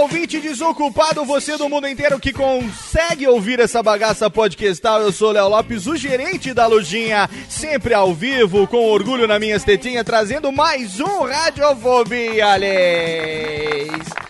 Ouvinte 0.00 0.40
desocupado, 0.40 1.24
você 1.26 1.58
do 1.58 1.68
mundo 1.68 1.86
inteiro 1.86 2.18
que 2.18 2.32
consegue 2.32 3.26
ouvir 3.26 3.60
essa 3.60 3.82
bagaça 3.82 4.30
podcastal. 4.30 5.02
Eu 5.02 5.12
sou 5.12 5.30
Léo 5.30 5.48
Lopes, 5.48 5.86
o 5.86 5.94
gerente 5.94 6.54
da 6.54 6.66
Lojinha, 6.66 7.28
sempre 7.48 7.92
ao 7.92 8.14
vivo, 8.14 8.66
com 8.66 8.86
orgulho 8.86 9.26
na 9.26 9.38
minhas 9.38 9.62
tetinhas, 9.62 10.04
trazendo 10.04 10.50
mais 10.50 11.00
um 11.00 11.24
Radiofobia, 11.24 12.56
Leis. 12.56 14.29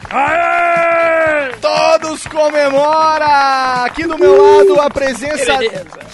Todos 1.61 2.27
comemora! 2.27 3.85
Aqui 3.85 4.05
do 4.07 4.19
meu 4.19 4.59
lado 4.59 4.81
a 4.81 4.91
presença 4.91 5.57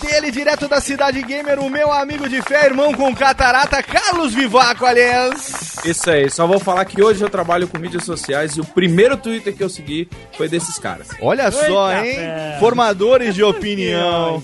dele 0.03 0.31
direto 0.31 0.69
da 0.69 0.83
Cidade 0.83 1.23
Gamer, 1.23 1.59
o 1.59 1.71
meu 1.71 1.91
amigo 1.91 2.29
de 2.29 2.43
fé, 2.43 2.67
irmão 2.67 2.93
com 2.93 3.15
catarata, 3.15 3.83
Carlos 3.83 4.35
Vivaco, 4.35 4.85
aliás. 4.85 5.79
Isso 5.83 6.11
aí, 6.11 6.29
só 6.31 6.47
vou 6.47 6.61
falar 6.61 6.85
que 6.85 7.03
hoje 7.03 7.23
eu 7.23 7.31
trabalho 7.31 7.67
com 7.69 7.79
mídias 7.79 8.05
sociais 8.05 8.57
e 8.57 8.61
o 8.61 8.65
primeiro 8.67 9.17
Twitter 9.17 9.57
que 9.57 9.63
eu 9.63 9.71
segui 9.71 10.09
foi 10.37 10.47
desses 10.47 10.79
caras. 10.79 11.09
Olha 11.23 11.51
só, 11.51 11.93
hein? 11.95 12.19
Formadores 12.61 13.35
de 13.35 13.43
opinião. 13.43 14.43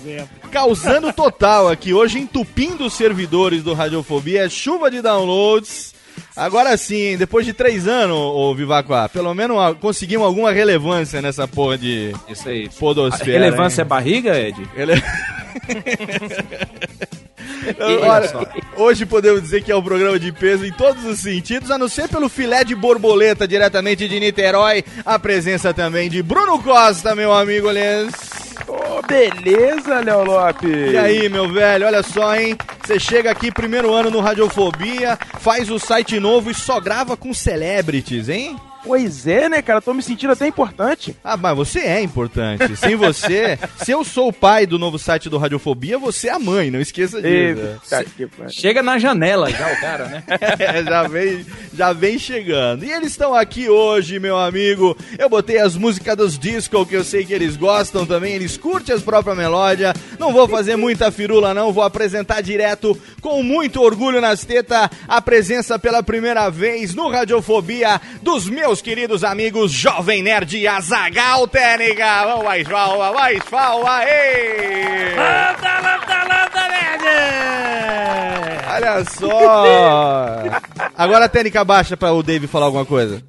Causando 0.51 1.13
total 1.13 1.69
aqui, 1.69 1.93
hoje 1.93 2.19
entupindo 2.19 2.85
os 2.85 2.93
servidores 2.93 3.61
do 3.61 3.73
Radiofobia, 3.73 4.49
chuva 4.49 4.89
de 4.89 5.01
downloads. 5.01 5.92
Agora 6.35 6.75
sim, 6.77 7.17
depois 7.17 7.45
de 7.45 7.53
três 7.53 7.87
anos, 7.87 8.17
ô 8.17 8.53
Vivacoa, 8.55 9.09
pelo 9.09 9.33
menos 9.33 9.57
conseguimos 9.79 10.25
alguma 10.25 10.51
relevância 10.51 11.21
nessa 11.21 11.47
porra 11.47 11.77
de 11.77 12.13
Isso 12.27 12.49
aí. 12.49 12.69
podosfera. 12.79 13.37
A 13.37 13.43
relevância 13.43 13.81
é 13.81 13.83
hein? 13.83 13.89
barriga, 13.89 14.39
Ed? 14.39 14.67
Ele... 14.75 14.93
Olha, 18.01 18.47
hoje 18.75 19.05
podemos 19.05 19.41
dizer 19.41 19.63
que 19.63 19.71
é 19.71 19.75
um 19.75 19.83
programa 19.83 20.19
de 20.19 20.31
peso 20.31 20.65
em 20.65 20.71
todos 20.71 21.05
os 21.05 21.19
sentidos, 21.19 21.71
a 21.71 21.77
não 21.77 21.87
ser 21.87 22.07
pelo 22.09 22.29
filé 22.29 22.63
de 22.63 22.75
borboleta 22.75 23.47
diretamente 23.47 24.07
de 24.07 24.19
Niterói, 24.19 24.83
a 25.05 25.17
presença 25.17 25.73
também 25.73 26.09
de 26.09 26.21
Bruno 26.21 26.61
Costa, 26.61 27.15
meu 27.15 27.33
amigo 27.33 27.69
Lens. 27.69 28.13
Ô, 28.67 29.01
beleza, 29.07 29.99
Léo 30.01 30.23
Lopes? 30.23 30.91
E 30.91 30.97
aí, 30.97 31.29
meu 31.29 31.51
velho, 31.51 31.85
olha 31.87 32.03
só, 32.03 32.35
hein? 32.35 32.57
Você 32.85 32.99
chega 32.99 33.31
aqui, 33.31 33.51
primeiro 33.51 33.93
ano 33.93 34.11
no 34.11 34.19
Radiofobia, 34.19 35.17
faz 35.39 35.69
o 35.69 35.79
site 35.79 36.19
novo 36.19 36.51
e 36.51 36.53
só 36.53 36.79
grava 36.79 37.15
com 37.15 37.33
celebrities, 37.33 38.29
hein? 38.29 38.57
Pois 38.83 39.25
é, 39.25 39.47
né, 39.47 39.61
cara? 39.61 39.81
Tô 39.81 39.93
me 39.93 40.03
sentindo 40.03 40.33
até 40.33 40.45
importante. 40.45 41.15
Ah, 41.23 41.37
mas 41.37 41.55
você 41.55 41.79
é 41.79 42.01
importante. 42.01 42.75
Sem 42.75 42.95
você, 42.95 43.57
se 43.83 43.91
eu 43.91 44.03
sou 44.03 44.27
o 44.27 44.33
pai 44.33 44.65
do 44.65 44.77
novo 44.77 44.99
site 44.99 45.29
do 45.29 45.37
Radiofobia, 45.37 45.97
você 45.97 46.27
é 46.27 46.31
a 46.31 46.39
mãe, 46.39 46.69
não 46.69 46.81
esqueça 46.81 47.21
disso. 47.21 47.33
Eita. 47.33 48.49
Chega 48.49 48.83
na 48.83 48.99
janela 48.99 49.49
já 49.49 49.71
o 49.71 49.79
cara, 49.79 50.05
né? 50.05 50.23
É, 50.27 50.83
já 50.83 51.07
vem, 51.07 51.45
já 51.73 51.93
vem 51.93 52.19
chegando. 52.19 52.83
E 52.83 52.91
eles 52.91 53.11
estão 53.11 53.33
aqui 53.33 53.69
hoje, 53.69 54.19
meu 54.19 54.37
amigo. 54.37 54.97
Eu 55.17 55.29
botei 55.29 55.59
as 55.59 55.75
músicas 55.75 56.17
dos 56.17 56.37
disco 56.37 56.85
que 56.85 56.95
eu 56.95 57.03
sei 57.03 57.25
que 57.25 57.33
eles 57.33 57.55
gostam 57.55 58.05
também. 58.05 58.33
Eles 58.33 58.57
curtem 58.57 58.93
as 58.93 59.01
próprias 59.01 59.37
melódias. 59.37 59.93
Não 60.19 60.33
vou 60.33 60.47
fazer 60.47 60.75
muita 60.75 61.11
firula, 61.11 61.53
não. 61.53 61.71
Vou 61.71 61.83
apresentar 61.83 62.41
direto, 62.41 62.99
com 63.21 63.41
muito 63.41 63.81
orgulho 63.81 64.19
nas 64.19 64.43
tetas, 64.43 64.89
a 65.07 65.21
presença 65.21 65.79
pela 65.79 66.03
primeira 66.03 66.49
vez 66.49 66.93
no 66.93 67.09
Radiofobia 67.09 68.01
dos 68.21 68.49
meus 68.49 68.72
queridos 68.81 69.23
amigos 69.23 69.71
Jovem 69.71 70.23
Nerd 70.23 70.57
e 70.57 70.67
Azagal 70.67 71.47
Técnica. 71.47 72.25
Vamos 72.25 72.45
mais 72.45 72.67
palma, 72.67 73.11
mais 73.11 73.43
palma, 73.43 74.03
ei! 74.03 75.15
Lambda, 75.15 75.79
lambda, 75.79 76.23
lambda, 76.23 76.67
nerd! 76.69 77.03
Olha 78.73 79.05
só! 79.05 79.63
Agora 80.97 81.25
a 81.25 81.29
técnica 81.29 81.63
baixa 81.63 81.95
pra 81.95 82.11
o 82.11 82.23
Dave 82.23 82.47
falar 82.47 82.65
alguma 82.65 82.85
coisa. 82.85 83.23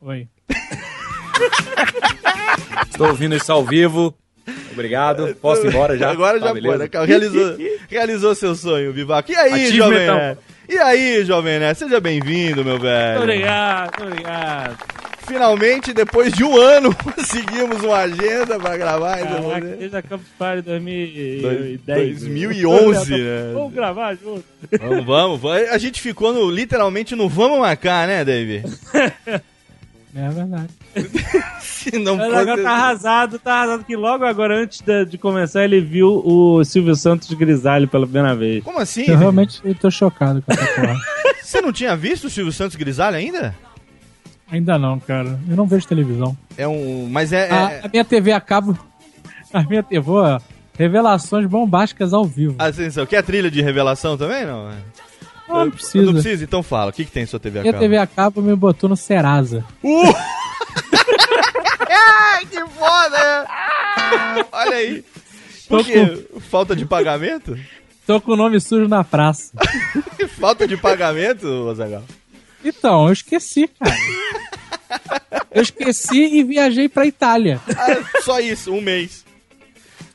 Oi. 0.00 0.28
Estou 2.90 3.08
ouvindo 3.08 3.34
isso 3.34 3.52
ao 3.52 3.64
vivo. 3.64 4.14
Obrigado. 4.72 5.34
Posso 5.40 5.64
ir 5.66 5.68
embora 5.68 5.96
já? 5.96 6.10
Agora 6.10 6.38
Tá, 6.40 6.46
já 6.48 6.54
beleza? 6.54 6.78
pode. 6.88 6.98
né? 6.98 7.06
Realizou, 7.06 7.56
realizou 7.88 8.34
seu 8.34 8.54
sonho, 8.54 8.92
Vivaco. 8.92 9.30
E 9.30 9.36
aí, 9.36 9.52
Achievement, 9.52 9.76
Jovem 9.76 10.02
então. 10.02 10.16
Nerd? 10.16 10.38
E 10.68 10.78
aí, 10.78 11.24
Jovem 11.24 11.58
Nerd? 11.58 11.78
Seja 11.78 12.00
bem-vindo, 12.00 12.64
meu 12.64 12.78
velho. 12.78 13.20
Obrigado, 13.20 14.02
obrigado. 14.02 14.78
Finalmente, 15.24 15.92
depois 15.92 16.32
de 16.32 16.42
um 16.42 16.56
ano, 16.60 16.92
conseguimos 16.98 17.80
uma 17.84 17.98
agenda 17.98 18.58
pra 18.58 18.76
gravar. 18.76 19.18
Caraca, 19.18 19.60
desde 19.78 19.96
a 19.96 20.02
Campus 20.02 20.26
Party 20.36 20.62
Dois- 20.62 20.82
2010. 21.42 22.20
2011, 22.24 23.10
né? 23.18 23.50
Vamos 23.54 23.72
gravar 23.72 24.14
junto. 24.16 24.44
Vamos, 24.80 25.04
vamos, 25.04 25.40
vamos. 25.40 25.68
A 25.70 25.78
gente 25.78 26.00
ficou 26.02 26.32
no, 26.32 26.50
literalmente 26.50 27.14
no 27.14 27.28
vamos 27.28 27.60
marcar, 27.60 28.08
né, 28.08 28.24
Dave? 28.24 28.62
É 30.14 30.28
verdade. 30.28 30.68
Se 31.60 31.98
não 31.98 32.16
Mas 32.16 32.34
agora 32.34 32.62
tá 32.62 32.70
arrasado, 32.70 33.38
tá 33.38 33.54
arrasado 33.54 33.84
que 33.84 33.96
logo 33.96 34.24
agora, 34.24 34.62
antes 34.62 34.80
de, 34.80 35.06
de 35.06 35.18
começar, 35.18 35.64
ele 35.64 35.80
viu 35.80 36.22
o 36.24 36.62
Silvio 36.64 36.94
Santos 36.94 37.32
grisalho 37.32 37.88
pela 37.88 38.06
primeira 38.06 38.34
vez. 38.34 38.62
Como 38.62 38.78
assim? 38.78 39.04
Eu 39.08 39.16
realmente 39.16 39.60
eu 39.64 39.74
tô 39.74 39.90
chocado 39.90 40.42
com 40.42 40.52
essa 40.52 40.66
porra. 40.66 40.96
Você 41.42 41.60
não 41.60 41.72
tinha 41.72 41.96
visto 41.96 42.24
o 42.28 42.30
Silvio 42.30 42.52
Santos 42.52 42.76
Grisalho 42.76 43.16
ainda? 43.16 43.54
Ainda 44.50 44.78
não, 44.78 45.00
cara. 45.00 45.38
Eu 45.48 45.56
não 45.56 45.66
vejo 45.66 45.86
televisão. 45.86 46.36
É 46.56 46.68
um. 46.68 47.08
Mas 47.10 47.32
é. 47.32 47.50
A, 47.50 47.72
é- 47.72 47.80
a 47.84 47.88
minha 47.88 48.04
TV 48.04 48.32
a 48.32 48.40
cabo. 48.40 48.78
A 49.52 49.62
minha 49.64 49.82
TV, 49.82 50.10
ó, 50.10 50.40
revelações 50.78 51.44
bombásticas 51.46 52.14
ao 52.14 52.24
vivo. 52.24 52.54
Atenção, 52.58 53.04
quer 53.04 53.22
trilha 53.22 53.50
de 53.50 53.60
revelação 53.60 54.16
também? 54.16 54.46
Não? 54.46 54.70
Não, 55.52 55.70
precisa. 55.70 56.04
Não 56.06 56.12
precisa, 56.12 56.44
então 56.44 56.62
fala. 56.62 56.90
O 56.90 56.92
que, 56.92 57.04
que 57.04 57.10
tem 57.10 57.22
em 57.22 57.26
sua 57.26 57.40
TV 57.40 57.60
a 57.60 57.62
Minha 57.62 57.72
cabo? 57.72 57.82
TV 57.84 57.96
a 57.96 58.06
cabo 58.06 58.42
me 58.42 58.54
botou 58.54 58.88
no 58.88 58.96
Serasa. 58.96 59.64
Uh! 59.82 60.02
Ai, 61.90 62.46
que 62.46 62.60
foda! 62.60 63.46
Olha 64.52 64.76
aí. 64.76 65.04
Por 65.68 65.84
quê? 65.84 66.26
Falta 66.50 66.74
de 66.76 66.84
pagamento? 66.84 67.58
Tô 68.06 68.20
com 68.20 68.32
o 68.32 68.36
nome 68.36 68.60
sujo 68.60 68.88
na 68.88 69.04
praça. 69.04 69.52
Falta 70.38 70.66
de 70.66 70.76
pagamento, 70.76 71.68
Azagal? 71.70 72.02
Então, 72.64 73.06
eu 73.06 73.12
esqueci, 73.12 73.68
cara. 73.68 73.96
Eu 75.50 75.62
esqueci 75.62 76.38
e 76.38 76.42
viajei 76.42 76.88
pra 76.88 77.06
Itália. 77.06 77.60
Ah, 77.76 78.20
só 78.22 78.40
isso, 78.40 78.72
um 78.72 78.80
mês. 78.80 79.21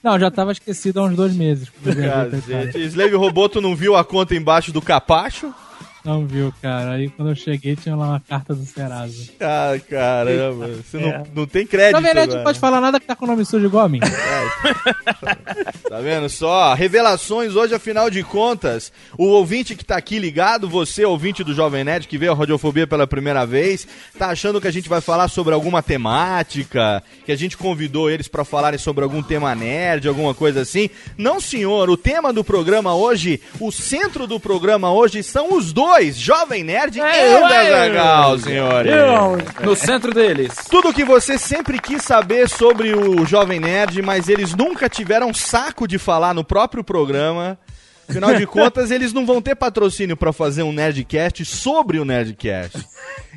Não, 0.03 0.19
já 0.19 0.29
tava 0.31 0.51
esquecido 0.51 0.99
há 0.99 1.03
uns 1.03 1.15
dois 1.15 1.33
meses. 1.35 1.69
viajei 1.81 2.01
pra 2.03 2.37
Itália. 2.37 2.41
Cacete. 2.67 2.79
Slave 2.85 3.15
Robô, 3.15 3.49
tu 3.49 3.61
não 3.61 3.75
viu 3.75 3.95
a 3.95 4.03
conta 4.03 4.35
embaixo 4.35 4.71
do 4.71 4.81
capacho? 4.81 5.53
Não 6.07 6.25
viu, 6.25 6.53
cara. 6.61 6.91
Aí 6.93 7.09
quando 7.09 7.31
eu 7.31 7.35
cheguei 7.35 7.75
tinha 7.75 7.93
lá 7.93 8.07
uma 8.11 8.19
carta 8.21 8.55
do 8.55 8.63
Serasa. 8.65 9.25
Ah, 9.41 9.77
caramba. 9.89 10.67
Você 10.81 10.97
não, 10.97 11.09
É. 11.09 11.23
não 11.35 11.45
tem 11.45 11.67
crédito. 11.67 11.91
Na 11.95 11.99
verdade, 11.99 12.27
agora. 12.27 12.37
não 12.37 12.43
pode 12.45 12.59
falar 12.59 12.79
nada 12.79 12.97
que 12.97 13.05
tá 13.05 13.13
com 13.13 13.25
o 13.25 13.27
nome 13.27 13.43
sujo 13.43 13.65
igual 13.65 13.83
a 13.85 13.89
mim. 13.89 13.99
Tá 15.89 15.99
vendo 16.01 16.29
só? 16.29 16.73
Revelações 16.73 17.55
hoje, 17.55 17.73
afinal 17.73 18.09
de 18.09 18.21
contas. 18.23 18.91
O 19.17 19.25
ouvinte 19.25 19.75
que 19.75 19.85
tá 19.85 19.95
aqui 19.97 20.19
ligado, 20.19 20.67
você, 20.67 21.05
ouvinte 21.05 21.43
do 21.43 21.53
Jovem 21.53 21.83
Nerd, 21.83 22.07
que 22.07 22.17
veio 22.17 22.31
a 22.33 22.35
Radiofobia 22.35 22.85
pela 22.85 23.07
primeira 23.07 23.45
vez, 23.45 23.87
tá 24.17 24.27
achando 24.27 24.59
que 24.59 24.67
a 24.67 24.71
gente 24.71 24.89
vai 24.89 24.99
falar 25.01 25.27
sobre 25.29 25.53
alguma 25.53 25.81
temática, 25.81 27.01
que 27.25 27.31
a 27.31 27.35
gente 27.37 27.55
convidou 27.57 28.09
eles 28.09 28.27
pra 28.27 28.43
falarem 28.43 28.77
sobre 28.77 29.03
algum 29.03 29.23
tema 29.23 29.55
nerd, 29.55 30.07
alguma 30.07 30.33
coisa 30.33 30.61
assim? 30.61 30.89
Não, 31.17 31.39
senhor. 31.39 31.89
O 31.89 31.97
tema 31.97 32.33
do 32.33 32.43
programa 32.43 32.93
hoje, 32.95 33.39
o 33.59 33.71
centro 33.71 34.27
do 34.27 34.39
programa 34.39 34.91
hoje 34.91 35.23
são 35.23 35.53
os 35.57 35.71
dois, 35.71 35.96
Jovem 36.05 36.63
Nerd 36.63 36.97
e 36.97 37.01
Azaghal, 37.01 38.39
senhores. 38.39 38.91
No 39.63 39.75
centro 39.75 40.13
deles. 40.13 40.53
Tudo 40.69 40.93
que 40.93 41.03
você 41.03 41.37
sempre 41.37 41.79
quis 41.79 42.03
saber 42.03 42.47
sobre 42.47 42.93
o 42.93 43.25
Jovem 43.25 43.59
Nerd, 43.59 44.01
mas 44.01 44.29
eles 44.29 44.53
nunca 44.53 44.87
tiveram 44.87 45.33
saco 45.33 45.87
de 45.87 45.97
falar 45.97 46.33
no 46.33 46.43
próprio 46.43 46.83
programa. 46.83 47.57
Afinal 48.07 48.35
de 48.35 48.45
contas, 48.47 48.91
eles 48.91 49.11
não 49.11 49.25
vão 49.25 49.41
ter 49.41 49.55
patrocínio 49.55 50.15
pra 50.15 50.31
fazer 50.31 50.63
um 50.63 50.71
Nerdcast 50.71 51.43
sobre 51.43 51.99
o 51.99 52.05
Nerdcast. 52.05 52.77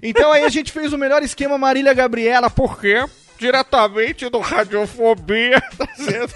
Então 0.02 0.30
aí 0.30 0.44
a 0.44 0.48
gente 0.48 0.70
fez 0.70 0.92
o 0.92 0.98
melhor 0.98 1.22
esquema 1.22 1.56
Marília 1.58 1.94
Gabriela, 1.94 2.50
por 2.50 2.78
quê? 2.80 3.04
Diretamente 3.38 4.28
do 4.28 4.38
Radiofobia, 4.38 5.60
tá 5.76 5.88
certo? 5.96 6.34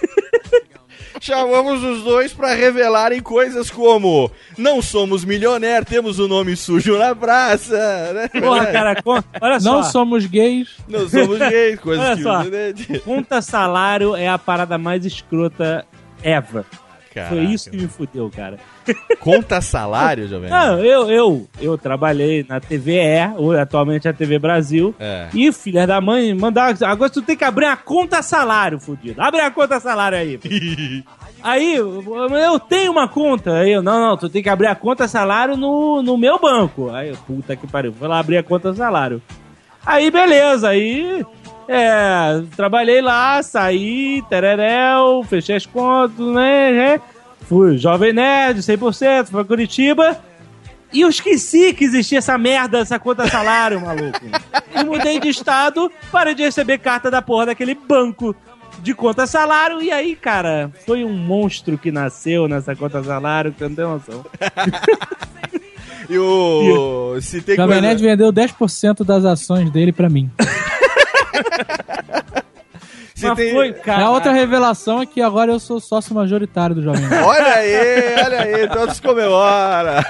Chamamos 1.20 1.82
os 1.82 2.02
dois 2.02 2.32
pra 2.32 2.54
revelarem 2.54 3.20
coisas 3.22 3.70
como 3.70 4.30
não 4.58 4.82
somos 4.82 5.24
milionários, 5.24 5.88
temos 5.88 6.18
o 6.18 6.26
nome 6.28 6.56
sujo 6.56 6.98
na 6.98 7.14
praça, 7.14 8.12
né? 8.12 8.28
Porra, 8.40 8.66
cara, 8.66 9.02
con- 9.02 9.22
olha 9.40 9.60
só. 9.60 9.72
Não 9.72 9.82
somos 9.84 10.26
gays. 10.26 10.68
Não 10.88 11.08
somos 11.08 11.38
gays, 11.38 11.78
coisas 11.80 12.04
Olha 12.04 12.16
que... 12.16 12.22
só. 12.22 12.42
né? 12.44 12.98
Conta 13.04 13.40
salário 13.40 14.14
é 14.16 14.28
a 14.28 14.38
parada 14.38 14.76
mais 14.76 15.04
escrota 15.04 15.86
ever. 16.22 16.64
Caraca. 17.14 17.32
Foi 17.32 17.44
isso 17.44 17.70
que 17.70 17.76
me 17.76 17.86
fudeu, 17.86 18.28
cara. 18.28 18.58
Conta 19.20 19.60
salário, 19.60 20.26
Jovem? 20.26 20.50
Não, 20.50 20.80
eu, 20.80 21.08
eu, 21.08 21.48
eu 21.60 21.78
trabalhei 21.78 22.44
na 22.48 22.58
TVE, 22.58 23.20
atualmente 23.60 24.08
é 24.08 24.10
a 24.10 24.14
TV 24.14 24.36
Brasil. 24.36 24.92
É. 24.98 25.28
E 25.32 25.52
filha 25.52 25.86
da 25.86 26.00
mãe, 26.00 26.34
mandar. 26.34 26.74
Agora 26.82 27.08
tu 27.08 27.22
tem 27.22 27.36
que 27.36 27.44
abrir 27.44 27.66
a 27.66 27.76
conta 27.76 28.20
salário, 28.20 28.80
fudido. 28.80 29.22
Abre 29.22 29.40
a 29.42 29.50
conta 29.52 29.78
salário 29.78 30.18
aí. 30.18 30.40
aí, 31.40 31.76
eu 31.76 32.02
eu 32.36 32.58
tenho 32.58 32.90
uma 32.90 33.06
conta. 33.06 33.58
Aí 33.58 33.70
eu, 33.70 33.82
não, 33.82 34.00
não, 34.00 34.16
tu 34.16 34.28
tem 34.28 34.42
que 34.42 34.48
abrir 34.48 34.66
a 34.66 34.74
conta 34.74 35.06
salário 35.06 35.56
no, 35.56 36.02
no 36.02 36.18
meu 36.18 36.40
banco. 36.40 36.90
Aí, 36.90 37.10
eu, 37.10 37.16
puta 37.16 37.54
que 37.54 37.68
pariu, 37.68 37.92
vou 37.92 38.08
lá 38.08 38.18
abrir 38.18 38.38
a 38.38 38.42
conta 38.42 38.74
salário. 38.74 39.22
Aí, 39.86 40.10
beleza, 40.10 40.68
aí. 40.68 41.24
É, 41.68 42.42
trabalhei 42.56 43.00
lá, 43.00 43.42
saí, 43.42 44.22
tereréu, 44.28 45.22
fechei 45.24 45.56
as 45.56 45.66
contas, 45.66 46.26
né? 46.26 46.72
né, 46.72 47.00
Fui 47.42 47.76
jovem 47.78 48.12
nerd, 48.12 48.60
100%, 48.60 49.26
fui 49.26 49.32
pra 49.32 49.44
Curitiba. 49.44 50.18
E 50.92 51.00
eu 51.00 51.08
esqueci 51.08 51.72
que 51.72 51.84
existia 51.84 52.18
essa 52.18 52.38
merda, 52.38 52.78
essa 52.78 52.98
conta 52.98 53.28
salário, 53.28 53.80
maluco. 53.80 54.20
E 54.74 54.84
mudei 54.84 55.18
de 55.18 55.28
estado, 55.28 55.90
parei 56.12 56.34
de 56.34 56.42
receber 56.42 56.78
carta 56.78 57.10
da 57.10 57.20
porra 57.20 57.46
daquele 57.46 57.74
banco 57.74 58.34
de 58.78 58.94
conta 58.94 59.26
salário. 59.26 59.82
E 59.82 59.90
aí, 59.90 60.14
cara, 60.14 60.70
foi 60.86 61.04
um 61.04 61.12
monstro 61.12 61.76
que 61.76 61.90
nasceu 61.90 62.46
nessa 62.46 62.76
conta 62.76 63.02
salário, 63.02 63.52
que 63.52 63.58
você 63.58 63.68
não 63.68 63.74
tem 63.74 63.84
noção. 63.84 64.24
E 66.08 66.18
o. 66.18 67.18
Se 67.20 67.40
tem 67.40 67.56
Jovem 67.56 67.80
coisa... 67.80 67.80
Nerd 67.80 68.02
vendeu 68.02 68.32
10% 68.32 69.04
das 69.04 69.24
ações 69.24 69.70
dele 69.70 69.92
pra 69.92 70.08
mim. 70.08 70.30
se 73.14 73.26
Mas 73.26 73.36
tem- 73.36 73.52
foi, 73.52 73.72
cara. 73.72 74.06
A 74.06 74.10
outra 74.10 74.32
revelação 74.32 75.00
é 75.02 75.06
que 75.06 75.22
agora 75.22 75.52
eu 75.52 75.60
sou 75.60 75.80
sócio 75.80 76.14
majoritário 76.14 76.74
do 76.74 76.82
Jovem 76.82 77.02
Nerd. 77.06 77.24
Olha 77.24 77.54
aí, 77.54 78.24
olha 78.24 78.40
aí, 78.42 78.68
todos 78.68 78.98
comemoram. 79.00 80.02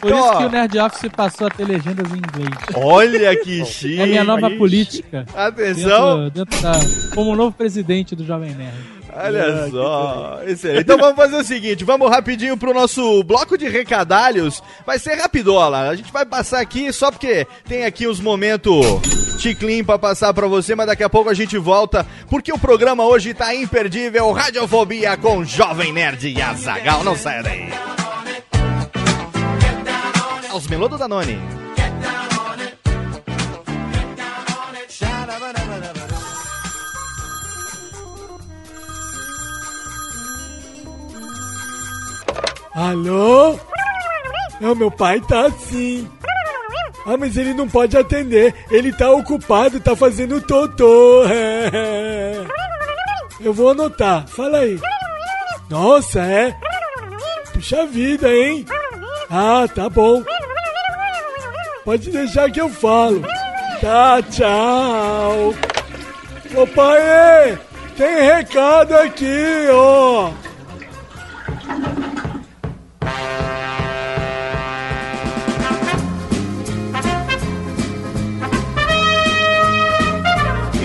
Por 0.00 0.08
Então, 0.08 0.18
isso 0.18 0.28
ó, 0.28 0.36
que 0.38 0.44
o 0.44 0.48
Nerd 0.50 0.78
Office 0.78 1.10
passou 1.14 1.46
a 1.46 1.50
ter 1.50 1.64
legendas 1.66 2.10
em 2.10 2.16
inglês. 2.16 2.56
Olha 2.74 3.36
que 3.36 3.64
chique. 3.66 4.00
É 4.00 4.04
a 4.04 4.06
minha 4.06 4.24
nova 4.24 4.50
política. 4.50 5.26
Atenção. 5.34 6.30
Dentro, 6.30 6.44
dentro 6.46 6.62
da, 6.62 6.72
como 7.14 7.36
novo 7.36 7.52
presidente 7.54 8.16
do 8.16 8.24
Jovem 8.24 8.54
Nerd. 8.54 9.00
Olha 9.12 9.68
só. 9.70 10.40
Excelente. 10.46 10.80
Então 10.82 10.96
vamos 10.96 11.16
fazer 11.16 11.36
o 11.36 11.42
seguinte: 11.44 11.84
vamos 11.84 12.08
rapidinho 12.08 12.56
pro 12.56 12.72
nosso 12.72 13.22
bloco 13.24 13.58
de 13.58 13.68
recadalhos. 13.68 14.62
Vai 14.86 14.98
ser 15.00 15.16
rapidola. 15.16 15.88
A 15.90 15.96
gente 15.96 16.12
vai 16.12 16.24
passar 16.24 16.60
aqui 16.60 16.92
só 16.92 17.10
porque 17.10 17.44
tem 17.68 17.84
aqui 17.84 18.06
uns 18.06 18.20
momentos 18.20 18.78
chiclin 19.40 19.82
pra 19.82 19.98
passar 19.98 20.34
pra 20.34 20.46
você, 20.46 20.74
mas 20.74 20.86
daqui 20.86 21.02
a 21.02 21.08
pouco 21.08 21.30
a 21.30 21.34
gente 21.34 21.56
volta, 21.56 22.06
porque 22.28 22.52
o 22.52 22.58
programa 22.58 23.04
hoje 23.04 23.32
tá 23.32 23.54
imperdível. 23.54 24.30
Radiofobia 24.32 25.16
com 25.16 25.44
Jovem 25.44 25.92
Nerd 25.92 26.28
e 26.28 26.40
Azagal. 26.40 27.02
Não 27.02 27.16
saia 27.16 27.42
daí. 27.42 27.68
Os 30.54 30.66
melô 30.66 30.88
do 30.88 30.98
Danone. 30.98 31.38
Alô? 42.74 43.58
Não, 44.60 44.74
meu 44.74 44.90
pai 44.90 45.20
tá 45.20 45.46
assim. 45.46 46.08
Ah, 47.06 47.16
mas 47.16 47.36
ele 47.36 47.54
não 47.54 47.68
pode 47.68 47.96
atender. 47.96 48.54
Ele 48.70 48.92
tá 48.92 49.10
ocupado, 49.10 49.80
tá 49.80 49.96
fazendo 49.96 50.40
totô. 50.40 51.24
Eu 53.40 53.54
vou 53.54 53.70
anotar. 53.70 54.26
Fala 54.28 54.58
aí. 54.58 54.78
Nossa, 55.68 56.20
é? 56.20 56.54
Puxa 57.52 57.86
vida, 57.86 58.30
hein? 58.30 58.66
Ah, 59.30 59.66
tá 59.72 59.88
bom. 59.88 60.22
Pode 61.84 62.10
deixar 62.10 62.50
que 62.50 62.60
eu 62.60 62.68
falo. 62.68 63.22
Tá, 63.80 64.20
tchau. 64.22 65.54
Ô 66.54 66.66
pai, 66.66 67.58
tem 67.96 68.22
recado 68.22 68.94
aqui, 68.94 69.66
ó. 69.72 70.30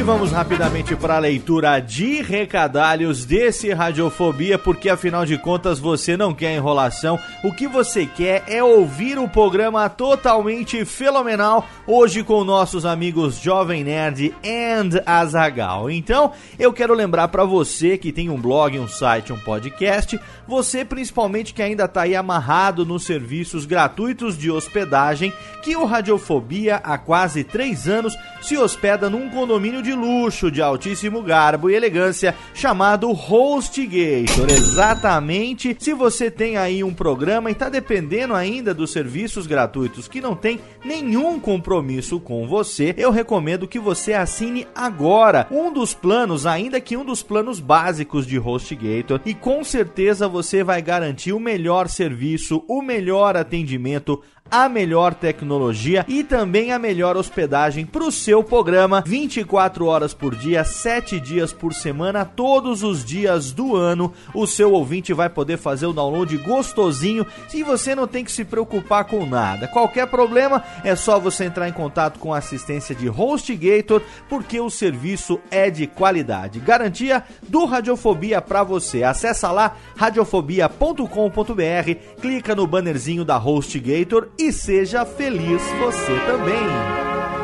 Vamos 0.05 0.31
rapidamente 0.31 0.95
para 0.95 1.15
a 1.15 1.19
leitura 1.19 1.79
de 1.79 2.21
recadalhos 2.21 3.25
desse 3.25 3.73
Radiofobia, 3.73 4.55
porque 4.55 4.87
afinal 4.87 5.25
de 5.25 5.35
contas 5.35 5.79
você 5.79 6.15
não 6.15 6.31
quer 6.31 6.55
enrolação. 6.55 7.19
O 7.43 7.51
que 7.51 7.67
você 7.67 8.05
quer 8.05 8.43
é 8.47 8.63
ouvir 8.63 9.17
o 9.17 9.27
programa 9.27 9.89
totalmente 9.89 10.85
fenomenal 10.85 11.67
hoje 11.87 12.23
com 12.23 12.43
nossos 12.43 12.85
amigos 12.85 13.39
Jovem 13.39 13.83
Nerd 13.83 14.31
and 14.45 15.01
Azagal. 15.07 15.89
Então, 15.89 16.33
eu 16.59 16.71
quero 16.71 16.93
lembrar 16.93 17.29
para 17.29 17.43
você 17.43 17.97
que 17.97 18.11
tem 18.11 18.29
um 18.29 18.39
blog, 18.39 18.77
um 18.77 18.87
site, 18.87 19.33
um 19.33 19.39
podcast, 19.39 20.19
você 20.47 20.85
principalmente 20.85 21.51
que 21.51 21.63
ainda 21.63 21.87
tá 21.87 22.03
aí 22.03 22.15
amarrado 22.15 22.85
nos 22.85 23.05
serviços 23.05 23.65
gratuitos 23.65 24.37
de 24.37 24.51
hospedagem, 24.51 25.33
que 25.63 25.75
o 25.75 25.83
Radiofobia 25.83 26.75
há 26.75 26.95
quase 26.95 27.43
três 27.43 27.87
anos 27.87 28.15
se 28.39 28.55
hospeda 28.55 29.09
num 29.09 29.31
condomínio 29.31 29.81
de 29.81 29.94
luxo, 29.95 30.51
de 30.51 30.61
altíssimo 30.61 31.21
garbo 31.21 31.69
e 31.69 31.75
elegância, 31.75 32.35
chamado 32.53 33.09
HostGator. 33.11 34.49
Exatamente. 34.49 35.75
Se 35.79 35.93
você 35.93 36.29
tem 36.29 36.57
aí 36.57 36.83
um 36.83 36.93
programa 36.93 37.49
e 37.49 37.53
está 37.53 37.69
dependendo 37.69 38.33
ainda 38.33 38.73
dos 38.73 38.91
serviços 38.91 39.47
gratuitos 39.47 40.07
que 40.07 40.21
não 40.21 40.35
tem 40.35 40.59
nenhum 40.83 41.39
compromisso 41.39 42.19
com 42.19 42.47
você, 42.47 42.93
eu 42.97 43.11
recomendo 43.11 43.67
que 43.67 43.79
você 43.79 44.13
assine 44.13 44.67
agora 44.75 45.47
um 45.49 45.71
dos 45.71 45.93
planos, 45.93 46.45
ainda 46.45 46.81
que 46.81 46.97
um 46.97 47.05
dos 47.05 47.23
planos 47.23 47.59
básicos 47.59 48.27
de 48.27 48.37
HostGator, 48.37 49.19
e 49.25 49.33
com 49.33 49.63
certeza 49.63 50.27
você 50.27 50.63
vai 50.63 50.81
garantir 50.81 51.33
o 51.33 51.39
melhor 51.39 51.87
serviço, 51.87 52.63
o 52.67 52.81
melhor 52.81 53.37
atendimento 53.37 54.21
a 54.49 54.69
melhor 54.69 55.13
tecnologia 55.13 56.05
e 56.07 56.23
também 56.23 56.71
a 56.71 56.79
melhor 56.79 57.17
hospedagem 57.17 57.85
para 57.85 58.03
o 58.03 58.11
seu 58.11 58.43
programa 58.43 59.03
24 59.05 59.55
24 59.55 59.85
horas 59.85 60.13
por 60.13 60.35
dia, 60.35 60.63
7 60.63 61.19
dias 61.19 61.51
por 61.51 61.73
semana, 61.73 62.23
todos 62.23 62.83
os 62.83 63.03
dias 63.03 63.51
do 63.51 63.75
ano, 63.75 64.13
o 64.33 64.47
seu 64.47 64.73
ouvinte 64.73 65.13
vai 65.13 65.29
poder 65.29 65.57
fazer 65.57 65.85
o 65.85 65.93
download 65.93 66.37
gostosinho 66.37 67.25
e 67.53 67.63
você 67.63 67.95
não 67.95 68.07
tem 68.07 68.23
que 68.23 68.31
se 68.31 68.45
preocupar 68.45 69.05
com 69.05 69.25
nada. 69.25 69.67
Qualquer 69.67 70.07
problema 70.07 70.63
é 70.83 70.95
só 70.95 71.19
você 71.19 71.45
entrar 71.45 71.67
em 71.67 71.73
contato 71.73 72.19
com 72.19 72.33
a 72.33 72.37
assistência 72.37 72.95
de 72.95 73.09
HostGator, 73.09 74.01
porque 74.29 74.59
o 74.59 74.69
serviço 74.69 75.39
é 75.49 75.69
de 75.69 75.87
qualidade. 75.87 76.59
Garantia 76.59 77.23
do 77.47 77.65
Radiofobia 77.65 78.41
para 78.41 78.63
você. 78.63 79.03
Acessa 79.03 79.51
lá 79.51 79.75
radiofobia.com.br, 79.95 82.21
clica 82.21 82.55
no 82.55 82.67
bannerzinho 82.67 83.25
da 83.25 83.37
HostGator 83.37 84.29
e 84.37 84.51
seja 84.51 85.05
feliz 85.05 85.61
você 85.79 86.19
também. 86.25 87.34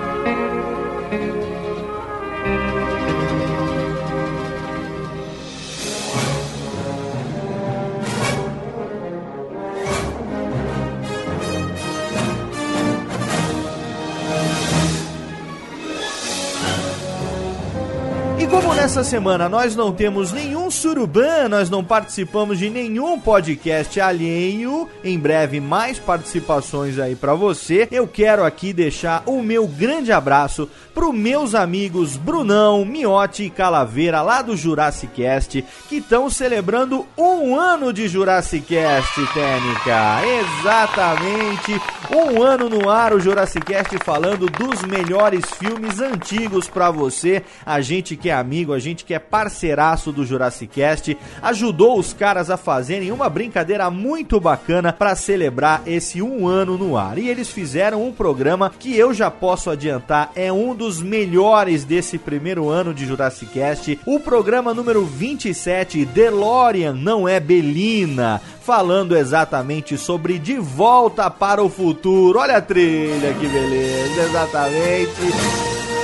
Como 18.51 18.73
nessa 18.73 19.01
semana 19.01 19.47
nós 19.47 19.77
não 19.77 19.93
temos 19.93 20.33
nenhum 20.33 20.69
surubã, 20.69 21.47
nós 21.47 21.69
não 21.69 21.81
participamos 21.81 22.59
de 22.59 22.69
nenhum 22.69 23.17
podcast 23.17 23.97
alheio, 24.01 24.89
em 25.05 25.17
breve 25.17 25.61
mais 25.61 25.97
participações 25.97 26.99
aí 26.99 27.15
pra 27.15 27.33
você, 27.33 27.87
eu 27.89 28.05
quero 28.05 28.43
aqui 28.43 28.73
deixar 28.73 29.23
o 29.25 29.41
meu 29.41 29.65
grande 29.65 30.11
abraço 30.11 30.69
pro 30.93 31.13
meus 31.13 31.55
amigos 31.55 32.17
Brunão, 32.17 32.83
Miotti 32.83 33.43
e 33.43 33.49
Calaveira 33.49 34.21
lá 34.21 34.41
do 34.41 34.57
Jurassic 34.57 35.13
Cast, 35.13 35.63
que 35.87 35.97
estão 35.97 36.29
celebrando 36.29 37.05
um 37.17 37.55
ano 37.55 37.93
de 37.93 38.09
Jurassic 38.09 38.65
Cast, 38.67 39.13
Técnica. 39.33 40.19
Exatamente, 40.59 41.81
um 42.13 42.41
ano 42.41 42.69
no 42.69 42.89
ar 42.89 43.13
o 43.13 43.19
Jurassic 43.21 43.65
Cast 43.65 43.97
falando 44.03 44.47
dos 44.47 44.81
melhores 44.83 45.45
filmes 45.51 46.01
antigos 46.01 46.67
pra 46.67 46.91
você. 46.91 47.41
A 47.65 47.79
gente 47.79 48.17
que 48.17 48.29
é 48.29 48.40
amigo, 48.41 48.73
a 48.73 48.79
gente 48.79 49.05
que 49.05 49.13
é 49.13 49.19
parceiraço 49.19 50.11
do 50.11 50.25
Jurassic 50.25 50.73
Cast, 50.73 51.17
ajudou 51.41 51.97
os 51.97 52.13
caras 52.13 52.49
a 52.49 52.57
fazerem 52.57 53.11
uma 53.11 53.29
brincadeira 53.29 53.89
muito 53.89 54.39
bacana 54.39 54.91
pra 54.91 55.15
celebrar 55.15 55.83
esse 55.85 56.21
um 56.21 56.47
ano 56.47 56.77
no 56.77 56.97
ar. 56.97 57.17
E 57.17 57.29
eles 57.29 57.49
fizeram 57.49 58.05
um 58.05 58.11
programa 58.11 58.71
que 58.77 58.95
eu 58.97 59.13
já 59.13 59.31
posso 59.31 59.69
adiantar 59.69 60.31
é 60.35 60.51
um 60.51 60.75
dos 60.75 61.01
melhores 61.01 61.83
desse 61.83 62.17
primeiro 62.17 62.69
ano 62.69 62.93
de 62.93 63.05
Jurassic 63.05 63.51
Cast. 63.53 63.99
O 64.05 64.19
programa 64.19 64.73
número 64.73 65.05
27, 65.05 66.05
DeLorean 66.05 66.93
não 66.93 67.27
é 67.27 67.39
Belina, 67.39 68.41
falando 68.61 69.15
exatamente 69.15 69.97
sobre 69.97 70.39
De 70.39 70.57
Volta 70.57 71.29
para 71.29 71.63
o 71.63 71.69
Futuro. 71.69 72.39
Olha 72.39 72.57
a 72.57 72.61
trilha, 72.61 73.33
que 73.33 73.47
beleza, 73.47 74.21
exatamente. 74.23 76.00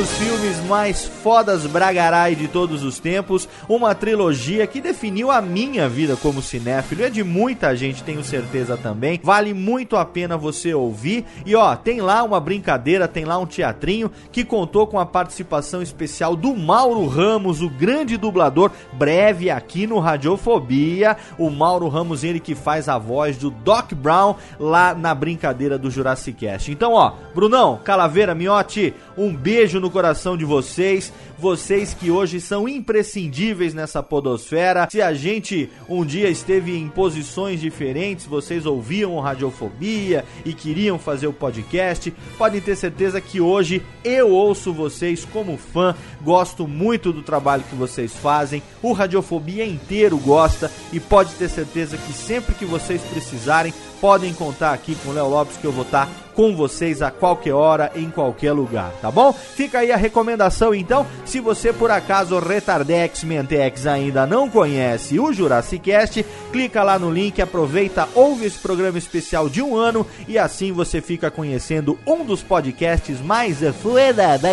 Dos 0.00 0.12
filmes 0.12 0.58
mais 0.64 1.04
fodas 1.04 1.66
bragarai 1.66 2.34
de 2.34 2.48
todos 2.48 2.82
os 2.82 2.98
tempos, 2.98 3.46
uma 3.68 3.94
trilogia 3.94 4.66
que 4.66 4.80
definiu 4.80 5.30
a 5.30 5.42
minha 5.42 5.90
vida 5.90 6.16
como 6.16 6.40
cinéfilo 6.40 7.02
e 7.02 7.04
é 7.04 7.10
de 7.10 7.22
muita 7.22 7.76
gente, 7.76 8.02
tenho 8.02 8.24
certeza 8.24 8.78
também. 8.78 9.20
Vale 9.22 9.52
muito 9.52 9.96
a 9.96 10.04
pena 10.06 10.38
você 10.38 10.72
ouvir. 10.72 11.26
E 11.44 11.54
ó, 11.54 11.76
tem 11.76 12.00
lá 12.00 12.22
uma 12.22 12.40
brincadeira, 12.40 13.06
tem 13.06 13.26
lá 13.26 13.36
um 13.36 13.44
teatrinho 13.44 14.10
que 14.32 14.42
contou 14.42 14.86
com 14.86 14.98
a 14.98 15.04
participação 15.04 15.82
especial 15.82 16.34
do 16.34 16.56
Mauro 16.56 17.06
Ramos, 17.06 17.60
o 17.60 17.68
grande 17.68 18.16
dublador, 18.16 18.70
breve 18.94 19.50
aqui 19.50 19.86
no 19.86 19.98
Radiofobia. 19.98 21.14
O 21.36 21.50
Mauro 21.50 21.88
Ramos, 21.88 22.24
ele 22.24 22.40
que 22.40 22.54
faz 22.54 22.88
a 22.88 22.96
voz 22.96 23.36
do 23.36 23.50
Doc 23.50 23.92
Brown 23.92 24.34
lá 24.58 24.94
na 24.94 25.14
brincadeira 25.14 25.76
do 25.76 25.90
Jurassic 25.90 26.38
Cast. 26.38 26.72
Então, 26.72 26.94
ó, 26.94 27.12
Brunão, 27.34 27.78
Calaveira, 27.84 28.34
Miotti, 28.34 28.94
um 29.14 29.34
beijo 29.34 29.78
no 29.78 29.89
coração 29.90 30.36
de 30.36 30.44
vocês, 30.44 31.12
vocês 31.38 31.94
que 31.94 32.10
hoje 32.10 32.40
são 32.40 32.68
imprescindíveis 32.68 33.74
nessa 33.74 34.02
podosfera. 34.02 34.88
Se 34.90 35.00
a 35.00 35.12
gente 35.12 35.70
um 35.88 36.04
dia 36.04 36.28
esteve 36.28 36.76
em 36.76 36.88
posições 36.88 37.60
diferentes, 37.60 38.26
vocês 38.26 38.66
ouviam 38.66 39.18
Radiofobia 39.20 40.24
e 40.44 40.52
queriam 40.52 40.98
fazer 40.98 41.26
o 41.26 41.32
podcast, 41.32 42.12
podem 42.36 42.60
ter 42.60 42.76
certeza 42.76 43.20
que 43.20 43.40
hoje 43.40 43.82
eu 44.04 44.30
ouço 44.30 44.72
vocês 44.72 45.24
como 45.24 45.56
fã, 45.56 45.94
gosto 46.22 46.66
muito 46.66 47.12
do 47.12 47.22
trabalho 47.22 47.64
que 47.68 47.74
vocês 47.74 48.12
fazem, 48.14 48.62
o 48.82 48.92
Radiofobia 48.92 49.64
inteiro 49.64 50.18
gosta 50.18 50.70
e 50.92 51.00
pode 51.00 51.32
ter 51.34 51.48
certeza 51.48 51.96
que 51.96 52.12
sempre 52.12 52.54
que 52.54 52.64
vocês 52.64 53.00
precisarem, 53.02 53.72
podem 54.00 54.32
contar 54.32 54.72
aqui 54.72 54.94
com 54.96 55.10
o 55.10 55.12
Léo 55.12 55.28
Lopes 55.28 55.56
que 55.56 55.66
eu 55.66 55.72
vou 55.72 55.84
estar 55.84 56.08
com 56.34 56.54
vocês 56.54 57.02
a 57.02 57.10
qualquer 57.10 57.52
hora, 57.52 57.90
em 57.94 58.10
qualquer 58.10 58.52
lugar, 58.52 58.92
tá 59.00 59.10
bom? 59.10 59.32
Fica 59.32 59.80
aí 59.80 59.92
a 59.92 59.96
recomendação 59.96 60.74
então, 60.74 61.06
se 61.24 61.40
você 61.40 61.72
por 61.72 61.90
acaso 61.90 62.38
Retardex 62.38 63.24
Mentex 63.24 63.86
ainda 63.86 64.26
não 64.26 64.48
conhece 64.48 65.18
o 65.18 65.32
Jurassic 65.32 65.90
Cast, 65.90 66.24
clica 66.52 66.82
lá 66.82 66.98
no 66.98 67.10
link, 67.10 67.40
aproveita, 67.40 68.08
ouve 68.14 68.46
esse 68.46 68.58
programa 68.58 68.98
especial 68.98 69.48
de 69.48 69.62
um 69.62 69.76
ano 69.76 70.06
e 70.28 70.38
assim 70.38 70.72
você 70.72 71.00
fica 71.00 71.30
conhecendo 71.30 71.98
um 72.06 72.24
dos 72.24 72.42
podcasts 72.42 73.20
mais 73.20 73.58
foda 73.82 74.38
da 74.38 74.50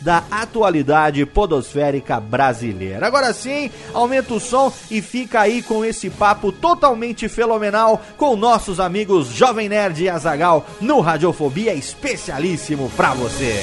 da 0.00 0.24
atualidade 0.30 1.24
podosférica 1.24 2.20
brasileira. 2.20 3.06
Agora 3.06 3.32
sim, 3.32 3.70
aumenta 3.94 4.34
o 4.34 4.40
som 4.40 4.72
e 4.90 5.00
fica 5.00 5.40
aí 5.40 5.62
com 5.62 5.84
esse 5.84 6.10
papo 6.10 6.52
totalmente 6.52 7.28
fenomenal 7.28 8.02
com 8.16 8.36
nossos 8.36 8.80
amigos 8.80 9.28
Jovem 9.28 9.68
Nerd 9.68 10.02
e 10.02 10.08
Azagal 10.08 10.51
no 10.80 11.00
Radiofobia 11.00 11.74
especialíssimo 11.74 12.90
pra 12.96 13.14
você. 13.14 13.62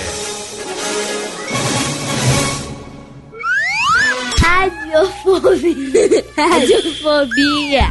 Radiofobia. 4.42 6.26
Radiofobia. 6.36 7.90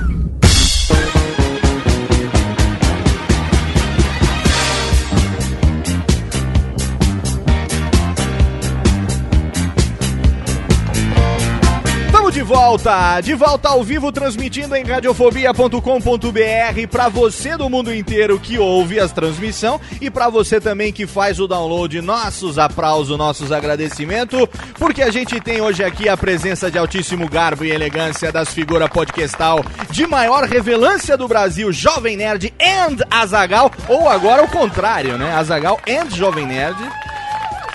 De 12.38 12.45
volta, 12.45 13.21
de 13.21 13.35
volta 13.35 13.68
ao 13.68 13.83
vivo, 13.83 14.12
transmitindo 14.12 14.76
em 14.76 14.85
radiofobia.com.br 14.85 16.87
para 16.88 17.09
você 17.09 17.57
do 17.57 17.68
mundo 17.68 17.92
inteiro 17.92 18.38
que 18.38 18.57
ouve 18.57 19.00
as 19.00 19.11
transmissão 19.11 19.80
e 20.00 20.09
para 20.09 20.28
você 20.28 20.61
também 20.61 20.92
que 20.92 21.04
faz 21.04 21.40
o 21.40 21.49
download. 21.49 22.00
Nossos 22.00 22.57
aplausos, 22.57 23.18
nossos 23.18 23.50
agradecimentos, 23.50 24.47
porque 24.78 25.02
a 25.02 25.11
gente 25.11 25.40
tem 25.40 25.61
hoje 25.61 25.83
aqui 25.83 26.09
a 26.09 26.16
presença 26.16 26.71
de 26.71 26.78
altíssimo 26.78 27.28
garbo 27.28 27.64
e 27.64 27.73
elegância 27.73 28.30
das 28.30 28.54
figuras 28.54 28.88
podcastal 28.88 29.64
de 29.90 30.07
maior 30.07 30.45
revelância 30.45 31.16
do 31.16 31.26
Brasil, 31.26 31.73
Jovem 31.73 32.16
Nerd 32.16 32.54
and 32.61 33.04
Azagal, 33.11 33.68
ou 33.88 34.09
agora 34.09 34.45
o 34.45 34.49
contrário, 34.49 35.18
né? 35.18 35.35
Azagal 35.35 35.80
and 35.88 36.09
Jovem 36.11 36.47
Nerd. 36.47 36.78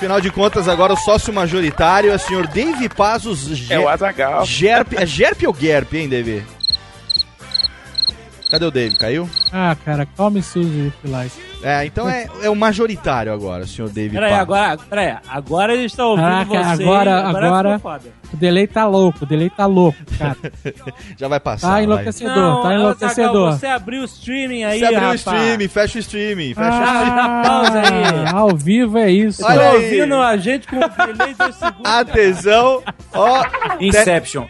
Afinal 0.03 0.19
de 0.19 0.31
contas, 0.31 0.67
agora 0.67 0.91
o 0.91 0.97
sócio 0.97 1.31
majoritário 1.31 2.11
é 2.11 2.15
o 2.15 2.19
senhor 2.19 2.45
Dave 2.45 2.89
Pazos 2.89 3.71
É 3.71 3.79
o 3.79 3.87
Azagal. 3.87 4.45
Gerp, 4.45 4.91
é 4.97 5.05
Gerp 5.05 5.43
ou 5.47 5.55
Gerp, 5.57 5.93
hein, 5.93 6.09
Dave? 6.09 6.43
Cadê 8.53 8.65
o 8.67 8.69
Dave? 8.71 8.95
Caiu? 8.99 9.27
Ah, 9.51 9.75
cara, 9.83 10.07
come 10.15 10.39
sujo, 10.43 10.93
Pilates. 11.01 11.39
É, 11.63 11.85
então 11.87 12.07
é, 12.07 12.27
é 12.43 12.49
o 12.51 12.55
majoritário 12.55 13.33
agora, 13.33 13.63
o 13.63 13.67
senhor 13.67 13.89
Dave 13.89 14.13
Peraí, 14.13 14.31
agora, 14.33 14.77
peraí, 14.77 15.15
agora 15.27 15.73
eles 15.73 15.91
estão 15.91 16.09
ouvindo 16.09 16.25
Caraca, 16.27 16.75
você. 16.75 16.83
agora- 16.83 17.27
agora- 17.29 17.79
foda. 17.79 18.03
O 18.31 18.37
delay 18.37 18.67
tá 18.67 18.85
louco, 18.85 19.23
o 19.23 19.25
delay 19.25 19.49
tá 19.49 19.65
louco, 19.65 19.97
cara. 20.19 20.37
Já 21.17 21.27
vai 21.27 21.39
passar. 21.39 21.67
Tá 21.67 21.73
vai. 21.73 21.83
enlouquecedor, 21.85 22.35
Não, 22.35 22.61
tá 22.61 22.73
enlouquecedor. 22.75 23.53
você 23.53 23.65
abriu 23.65 24.01
o 24.01 24.05
streaming 24.05 24.63
aí, 24.65 24.79
Você 24.79 24.85
abriu 24.85 24.99
o 24.99 25.01
rapaz. 25.03 25.19
stream, 25.21 25.69
fecha 25.69 25.97
o 25.97 26.01
stream, 26.01 26.37
fecha 26.53 26.61
o 26.61 26.83
stream. 26.83 27.15
dá 27.15 27.41
pausa 27.43 27.79
aí. 27.81 28.03
Ah, 28.27 28.37
ao 28.37 28.55
vivo 28.55 28.97
é 28.99 29.09
isso. 29.09 29.43
Olha 29.43 29.69
aí. 29.71 29.75
ouvindo 29.77 30.15
a 30.15 30.37
gente 30.37 30.67
com 30.67 30.75
delay 30.77 31.33
dois 31.33 31.55
segundos. 31.55 31.91
Atenção, 31.91 32.83
ó. 33.13 33.43
Inception. 33.79 34.45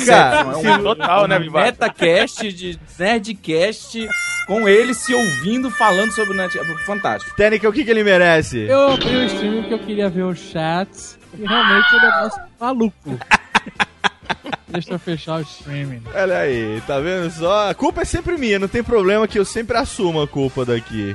Se- 0.00 0.66
É 0.66 0.76
um, 0.78 0.82
total, 0.82 1.26
né, 1.28 1.38
Um 1.38 1.50
Metacast 1.50 2.52
de 2.52 2.78
Nerdcast 2.98 4.08
com 4.46 4.68
ele 4.68 4.92
se 4.94 5.14
ouvindo 5.14 5.70
falando 5.70 6.12
sobre 6.12 6.32
o 6.34 6.36
Net... 6.36 6.58
Fantástico. 6.84 7.34
Técnica, 7.36 7.68
o 7.68 7.72
que, 7.72 7.84
que 7.84 7.90
ele 7.90 8.04
merece? 8.04 8.58
Eu 8.68 8.90
abri 8.90 9.16
o 9.16 9.24
stream 9.24 9.60
porque 9.60 9.74
eu 9.74 9.78
queria 9.78 10.08
ver 10.10 10.22
os 10.24 10.38
chats 10.38 11.18
e 11.38 11.44
realmente 11.46 11.94
o 11.94 12.00
negócio 12.00 12.42
maluco. 12.60 13.18
Deixa 14.68 14.92
eu 14.92 14.98
fechar 14.98 15.36
o 15.38 15.40
streaming. 15.42 16.02
Olha 16.14 16.38
aí, 16.38 16.82
tá 16.86 16.98
vendo 16.98 17.30
só? 17.30 17.70
A 17.70 17.74
culpa 17.74 18.02
é 18.02 18.04
sempre 18.04 18.36
minha, 18.36 18.58
não 18.58 18.66
tem 18.68 18.82
problema 18.82 19.28
que 19.28 19.38
eu 19.38 19.44
sempre 19.44 19.76
assumo 19.76 20.20
a 20.20 20.26
culpa 20.28 20.64
daqui. 20.64 21.14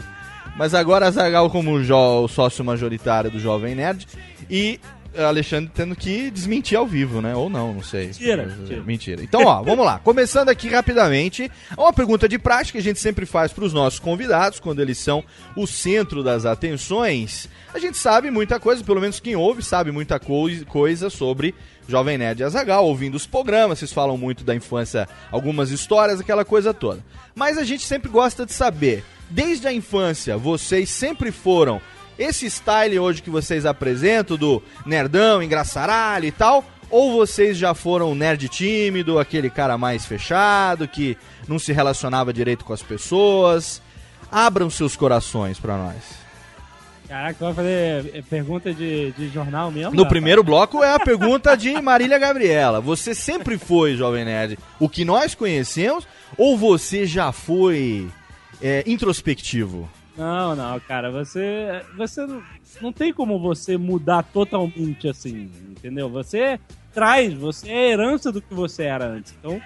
Mas 0.56 0.74
agora 0.74 1.08
a 1.08 1.12
Zagal 1.12 1.50
como 1.50 1.82
jo- 1.84 2.24
o 2.24 2.28
sócio 2.28 2.64
majoritário 2.64 3.30
do 3.30 3.40
Jovem 3.40 3.76
Nerd 3.76 4.08
e 4.50 4.80
Alexandre 5.18 5.72
tendo 5.74 5.96
que 5.96 6.30
desmentir 6.32 6.78
ao 6.78 6.86
vivo, 6.86 7.22
né? 7.22 7.36
Ou 7.36 7.50
não, 7.50 7.74
não 7.74 7.84
sei. 7.84 8.08
Mentira, 8.08 8.46
Mas, 8.48 8.58
mentira. 8.58 8.82
Mentira. 8.84 9.24
Então, 9.24 9.44
ó, 9.46 9.62
vamos 9.64 9.86
lá. 9.86 10.00
Começando 10.00 10.50
aqui 10.50 10.70
rapidamente, 10.70 11.52
uma 11.78 11.92
pergunta 11.92 12.28
de 12.30 12.38
prática 12.38 12.74
que 12.74 12.78
a 12.78 12.84
gente 12.84 13.00
sempre 13.00 13.26
faz 13.26 13.52
para 13.52 13.64
os 13.66 13.74
nossos 13.74 14.00
convidados, 14.00 14.60
quando 14.60 14.82
eles 14.82 14.98
são 14.98 15.24
o 15.56 15.66
centro 15.66 16.24
das 16.24 16.46
atenções. 16.46 17.50
A 17.74 17.80
gente 17.80 17.98
sabe 17.98 18.32
muita 18.32 18.60
coisa, 18.60 18.84
pelo 18.84 19.02
menos 19.02 19.20
quem 19.20 19.36
ouve 19.36 19.62
sabe 19.64 19.92
muita 19.92 20.20
coi- 20.20 20.64
coisa 20.66 21.10
sobre 21.10 21.54
Jovem 21.88 22.18
Nerd 22.18 22.42
e 22.42 22.44
Azagal, 22.44 22.86
ouvindo 22.86 23.16
os 23.16 23.26
programas, 23.26 23.80
vocês 23.80 23.92
falam 23.92 24.16
muito 24.18 24.44
da 24.44 24.56
infância, 24.56 25.08
algumas 25.32 25.72
histórias, 25.72 26.20
aquela 26.20 26.46
coisa 26.46 26.74
toda. 26.74 27.04
Mas 27.34 27.58
a 27.58 27.64
gente 27.64 27.84
sempre 27.86 28.10
gosta 28.10 28.46
de 28.46 28.54
saber, 28.54 29.04
desde 29.30 29.68
a 29.68 29.74
infância, 29.74 30.38
vocês 30.38 30.90
sempre 30.90 31.32
foram 31.32 31.82
esse 32.20 32.50
style 32.50 33.00
hoje 33.00 33.22
que 33.22 33.30
vocês 33.30 33.66
apresentam, 33.66 34.36
do 34.36 34.62
nerdão, 34.86 35.42
engraçaralho 35.42 36.26
e 36.26 36.32
tal, 36.32 36.66
ou 36.90 37.14
vocês 37.14 37.58
já 37.58 37.74
foram 37.74 38.14
nerd 38.14 38.50
tímido, 38.50 39.18
aquele 39.18 39.50
cara 39.50 39.78
mais 39.78 40.06
fechado, 40.06 40.86
que 40.86 41.18
não 41.48 41.58
se 41.58 41.72
relacionava 41.72 42.34
direito 42.34 42.66
com 42.66 42.74
as 42.74 42.84
pessoas? 42.84 43.82
Abram 44.30 44.70
seus 44.70 44.98
corações 44.98 45.60
pra 45.60 45.78
nós. 45.78 46.20
Caraca, 47.08 47.46
vai 47.46 47.54
fazer 47.54 48.12
é, 48.14 48.22
pergunta 48.22 48.72
de, 48.72 49.12
de 49.14 49.30
jornal 49.30 49.72
mesmo? 49.72 49.92
No 49.92 50.04
Rafa? 50.04 50.10
primeiro 50.10 50.44
bloco 50.44 50.84
é 50.84 50.94
a 50.94 51.00
pergunta 51.00 51.56
de 51.56 51.82
Marília 51.82 52.20
Gabriela. 52.20 52.82
Você 52.82 53.16
sempre 53.16 53.58
foi, 53.58 53.96
Jovem 53.96 54.26
Nerd, 54.26 54.60
o 54.80 54.88
que 54.88 55.06
nós 55.06 55.34
conhecemos, 55.34 56.08
ou 56.38 56.56
você 56.58 57.08
já 57.08 57.32
foi 57.32 58.08
é, 58.62 58.84
introspectivo? 58.86 59.90
Não, 60.20 60.54
não, 60.54 60.78
cara, 60.82 61.10
você. 61.10 61.82
Você 61.96 62.26
não, 62.26 62.44
não 62.82 62.92
tem 62.92 63.14
como 63.14 63.40
você 63.40 63.78
mudar 63.78 64.22
totalmente 64.22 65.08
assim, 65.08 65.50
entendeu? 65.70 66.10
Você 66.10 66.60
traz, 66.94 67.34
você 67.34 67.70
é 67.70 67.92
herança 67.92 68.30
do 68.30 68.42
que 68.42 68.54
você 68.54 68.84
era 68.84 69.08
antes. 69.08 69.34
Então, 69.40 69.62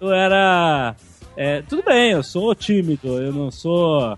eu 0.00 0.12
era. 0.12 0.94
é, 1.36 1.60
tudo 1.62 1.82
bem, 1.82 2.12
eu 2.12 2.22
sou 2.22 2.54
tímido, 2.54 3.20
eu 3.20 3.32
não 3.32 3.50
sou 3.50 4.16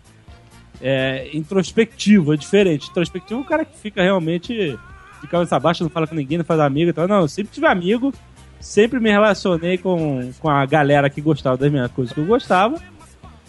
é, 0.79 1.31
introspectivo, 1.33 2.35
é 2.35 2.37
diferente. 2.37 2.91
Introspectivo 2.91 3.41
é 3.41 3.43
um 3.43 3.47
cara 3.47 3.65
que 3.65 3.79
fica 3.79 4.03
realmente 4.03 4.79
de 5.23 5.27
cabeça 5.27 5.59
baixa, 5.59 5.83
não 5.83 5.91
fala 5.91 6.07
com 6.07 6.15
ninguém, 6.15 6.37
não 6.37 6.45
faz 6.45 6.61
amigo 6.61 6.91
e 6.91 6.93
tal. 6.93 7.09
Não, 7.09 7.23
eu 7.23 7.29
sempre 7.29 7.55
tive 7.55 7.67
amigo, 7.67 8.13
sempre 8.61 9.01
me 9.01 9.11
relacionei 9.11 9.79
com, 9.79 10.31
com 10.39 10.51
a 10.51 10.67
galera 10.67 11.09
que 11.09 11.23
gostava 11.23 11.57
das 11.57 11.73
mesmas 11.73 11.93
coisas 11.93 12.13
que 12.13 12.21
eu 12.21 12.27
gostava. 12.27 12.79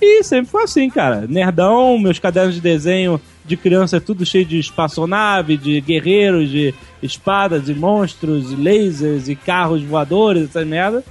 E 0.02 0.24
sempre 0.24 0.50
foi 0.50 0.64
assim, 0.64 0.90
cara. 0.90 1.26
Nerdão, 1.28 1.98
meus 2.00 2.20
cadernos 2.20 2.56
de 2.56 2.62
desenho 2.62 3.20
de 3.46 3.58
criança 3.58 3.98
é 3.98 4.00
tudo 4.00 4.26
cheio 4.26 4.46
de 4.46 4.60
espaçonave, 4.60 5.58
de 5.58 5.82
guerreiros, 5.82 6.50
de 6.50 6.74
espadas 7.02 7.68
e 7.68 7.74
monstros, 7.74 8.52
e 8.52 8.56
lasers 8.56 9.28
e 9.28 9.36
carros 9.36 9.82
voadores, 9.84 10.50
essas 10.50 10.66
merda. 10.66 11.04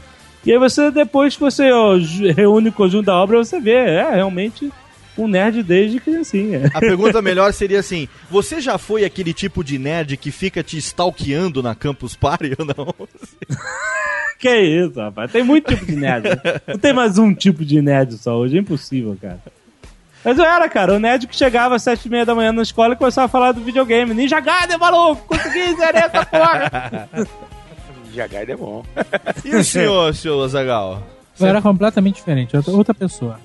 E 0.47 0.53
aí 0.53 0.59
você, 0.59 0.91
depois 0.91 1.35
que 1.35 1.41
você 1.43 1.71
ó, 1.73 1.97
reúne 2.35 2.69
o 2.69 2.73
conjunto 2.73 3.07
da 3.07 3.17
obra, 3.17 3.39
você 3.39 3.61
vê, 3.61 3.73
é 3.73 4.15
realmente 4.15 4.73
um 5.19 5.29
nerd 5.29 5.63
desde 5.63 6.01
criancinha. 6.01 6.71
A 6.73 6.81
pergunta 6.81 7.21
melhor 7.21 7.53
seria 7.53 7.81
assim: 7.81 8.09
você 8.31 8.61
já 8.61 8.79
foi 8.79 9.05
aquele 9.05 9.35
tipo 9.35 9.65
de 9.65 9.79
nerd 9.79 10.17
que 10.17 10.31
fica 10.31 10.63
te 10.63 10.79
stalkeando 10.79 11.63
na 11.63 11.75
Campus 11.75 12.15
Party 12.15 12.55
ou 12.59 12.65
não? 12.65 12.95
que 14.39 14.57
isso, 14.57 14.99
rapaz. 15.01 15.33
Tem 15.33 15.43
muito 15.43 15.75
tipo 15.75 15.85
de 15.85 15.97
nerd. 15.97 16.29
Não 16.67 16.79
tem 16.79 16.93
mais 16.93 17.19
um 17.19 17.35
tipo 17.35 17.65
de 17.65 17.83
nerd 17.83 18.17
só 18.17 18.37
hoje, 18.37 18.57
é 18.57 18.61
impossível, 18.61 19.17
cara. 19.21 19.41
Mas 20.25 20.37
eu 20.39 20.45
era, 20.45 20.69
cara, 20.69 20.95
o 20.95 20.99
nerd 20.99 21.27
que 21.27 21.37
chegava 21.37 21.77
às 21.77 21.83
sete 21.83 22.07
e 22.07 22.11
meia 22.11 22.27
da 22.27 22.35
manhã 22.35 22.53
na 22.53 22.63
escola 22.63 22.95
e 22.95 22.97
começava 22.97 23.27
a 23.27 23.29
falar 23.29 23.53
do 23.53 23.61
videogame. 23.61 24.15
Ninja 24.15 24.41
Gaiden, 24.41 24.79
maluco! 24.79 25.25
Consegui 25.27 25.77
zerar 25.77 26.05
essa 26.05 26.27
porra! 26.27 27.09
Já 28.13 28.27
Gaiden 28.27 28.55
é 28.55 28.59
bom. 28.59 28.85
E 29.45 29.55
o 29.55 29.63
senhor, 29.63 30.15
senhor 30.15 30.43
Azagal? 30.45 31.03
Eu 31.41 31.47
era 31.47 31.63
completamente 31.63 32.17
diferente, 32.17 32.57
outra, 32.57 32.73
outra 32.73 32.95
pessoa. 32.95 33.39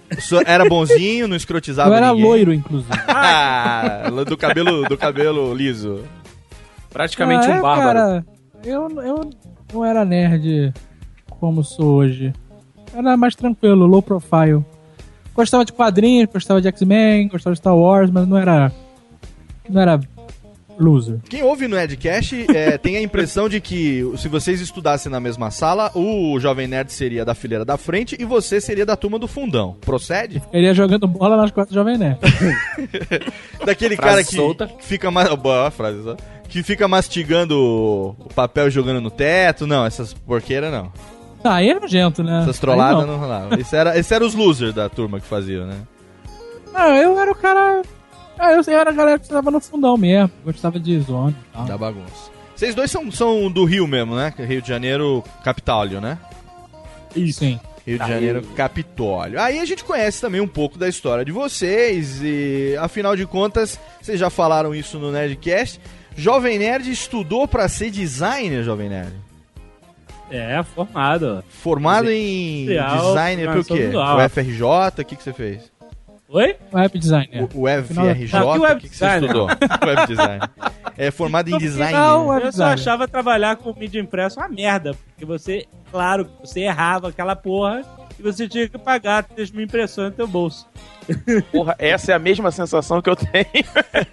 Era 0.46 0.68
bonzinho, 0.68 1.28
não 1.28 1.36
escrotizava 1.36 1.90
Eu 1.90 1.94
era 1.94 2.10
ninguém? 2.10 2.24
loiro, 2.26 2.54
inclusive. 2.54 2.92
Ah, 3.08 4.10
do 4.28 4.36
cabelo, 4.38 4.88
do 4.88 4.98
cabelo 4.98 5.54
liso. 5.54 6.02
Praticamente 6.92 7.48
Ah, 7.48 7.52
um 7.52 7.58
é, 7.58 7.62
bárbaro. 7.62 7.98
Cara, 8.00 8.26
eu, 8.64 8.90
eu 9.02 9.30
não 9.74 9.86
era 9.86 10.04
nerd 10.06 10.74
como 11.40 11.64
sou 11.64 11.96
hoje. 11.96 12.34
Era 12.96 13.18
mais 13.18 13.36
tranquilo, 13.36 13.86
low 13.86 14.02
profile. 14.02 14.64
Gostava 15.36 15.66
de 15.66 15.74
quadrinhos, 15.74 16.30
gostava 16.32 16.62
de 16.62 16.68
X-Men, 16.68 17.28
gostava 17.28 17.54
de 17.54 17.60
Star 17.60 17.76
Wars, 17.76 18.10
mas 18.12 18.28
não 18.28 18.38
era. 18.38 18.72
Não 19.68 19.82
era 19.82 20.00
loser. 20.80 21.20
Quem 21.30 21.44
ouve 21.44 21.68
no 21.68 21.78
Edcast 21.80 22.46
é, 22.56 22.78
tem 22.78 22.98
a 22.98 23.02
impressão 23.02 23.48
de 23.48 23.60
que 23.62 24.04
se 24.18 24.28
vocês 24.28 24.60
estudassem 24.62 25.12
na 25.12 25.20
mesma 25.20 25.52
sala, 25.52 25.92
o 25.96 26.40
Jovem 26.40 26.68
Nerd 26.68 26.92
seria 26.92 27.24
da 27.24 27.36
fileira 27.36 27.64
da 27.64 27.78
frente 27.78 28.16
e 28.20 28.26
você 28.26 28.60
seria 28.60 28.86
da 28.86 28.96
turma 28.96 29.18
do 29.20 29.28
fundão. 29.28 29.76
Procede? 29.82 30.42
Ele 30.52 30.66
ia 30.68 30.74
jogando 30.74 31.08
bola 31.08 31.38
nas 31.38 31.52
costas 31.52 31.74
do 31.74 31.80
Jovem 31.80 31.98
Nerd. 31.98 32.20
Daquele 33.66 33.96
Frase 33.96 34.12
cara 34.12 34.24
que, 34.24 34.36
solta. 34.36 34.68
que 34.68 34.84
fica 34.86 35.10
ma- 35.12 35.36
boa 35.36 35.70
frase, 35.72 36.04
só. 36.04 36.16
que 36.50 36.64
fica 36.64 36.88
mastigando 36.88 37.58
o- 37.60 38.30
papel 38.36 38.68
e 38.68 38.72
jogando 38.72 39.02
no 39.02 39.12
teto. 39.12 39.66
Não, 39.68 39.86
essas 39.86 40.14
porqueiras 40.14 40.72
não. 40.72 40.92
Ah, 41.44 41.56
aí 41.56 41.70
é 41.70 41.80
nojento, 41.80 42.24
né? 42.24 42.42
Essas 42.44 42.56
Aí 42.56 42.62
trolladas 42.62 43.06
não 43.06 43.18
rolavam. 43.18 43.60
Esse 43.60 43.76
era, 43.76 43.98
esse 43.98 44.14
era 44.14 44.26
os 44.26 44.34
losers 44.34 44.74
da 44.74 44.88
turma 44.88 45.20
que 45.20 45.28
faziam, 45.28 45.66
né? 45.66 45.76
Ah, 46.74 46.90
eu 46.98 47.20
era 47.20 47.32
o 47.32 47.36
cara. 47.36 47.82
Ah, 48.38 48.52
eu, 48.52 48.62
eu 48.66 48.80
era 48.80 48.90
a 48.90 48.94
galera 48.94 49.20
que 49.20 49.26
estava 49.26 49.52
no 49.52 49.60
fundão 49.60 49.96
mesmo. 49.98 50.32
Gostava 50.44 50.80
de 50.80 51.00
zona 51.00 51.32
e 51.32 51.54
tal. 51.54 51.66
Da 51.66 51.78
bagunça. 51.78 52.32
Vocês 52.56 52.76
dois 52.76 52.90
são, 52.92 53.12
são 53.12 53.52
do 53.52 53.66
Rio 53.66 53.88
mesmo, 53.88 54.16
né? 54.16 54.34
Rio 54.38 54.62
de 54.62 54.68
Janeiro, 54.68 55.24
Capitólio, 55.44 56.00
né? 56.00 56.18
Isso. 57.16 57.40
Sim. 57.40 57.60
Rio 57.86 57.98
de 57.98 58.04
Aí. 58.04 58.10
Janeiro, 58.10 58.42
Capitólio. 58.56 59.40
Aí 59.42 59.60
a 59.60 59.66
gente 59.66 59.84
conhece 59.84 60.22
também 60.22 60.40
um 60.40 60.48
pouco 60.48 60.78
da 60.78 60.88
história 60.88 61.26
de 61.26 61.32
vocês 61.32 62.22
e, 62.24 62.76
afinal 62.80 63.16
de 63.16 63.26
contas, 63.26 63.80
vocês 64.02 64.20
já 64.20 64.30
falaram 64.30 64.74
isso 64.74 64.98
no 64.98 65.12
Nerdcast. 65.12 65.80
Jovem 66.16 66.60
Nerd 66.60 66.90
estudou 66.92 67.48
pra 67.48 67.68
ser 67.68 67.92
designer, 67.92 68.64
Jovem 68.64 68.90
Nerd. 68.90 69.14
É, 70.32 70.64
formado. 70.64 71.44
Formado 71.50 72.10
em 72.10 72.64
Industrial, 72.64 73.08
designer 73.08 73.52
pelo 73.52 73.66
quê? 73.66 73.92
O 73.96 74.30
FRJ, 74.30 75.02
o 75.02 75.06
que, 75.06 75.16
que 75.16 75.24
você 75.24 75.34
fez? 75.34 75.72
Oi? 76.34 76.56
Web 76.74 76.98
designer. 76.98 77.44
O, 77.54 77.62
o 77.62 77.68
FRJ, 77.68 78.28
que 78.28 78.36
o 78.38 78.62
web 78.62 78.82
que, 78.82 78.90
que 78.90 78.96
você 78.96 79.06
designer? 79.06 79.22
estudou? 79.22 79.48
web 79.88 80.08
design. 80.08 80.42
É 80.98 81.12
formado 81.12 81.48
em 81.48 81.52
No 81.52 81.60
design. 81.60 81.92
final, 81.94 82.22
né? 82.24 82.30
web 82.32 82.46
Eu 82.48 82.52
só 82.52 82.64
achava 82.66 83.08
trabalhar 83.08 83.56
com 83.58 83.72
mídia 83.80 84.00
impressa 84.00 84.40
uma 84.40 84.50
merda. 84.50 84.96
Porque 85.10 85.26
você, 85.26 85.68
claro, 85.92 86.28
você 86.44 86.62
errava 86.62 87.10
aquela 87.10 87.36
porra 87.36 87.84
e 88.20 88.24
você 88.24 88.48
tinha 88.48 88.68
que 88.68 88.80
pagar 88.80 89.24
3 89.24 89.52
mil 89.52 89.64
impressões 89.64 90.10
no 90.10 90.16
teu 90.16 90.28
bolso. 90.28 90.68
Porra, 91.52 91.76
essa 91.78 92.14
é 92.14 92.16
a 92.16 92.20
mesma 92.20 92.50
sensação 92.50 93.02
que 93.02 93.10
eu 93.10 93.16
tenho. 93.16 93.46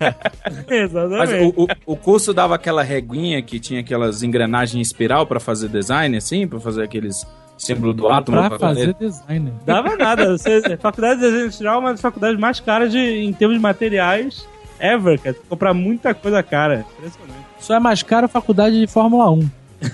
Mas 0.68 0.70
Exatamente. 0.70 1.54
o, 1.56 1.64
o, 1.64 1.92
o 1.92 1.96
curso 1.96 2.34
dava 2.34 2.54
aquela 2.56 2.82
reguinha 2.82 3.40
que 3.42 3.58
tinha 3.60 3.80
aquelas 3.80 4.22
engrenagens 4.22 4.74
em 4.74 4.80
espiral 4.80 5.26
pra 5.26 5.38
fazer 5.40 5.68
design, 5.68 6.16
assim, 6.16 6.46
pra 6.48 6.58
fazer 6.60 6.82
aqueles 6.82 7.24
símbolos 7.60 7.94
do 7.94 8.08
átomo. 8.08 8.38
Pra 8.38 8.58
fazer 8.58 8.94
designer. 8.94 9.52
Dava 9.66 9.94
nada. 9.96 10.36
Você, 10.36 10.76
faculdade 10.78 11.20
de 11.20 11.26
desenho 11.26 11.44
industrial 11.44 11.76
é 11.76 11.78
uma 11.78 11.90
das 11.92 12.00
faculdades 12.00 12.40
mais 12.40 12.58
caras 12.60 12.90
de, 12.90 12.98
em 12.98 13.32
termos 13.32 13.56
de 13.56 13.62
materiais 13.62 14.48
ever, 14.80 15.18
cara. 15.20 15.34
Tem 15.34 15.42
que 15.42 15.48
comprar 15.48 15.74
muita 15.74 16.14
coisa 16.14 16.42
cara. 16.42 16.84
Impressionante. 16.98 17.40
Só 17.58 17.74
é 17.74 17.78
mais 17.78 18.02
caro 18.02 18.24
a 18.24 18.28
faculdade 18.28 18.80
de 18.80 18.86
Fórmula 18.86 19.30
1. 19.30 19.50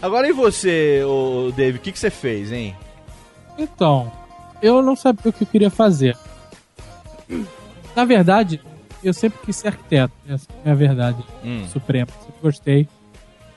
Agora 0.00 0.28
e 0.28 0.32
você, 0.32 1.02
o 1.04 1.52
Dave, 1.56 1.78
o 1.78 1.80
que, 1.80 1.92
que 1.92 1.98
você 1.98 2.10
fez, 2.10 2.52
hein? 2.52 2.76
Então, 3.56 4.10
eu 4.60 4.82
não 4.82 4.96
sabia 4.96 5.30
o 5.30 5.32
que 5.32 5.44
eu 5.44 5.46
queria 5.46 5.70
fazer. 5.70 6.16
Na 7.94 8.04
verdade, 8.04 8.60
eu 9.02 9.14
sempre 9.14 9.38
quis 9.44 9.56
ser 9.56 9.68
arquiteto. 9.68 10.12
Essa 10.28 10.46
é 10.64 10.70
a 10.70 10.74
verdade 10.74 11.22
Hum, 11.44 11.64
suprema. 11.68 12.08
Sempre 12.20 12.40
gostei. 12.42 12.88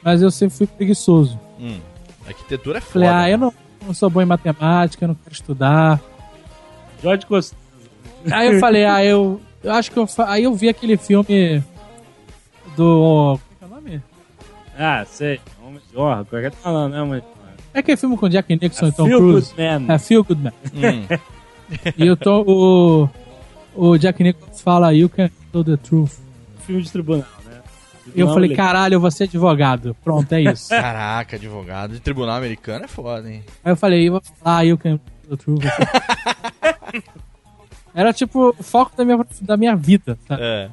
Mas 0.05 0.21
eu 0.21 0.29
sempre 0.31 0.55
fui 0.55 0.67
preguiçoso. 0.67 1.37
hum. 1.59 1.79
Arquitetura 2.27 2.77
é 2.77 2.81
foda. 2.81 2.93
Falei, 2.93 3.09
ah, 3.09 3.21
né? 3.23 3.33
eu 3.33 3.37
não, 3.39 3.53
não 3.87 3.93
sou 3.93 4.09
bom 4.09 4.21
em 4.21 4.25
matemática, 4.25 5.03
eu 5.03 5.07
não 5.09 5.15
quero 5.15 5.33
estudar. 5.33 5.99
Jorge 7.03 7.25
Costa. 7.25 7.55
Aí 8.31 8.53
eu 8.53 8.59
falei, 8.59 8.85
ah, 8.85 9.03
eu, 9.03 9.41
eu 9.63 9.71
acho 9.73 9.91
que 9.91 9.97
eu. 9.97 10.07
fa- 10.07 10.31
Aí 10.31 10.43
eu 10.43 10.53
vi 10.53 10.69
aquele 10.69 10.95
filme 10.97 11.61
do. 12.75 13.37
Como 13.37 13.41
é 13.51 13.57
que 13.59 13.63
é 13.63 13.65
o 13.65 13.69
nome? 13.69 14.03
Ah, 14.77 15.05
sei. 15.05 15.39
Homem 15.63 15.79
de 15.91 15.97
honra. 15.97 16.25
Qualquer 16.25 16.51
tá 16.51 16.57
falando, 16.61 16.93
né, 16.93 17.03
mas... 17.03 17.23
É 17.73 17.79
aquele 17.79 17.97
filme 17.97 18.17
com 18.17 18.29
Jack 18.29 18.55
Nixon 18.59 18.87
e 18.87 18.91
Tom 18.91 19.05
Feel 19.05 19.19
Cruise. 19.19 19.53
Good 19.53 19.61
Man. 19.85 19.93
É, 19.93 19.97
Feel 19.99 20.23
Good 20.23 20.41
Man. 20.41 20.53
Hum. 20.73 21.17
E 21.97 22.05
eu 22.05 22.15
tô, 22.15 22.41
o, 22.43 23.09
o 23.75 23.97
Jack 23.97 24.21
Nicholson 24.21 24.63
fala, 24.63 24.93
you 24.93 25.09
can 25.09 25.29
tell 25.51 25.63
the 25.63 25.75
truth. 25.77 26.19
Filme 26.59 26.83
de 26.83 26.91
tribunal, 26.91 27.25
eu 28.13 28.27
falei, 28.33 28.55
caralho, 28.55 28.95
eu 28.95 28.99
vou 28.99 29.09
ser 29.11 29.23
advogado. 29.23 29.95
Pronto, 30.03 30.31
é 30.33 30.41
isso. 30.41 30.69
Caraca, 30.69 31.35
advogado 31.35 31.93
de 31.93 31.99
tribunal 31.99 32.35
americano 32.35 32.85
é 32.85 32.87
foda, 32.87 33.29
hein? 33.31 33.43
Aí 33.63 33.71
eu 33.71 33.75
falei, 33.75 34.07
eu 34.07 34.77
can 34.77 34.99
the 35.29 35.35
truth. 35.35 35.61
assim. 35.65 37.01
Era 37.93 38.11
tipo 38.11 38.49
o 38.57 38.63
foco 38.63 38.95
da 38.97 39.05
minha, 39.05 39.25
da 39.41 39.57
minha 39.57 39.75
vida, 39.75 40.17
sabe? 40.27 40.41
É. 40.43 40.69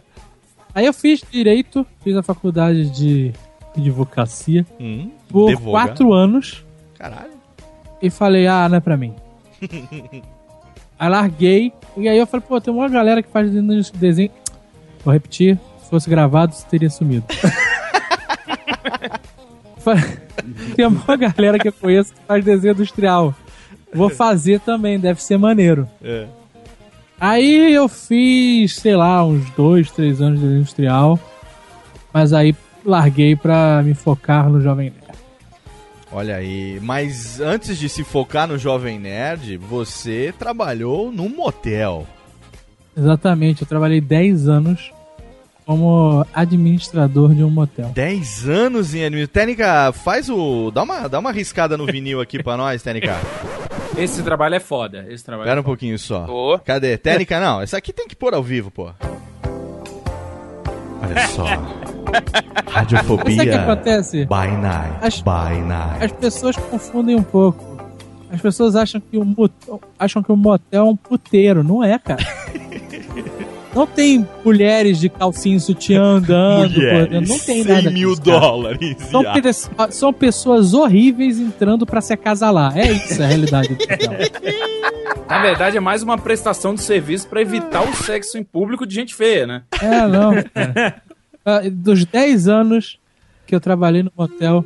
Aí 0.74 0.86
eu 0.86 0.92
fiz 0.92 1.22
direito, 1.30 1.86
fiz 2.02 2.16
a 2.16 2.22
faculdade 2.22 2.90
de 2.90 3.32
advocacia 3.76 4.66
Hum, 4.80 5.10
por 5.28 5.50
advogado. 5.50 5.70
quatro 5.88 6.12
anos 6.12 6.64
Caralho. 6.98 7.30
e 8.00 8.10
falei, 8.10 8.46
ah, 8.46 8.68
não 8.68 8.76
é 8.78 8.80
pra 8.80 8.96
mim. 8.96 9.14
aí 10.98 11.08
larguei, 11.08 11.72
e 11.96 12.08
aí 12.08 12.18
eu 12.18 12.26
falei, 12.26 12.44
pô, 12.46 12.60
tem 12.60 12.72
uma 12.72 12.88
galera 12.88 13.22
que 13.22 13.30
faz 13.30 13.50
desenho. 13.98 14.30
Vou 15.04 15.12
repetir, 15.12 15.58
fosse 15.92 16.08
gravado, 16.08 16.54
isso 16.54 16.66
teria 16.70 16.88
sumido. 16.88 17.26
Tem 20.74 20.86
uma 20.86 21.16
galera 21.16 21.58
que 21.58 21.68
eu 21.68 21.72
conheço 21.72 22.14
que 22.14 22.20
faz 22.26 22.42
desenho 22.42 22.72
industrial. 22.72 23.34
Vou 23.92 24.08
fazer 24.08 24.58
também, 24.60 24.98
deve 24.98 25.22
ser 25.22 25.36
maneiro. 25.36 25.86
É. 26.02 26.26
Aí 27.20 27.74
eu 27.74 27.88
fiz, 27.88 28.76
sei 28.76 28.96
lá, 28.96 29.22
uns 29.22 29.50
dois, 29.50 29.90
três 29.90 30.22
anos 30.22 30.38
de 30.38 30.46
desenho 30.46 30.60
industrial. 30.60 31.20
Mas 32.10 32.32
aí 32.32 32.56
larguei 32.84 33.36
pra 33.36 33.82
me 33.82 33.92
focar 33.92 34.48
no 34.48 34.62
Jovem 34.62 34.90
Nerd. 34.90 35.02
Olha 36.10 36.36
aí, 36.36 36.80
mas 36.80 37.38
antes 37.38 37.76
de 37.76 37.86
se 37.90 38.02
focar 38.02 38.48
no 38.48 38.56
Jovem 38.56 38.98
Nerd, 38.98 39.58
você 39.58 40.32
trabalhou 40.38 41.12
num 41.12 41.28
motel. 41.28 42.06
Exatamente, 42.96 43.60
eu 43.60 43.68
trabalhei 43.68 44.00
10 44.00 44.48
anos 44.48 44.90
como 45.66 46.26
administrador 46.34 47.34
de 47.34 47.42
um 47.44 47.50
motel. 47.50 47.86
10 47.94 48.48
anos 48.48 48.94
em 48.94 49.04
anime. 49.04 49.26
Técnica, 49.26 49.92
faz 49.92 50.28
o. 50.28 50.70
Dá 50.70 50.82
uma, 50.82 51.08
dá 51.08 51.18
uma 51.18 51.32
riscada 51.32 51.76
no 51.76 51.86
vinil 51.86 52.20
aqui 52.20 52.42
pra 52.42 52.56
nós, 52.56 52.82
Técnica. 52.82 53.16
Esse 53.96 54.22
trabalho 54.22 54.54
é 54.54 54.60
foda. 54.60 55.04
Esse 55.08 55.24
trabalho 55.24 55.46
Espera 55.46 55.60
é 55.60 55.62
um 55.62 55.64
pouquinho 55.64 55.98
só. 55.98 56.24
Ô. 56.26 56.58
Cadê? 56.58 56.96
Técnica, 56.96 57.38
não. 57.40 57.60
Essa 57.60 57.76
aqui 57.76 57.92
tem 57.92 58.08
que 58.08 58.16
pôr 58.16 58.34
ao 58.34 58.42
vivo, 58.42 58.70
pô. 58.70 58.90
Olha 61.02 61.26
só. 61.28 61.44
Radiofobia. 62.70 63.36
Sabe 63.36 63.48
o 63.48 63.52
que 63.52 63.58
acontece? 63.58 64.24
By 64.26 64.56
night. 64.60 64.94
As- 65.02 65.20
By 65.20 65.60
night. 65.66 66.04
As 66.04 66.12
pessoas 66.12 66.56
confundem 66.56 67.16
um 67.16 67.22
pouco. 67.22 67.72
As 68.30 68.40
pessoas 68.40 68.74
acham 68.76 68.98
que 69.00 69.18
o 69.18 69.24
motel, 69.24 69.80
acham 69.98 70.22
que 70.22 70.32
o 70.32 70.36
motel 70.36 70.86
é 70.86 70.88
um 70.90 70.96
puteiro. 70.96 71.62
Não 71.62 71.84
é, 71.84 71.98
cara. 71.98 72.22
Não 73.74 73.86
tem 73.86 74.28
mulheres 74.44 74.98
de 75.00 75.08
calcinha 75.08 75.56
e 75.56 75.60
sutiã 75.60 76.02
andando. 76.02 76.74
por 76.74 77.08
dentro. 77.08 77.28
Não 77.28 77.38
tem 77.38 77.62
100 77.62 77.64
nada 77.64 77.90
mil 77.90 78.10
disso, 78.10 78.22
cara. 78.22 78.40
dólares. 78.40 78.96
São, 79.10 79.22
são 79.90 80.12
pessoas 80.12 80.74
horríveis 80.74 81.38
entrando 81.38 81.86
pra 81.86 82.00
se 82.02 82.12
acasalar. 82.12 82.76
É 82.76 82.92
isso 82.92 83.22
a 83.22 83.26
realidade 83.26 83.68
do. 83.74 83.76
Na 85.28 85.40
verdade, 85.40 85.78
é 85.78 85.80
mais 85.80 86.02
uma 86.02 86.18
prestação 86.18 86.74
de 86.74 86.82
serviço 86.82 87.26
pra 87.28 87.40
evitar 87.40 87.82
o 87.88 87.94
sexo 87.96 88.36
em 88.36 88.44
público 88.44 88.86
de 88.86 88.94
gente 88.94 89.14
feia, 89.14 89.46
né? 89.46 89.62
É, 89.80 90.06
não. 90.06 90.32
cara. 90.54 91.02
Ah, 91.44 91.60
Dos 91.68 92.04
10 92.04 92.46
anos 92.46 93.00
que 93.48 93.52
eu 93.52 93.58
trabalhei 93.60 94.00
no 94.04 94.12
motel, 94.16 94.64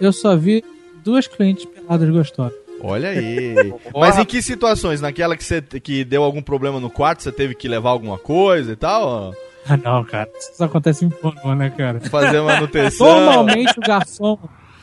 eu 0.00 0.12
só 0.12 0.36
vi 0.36 0.62
duas 1.02 1.26
clientes 1.26 1.64
peladas 1.64 2.08
gostosas. 2.10 2.56
Olha 2.84 3.08
aí. 3.08 3.54
Mas 3.96 4.18
em 4.18 4.24
que 4.24 4.42
situações? 4.42 5.00
Naquela 5.00 5.36
que 5.36 5.42
você 5.42 5.62
que 5.62 6.04
deu 6.04 6.22
algum 6.22 6.42
problema 6.42 6.78
no 6.78 6.90
quarto, 6.90 7.22
você 7.22 7.32
teve 7.32 7.54
que 7.54 7.66
levar 7.66 7.90
alguma 7.90 8.18
coisa 8.18 8.72
e 8.72 8.76
tal? 8.76 9.34
Ah, 9.66 9.76
não, 9.78 10.04
cara. 10.04 10.28
Isso 10.38 10.62
acontece 10.62 11.04
em 11.04 11.08
pornô, 11.08 11.54
né, 11.54 11.70
cara? 11.70 11.98
Fazer 12.00 12.40
manutenção. 12.44 13.06
Normalmente 13.06 13.78
o 13.78 13.80
garçom 13.80 14.38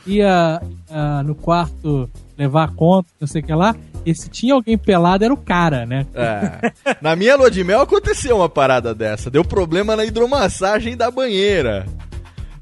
ia 0.08 0.60
ah, 0.90 1.22
no 1.24 1.36
quarto 1.36 2.10
levar 2.36 2.64
a 2.64 2.68
conta, 2.70 3.08
não 3.20 3.28
sei 3.28 3.42
o 3.42 3.46
que 3.46 3.54
lá. 3.54 3.76
E 4.04 4.16
se 4.16 4.28
tinha 4.30 4.56
alguém 4.56 4.76
pelado, 4.80 5.24
era 5.24 5.32
o 5.32 5.38
cara, 5.38 5.86
né? 5.86 6.08
É. 6.16 6.96
Na 7.00 7.16
minha 7.16 7.36
lua 7.36 7.52
de 7.52 7.64
mel 7.64 7.82
aconteceu 7.82 8.36
uma 8.38 8.50
parada 8.50 8.96
dessa. 8.96 9.30
Deu 9.30 9.46
problema 9.46 9.96
na 9.96 10.04
hidromassagem 10.04 10.98
da 10.98 11.12
banheira. 11.12 11.86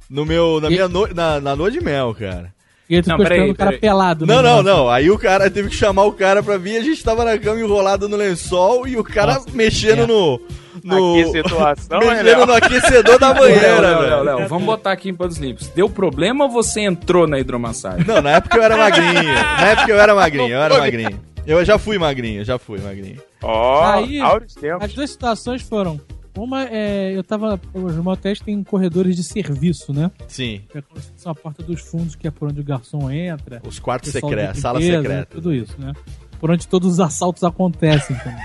No 0.10 0.26
meu, 0.26 0.60
na 0.60 0.70
minha 0.70 0.90
no, 0.90 1.08
na, 1.14 1.40
na 1.40 1.54
lua 1.54 1.72
de 1.72 1.80
mel, 1.80 2.14
cara. 2.14 2.54
E 2.90 2.96
aí 2.96 3.02
tu 3.04 3.10
Não, 3.10 3.16
ficou 3.18 3.26
peraí, 3.26 3.38
esperando 3.40 3.54
o 3.54 3.58
cara 3.58 3.70
peraí. 3.72 3.80
pelado. 3.82 4.26
Não, 4.26 4.36
né, 4.38 4.42
não, 4.42 4.58
negócio. 4.64 4.78
não. 4.84 4.90
Aí 4.90 5.12
o 5.12 5.20
cara 5.20 5.50
teve 5.52 5.70
que 5.70 5.76
chamar 5.76 6.06
o 6.06 6.12
cara 6.12 6.42
pra 6.42 6.58
vir. 6.58 6.78
A 6.78 6.82
gente 6.82 7.04
tava 7.04 7.24
na 7.24 7.38
cama 7.38 7.60
enrolado 7.60 8.10
no 8.10 8.18
lençol 8.18 8.88
e 8.88 8.98
o 8.98 9.04
cara 9.04 9.36
Nossa, 9.36 9.50
mexendo 9.54 10.04
é. 10.04 10.08
no. 10.08 10.42
no 10.84 11.14
Que 11.14 11.26
situação, 11.44 12.02
hein, 12.02 12.24
mexendo 12.24 12.46
no 12.48 12.54
aquecedor 12.54 13.20
da 13.20 13.32
banheira, 13.34 13.80
Léo, 13.80 13.82
Léo, 13.82 14.00
velho. 14.00 14.10
Léo, 14.24 14.24
Léo, 14.40 14.48
vamos 14.48 14.66
botar 14.66 14.92
aqui 14.92 15.10
em 15.10 15.14
panos 15.14 15.38
limpos. 15.38 15.68
Deu 15.68 15.88
problema 15.90 16.46
ou 16.46 16.50
você 16.50 16.82
entrou 16.82 17.28
na 17.28 17.38
hidromassagem? 17.40 18.06
Não, 18.08 18.22
na 18.24 18.32
época 18.32 18.58
eu 18.58 18.64
era 18.64 18.76
magrinho. 18.76 19.34
Na 19.34 19.68
época 19.68 19.92
eu 19.92 20.00
era 20.00 20.16
magrinho, 20.16 20.50
eu 20.54 20.62
era 20.62 20.78
magrinho. 20.80 21.20
Eu 21.46 21.64
já 21.66 21.78
fui 21.78 21.98
magrinho, 22.00 22.44
já 22.44 22.58
fui 22.58 22.80
magrinho. 22.80 23.18
Ó, 23.42 23.84
Aí, 23.86 24.20
áureos 24.20 24.54
tempos. 24.56 24.84
As 24.86 24.94
duas 24.94 25.10
situações 25.12 25.62
foram. 25.62 26.00
Uma 26.40 26.64
é. 26.64 27.12
Eu 27.16 27.24
tava. 27.24 27.60
Os 27.74 27.96
motéis 27.98 28.40
têm 28.40 28.64
corredores 28.64 29.16
de 29.16 29.24
serviço, 29.24 29.92
né? 29.92 30.10
Sim, 30.28 30.62
Que 30.70 30.78
é 30.78 30.82
como 30.82 31.02
se 31.02 31.12
fosse 31.12 31.26
uma 31.26 31.36
porta 31.36 31.62
dos 31.62 31.82
fundos, 31.82 32.16
que 32.16 32.28
é 32.28 32.32
por 32.32 32.50
onde 32.50 32.62
o 32.62 32.64
garçom 32.64 33.12
entra. 33.12 33.62
os 33.68 33.78
quartos 33.78 34.12
secretos, 34.12 34.62
sala 34.62 34.82
secreta. 34.82 35.28
Tudo 35.30 35.54
isso, 35.54 35.76
né? 35.78 35.94
Por 36.40 36.50
onde 36.50 36.66
todos 36.66 36.94
os 36.94 37.00
assaltos 37.02 37.44
acontecem 37.44 38.16
também. 38.18 38.40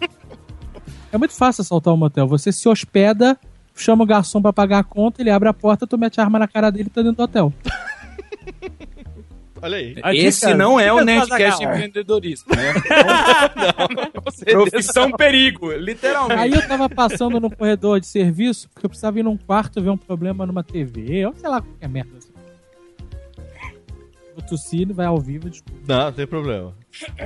é 1.12 1.18
muito 1.18 1.34
fácil 1.34 1.62
assaltar 1.62 1.92
um 1.92 1.96
motel. 1.96 2.28
Você 2.28 2.52
se 2.52 2.68
hospeda, 2.68 3.36
chama 3.74 4.04
o 4.04 4.06
garçom 4.06 4.40
pra 4.40 4.52
pagar 4.52 4.78
a 4.78 4.84
conta, 4.84 5.20
ele 5.20 5.30
abre 5.30 5.48
a 5.48 5.52
porta, 5.52 5.88
tu 5.88 5.98
mete 5.98 6.20
a 6.20 6.24
arma 6.24 6.38
na 6.38 6.46
cara 6.46 6.70
dele 6.70 6.88
e 6.88 6.90
tá 6.90 7.02
dentro 7.02 7.16
do 7.16 7.22
hotel. 7.24 7.52
Olha 9.62 9.76
aí. 9.76 9.94
Esse 10.14 10.46
dica- 10.46 10.54
não 10.56 10.78
é 10.80 10.92
o 10.92 11.04
Nerdcast 11.04 11.32
Azaghal. 11.44 11.74
empreendedorismo, 11.74 12.46
né? 12.54 12.72
Profissão 14.50 15.10
perigo, 15.12 15.72
literalmente. 15.72 16.40
Aí 16.40 16.52
eu 16.52 16.66
tava 16.66 16.88
passando 16.88 17.40
no 17.40 17.50
corredor 17.50 18.00
de 18.00 18.06
serviço, 18.06 18.68
porque 18.70 18.86
eu 18.86 18.90
precisava 18.90 19.18
ir 19.18 19.22
num 19.22 19.36
quarto 19.36 19.80
ver 19.82 19.90
um 19.90 19.96
problema 19.96 20.46
numa 20.46 20.62
TV, 20.62 21.26
ou 21.26 21.34
sei 21.34 21.48
lá, 21.48 21.60
qualquer 21.60 21.88
merda 21.88 22.16
assim. 22.18 22.30
Vou 24.34 24.48
tossir, 24.48 24.86
vai 24.92 25.06
ao 25.06 25.18
vivo, 25.18 25.50
desculpa. 25.50 25.78
Não, 25.86 26.04
não 26.04 26.12
tem 26.12 26.26
problema. 26.26 26.74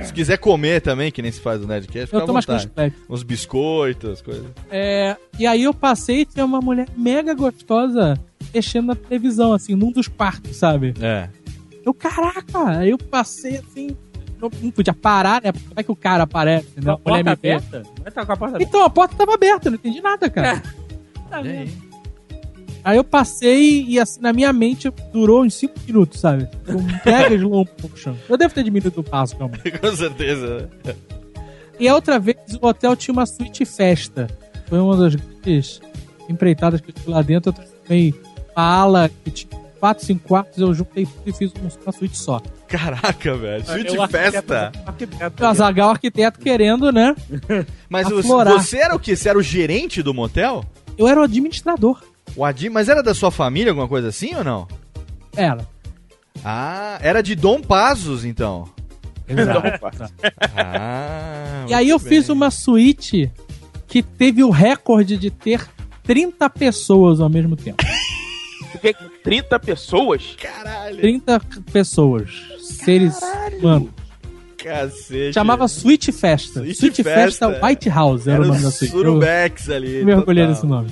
Se 0.03 0.11
quiser 0.13 0.37
comer 0.37 0.81
também, 0.81 1.11
que 1.11 1.21
nem 1.21 1.31
se 1.31 1.39
faz 1.39 1.61
no 1.61 1.67
Nerdcast, 1.67 2.07
fica 2.07 2.17
Eu 2.17 2.23
à 2.23 2.25
vontade. 2.25 2.69
Uns 3.09 3.23
biscoitos, 3.23 4.21
coisas. 4.21 4.45
É, 4.69 5.15
e 5.39 5.45
aí 5.47 5.63
eu 5.63 5.73
passei 5.73 6.21
e 6.21 6.25
tinha 6.25 6.43
uma 6.45 6.59
mulher 6.59 6.87
mega 6.97 7.33
gostosa 7.33 8.19
mexendo 8.53 8.87
na 8.87 8.95
televisão, 8.95 9.53
assim, 9.53 9.75
num 9.75 9.91
dos 9.91 10.07
quartos, 10.07 10.57
sabe? 10.57 10.93
É. 11.01 11.29
Eu, 11.85 11.93
caraca! 11.93 12.65
Aí 12.79 12.89
eu 12.89 12.97
passei 12.97 13.57
assim, 13.57 13.95
não, 14.41 14.49
não 14.61 14.71
podia 14.71 14.93
parar, 14.93 15.41
né? 15.43 15.51
Como 15.53 15.73
é 15.75 15.83
que 15.83 15.91
o 15.91 15.95
cara 15.95 16.23
aparece, 16.23 16.67
né? 16.77 16.91
a 16.91 16.93
A 16.95 16.97
mulher 16.97 17.23
porta 17.23 17.31
aberta? 17.31 17.83
Vai 17.99 18.07
estar 18.09 18.25
com 18.25 18.31
a 18.31 18.37
porta 18.37 18.55
aberta. 18.55 18.63
Então, 18.69 18.83
a 18.83 18.89
porta 18.89 19.15
tava 19.15 19.33
aberta, 19.35 19.67
eu 19.67 19.71
não 19.71 19.77
entendi 19.77 20.01
nada, 20.01 20.29
cara. 20.29 20.61
Tá 21.29 21.41
E 21.41 21.47
aí? 21.47 21.65
vendo? 21.65 21.85
Aí 22.83 22.97
eu 22.97 23.03
passei 23.03 23.83
e 23.87 23.99
assim, 23.99 24.21
na 24.21 24.31
minha 24.31 24.53
mente 24.53 24.91
durou 25.11 25.43
uns 25.43 25.55
5 25.55 25.73
minutos, 25.87 26.19
sabe? 26.19 26.47
Um 26.69 26.83
mega 27.03 27.33
slow 27.33 27.67
motion. 27.81 28.15
Eu 28.29 28.37
devo 28.37 28.53
ter 28.53 28.63
diminuído 28.63 29.01
o 29.01 29.03
passo, 29.03 29.35
calma. 29.35 29.55
Com 29.81 29.95
certeza. 29.95 30.69
E 31.79 31.87
a 31.87 31.95
outra 31.95 32.19
vez 32.19 32.37
o 32.61 32.67
hotel 32.67 32.95
tinha 32.95 33.11
uma 33.13 33.25
suíte 33.25 33.65
festa. 33.65 34.27
Foi 34.67 34.79
uma 34.79 34.95
das 34.97 35.15
grandes 35.15 35.81
empreitadas 36.29 36.79
que 36.79 36.91
eu 36.91 36.93
tive 36.93 37.09
lá 37.09 37.23
dentro. 37.23 37.49
Eu 37.49 37.53
transformei 37.53 38.13
uma 38.55 38.63
ala 38.63 39.09
que 39.23 39.31
tinha 39.31 39.59
4, 39.85 40.03
5 40.03 40.27
quartos, 40.27 40.57
eu 40.57 40.73
juntei 40.73 41.05
tudo 41.05 41.21
e 41.27 41.31
fiz 41.31 41.51
um- 41.61 41.69
uma 41.83 41.91
suíte 41.91 42.17
só. 42.17 42.41
Caraca, 42.67 43.35
velho. 43.37 43.63
Suíte 43.63 43.95
Eu 43.95 44.01
arquiteto- 44.01 44.31
festa. 44.47 44.71
arquiteto. 44.83 45.43
O 45.43 45.45
Azagal, 45.45 45.89
arquiteto, 45.91 46.39
querendo, 46.39 46.91
né? 46.91 47.15
Mas 47.87 48.07
Aflorar. 48.11 48.53
você 48.53 48.77
era 48.79 48.95
o 48.95 48.99
quê? 48.99 49.15
Você 49.15 49.29
era 49.29 49.37
o 49.37 49.43
gerente 49.43 50.01
do 50.01 50.11
motel? 50.11 50.65
Eu 50.97 51.07
era 51.07 51.19
o 51.19 51.23
administrador. 51.23 52.01
O 52.35 52.43
Adi, 52.43 52.67
mas 52.67 52.89
era 52.89 53.03
da 53.03 53.13
sua 53.13 53.29
família, 53.29 53.71
alguma 53.71 53.87
coisa 53.87 54.07
assim 54.07 54.33
ou 54.33 54.43
não? 54.43 54.67
Era. 55.37 55.67
Ah, 56.43 56.97
era 57.01 57.21
de 57.21 57.35
Dom 57.35 57.61
Pazos, 57.61 58.25
então. 58.25 58.67
Opa. 59.29 59.91
Ah, 60.57 61.65
E 61.69 61.73
aí 61.75 61.89
eu 61.89 61.97
muito 61.99 62.09
fiz 62.09 62.25
bem. 62.27 62.35
uma 62.35 62.49
suíte 62.49 63.31
que 63.87 64.01
teve 64.01 64.43
o 64.43 64.49
recorde 64.49 65.15
de 65.15 65.29
ter 65.29 65.63
30 66.03 66.49
pessoas 66.49 67.19
ao 67.21 67.29
mesmo 67.29 67.55
tempo. 67.55 67.83
30 69.25 69.59
pessoas? 69.59 70.35
Caralho, 70.39 70.97
30 70.97 71.41
pessoas. 71.73 72.29
Seres 72.59 73.19
humanos. 73.59 73.89
cacete. 74.55 75.33
Chamava 75.33 75.67
Suíte 75.67 76.11
Festa. 76.11 76.59
Suíte 76.59 76.75
Suíte, 76.75 77.03
Festa. 77.03 77.49
Festa, 77.49 77.65
White 77.65 77.89
House 77.89 78.27
era, 78.27 78.35
Era 78.35 78.43
o 78.43 78.47
nome 78.49 78.61
da 78.61 78.67
os 78.67 78.75
suíte. 78.75 78.91
surubex 78.91 79.69
ali. 79.71 79.95
Eu 79.95 80.05
me 80.05 80.13
orgulhei 80.13 80.45
total. 80.45 80.53
desse 80.53 80.67
nome. 80.67 80.91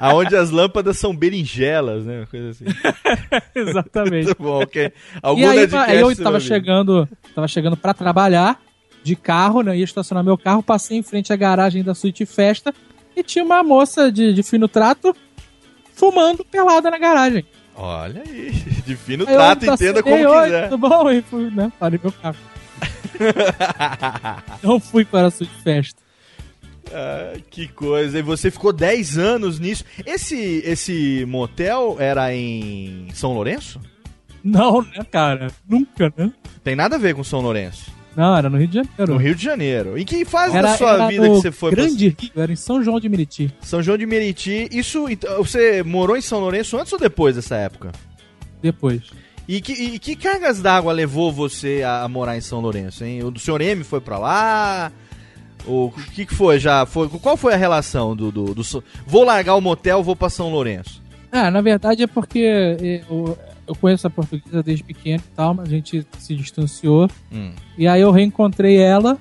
Aonde 0.00 0.34
as 0.34 0.50
lâmpadas 0.50 0.96
são 0.98 1.14
berinjelas, 1.14 2.06
né? 2.06 2.20
Uma 2.20 2.26
coisa 2.26 2.48
assim. 2.50 2.64
Exatamente. 3.54 4.24
Muito 4.24 4.42
bom, 4.42 4.62
ok. 4.62 4.90
Algum 5.22 5.42
e 5.42 5.44
aí, 5.44 5.68
aí 5.86 6.00
eu 6.00 6.16
tava 6.16 6.40
chegando, 6.40 7.06
tava 7.34 7.46
chegando 7.46 7.76
para 7.76 7.92
trabalhar 7.92 8.58
de 9.02 9.14
carro, 9.14 9.60
né? 9.60 9.76
Ia 9.76 9.84
estacionar 9.84 10.24
meu 10.24 10.38
carro, 10.38 10.62
passei 10.62 10.96
em 10.96 11.02
frente 11.02 11.34
à 11.34 11.36
garagem 11.36 11.84
da 11.84 11.94
suíte 11.94 12.24
festa 12.24 12.74
e 13.14 13.22
tinha 13.22 13.44
uma 13.44 13.62
moça 13.62 14.10
de, 14.10 14.32
de 14.32 14.42
fino 14.42 14.66
trato 14.68 15.14
fumando 15.98 16.44
pelada 16.44 16.90
na 16.90 16.98
garagem. 16.98 17.44
Olha 17.74 18.22
aí, 18.26 18.50
de 18.86 18.96
fino 18.96 19.24
Aí 19.26 19.34
eu 19.34 19.36
trato, 19.38 19.66
entenda 19.66 20.02
como 20.02 20.14
assinei, 20.14 20.32
"Oi, 20.34 20.44
quiser. 20.44 20.68
Tudo 20.68 20.88
bom? 20.88 21.10
E 21.10 21.22
fui, 21.22 21.50
né? 21.50 21.72
Parei 21.78 22.00
meu 22.02 22.12
carro. 22.12 22.36
Não 24.62 24.80
fui 24.80 25.04
para 25.04 25.28
a 25.28 25.30
sua 25.30 25.46
festa. 25.62 26.00
Ah, 26.92 27.36
que 27.50 27.68
coisa. 27.68 28.18
E 28.18 28.22
você 28.22 28.50
ficou 28.50 28.72
10 28.72 29.18
anos 29.18 29.58
nisso. 29.58 29.84
Esse, 30.06 30.62
esse 30.64 31.24
motel 31.26 31.96
era 31.98 32.34
em 32.34 33.08
São 33.14 33.32
Lourenço? 33.32 33.80
Não, 34.42 34.82
né, 34.82 35.04
cara? 35.10 35.48
Nunca, 35.68 36.12
né? 36.16 36.32
Tem 36.64 36.74
nada 36.74 36.96
a 36.96 36.98
ver 36.98 37.14
com 37.14 37.22
São 37.24 37.40
Lourenço. 37.40 37.92
Não, 38.18 38.36
era 38.36 38.50
no 38.50 38.58
Rio 38.58 38.66
de 38.66 38.74
Janeiro. 38.74 39.12
No 39.12 39.16
Rio 39.16 39.34
de 39.36 39.44
Janeiro. 39.44 39.96
Em 39.96 40.04
que 40.04 40.24
fase 40.24 40.56
era, 40.56 40.70
da 40.70 40.76
sua 40.76 41.06
vida 41.06 41.22
que 41.22 41.36
você 41.36 41.52
foi 41.52 41.70
pra 41.70 41.84
Grande 41.84 42.08
Rio, 42.18 42.32
era 42.34 42.52
em 42.52 42.56
São 42.56 42.82
João 42.82 42.98
de 42.98 43.08
Meriti. 43.08 43.54
São 43.60 43.80
João 43.80 43.96
de 43.96 44.06
Meriti? 44.06 44.68
Isso, 44.72 45.08
então, 45.08 45.36
você 45.36 45.84
morou 45.84 46.16
em 46.16 46.20
São 46.20 46.40
Lourenço 46.40 46.76
antes 46.76 46.92
ou 46.92 46.98
depois 46.98 47.36
dessa 47.36 47.54
época? 47.54 47.92
Depois. 48.60 49.02
E 49.46 49.60
que, 49.60 49.72
e 49.72 49.98
que 50.00 50.16
cargas 50.16 50.60
d'água 50.60 50.92
levou 50.92 51.32
você 51.32 51.84
a, 51.86 52.08
morar 52.08 52.36
em 52.36 52.40
São 52.40 52.58
Lourenço, 52.58 53.04
hein? 53.04 53.22
O 53.22 53.30
do 53.30 53.38
senhor 53.38 53.60
M 53.60 53.84
foi 53.84 54.00
pra 54.00 54.18
lá? 54.18 54.90
O 55.64 55.92
que, 56.12 56.26
que 56.26 56.34
foi 56.34 56.58
já? 56.58 56.84
Foi, 56.86 57.08
qual 57.08 57.36
foi 57.36 57.54
a 57.54 57.56
relação 57.56 58.16
do, 58.16 58.32
do, 58.32 58.52
do 58.52 58.62
Vou 59.06 59.22
largar 59.22 59.54
o 59.54 59.60
motel, 59.60 60.02
vou 60.02 60.16
pra 60.16 60.28
São 60.28 60.50
Lourenço? 60.50 61.00
Ah, 61.30 61.52
na 61.52 61.60
verdade 61.60 62.02
é 62.02 62.06
porque 62.08 63.06
eu, 63.08 63.38
eu 63.68 63.74
conheço 63.76 64.06
a 64.06 64.10
portuguesa 64.10 64.62
desde 64.62 64.82
pequeno 64.82 65.22
e 65.24 65.36
tal, 65.36 65.54
mas 65.54 65.68
a 65.68 65.70
gente 65.70 66.06
se 66.18 66.34
distanciou. 66.34 67.08
Hum. 67.30 67.52
E 67.76 67.86
aí 67.86 68.00
eu 68.00 68.10
reencontrei 68.10 68.78
ela 68.78 69.18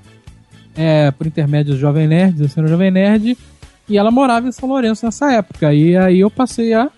é, 0.76 1.12
por 1.12 1.28
intermédio 1.28 1.74
do 1.74 1.80
Jovem 1.80 2.08
Nerd, 2.08 2.38
do 2.38 2.48
sendo 2.50 2.68
Jovem 2.68 2.90
Nerd, 2.90 3.38
e 3.90 3.98
ela 3.98 4.10
morava 4.12 4.48
em 4.48 4.52
São 4.52 4.70
Lourenço 4.70 5.06
nessa 5.06 5.32
época. 5.34 5.74
E 5.74 5.96
aí 5.98 6.20
eu 6.20 6.30
passei 6.32 6.74
a 6.74 6.90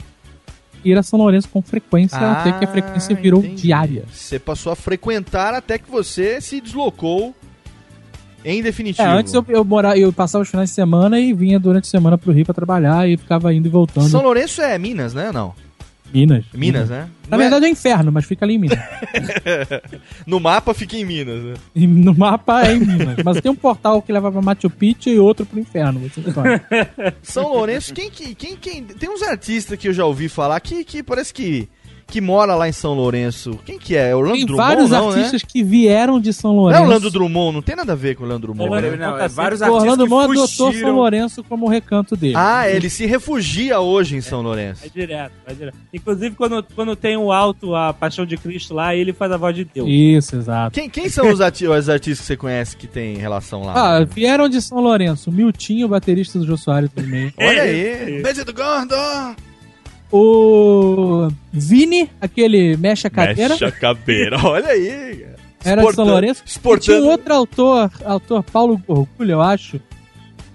ir 0.83 0.97
a 0.97 1.03
São 1.03 1.19
Lourenço 1.19 1.49
com 1.49 1.61
frequência, 1.61 2.17
até 2.17 2.51
que 2.51 2.65
a 2.65 2.67
frequência 2.67 3.15
virou 3.15 3.41
Ah, 3.41 3.45
entendi. 3.45 3.61
diária. 3.63 4.03
Você 4.11 4.39
passou 4.39 4.71
a 4.71 4.75
frequentar 4.75 5.53
até 5.53 5.77
que 5.77 5.89
você 5.89 6.39
se 6.39 6.61
deslocou 6.61 7.35
em 8.45 8.61
definitivo. 8.61 9.07
É, 9.07 9.11
antes 9.11 9.33
eu, 9.33 9.43
eu, 9.49 9.65
morava, 9.65 9.97
eu 9.97 10.13
passava 10.13 10.41
os 10.41 10.49
finais 10.49 10.69
de 10.69 10.75
semana 10.75 11.19
e 11.19 11.33
vinha 11.33 11.59
durante 11.59 11.85
a 11.85 11.89
semana 11.89 12.17
pro 12.17 12.31
Rio 12.31 12.45
pra 12.45 12.53
trabalhar 12.53 13.07
e 13.09 13.17
ficava 13.17 13.53
indo 13.53 13.67
e 13.67 13.69
voltando. 13.69 14.07
São 14.07 14.21
Lourenço 14.21 14.61
é 14.61 14.77
Minas, 14.77 15.13
né? 15.13 15.31
Não. 15.31 15.53
Minas. 16.13 16.45
Minas, 16.53 16.89
né? 16.89 17.09
Na 17.29 17.37
Não 17.37 17.43
é- 17.43 17.49
verdade 17.49 17.65
é 17.65 17.69
inferno, 17.69 18.11
mas 18.11 18.25
fica 18.25 18.45
ali 18.45 18.55
em 18.55 18.57
Minas. 18.57 18.79
no 20.25 20.39
mapa 20.39 20.73
fica 20.73 20.97
em 20.97 21.05
Minas, 21.05 21.43
né? 21.43 21.53
E 21.75 21.85
no 21.87 22.13
mapa 22.15 22.63
é 22.65 22.73
em 22.75 22.79
Minas. 22.79 23.17
Mas 23.23 23.39
tem 23.41 23.51
um 23.51 23.55
portal 23.55 24.01
que 24.01 24.11
leva 24.11 24.31
pra 24.31 24.41
Machu 24.41 24.69
Picchu 24.69 25.09
e 25.09 25.19
outro 25.19 25.45
pro 25.45 25.59
inferno. 25.59 25.99
Você. 25.99 26.21
São 27.21 27.47
Lourenço, 27.49 27.93
quem 27.93 28.09
que. 28.09 28.33
Quem, 28.35 28.55
quem, 28.57 28.83
tem 28.83 29.09
uns 29.09 29.21
artistas 29.21 29.77
que 29.77 29.87
eu 29.87 29.93
já 29.93 30.05
ouvi 30.05 30.27
falar 30.29 30.59
que, 30.59 30.83
que 30.83 31.03
parece 31.03 31.33
que. 31.33 31.67
Que 32.09 32.19
mora 32.21 32.55
lá 32.55 32.67
em 32.67 32.71
São 32.71 32.93
Lourenço. 32.93 33.59
Quem 33.65 33.77
que 33.77 33.95
é? 33.95 34.09
É 34.09 34.15
Orlando 34.15 34.37
Tem 34.37 34.45
Drummond, 34.45 34.67
vários 34.67 34.89
não, 34.89 35.09
artistas 35.09 35.43
né? 35.43 35.47
que 35.51 35.63
vieram 35.63 36.19
de 36.19 36.33
São 36.33 36.51
Não 36.51 36.57
é 36.57 36.61
Lourenço. 36.63 36.83
Orlando 36.83 37.11
Drummond, 37.11 37.53
não 37.53 37.61
tem 37.61 37.75
nada 37.75 37.93
a 37.93 37.95
ver 37.95 38.15
com 38.15 38.23
o 38.23 38.25
Orlando 38.25 38.47
Drummond. 38.47 38.63
Orlando 38.69 38.81
né? 38.83 38.97
Drummond. 38.97 39.17
Não, 39.19 39.25
é 39.25 39.27
vários 39.27 39.61
O 39.61 39.63
artistas 39.65 39.83
Orlando 39.83 40.03
que 40.03 40.09
Drummond 40.09 40.39
adotou 40.39 40.73
São. 40.73 40.91
Lourenço 40.95 41.43
como 41.43 41.67
recanto 41.67 42.15
dele. 42.15 42.33
Ah, 42.35 42.67
ele 42.69 42.89
se 42.89 43.05
refugia 43.05 43.79
hoje 43.79 44.15
em 44.15 44.21
São 44.21 44.41
Lourenço. 44.41 44.81
Vai 44.81 44.89
direto, 44.89 45.31
vai 45.45 45.55
direto. 45.55 45.77
Inclusive, 45.93 46.35
quando, 46.35 46.65
quando 46.75 46.95
tem 46.95 47.15
o 47.15 47.31
alto, 47.31 47.75
a 47.75 47.93
Paixão 47.93 48.25
de 48.25 48.37
Cristo 48.37 48.73
lá, 48.73 48.95
ele 48.95 49.13
faz 49.13 49.31
a 49.31 49.37
voz 49.37 49.55
de 49.55 49.65
Deus. 49.65 49.87
Isso, 49.87 50.35
exato. 50.35 50.71
Quem, 50.73 50.89
quem 50.89 51.09
são 51.09 51.31
os, 51.31 51.39
ati- 51.41 51.67
os 51.67 51.89
artistas 51.89 52.21
que 52.21 52.25
você 52.25 52.37
conhece 52.37 52.75
que 52.75 52.87
tem 52.87 53.17
relação 53.17 53.61
lá? 53.63 53.97
Ah, 53.97 54.03
vieram 54.03 54.49
de 54.49 54.59
São 54.61 54.79
Lourenço. 54.79 55.31
Miltinho, 55.31 55.87
baterista 55.87 56.39
do 56.39 56.45
Jô 56.47 56.57
Soares 56.57 56.89
do 56.89 57.03
meio. 57.03 57.31
Olha 57.37 57.61
aí. 57.63 58.21
Beijo 58.23 58.43
do 58.43 58.53
gordo. 58.53 58.95
O 60.11 61.27
Vini, 61.51 62.09
aquele 62.19 62.75
mexe 62.77 63.07
a 63.07 63.09
cadeira, 63.09 63.49
Mexe 63.53 63.65
a 63.65 63.71
cabeira. 63.71 64.37
Olha 64.43 64.69
aí. 64.69 64.87
era 64.89 65.27
de 65.27 65.63
São 65.63 65.73
Exportando- 65.77 66.11
Lourenço. 66.11 66.41
E 66.41 66.45
tinha 66.45 66.51
Exportando. 66.53 67.05
um 67.05 67.09
outro 67.09 67.33
autor, 67.33 67.91
autor 68.05 68.43
Paulo 68.43 68.81
Orgulho, 68.87 69.31
eu 69.31 69.41
acho. 69.41 69.79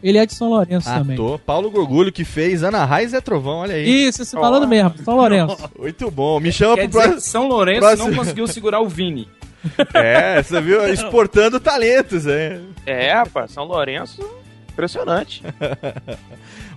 Ele 0.02 0.18
é 0.18 0.26
de 0.26 0.34
São 0.34 0.50
Lourenço 0.50 0.86
também. 0.86 1.14
Ator 1.14 1.38
Paulo 1.38 1.70
Gorgulho 1.70 2.12
que 2.12 2.24
fez 2.24 2.62
Ana 2.62 2.84
Raiz 2.84 3.14
é 3.14 3.20
Trovão, 3.22 3.58
olha 3.60 3.74
aí. 3.76 3.88
Isso, 4.08 4.22
você 4.24 4.36
falando 4.36 4.68
mesmo, 4.68 4.92
São 5.02 5.16
Lourenço. 5.16 5.56
Muito 5.78 6.10
bom. 6.10 6.38
Me 6.40 6.52
chama 6.52 6.74
Quer 6.74 6.88
pro 6.90 7.00
próximo. 7.00 7.20
São 7.20 7.48
Lourenço 7.48 7.80
próximo- 7.80 8.08
não 8.10 8.16
conseguiu 8.16 8.46
segurar 8.46 8.80
o 8.80 8.88
Vini. 8.88 9.28
É, 9.94 10.42
você 10.42 10.60
viu? 10.60 10.86
Exportando 10.92 11.58
talentos, 11.58 12.26
é. 12.26 12.60
É, 12.84 13.14
rapaz, 13.14 13.50
São 13.52 13.64
Lourenço, 13.64 14.20
impressionante. 14.70 15.42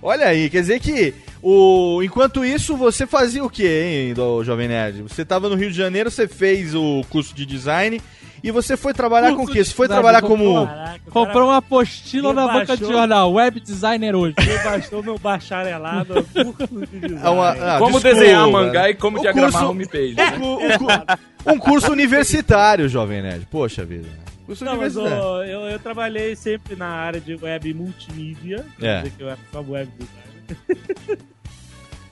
Olha 0.02 0.26
aí, 0.26 0.48
quer 0.48 0.60
dizer 0.60 0.80
que 0.80 1.14
o 1.42 2.00
enquanto 2.02 2.44
isso 2.44 2.76
você 2.76 3.06
fazia 3.06 3.44
o 3.44 3.50
quê, 3.50 4.06
hein, 4.08 4.14
do 4.14 4.42
Jovem 4.44 4.68
Nerd? 4.68 5.02
Você 5.02 5.24
tava 5.24 5.48
no 5.48 5.54
Rio 5.56 5.70
de 5.70 5.76
Janeiro, 5.76 6.10
você 6.10 6.26
fez 6.28 6.74
o 6.74 7.02
curso 7.10 7.34
de 7.34 7.44
design 7.44 8.00
e 8.42 8.50
você 8.52 8.76
foi 8.76 8.94
trabalhar 8.94 9.34
com 9.34 9.42
o 9.42 9.46
quê? 9.46 9.64
Você 9.64 9.74
foi 9.74 9.88
trabalhar 9.88 10.22
como 10.22 10.66
Caraca, 10.66 11.00
o 11.06 11.10
Comprou 11.10 11.48
uma 11.48 11.56
apostila 11.56 12.32
na 12.32 12.46
banca 12.46 12.76
de 12.76 12.84
jornal, 12.86 13.32
web 13.32 13.58
designer 13.60 14.14
hoje. 14.14 14.34
cara 14.34 14.62
baixou 14.70 15.02
meu 15.02 15.18
bacharelado 15.18 16.14
curso 16.32 16.86
de 16.86 17.00
design. 17.00 17.20
É 17.24 17.28
uma- 17.28 17.50
ah, 17.50 17.78
como 17.80 17.92
desculpa. 18.00 18.14
desenhar 18.20 18.48
mangá 18.48 18.90
e 18.90 18.94
como 18.94 19.18
O 19.18 19.20
diagramar 19.20 19.50
curso- 19.52 19.68
homepage. 19.70 20.14
Um, 20.36 20.40
cu- 20.40 20.64
um 20.64 20.78
cu- 20.78 21.52
um 21.54 21.58
curso 21.58 21.90
universitário, 21.90 22.88
Jovem 22.88 23.22
Nerd. 23.22 23.46
Poxa 23.50 23.84
vida. 23.84 24.08
Curso 24.48 24.64
Não, 24.64 24.78
mas 24.78 24.96
eu, 24.96 25.04
eu 25.04 25.78
trabalhei 25.78 26.34
sempre 26.34 26.74
na 26.74 26.86
área 26.88 27.20
de 27.20 27.34
web 27.34 27.68
e 27.68 27.74
multimídia. 27.74 28.64
É. 28.78 28.80
Quer 28.80 29.02
dizer 29.02 29.16
que 29.18 29.22
eu 29.22 29.28
era 29.28 29.38
só 29.52 29.60
web 29.60 29.92
designer. 29.98 31.28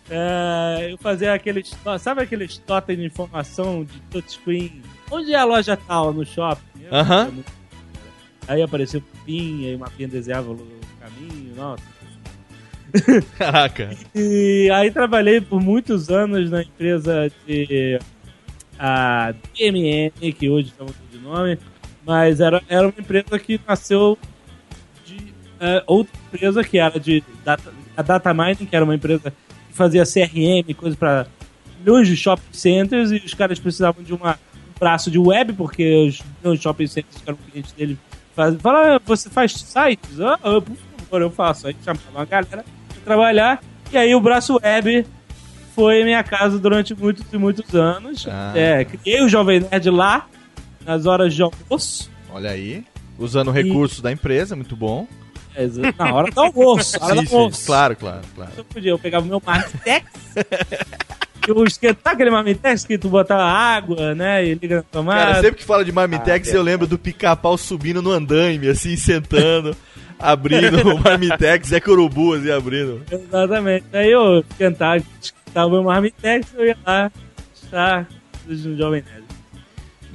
É, 0.08 0.92
eu 0.92 0.98
fazia 0.98 1.34
aqueles. 1.34 1.74
Sabe 1.98 2.22
aqueles 2.22 2.58
totem 2.58 2.96
de 2.96 3.04
informação 3.04 3.82
de 3.82 4.00
touchscreen? 4.02 4.80
Onde 5.10 5.32
é 5.32 5.36
a 5.36 5.44
loja 5.44 5.76
tal? 5.76 6.12
No 6.12 6.24
shopping? 6.24 6.86
Aham. 6.92 7.32
Aí 8.46 8.62
apareceu 8.62 9.00
o 9.00 9.18
mapinha, 9.18 9.70
aí 9.70 9.74
o 9.74 9.78
mapinha 9.80 10.06
desenhava 10.06 10.52
o 10.52 10.66
caminho, 11.00 11.56
nossa. 11.56 11.82
Caraca. 13.36 13.96
E 14.14 14.70
aí 14.72 14.92
trabalhei 14.92 15.40
por 15.40 15.60
muitos 15.60 16.08
anos 16.08 16.52
na 16.52 16.62
empresa 16.62 17.28
de 17.44 17.98
a 18.78 19.34
DMN, 19.54 20.12
que 20.32 20.48
hoje 20.48 20.68
está 20.68 20.84
mudando 20.84 21.10
de 21.10 21.18
nome, 21.18 21.58
mas 22.06 22.40
era, 22.40 22.62
era 22.68 22.82
uma 22.86 22.94
empresa 22.96 23.38
que 23.38 23.60
nasceu 23.66 24.16
de 25.04 25.34
é, 25.60 25.82
outra 25.86 26.12
empresa 26.32 26.62
que 26.62 26.78
era 26.78 26.98
de 27.00 27.22
data, 27.44 27.72
a 27.96 28.02
Data 28.02 28.32
Mining, 28.32 28.66
que 28.66 28.76
era 28.76 28.84
uma 28.84 28.94
empresa 28.94 29.30
que 29.30 29.74
fazia 29.76 30.04
CRM, 30.04 30.72
coisa 30.76 30.96
para 30.96 31.26
milhões 31.80 32.06
de 32.08 32.16
shopping 32.16 32.42
centers, 32.52 33.10
e 33.10 33.16
os 33.16 33.34
caras 33.34 33.58
precisavam 33.58 34.02
de 34.04 34.14
uma, 34.14 34.32
um 34.34 34.78
braço 34.78 35.10
de 35.10 35.18
web, 35.18 35.52
porque 35.54 36.06
os 36.08 36.22
meus 36.44 36.60
shopping 36.60 36.86
centers 36.86 37.16
que 37.22 37.28
eram 37.28 37.38
clientes 37.50 37.72
dele 37.72 37.98
faz- 38.34 38.54
falaram, 38.60 38.96
ah, 38.96 39.00
você 39.04 39.28
faz 39.28 39.52
sites? 39.52 40.20
Ah, 40.20 40.38
ah, 40.42 40.60
por 40.60 40.76
favor, 41.04 41.22
eu 41.22 41.30
faço. 41.30 41.66
Aí 41.66 41.76
chamava 41.84 42.02
uma 42.14 42.24
galera 42.24 42.64
pra 42.64 42.64
trabalhar, 43.04 43.60
e 43.92 43.96
aí 43.98 44.14
o 44.14 44.20
braço 44.20 44.58
web 44.62 45.04
foi 45.74 46.04
minha 46.04 46.22
casa 46.22 46.58
durante 46.58 46.94
muitos 46.94 47.24
e 47.32 47.36
muitos 47.36 47.74
anos. 47.74 48.26
Ah. 48.28 48.52
É, 48.54 48.84
criei 48.84 49.22
o 49.22 49.28
Jovem 49.28 49.60
Nerd 49.60 49.90
lá, 49.90 50.26
nas 50.86 51.04
horas 51.06 51.34
de 51.34 51.42
almoço. 51.42 52.10
Olha 52.32 52.50
aí. 52.50 52.84
Usando 53.18 53.50
recursos 53.50 54.00
da 54.00 54.12
empresa, 54.12 54.54
muito 54.54 54.76
bom. 54.76 55.06
É, 55.54 55.66
Na 55.98 56.12
hora 56.14 56.30
do 56.30 56.38
almoço. 56.40 56.98
hora 57.02 57.14
Sim, 57.16 57.22
do 57.22 57.28
sim, 57.28 57.34
almoço. 57.34 57.66
Claro, 57.66 57.96
claro, 57.96 58.20
claro. 58.34 58.52
Eu 58.56 58.64
podia, 58.64 58.90
eu 58.90 58.98
pegava 58.98 59.24
o 59.24 59.28
meu 59.28 59.42
Marmitex, 59.44 60.04
eu 61.48 61.64
esquentar 61.64 62.12
aquele 62.12 62.30
Marmitex 62.30 62.84
que 62.84 62.98
tu 62.98 63.08
botava 63.08 63.42
água, 63.42 64.14
né, 64.14 64.44
e 64.44 64.54
liga 64.54 64.76
na 64.76 64.82
tomada. 64.82 65.20
Cara, 65.32 65.34
sempre 65.40 65.56
que 65.58 65.64
fala 65.64 65.82
de 65.82 65.92
Ah, 65.92 65.94
Marmitex, 65.94 66.52
é. 66.52 66.56
eu 66.56 66.62
lembro 66.62 66.86
do 66.86 66.98
pica-pau 66.98 67.56
subindo 67.56 68.02
no 68.02 68.10
andaime, 68.10 68.68
assim, 68.68 68.96
sentando, 68.96 69.74
abrindo 70.18 70.94
o 70.94 70.98
Marmitex, 71.00 71.72
é 71.72 71.80
Corubu, 71.80 72.34
assim, 72.34 72.50
abrindo. 72.50 73.00
Exatamente. 73.10 73.86
Aí 73.94 74.10
eu 74.10 74.40
esquentava, 74.40 75.02
esquentava 75.22 75.68
o 75.68 75.70
meu 75.70 75.84
Marmitex, 75.84 76.48
eu 76.54 76.66
ia 76.66 76.76
lá 76.86 77.10
estar 77.54 78.06
no 78.46 78.76
Jovem 78.76 79.02
Nerd. 79.02 79.25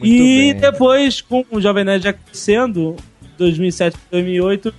Muito 0.02 0.14
e 0.14 0.54
bem. 0.54 0.56
depois, 0.56 1.22
com 1.22 1.46
o 1.52 1.62
Jovem 1.62 1.84
Nerd 1.84 2.04
já 2.04 2.14
crescendo, 2.14 2.96
2007 3.38 3.98
2008, 4.10 4.74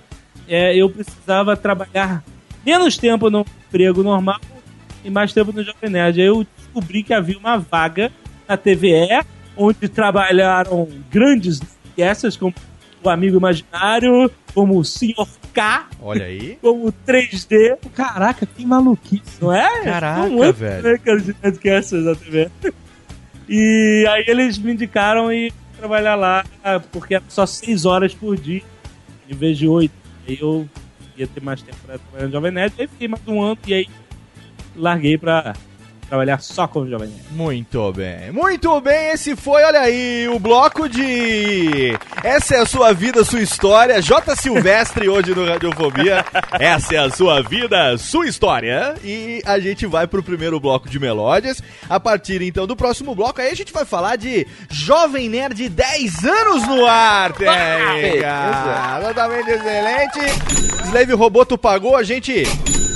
é, 0.47 0.75
eu 0.75 0.89
precisava 0.89 1.55
trabalhar 1.55 2.23
menos 2.65 2.97
tempo 2.97 3.29
no 3.29 3.45
emprego 3.67 4.03
normal 4.03 4.39
e 5.03 5.09
mais 5.09 5.33
tempo 5.33 5.51
no 5.53 5.63
Jovem 5.63 5.89
Nerd. 5.89 6.19
Aí 6.19 6.27
eu 6.27 6.45
descobri 6.57 7.03
que 7.03 7.13
havia 7.13 7.37
uma 7.37 7.57
vaga 7.57 8.11
na 8.47 8.57
TVE, 8.57 9.23
onde 9.55 9.87
trabalharam 9.87 10.87
grandes 11.09 11.61
peças 11.95 12.35
como 12.35 12.53
o 13.03 13.09
Amigo 13.09 13.37
Imaginário, 13.37 14.31
como 14.53 14.77
o 14.77 14.83
Sr. 14.83 15.27
K, 15.53 15.87
Olha 16.01 16.25
aí. 16.25 16.57
como 16.61 16.87
o 16.87 16.93
3D, 17.05 17.77
Caraca, 17.93 18.45
que 18.45 18.65
maluquice. 18.65 19.39
não 19.39 19.53
é? 19.53 19.83
Caraca, 19.83 20.51
velho. 20.51 20.83
Né, 20.83 20.97
cara, 20.97 21.21
de 21.21 21.33
podcasts 21.33 22.03
da 22.03 22.15
TV. 22.15 22.49
E 23.47 24.05
aí 24.09 24.23
eles 24.27 24.57
me 24.57 24.71
indicaram 24.71 25.31
e 25.31 25.51
trabalhar 25.77 26.15
lá, 26.15 26.45
porque 26.91 27.15
era 27.15 27.23
só 27.27 27.45
seis 27.45 27.85
horas 27.85 28.13
por 28.13 28.37
dia, 28.37 28.61
em 29.29 29.35
vez 29.35 29.57
de 29.57 29.67
oito. 29.67 29.93
Aí 30.27 30.37
eu 30.39 30.67
ia 31.17 31.27
ter 31.27 31.41
mais 31.41 31.61
tempo 31.61 31.77
pra 31.85 31.97
trabalhar 31.97 32.25
no 32.27 32.31
Jovem 32.31 32.51
Nerd, 32.51 32.73
aí 32.79 32.87
fiquei 32.87 33.07
mais 33.07 33.21
um 33.27 33.41
ano 33.41 33.57
e 33.67 33.73
aí 33.73 33.87
larguei 34.75 35.17
pra 35.17 35.53
trabalhar 36.13 36.39
só 36.41 36.67
com 36.67 36.81
o 36.81 36.87
Jovem 36.87 37.09
Nerd. 37.09 37.23
Muito 37.31 37.91
bem, 37.91 38.31
muito 38.31 38.79
bem. 38.81 39.09
Esse 39.09 39.35
foi, 39.35 39.63
olha 39.63 39.79
aí, 39.79 40.27
o 40.27 40.37
bloco 40.37 40.87
de. 40.87 41.97
Essa 42.23 42.55
é 42.55 42.59
a 42.59 42.65
sua 42.67 42.93
vida, 42.93 43.23
sua 43.23 43.41
história. 43.41 43.99
J. 43.99 44.35
Silvestre 44.35 45.09
hoje 45.09 45.33
no 45.33 45.43
Radiofobia. 45.43 46.23
Essa 46.59 46.95
é 46.95 46.97
a 46.99 47.09
sua 47.09 47.41
vida, 47.41 47.97
sua 47.97 48.27
história. 48.27 48.93
E 49.03 49.41
a 49.43 49.59
gente 49.59 49.87
vai 49.87 50.05
pro 50.05 50.21
primeiro 50.21 50.59
bloco 50.59 50.87
de 50.87 50.99
melódias. 50.99 51.63
A 51.89 51.99
partir 51.99 52.43
então 52.43 52.67
do 52.67 52.75
próximo 52.75 53.15
bloco, 53.15 53.41
aí 53.41 53.49
a 53.49 53.55
gente 53.55 53.73
vai 53.73 53.83
falar 53.83 54.15
de 54.15 54.45
Jovem 54.69 55.27
Nerd 55.27 55.67
10 55.67 56.25
anos 56.25 56.67
no 56.67 56.85
ar, 56.85 57.33
técnica. 57.33 59.01
Totalmente 59.07 59.49
excelente. 59.49 60.19
Slave 60.85 61.13
Roboto 61.13 61.57
pagou, 61.57 61.95
a 61.95 62.03
gente 62.03 62.43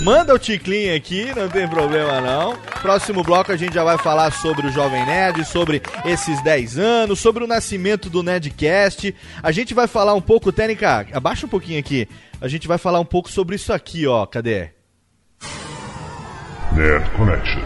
manda 0.01 0.33
o 0.33 0.39
ticlin 0.39 0.95
aqui, 0.95 1.33
não 1.35 1.49
tem 1.49 1.67
problema 1.67 2.21
não. 2.21 2.55
Próximo 2.81 3.23
bloco 3.23 3.51
a 3.51 3.57
gente 3.57 3.73
já 3.73 3.83
vai 3.83 3.97
falar 3.97 4.31
sobre 4.31 4.67
o 4.67 4.71
Jovem 4.71 5.05
Nerd, 5.05 5.43
sobre 5.45 5.81
esses 6.05 6.41
10 6.41 6.77
anos, 6.77 7.19
sobre 7.19 7.43
o 7.43 7.47
nascimento 7.47 8.09
do 8.09 8.23
Nerdcast. 8.23 9.13
A 9.41 9.51
gente 9.51 9.73
vai 9.73 9.87
falar 9.87 10.13
um 10.13 10.21
pouco, 10.21 10.51
Técnica, 10.51 11.07
abaixa 11.11 11.45
um 11.45 11.49
pouquinho 11.49 11.79
aqui. 11.79 12.07
A 12.39 12.47
gente 12.47 12.67
vai 12.67 12.77
falar 12.77 12.99
um 12.99 13.05
pouco 13.05 13.31
sobre 13.31 13.55
isso 13.55 13.73
aqui, 13.73 14.05
ó. 14.05 14.25
Cadê? 14.25 14.69
Nerd 16.73 17.09
Connection, 17.11 17.61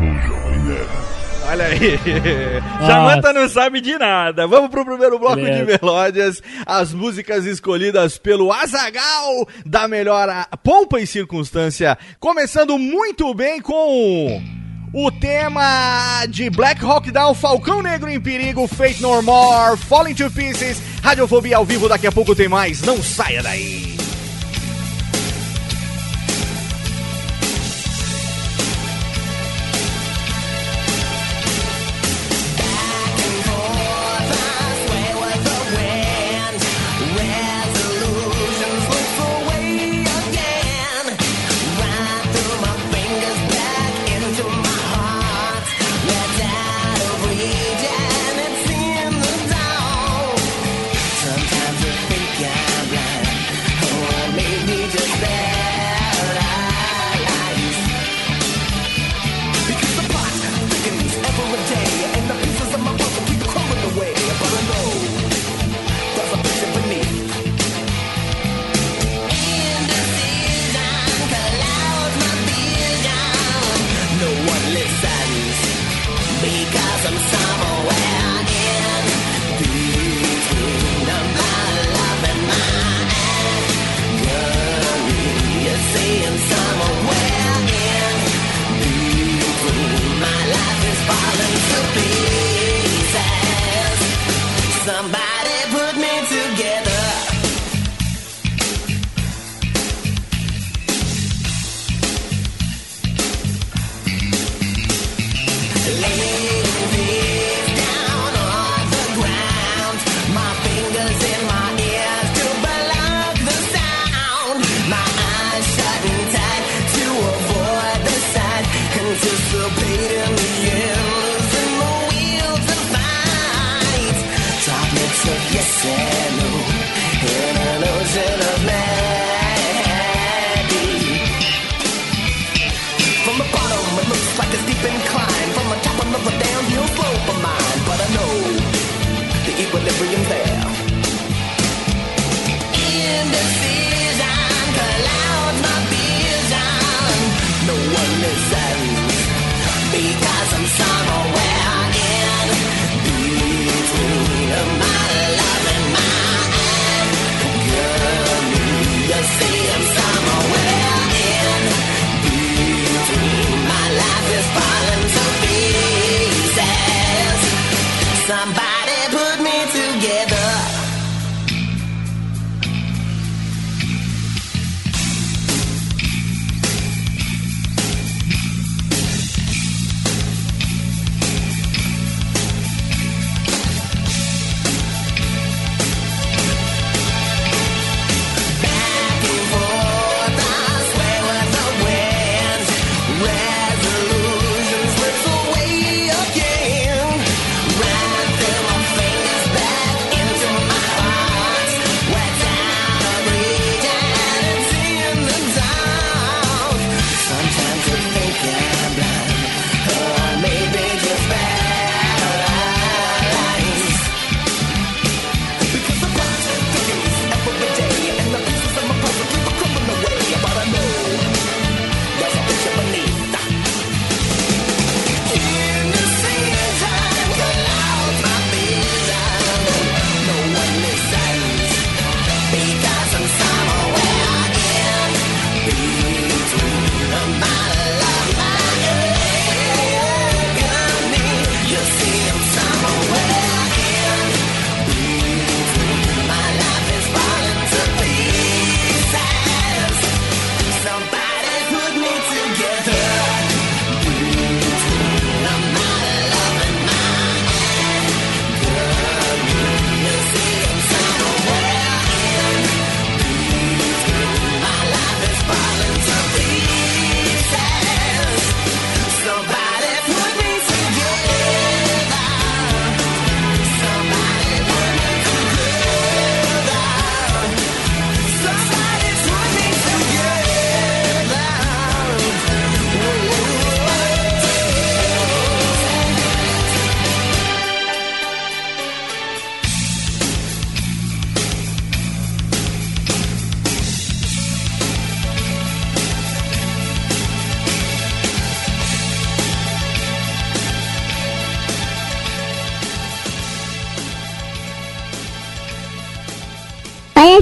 no 0.00 0.18
Jovem 0.20 0.58
Nerd. 0.64 1.19
Olha 1.50 1.64
aí. 1.66 1.98
Samanta 2.86 3.32
não 3.32 3.48
sabe 3.48 3.80
de 3.80 3.98
nada. 3.98 4.46
Vamos 4.46 4.70
pro 4.70 4.84
primeiro 4.84 5.18
bloco 5.18 5.36
de 5.40 5.64
melódias. 5.64 6.42
As 6.64 6.92
músicas 6.92 7.44
escolhidas 7.44 8.18
pelo 8.18 8.52
Azagal 8.52 9.48
da 9.66 9.88
melhor 9.88 10.28
a- 10.28 10.46
pompa 10.62 11.00
e 11.00 11.06
circunstância. 11.06 11.98
Começando 12.18 12.78
muito 12.78 13.32
bem 13.34 13.60
com 13.60 14.40
o 14.92 15.10
tema 15.10 16.24
de 16.28 16.50
Black 16.50 16.84
Hawk 16.84 17.10
Down, 17.10 17.34
Falcão 17.34 17.82
Negro 17.82 18.10
em 18.10 18.20
Perigo, 18.20 18.66
Fate 18.66 19.00
No 19.02 19.22
More, 19.22 19.76
Falling 19.76 20.14
to 20.14 20.30
Pieces, 20.30 20.80
Radiofobia 21.02 21.56
ao 21.56 21.64
vivo. 21.64 21.88
Daqui 21.88 22.06
a 22.06 22.12
pouco 22.12 22.34
tem 22.34 22.48
mais. 22.48 22.82
Não 22.82 23.02
saia 23.02 23.42
daí. 23.42 23.96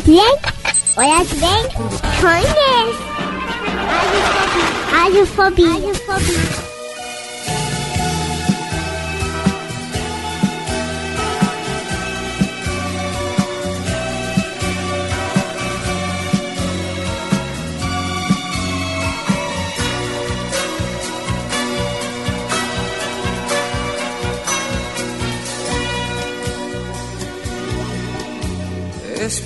Bem, 0.09 0.17
olha 0.97 1.23
bem, 1.35 1.69
conhece. 2.19 2.99
Radiofobia. 4.91 5.69
Radiofobia. 5.69 6.68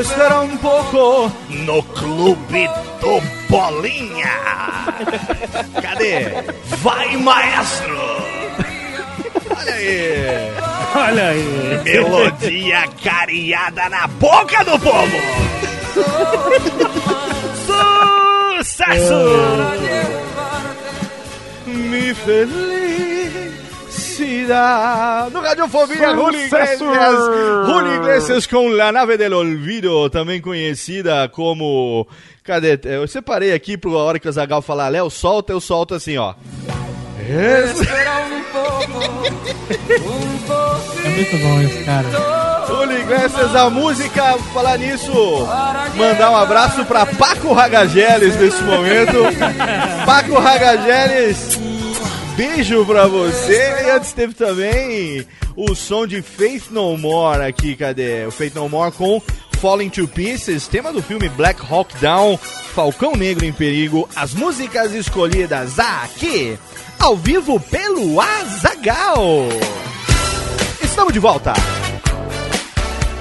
Espera 0.00 0.40
um 0.40 0.56
pouco. 0.58 1.32
No 1.48 1.82
Clube 1.82 2.68
do 3.00 3.20
Bolinha. 3.48 4.30
Cadê? 5.80 6.44
Vai, 6.82 7.16
maestro! 7.16 7.96
Olha 9.56 9.74
aí! 9.74 10.52
Olha 10.94 11.28
aí! 11.28 11.80
Melodia 11.84 12.84
cariada 13.02 13.88
na 13.88 14.06
boca 14.06 14.64
do 14.64 14.78
povo! 14.78 15.16
Sucesso! 18.60 19.14
Mi 21.66 22.12
felicidad. 24.16 25.30
No 25.30 25.40
Radiofobia, 25.40 26.10
Sucesso! 26.10 26.84
Iglesias. 26.84 27.96
Iglesias 27.96 28.46
com 28.46 28.68
La 28.68 28.90
Nave 28.92 29.16
del 29.16 29.34
Olvido, 29.34 30.08
também 30.10 30.40
conhecida 30.40 31.28
como... 31.28 32.06
Cadê? 32.42 32.78
Eu 32.84 33.08
separei 33.08 33.52
aqui 33.52 33.76
pra 33.76 33.90
hora 33.90 34.18
que 34.18 34.28
o 34.28 34.32
Zagal 34.32 34.62
falar, 34.62 34.88
Léo, 34.88 35.10
solta, 35.10 35.52
eu 35.52 35.60
solto 35.60 35.94
assim, 35.94 36.16
ó. 36.16 36.34
Espera 37.18 38.18
un 38.20 38.42
poco, 38.52 38.98
un 38.98 40.38
poquito. 40.46 41.04
É 41.04 41.08
muito 41.08 41.36
bom 41.38 41.60
esse 41.62 41.84
cara. 41.84 42.64
Julio 42.68 42.98
Iglesias, 43.00 43.56
a 43.56 43.70
música, 43.70 44.38
falar 44.52 44.78
nisso, 44.78 45.12
mandar 45.96 46.30
um 46.30 46.36
abraço 46.36 46.84
pra 46.84 47.04
Paco 47.06 47.52
Ragageles 47.52 48.36
nesse 48.36 48.62
momento. 48.62 49.14
Paco 50.06 50.38
Ragageles, 50.38 51.58
beijo 52.36 52.84
pra 52.84 53.06
você. 53.06 53.84
E 53.84 53.90
antes 53.90 54.12
teve 54.12 54.34
também 54.34 55.26
o 55.56 55.74
som 55.74 56.06
de 56.06 56.20
Faith 56.20 56.70
No 56.70 56.96
More 56.98 57.42
aqui, 57.42 57.74
cadê? 57.74 58.26
O 58.26 58.30
Faith 58.30 58.54
No 58.54 58.68
More 58.68 58.92
com 58.92 59.20
Falling 59.60 59.88
to 59.88 60.06
Pieces, 60.06 60.68
tema 60.68 60.92
do 60.92 61.02
filme 61.02 61.28
Black 61.30 61.60
Hawk 61.68 61.96
Down, 61.98 62.36
Falcão 62.36 63.16
Negro 63.16 63.44
em 63.44 63.52
Perigo, 63.52 64.06
as 64.14 64.34
músicas 64.34 64.92
escolhidas 64.92 65.78
aqui, 65.78 66.58
ao 66.98 67.16
vivo 67.16 67.58
pelo 67.58 68.20
Azagal. 68.20 69.48
Estamos 70.82 71.12
de 71.12 71.18
volta. 71.18 71.54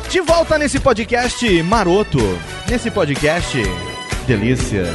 De 0.09 0.19
volta 0.19 0.57
nesse 0.57 0.79
podcast 0.79 1.63
maroto, 1.63 2.19
nesse 2.69 2.91
podcast 2.91 3.57
delícia, 4.27 4.85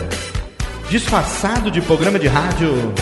disfarçado 0.91 1.71
de 1.71 1.81
programa 1.81 2.19
de 2.19 2.27
rádio. 2.27 2.93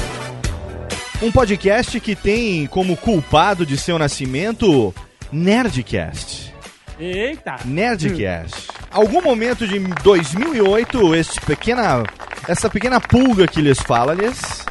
Um 1.21 1.33
podcast 1.33 1.99
que 1.99 2.15
tem 2.15 2.65
como 2.69 2.97
culpado 2.97 3.67
de 3.67 3.77
seu 3.77 3.99
nascimento 3.99 4.95
Nerdcast. 5.33 6.55
Eita! 6.99 7.57
Nerdcast. 7.65 8.69
Algum 8.89 9.21
momento 9.21 9.67
de 9.67 9.81
2008, 9.81 11.17
esse 11.17 11.41
pequena, 11.41 12.05
essa 12.47 12.71
pequena 12.71 13.01
pulga 13.01 13.49
que 13.49 13.61
lhes 13.61 13.81
fala, 13.81 14.15
lhes 14.15 14.65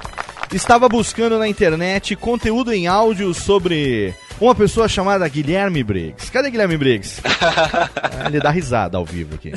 estava 0.53 0.87
buscando 0.87 1.37
na 1.37 1.49
internet 1.49 2.15
conteúdo 2.15 2.71
em 2.71 2.87
áudio 2.87 3.33
sobre 3.33 4.15
uma 4.39 4.53
pessoa 4.55 4.87
chamada 4.87 5.27
Guilherme 5.27 5.83
Briggs. 5.83 6.31
Cadê 6.31 6.49
Guilherme 6.51 6.77
Briggs? 6.77 7.21
Ah, 7.25 8.27
Ele 8.27 8.39
dá 8.39 8.49
risada 8.51 8.97
ao 8.97 9.05
vivo 9.05 9.35
aqui. 9.35 9.51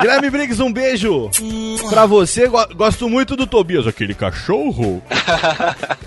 Guilherme 0.00 0.30
Briggs, 0.30 0.62
um 0.62 0.72
beijo 0.72 1.30
pra 1.90 2.06
você. 2.06 2.46
Go- 2.48 2.74
gosto 2.74 3.08
muito 3.08 3.34
do 3.36 3.46
Tobias, 3.46 3.86
aquele 3.86 4.14
cachorro. 4.14 5.02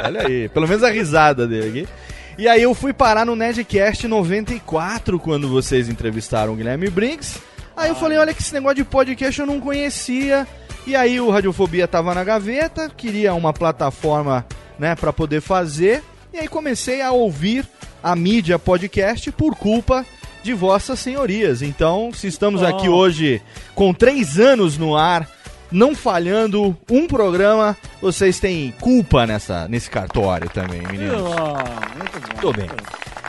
Olha 0.04 0.28
aí, 0.28 0.50
pelo 0.50 0.68
menos 0.68 0.84
a 0.84 0.90
risada 0.90 1.48
dele 1.48 1.70
aqui. 1.82 1.90
E 2.38 2.48
aí 2.48 2.62
eu 2.64 2.74
fui 2.74 2.92
parar 2.94 3.26
no 3.26 3.36
Nerdcast 3.36 4.08
94 4.08 5.18
quando 5.20 5.48
vocês 5.48 5.88
entrevistaram 5.90 6.54
o 6.54 6.56
Guilherme 6.56 6.90
Briggs. 6.90 7.40
Aí 7.78 7.90
eu 7.90 7.96
falei, 7.96 8.18
olha 8.18 8.34
que 8.34 8.42
esse 8.42 8.54
negócio 8.54 8.76
de 8.78 8.84
podcast 8.86 9.40
eu 9.40 9.46
não 9.48 9.60
conhecia. 9.60 10.48
E 10.88 10.96
aí 10.96 11.20
o 11.20 11.30
Radiofobia 11.30 11.88
tava 11.88 12.14
na 12.14 12.24
gaveta, 12.24 12.90
queria 12.96 13.34
uma 13.34 13.52
plataforma, 13.52 14.46
né, 14.78 14.96
para 14.96 15.12
poder 15.12 15.42
fazer. 15.42 16.04
E 16.36 16.40
aí 16.40 16.48
comecei 16.50 17.02
a 17.02 17.14
ouvir 17.14 17.66
a 18.04 18.14
mídia 18.14 18.60
podcast 18.60 19.32
por 19.32 19.56
culpa 19.56 20.06
de 20.44 20.52
vossas 20.54 21.00
senhorias. 21.00 21.62
Então, 21.62 22.12
se 22.14 22.28
estamos 22.28 22.62
Oh. 22.62 22.66
aqui 22.66 22.90
hoje 22.90 23.42
com 23.74 23.94
três 23.94 24.38
anos 24.38 24.78
no 24.78 24.98
ar, 24.98 25.30
não 25.72 25.96
falhando 25.96 26.78
um 26.92 27.08
programa, 27.08 27.78
vocês 28.02 28.38
têm 28.38 28.74
culpa 28.82 29.26
nessa, 29.26 29.66
nesse 29.70 29.90
cartório 29.90 30.50
também, 30.50 30.82
meninos. 30.82 31.22
Oh, 31.22 31.98
muito 31.98 32.20
bom. 32.34 32.42
Tô 32.42 32.52
bem. 32.52 32.68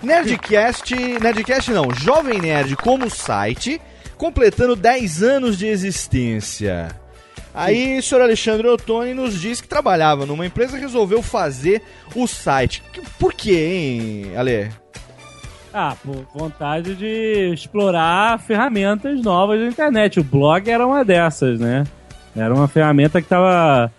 Nerdcast, 0.03 0.97
Nerdcast 1.23 1.71
não, 1.71 1.95
Jovem 1.95 2.41
Nerd 2.41 2.75
como 2.75 3.09
site, 3.09 3.81
completando 4.17 4.75
10 4.75 5.23
anos 5.23 5.57
de 5.57 5.69
existência. 5.69 6.89
Aí 7.57 7.99
o 7.99 8.03
senhor 8.03 8.21
Alexandre 8.21 8.69
Ottoni 8.69 9.15
nos 9.15 9.41
disse 9.41 9.63
que 9.63 9.69
trabalhava 9.69 10.27
numa 10.27 10.45
empresa 10.45 10.77
e 10.77 10.81
resolveu 10.81 11.23
fazer 11.23 11.83
o 12.15 12.27
site. 12.27 12.83
Por 13.19 13.33
quê, 13.33 14.27
hein, 14.29 14.37
Ale? 14.37 14.71
Ah, 15.73 15.97
por 16.05 16.27
vontade 16.35 16.95
de 16.95 17.53
explorar 17.55 18.39
ferramentas 18.41 19.23
novas 19.23 19.59
da 19.59 19.67
internet. 19.67 20.21
O 20.21 20.25
blog 20.25 20.71
era 20.71 20.87
uma 20.87 21.03
dessas, 21.03 21.59
né? 21.59 21.85
Era 22.35 22.55
uma 22.55 22.69
ferramenta 22.69 23.21
que 23.21 23.27
estava 23.27 23.91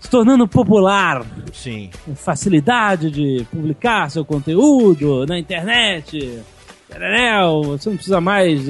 se 0.00 0.10
tornando 0.10 0.48
popular. 0.48 1.24
Sim. 1.52 1.90
Com 2.04 2.16
facilidade 2.16 3.12
de 3.12 3.46
publicar 3.50 4.10
seu 4.10 4.24
conteúdo 4.24 5.24
na 5.24 5.38
internet. 5.38 6.42
Você 6.88 7.88
não 7.88 7.96
precisa 7.96 8.20
mais 8.20 8.60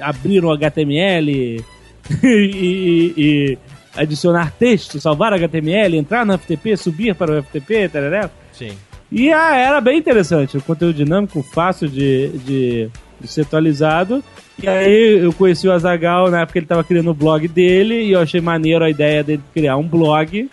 abrir 0.00 0.44
um 0.44 0.50
HTML 0.50 1.62
e, 2.22 3.14
e- 3.16 3.58
adicionar 3.96 4.52
texto, 4.58 5.00
salvar 5.00 5.32
HTML, 5.32 5.96
entrar 5.96 6.24
no 6.26 6.36
FTP, 6.38 6.76
subir 6.76 7.14
para 7.14 7.32
o 7.32 7.42
FTP, 7.42 7.88
tereréu. 7.88 8.30
Sim. 8.52 8.72
E 9.10 9.32
ah, 9.32 9.56
era 9.56 9.80
bem 9.80 9.98
interessante, 9.98 10.56
o 10.56 10.62
conteúdo 10.62 10.94
dinâmico, 10.94 11.42
fácil 11.42 11.88
de, 11.88 12.28
de, 12.44 12.90
de 13.20 13.28
ser 13.28 13.42
atualizado. 13.42 14.22
E 14.62 14.68
aí 14.68 15.18
eu 15.18 15.32
conheci 15.32 15.68
o 15.68 15.72
Azagal 15.72 16.30
na 16.30 16.40
época 16.40 16.58
ele 16.58 16.64
estava 16.64 16.82
criando 16.82 17.10
o 17.10 17.14
blog 17.14 17.46
dele 17.46 18.02
e 18.02 18.12
eu 18.12 18.20
achei 18.20 18.40
maneiro 18.40 18.84
a 18.84 18.90
ideia 18.90 19.22
dele 19.22 19.42
criar 19.52 19.76
um 19.76 19.86
blog. 19.86 20.48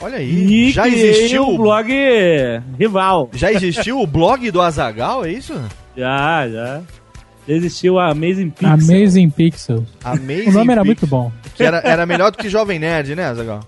Olha 0.00 0.18
aí, 0.18 0.30
E 0.30 0.70
já 0.70 0.86
existiu 0.86 1.48
um 1.48 1.56
blog 1.56 1.90
rival. 2.78 3.30
Já 3.32 3.50
existiu 3.50 4.00
o 4.00 4.06
blog 4.06 4.50
do 4.50 4.60
Azagal, 4.60 5.24
é 5.24 5.32
isso? 5.32 5.54
Já, 5.96 6.46
já. 6.48 6.82
Existiu 7.48 7.98
a 7.98 8.10
Amazing 8.10 8.50
Pixel. 8.50 8.70
Amazing 8.72 9.30
Pixels. 9.30 9.88
Amazing 10.02 10.48
o 10.48 10.52
nome 10.52 10.72
era 10.72 10.84
muito 10.84 11.06
bom. 11.06 11.30
Que 11.54 11.62
era, 11.62 11.78
era 11.78 12.04
melhor 12.04 12.30
do 12.32 12.38
que 12.38 12.48
Jovem 12.48 12.78
Nerd, 12.78 13.14
né, 13.14 13.26
Azagal? 13.26 13.60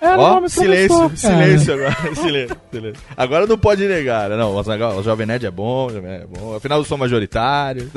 Era 0.00 0.18
Ó, 0.18 0.34
nome 0.34 0.48
silêncio, 0.48 1.12
silêncio 1.14 1.74
agora. 1.74 1.94
silêncio, 2.14 2.56
silêncio. 2.72 3.02
Agora 3.16 3.46
não 3.46 3.58
pode 3.58 3.86
negar. 3.86 4.30
né? 4.30 4.36
Não, 4.36 4.54
o 4.54 4.58
Azaghal, 4.58 4.96
o 4.96 5.02
Jovem 5.02 5.26
Nerd 5.26 5.44
é 5.46 5.50
bom, 5.50 5.86
o 5.86 5.90
Jovem 5.90 6.10
Nerd 6.10 6.24
é 6.24 6.26
bom. 6.26 6.54
Afinal, 6.56 6.78
eu 6.78 6.84
sou 6.84 6.96
majoritário. 6.96 7.90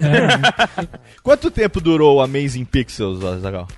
Quanto 1.22 1.50
tempo 1.50 1.80
durou 1.80 2.16
o 2.16 2.20
Amazing 2.22 2.64
Pixels, 2.64 3.22
Azaghal? 3.24 3.68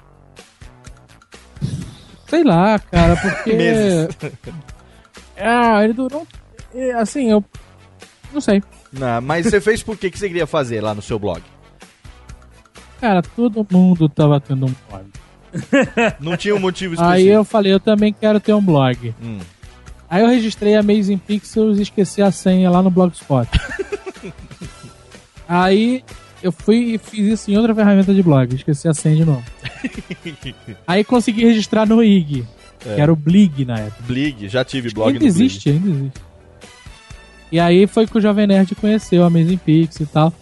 Sei 2.29 2.45
lá, 2.45 2.79
cara, 2.79 3.17
porque. 3.17 3.53
Meses. 3.55 4.17
Ah, 5.37 5.83
ele 5.85 5.93
durou. 5.93 6.27
é, 6.75 6.93
Assim, 6.93 7.31
eu. 7.31 7.45
Não 8.33 8.41
sei. 8.41 8.63
Não, 8.93 9.21
mas 9.23 9.47
você 9.47 9.61
fez 9.61 9.83
por 9.83 9.97
que 9.97 10.11
que 10.11 10.19
você 10.19 10.29
queria 10.29 10.47
fazer 10.47 10.81
lá 10.81 10.95
no 10.95 11.03
seu 11.03 11.19
blog? 11.19 11.43
Cara, 13.01 13.23
todo 13.23 13.67
mundo 13.71 14.09
tava 14.09 14.41
tendo 14.41 14.67
um 14.67 14.75
blog. 14.89 15.05
Não 16.21 16.37
tinha 16.37 16.55
um 16.55 16.59
motivo 16.61 16.95
específico. 16.95 17.15
Aí 17.21 17.29
eu 17.29 17.45
falei, 17.45 17.73
eu 17.73 17.81
também 17.81 18.13
quero 18.13 18.39
ter 18.41 18.55
um 18.55 18.63
blog. 18.63 19.15
Hum. 19.23 19.39
Aí 20.09 20.23
eu 20.23 20.29
registrei 20.29 20.75
Amazing 20.77 21.19
Pixels 21.19 21.79
e 21.79 21.83
esqueci 21.83 22.23
a 22.23 22.31
senha 22.31 22.71
lá 22.71 22.83
no 22.83 22.91
Blogspot. 22.91 23.49
Aí 25.49 26.05
eu 26.43 26.53
fui 26.53 26.95
e 26.95 26.99
fiz 26.99 27.27
isso 27.41 27.51
em 27.51 27.57
outra 27.57 27.75
ferramenta 27.75 28.13
de 28.15 28.23
blog, 28.23 28.55
esqueci 28.55 28.89
a 28.89 28.95
senha 28.95 29.17
de 29.17 29.25
novo. 29.25 29.43
Aí 30.87 31.05
consegui 31.05 31.45
registrar 31.45 31.87
no 31.87 32.03
IG, 32.03 32.45
É. 32.87 32.95
que 32.95 33.01
era 33.01 33.13
o 33.13 33.17
Blig 33.17 33.65
na 33.65 33.79
época. 33.79 34.03
Blig, 34.07 34.49
já 34.49 34.65
tive 34.65 34.91
blog 34.91 35.09
ainda 35.09 35.19
no 35.19 35.25
Blig. 35.33 35.45
existe, 35.45 35.71
ainda 35.71 35.91
existe. 35.91 36.21
E 37.53 37.61
aí 37.61 37.87
foi 37.87 38.07
que 38.07 38.17
o 38.17 38.21
Jovem 38.21 38.47
Nerd 38.47 38.75
conheceu 38.75 39.23
a 39.23 39.27
Amazing 39.27 39.59
Pix 39.59 40.01
e 40.01 40.07
tal. 40.07 40.33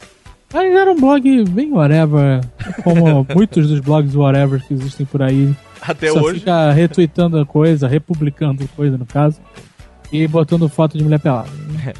Mas 0.52 0.72
era 0.72 0.90
um 0.90 0.96
blog 0.98 1.44
bem 1.50 1.72
whatever, 1.72 2.40
como 2.82 3.26
muitos 3.34 3.68
dos 3.68 3.80
blogs 3.80 4.14
whatever 4.14 4.61
que 4.64 4.72
existem 4.74 5.04
por 5.04 5.20
aí. 5.20 5.52
Até 5.80 6.11
Só 6.12 6.20
hoje. 6.20 6.38
fica 6.40 6.70
retweetando 6.72 7.38
a 7.38 7.44
coisa, 7.46 7.88
republicando 7.88 8.68
coisa 8.76 8.96
no 8.98 9.06
caso, 9.06 9.40
e 10.12 10.26
botando 10.26 10.68
foto 10.68 10.96
de 10.98 11.04
mulher 11.04 11.18
pelada. 11.20 11.48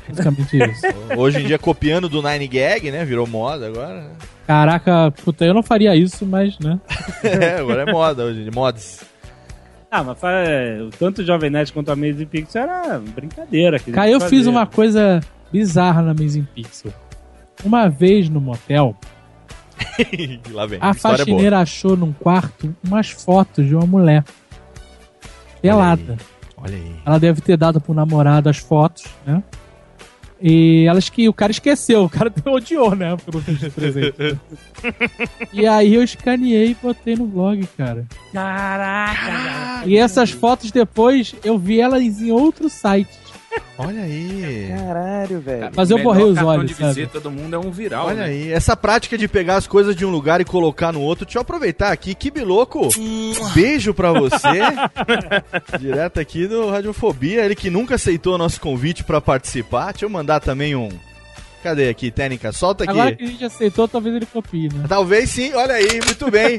Basicamente 0.09 0.59
isso. 0.71 0.87
Hoje 1.17 1.41
em 1.43 1.47
dia, 1.47 1.59
copiando 1.59 2.09
do 2.09 2.23
Nine 2.23 2.47
Gag, 2.47 2.91
né? 2.91 3.05
Virou 3.05 3.27
moda 3.27 3.67
agora. 3.67 4.03
né? 4.03 4.11
Caraca, 4.47 5.13
puta, 5.25 5.45
eu 5.45 5.55
não 5.55 5.63
faria 5.63 5.95
isso, 5.95 6.27
mas, 6.27 6.59
né? 6.59 6.79
É, 7.23 7.57
agora 7.59 7.83
é 7.83 7.93
moda 7.93 8.25
hoje, 8.25 8.51
mods. 8.53 9.01
Ah, 9.91 10.05
mas 10.05 10.19
é, 10.23 10.79
tanto 10.99 11.21
o 11.21 11.25
Jovem 11.25 11.51
Nerd 11.51 11.73
quanto 11.73 11.89
a 11.89 11.95
Amazing 11.95 12.27
Pixel 12.27 12.63
era 12.63 12.99
brincadeira. 12.99 13.79
Cara, 13.79 14.09
eu 14.09 14.21
fiz 14.21 14.47
uma 14.47 14.67
coisa 14.67 15.21
bizarra 15.53 16.01
na 16.01 16.13
Amazing 16.13 16.47
Pixel. 16.55 16.93
Uma 17.65 17.89
vez 17.89 18.29
no 18.29 18.41
motel, 18.41 18.97
Lá 20.53 20.67
vem. 20.67 20.79
a 20.81 20.91
é 20.91 20.93
boa. 20.93 20.95
faxineira 20.95 21.59
achou 21.59 21.97
num 21.97 22.13
quarto 22.13 22.75
umas 22.85 23.11
fotos 23.11 23.67
de 23.67 23.75
uma 23.75 23.87
mulher 23.87 24.25
pelada. 25.61 26.17
Olha 26.57 26.77
aí. 26.77 26.97
Ela 27.05 27.19
deve 27.19 27.41
ter 27.41 27.57
dado 27.57 27.81
pro 27.81 27.95
namorado 27.95 28.49
as 28.49 28.59
fotos, 28.59 29.05
né? 29.27 29.43
E 30.43 30.87
ela 30.89 31.01
que 31.01 31.29
o 31.29 31.33
cara 31.33 31.53
esqueceu, 31.53 32.05
o 32.05 32.09
cara 32.09 32.33
odiou, 32.47 32.95
né? 32.95 33.17
Pelo 33.17 33.43
presente. 33.43 34.15
e 35.53 35.67
aí 35.67 35.95
eu 35.95 36.03
escaneei 36.03 36.71
e 36.71 36.77
botei 36.81 37.15
no 37.15 37.27
blog, 37.27 37.67
cara. 37.77 38.07
Caraca! 38.33 39.87
E 39.87 39.97
essas 39.97 40.31
fotos 40.31 40.71
depois 40.71 41.35
eu 41.45 41.59
vi 41.59 41.81
elas 41.81 42.03
em 42.21 42.31
outro 42.31 42.71
site. 42.71 43.20
Olha 43.79 44.03
aí. 44.03 44.73
Caralho, 44.77 45.41
velho. 45.41 45.71
Mas 45.75 45.91
eu 45.91 46.03
borrei 46.03 46.25
os 46.25 46.35
cartão 46.35 46.51
olhos, 46.53 46.67
de 46.71 46.75
sabe? 46.75 46.95
visita 46.95 47.19
do 47.19 47.31
mundo 47.31 47.57
é 47.57 47.59
um 47.59 47.71
viral, 47.71 48.09
Olha 48.09 48.17
né? 48.17 48.25
aí, 48.25 48.53
essa 48.53 48.77
prática 48.77 49.17
de 49.17 49.27
pegar 49.27 49.57
as 49.57 49.67
coisas 49.67 49.97
de 49.97 50.05
um 50.05 50.11
lugar 50.11 50.41
e 50.41 50.45
colocar 50.45 50.93
no 50.93 51.01
outro, 51.01 51.25
deixa 51.25 51.39
eu 51.39 51.43
aproveitar 51.43 51.91
aqui, 51.91 52.15
que 52.15 52.31
biloco, 52.31 52.89
beijo 53.55 53.95
pra 53.95 54.13
você, 54.13 54.61
direto 55.81 56.21
aqui 56.21 56.47
do 56.47 56.69
Radiofobia, 56.69 57.45
ele 57.45 57.55
que 57.55 57.71
nunca 57.71 57.95
aceitou 57.95 58.37
nosso 58.37 58.61
convite 58.61 59.03
pra 59.03 59.21
participar, 59.21 59.93
deixa 59.93 60.05
eu 60.05 60.11
mandar 60.11 60.41
também 60.41 60.77
um, 60.77 60.91
cadê 61.63 61.89
aqui, 61.89 62.11
técnica, 62.11 62.53
solta 62.53 62.85
aqui, 62.85 62.93
Agora 62.93 63.17
que 63.17 63.25
a 63.25 63.27
gente 63.27 63.45
aceitou, 63.47 63.89
talvez 63.89 64.15
ele 64.15 64.27
copie, 64.27 64.69
né? 64.69 64.85
talvez 64.89 65.31
sim, 65.31 65.55
olha 65.55 65.75
aí, 65.75 66.01
muito 66.05 66.31
bem, 66.31 66.59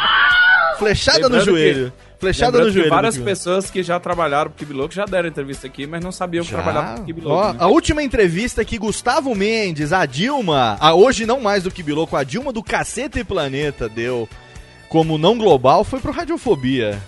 flechada 0.78 1.28
no 1.28 1.36
Lembrando 1.36 1.44
joelho, 1.44 1.92
flechada 2.18 2.52
Lembrando 2.58 2.66
no 2.66 2.72
joelho. 2.72 2.90
várias 2.90 3.18
pessoas 3.18 3.70
que 3.70 3.82
já 3.82 4.00
trabalharam 4.00 4.50
pro 4.50 4.58
Kibiloco 4.58 4.94
já 4.94 5.04
deram 5.04 5.28
entrevista 5.28 5.66
aqui, 5.66 5.86
mas 5.86 6.02
não 6.02 6.10
sabiam 6.12 6.44
que 6.44 6.50
Já? 6.50 6.62
trabalhavam 6.62 6.94
pro 6.96 7.04
Kibiloco. 7.04 7.34
Ó, 7.36 7.52
né? 7.52 7.58
A 7.60 7.66
última 7.66 8.02
entrevista 8.02 8.64
que 8.64 8.78
Gustavo 8.78 9.34
Mendes, 9.34 9.92
a 9.92 10.06
Dilma, 10.06 10.76
a 10.80 10.94
hoje 10.94 11.26
não 11.26 11.40
mais 11.40 11.64
do 11.64 11.70
que 11.70 11.82
Biloco, 11.82 12.16
a 12.16 12.24
Dilma 12.24 12.52
do 12.52 12.62
Cacete 12.62 13.18
e 13.18 13.24
Planeta 13.24 13.88
deu 13.88 14.28
como 14.88 15.18
não 15.18 15.36
global 15.36 15.84
foi 15.84 16.00
pro 16.00 16.12
Radiofobia. 16.12 16.98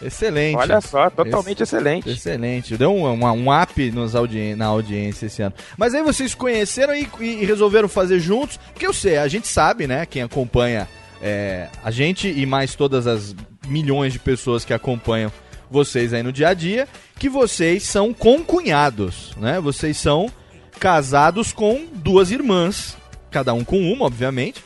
Excelente. 0.00 0.56
Olha 0.56 0.80
só, 0.80 1.10
totalmente 1.10 1.60
Ex- 1.62 1.72
excelente. 1.72 2.08
Excelente. 2.08 2.76
Deu 2.76 2.92
um, 2.94 3.04
um, 3.08 3.24
um 3.26 3.62
up 3.62 3.90
nos 3.90 4.14
audien 4.14 4.54
na 4.54 4.66
audiência 4.66 5.26
esse 5.26 5.42
ano. 5.42 5.52
Mas 5.76 5.92
aí 5.92 6.02
vocês 6.02 6.34
conheceram 6.34 6.94
e, 6.94 7.08
e 7.20 7.44
resolveram 7.44 7.88
fazer 7.88 8.20
juntos. 8.20 8.58
Porque 8.72 8.86
eu 8.86 8.92
sei, 8.92 9.18
a 9.18 9.26
gente 9.26 9.48
sabe, 9.48 9.86
né? 9.88 10.06
Quem 10.06 10.22
acompanha 10.22 10.88
é, 11.20 11.68
a 11.82 11.90
gente 11.90 12.28
e 12.28 12.46
mais 12.46 12.76
todas 12.76 13.08
as 13.08 13.34
milhões 13.68 14.12
de 14.12 14.18
pessoas 14.18 14.64
que 14.64 14.74
acompanham 14.74 15.30
vocês 15.70 16.12
aí 16.12 16.22
no 16.22 16.32
dia 16.32 16.48
a 16.48 16.54
dia, 16.54 16.88
que 17.18 17.28
vocês 17.28 17.82
são 17.82 18.14
concunhados, 18.14 19.34
né? 19.36 19.60
Vocês 19.60 19.96
são 19.96 20.30
casados 20.78 21.52
com 21.52 21.86
duas 21.92 22.30
irmãs, 22.30 22.96
cada 23.30 23.52
um 23.52 23.64
com 23.64 23.80
uma, 23.92 24.06
obviamente. 24.06 24.64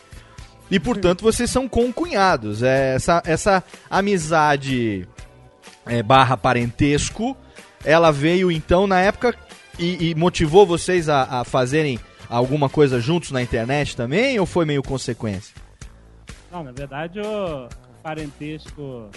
E 0.70 0.80
portanto 0.80 1.22
vocês 1.22 1.50
são 1.50 1.68
concunhados. 1.68 2.62
É, 2.62 2.94
essa, 2.94 3.22
essa 3.26 3.64
amizade 3.90 5.06
é, 5.84 6.02
barra 6.02 6.36
parentesco, 6.36 7.36
ela 7.84 8.10
veio 8.10 8.50
então 8.50 8.86
na 8.86 9.00
época 9.00 9.34
e, 9.78 10.10
e 10.10 10.14
motivou 10.14 10.66
vocês 10.66 11.08
a, 11.08 11.40
a 11.40 11.44
fazerem 11.44 11.98
alguma 12.28 12.68
coisa 12.68 13.00
juntos 13.00 13.30
na 13.30 13.42
internet 13.42 13.96
também 13.96 14.38
ou 14.40 14.46
foi 14.46 14.64
meio 14.64 14.82
consequência? 14.82 15.54
Não, 16.50 16.62
na 16.62 16.72
verdade 16.72 17.20
o 17.20 17.68
parentesco 18.02 19.10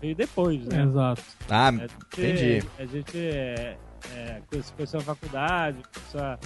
veio 0.00 0.14
depois, 0.14 0.64
né? 0.66 0.82
Exato. 0.82 1.22
Ah, 1.48 1.68
A 1.68 1.72
gente- 1.72 1.92
entendi. 2.18 2.68
A 2.78 2.84
gente 2.86 3.18
é, 3.18 3.76
é, 4.14 4.42
começou 4.76 5.00
a 5.00 5.02
faculdade, 5.02 5.78
começou 5.94 6.20
a, 6.20 6.38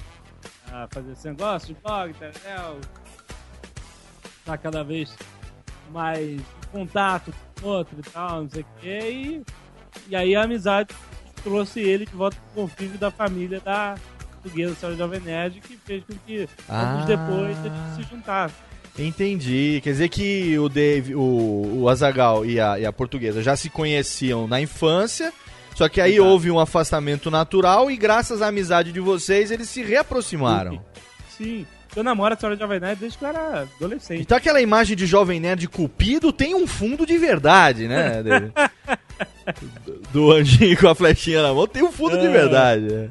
a 0.73 0.89
fazer 0.93 1.13
esse 1.13 1.29
negócio 1.29 1.75
de 1.75 1.81
blog, 1.81 2.11
internet, 2.11 2.89
tá 4.45 4.57
cada 4.57 4.83
vez 4.83 5.15
mais 5.91 6.21
em 6.29 6.41
contato 6.73 7.33
com 7.61 7.67
o 7.67 7.71
outro 7.71 7.97
e 7.99 8.03
tal, 8.11 8.43
não 8.43 8.51
sei 8.51 8.63
o 8.63 8.67
quê, 8.81 8.99
e, 9.11 9.43
e 10.09 10.17
aí 10.17 10.37
a 10.37 10.43
amizade 10.45 10.95
trouxe 11.43 11.81
ele 11.81 12.05
de 12.07 12.13
volta 12.15 12.37
pro 12.53 12.63
convívio 12.63 12.99
da 12.99 13.11
família 13.11 13.61
da 13.61 13.95
portuguesa 14.43 14.75
Senhora 14.75 14.97
Jovem 14.99 15.21
Nerd, 15.21 15.61
que 15.61 15.77
fez 15.77 16.05
com 16.05 16.15
que 16.27 16.49
Ah. 16.69 16.81
anos 16.93 17.07
depois 17.07 17.57
eles 17.65 17.79
se 17.97 18.03
juntassem. 18.15 18.68
Entendi. 18.99 19.81
Quer 19.83 19.91
dizer 19.93 20.09
que 20.09 20.59
o 20.59 20.69
Dave, 20.69 21.15
o, 21.15 21.81
o 21.83 21.89
Azagal 21.89 22.45
e 22.45 22.59
a, 22.61 22.79
e 22.79 22.87
a 22.87 22.93
portuguesa 22.93 23.43
já 23.43 23.55
se 23.57 23.71
conheciam 23.71 24.47
na 24.49 24.61
infância, 24.61 25.33
só 25.75 25.89
que 25.89 26.01
aí 26.01 26.19
houve 26.19 26.51
um 26.51 26.59
afastamento 26.59 27.31
natural 27.31 27.91
e 27.91 27.97
graças 27.97 28.43
à 28.43 28.49
amizade 28.49 28.91
de 28.93 29.01
vocês 29.01 29.51
eles 29.51 29.69
se 29.69 29.83
reaproximaram. 29.83 30.83
Sim, 31.37 31.65
eu 31.95 32.03
namoro 32.03 32.35
a 32.35 32.37
Senhora 32.37 32.59
Jovem 32.59 32.81
Nerd 32.81 32.99
desde 32.99 33.17
que 33.19 33.25
eu 33.25 33.29
era 33.29 33.61
adolescente. 33.77 34.21
Então 34.23 34.37
aquela 34.37 34.61
imagem 34.61 34.97
de 34.97 35.07
jovem 35.07 35.39
nerd 35.39 35.69
cupido 35.69 36.33
tem 36.33 36.55
um 36.55 36.67
fundo 36.67 37.07
de 37.07 37.17
verdade, 37.17 37.87
né? 37.87 38.21
David? 38.25 38.53
do, 39.87 40.03
do 40.13 40.33
anjinho 40.33 40.77
com 40.77 40.89
a 40.89 40.95
flechinha 40.95 41.43
na 41.43 41.55
mão 41.55 41.67
tem 41.67 41.83
um 41.83 41.93
fundo 41.93 42.19
de 42.19 42.27
É. 42.27 42.31
verdade. 42.31 42.83
né? 42.83 43.11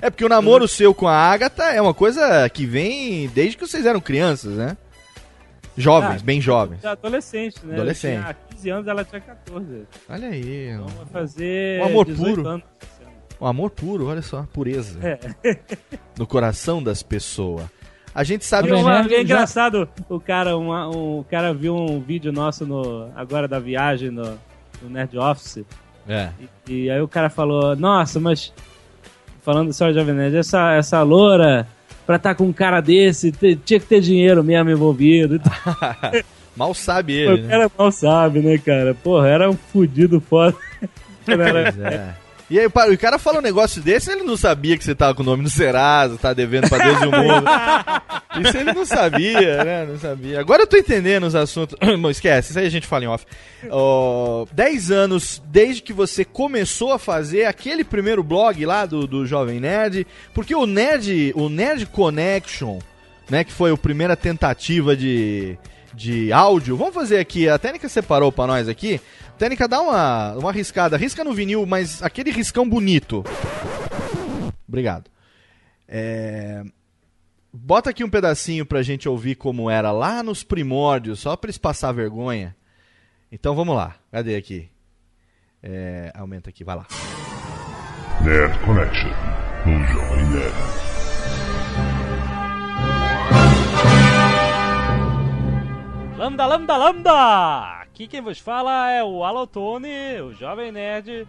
É 0.00 0.10
porque 0.10 0.24
o 0.24 0.28
namoro 0.28 0.68
seu 0.68 0.94
com 0.94 1.08
a 1.08 1.16
Agatha 1.16 1.64
é 1.64 1.80
uma 1.82 1.92
coisa 1.94 2.48
que 2.50 2.64
vem 2.66 3.28
desde 3.34 3.56
que 3.56 3.66
vocês 3.66 3.84
eram 3.84 4.00
crianças, 4.00 4.52
né? 4.54 4.76
Jovens, 5.80 6.20
Ah, 6.20 6.24
bem 6.24 6.40
jovens. 6.40 6.80
Já 6.82 6.92
adolescente, 6.92 7.64
né? 7.64 7.74
Adolescente. 7.74 8.16
Eu 8.16 8.22
tinha 8.22 8.36
15 8.50 8.70
anos, 8.70 8.88
ela 8.88 9.04
tinha 9.04 9.20
14. 9.20 9.82
Olha 10.08 10.28
aí. 10.28 10.70
Então 10.70 10.86
vai 10.88 11.06
fazer 11.06 11.80
Um 11.82 11.86
amor 11.86 12.06
18 12.06 12.34
puro. 12.36 12.48
anos. 12.48 12.64
Um 13.40 13.46
amor 13.46 13.70
puro, 13.70 14.06
olha 14.08 14.22
só, 14.22 14.42
pureza. 14.52 14.98
É. 15.02 15.56
No 16.18 16.26
coração 16.26 16.82
das 16.82 17.02
pessoas. 17.02 17.64
A 18.12 18.24
gente 18.24 18.44
sabe 18.44 18.68
E 18.70 18.72
uma- 18.72 19.02
é 19.08 19.20
engraçado, 19.22 19.88
o 20.08 20.18
cara, 20.18 20.56
uma- 20.56 20.88
um, 20.88 21.20
o 21.20 21.24
cara 21.24 21.54
viu 21.54 21.76
um 21.76 22.00
vídeo 22.00 22.32
nosso 22.32 22.66
no, 22.66 23.08
agora 23.14 23.46
da 23.46 23.60
viagem 23.60 24.10
no, 24.10 24.36
no 24.82 24.90
Nerd 24.90 25.16
Office. 25.16 25.64
É. 26.08 26.30
E, 26.66 26.72
e 26.86 26.90
aí 26.90 27.00
o 27.00 27.06
cara 27.06 27.30
falou, 27.30 27.76
nossa, 27.76 28.18
mas 28.18 28.52
falando 29.42 29.68
do 29.68 29.72
Senhora 29.72 29.94
Jovem 29.94 30.14
Nerd, 30.14 30.36
essa, 30.36 30.72
essa 30.72 31.00
loura, 31.02 31.68
pra 32.08 32.16
estar 32.16 32.34
com 32.34 32.44
um 32.44 32.54
cara 32.54 32.80
desse, 32.80 33.30
tinha 33.66 33.78
que 33.78 33.84
ter 33.84 34.00
dinheiro 34.00 34.42
mesmo 34.42 34.70
envolvido. 34.70 35.38
Mal 36.56 36.72
sabe 36.72 37.12
o 37.12 37.32
ele, 37.32 37.42
né? 37.42 37.48
cara 37.50 37.70
mal 37.78 37.92
sabe, 37.92 38.40
né, 38.40 38.56
cara? 38.58 38.94
Porra, 38.94 39.28
era 39.28 39.50
um 39.50 39.54
fudido 39.54 40.18
foda. 40.18 40.56
Pois 41.24 41.78
é. 41.78 42.14
E 42.50 42.58
aí, 42.58 42.66
o 42.66 42.98
cara 42.98 43.18
fala 43.18 43.38
um 43.38 43.42
negócio 43.42 43.82
desse, 43.82 44.10
ele 44.10 44.22
não 44.22 44.36
sabia 44.36 44.76
que 44.78 44.82
você 44.82 44.94
tava 44.94 45.14
com 45.14 45.22
o 45.22 45.26
nome 45.26 45.42
no 45.42 45.50
Serasa, 45.50 46.16
tá 46.16 46.32
devendo 46.32 46.68
pra 46.68 46.78
Deus 46.78 47.02
e 47.02 47.06
o 47.06 47.12
mundo. 47.12 47.44
Isso 48.40 48.56
ele 48.56 48.72
não 48.72 48.86
sabia, 48.86 49.64
né? 49.64 49.86
Não 49.86 49.98
sabia. 49.98 50.40
Agora 50.40 50.62
eu 50.62 50.66
tô 50.66 50.76
entendendo 50.76 51.24
os 51.24 51.34
assuntos. 51.34 51.76
Bom, 52.00 52.08
esquece, 52.08 52.50
isso 52.50 52.58
aí 52.58 52.66
a 52.66 52.70
gente 52.70 52.86
fala 52.86 53.04
em 53.04 53.08
off. 53.08 53.26
Ó, 53.68 54.46
10 54.52 54.90
anos 54.90 55.42
desde 55.46 55.82
que 55.82 55.92
você 55.92 56.24
começou 56.24 56.92
a 56.92 56.98
fazer 56.98 57.44
aquele 57.46 57.84
primeiro 57.84 58.22
blog 58.22 58.64
lá 58.64 58.86
do, 58.86 59.06
do 59.06 59.26
Jovem 59.26 59.60
Nerd, 59.60 60.06
porque 60.32 60.54
o 60.54 60.66
Nerd, 60.66 61.32
o 61.34 61.48
Nerd 61.48 61.86
Connection, 61.86 62.78
né, 63.28 63.44
que 63.44 63.52
foi 63.52 63.72
a 63.72 63.76
primeira 63.76 64.16
tentativa 64.16 64.96
de, 64.96 65.58
de 65.98 66.32
áudio. 66.32 66.76
Vamos 66.76 66.94
fazer 66.94 67.18
aqui, 67.18 67.48
a 67.48 67.58
técnica 67.58 67.88
separou 67.88 68.30
pra 68.30 68.46
nós 68.46 68.68
aqui. 68.68 69.00
Técnica, 69.36 69.68
dá 69.68 69.80
uma, 69.80 70.34
uma 70.34 70.52
riscada. 70.52 70.96
Risca 70.96 71.24
no 71.24 71.34
vinil, 71.34 71.66
mas 71.66 72.02
aquele 72.02 72.30
riscão 72.30 72.68
bonito. 72.68 73.24
Obrigado. 74.66 75.10
É, 75.86 76.62
Bota 77.52 77.90
aqui 77.90 78.04
um 78.04 78.10
pedacinho 78.10 78.64
pra 78.64 78.82
gente 78.82 79.08
ouvir 79.08 79.34
como 79.34 79.70
era 79.70 79.90
lá 79.90 80.22
nos 80.22 80.44
primórdios, 80.44 81.20
só 81.20 81.36
pra 81.36 81.48
eles 81.48 81.58
passar 81.58 81.92
vergonha. 81.92 82.54
Então 83.32 83.54
vamos 83.54 83.74
lá. 83.74 83.96
Cadê 84.12 84.36
aqui? 84.36 84.68
É, 85.62 86.12
Aumenta 86.14 86.50
aqui, 86.50 86.62
vai 86.62 86.76
lá. 86.76 86.86
Nerd 88.22 88.58
Connection, 88.64 89.10
no 89.66 89.84
Jovem 89.86 90.24
Nerd. 90.30 90.54
Lambda, 96.18 96.46
lambda, 96.46 96.76
lambda! 96.76 97.80
Aqui 97.80 98.08
quem 98.08 98.20
vos 98.20 98.40
fala 98.40 98.90
é 98.90 99.04
o 99.04 99.22
Alotone, 99.22 100.20
o 100.20 100.34
Jovem 100.34 100.72
Nerd, 100.72 101.28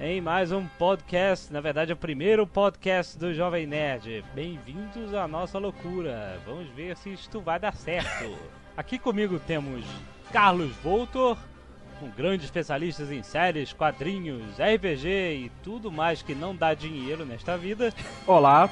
em 0.00 0.22
mais 0.22 0.50
um 0.50 0.66
podcast, 0.66 1.52
na 1.52 1.60
verdade 1.60 1.90
é 1.90 1.94
o 1.94 1.98
primeiro 1.98 2.46
podcast 2.46 3.18
do 3.18 3.34
Jovem 3.34 3.66
Nerd. 3.66 4.24
Bem-vindos 4.34 5.12
à 5.12 5.28
nossa 5.28 5.58
loucura, 5.58 6.40
vamos 6.46 6.66
ver 6.70 6.96
se 6.96 7.12
isto 7.12 7.42
vai 7.42 7.60
dar 7.60 7.74
certo. 7.74 8.34
Aqui 8.74 8.98
comigo 8.98 9.38
temos 9.38 9.84
Carlos 10.32 10.74
Voltor, 10.76 11.36
um 12.02 12.10
grande 12.10 12.44
especialista 12.44 13.02
em 13.02 13.22
séries, 13.22 13.72
quadrinhos, 13.72 14.42
RPG 14.58 15.08
e 15.08 15.52
tudo 15.62 15.90
mais 15.90 16.22
que 16.22 16.34
não 16.34 16.54
dá 16.54 16.74
dinheiro 16.74 17.24
nesta 17.24 17.56
vida. 17.56 17.92
Olá, 18.26 18.70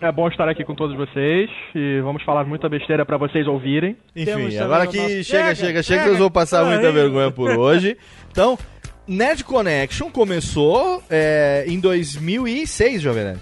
é 0.00 0.12
bom 0.12 0.28
estar 0.28 0.48
aqui 0.48 0.64
com 0.64 0.74
todos 0.74 0.96
vocês 0.96 1.50
e 1.74 2.00
vamos 2.00 2.22
falar 2.22 2.44
muita 2.44 2.68
besteira 2.68 3.04
pra 3.06 3.16
vocês 3.16 3.46
ouvirem. 3.46 3.96
Enfim, 4.14 4.56
agora 4.58 4.86
que 4.86 5.24
chega, 5.24 5.54
chega, 5.54 5.82
chega, 5.82 6.04
que 6.04 6.08
eu 6.10 6.16
vou 6.16 6.30
passar 6.30 6.64
muita 6.64 6.92
vergonha 6.92 7.30
por 7.30 7.50
hoje. 7.50 7.96
Então, 8.30 8.58
Nerd 9.06 9.44
Connection 9.44 10.10
começou 10.10 11.02
é, 11.08 11.64
em 11.66 11.80
2006, 11.80 13.02
Jovem 13.02 13.24
Nerd. 13.24 13.40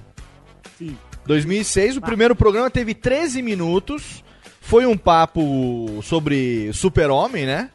Sim. 0.76 0.96
2006, 1.26 1.98
o 1.98 2.00
primeiro 2.00 2.34
programa 2.34 2.70
teve 2.70 2.94
13 2.94 3.42
minutos. 3.42 4.24
Foi 4.60 4.86
um 4.86 4.96
papo 4.96 6.00
sobre 6.02 6.70
Super-Homem, 6.72 7.46
né? 7.46 7.70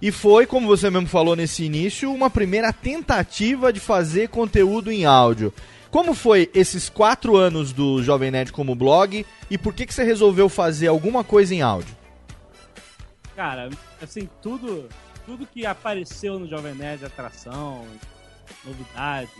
E 0.00 0.10
foi, 0.10 0.46
como 0.46 0.66
você 0.66 0.90
mesmo 0.90 1.06
falou 1.06 1.36
nesse 1.36 1.64
início, 1.64 2.12
uma 2.12 2.30
primeira 2.30 2.72
tentativa 2.72 3.72
de 3.72 3.80
fazer 3.80 4.28
conteúdo 4.28 4.90
em 4.90 5.04
áudio. 5.04 5.52
Como 5.90 6.14
foi 6.14 6.48
esses 6.54 6.88
quatro 6.88 7.36
anos 7.36 7.72
do 7.72 8.02
Jovem 8.02 8.30
Nerd 8.30 8.52
como 8.52 8.74
blog 8.74 9.26
e 9.50 9.58
por 9.58 9.74
que, 9.74 9.84
que 9.84 9.92
você 9.92 10.04
resolveu 10.04 10.48
fazer 10.48 10.86
alguma 10.86 11.24
coisa 11.24 11.54
em 11.54 11.62
áudio? 11.62 11.96
Cara, 13.34 13.70
assim, 14.00 14.28
tudo, 14.40 14.88
tudo 15.26 15.46
que 15.46 15.66
apareceu 15.66 16.38
no 16.38 16.46
Jovem 16.46 16.74
Nerd, 16.74 17.04
atração, 17.04 17.84
novidade, 18.64 19.30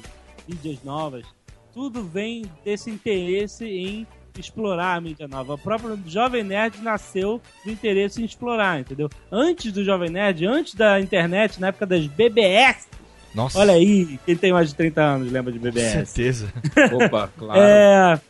mídias 0.48 0.82
novas, 0.82 1.24
tudo 1.72 2.02
vem 2.02 2.44
desse 2.64 2.90
interesse 2.90 3.64
em 3.64 4.06
explorar 4.40 4.96
a 4.96 5.00
mídia 5.00 5.28
nova. 5.28 5.54
O 5.54 5.58
próprio 5.58 5.98
Jovem 6.06 6.42
Nerd 6.42 6.82
nasceu 6.82 7.40
do 7.64 7.70
interesse 7.70 8.20
em 8.20 8.24
explorar, 8.24 8.80
entendeu? 8.80 9.08
Antes 9.30 9.72
do 9.72 9.84
Jovem 9.84 10.10
Nerd, 10.10 10.44
antes 10.46 10.74
da 10.74 11.00
internet, 11.00 11.60
na 11.60 11.68
época 11.68 11.86
das 11.86 12.06
BBS. 12.06 12.88
Nossa. 13.34 13.58
Olha 13.58 13.74
aí, 13.74 14.18
quem 14.26 14.36
tem 14.36 14.52
mais 14.52 14.70
de 14.70 14.74
30 14.74 15.00
anos 15.00 15.32
lembra 15.32 15.52
de 15.52 15.58
BBS. 15.58 15.92
Com 15.92 16.06
certeza. 16.06 16.52
Opa, 16.92 17.30
claro. 17.36 17.60
É, 17.60 18.20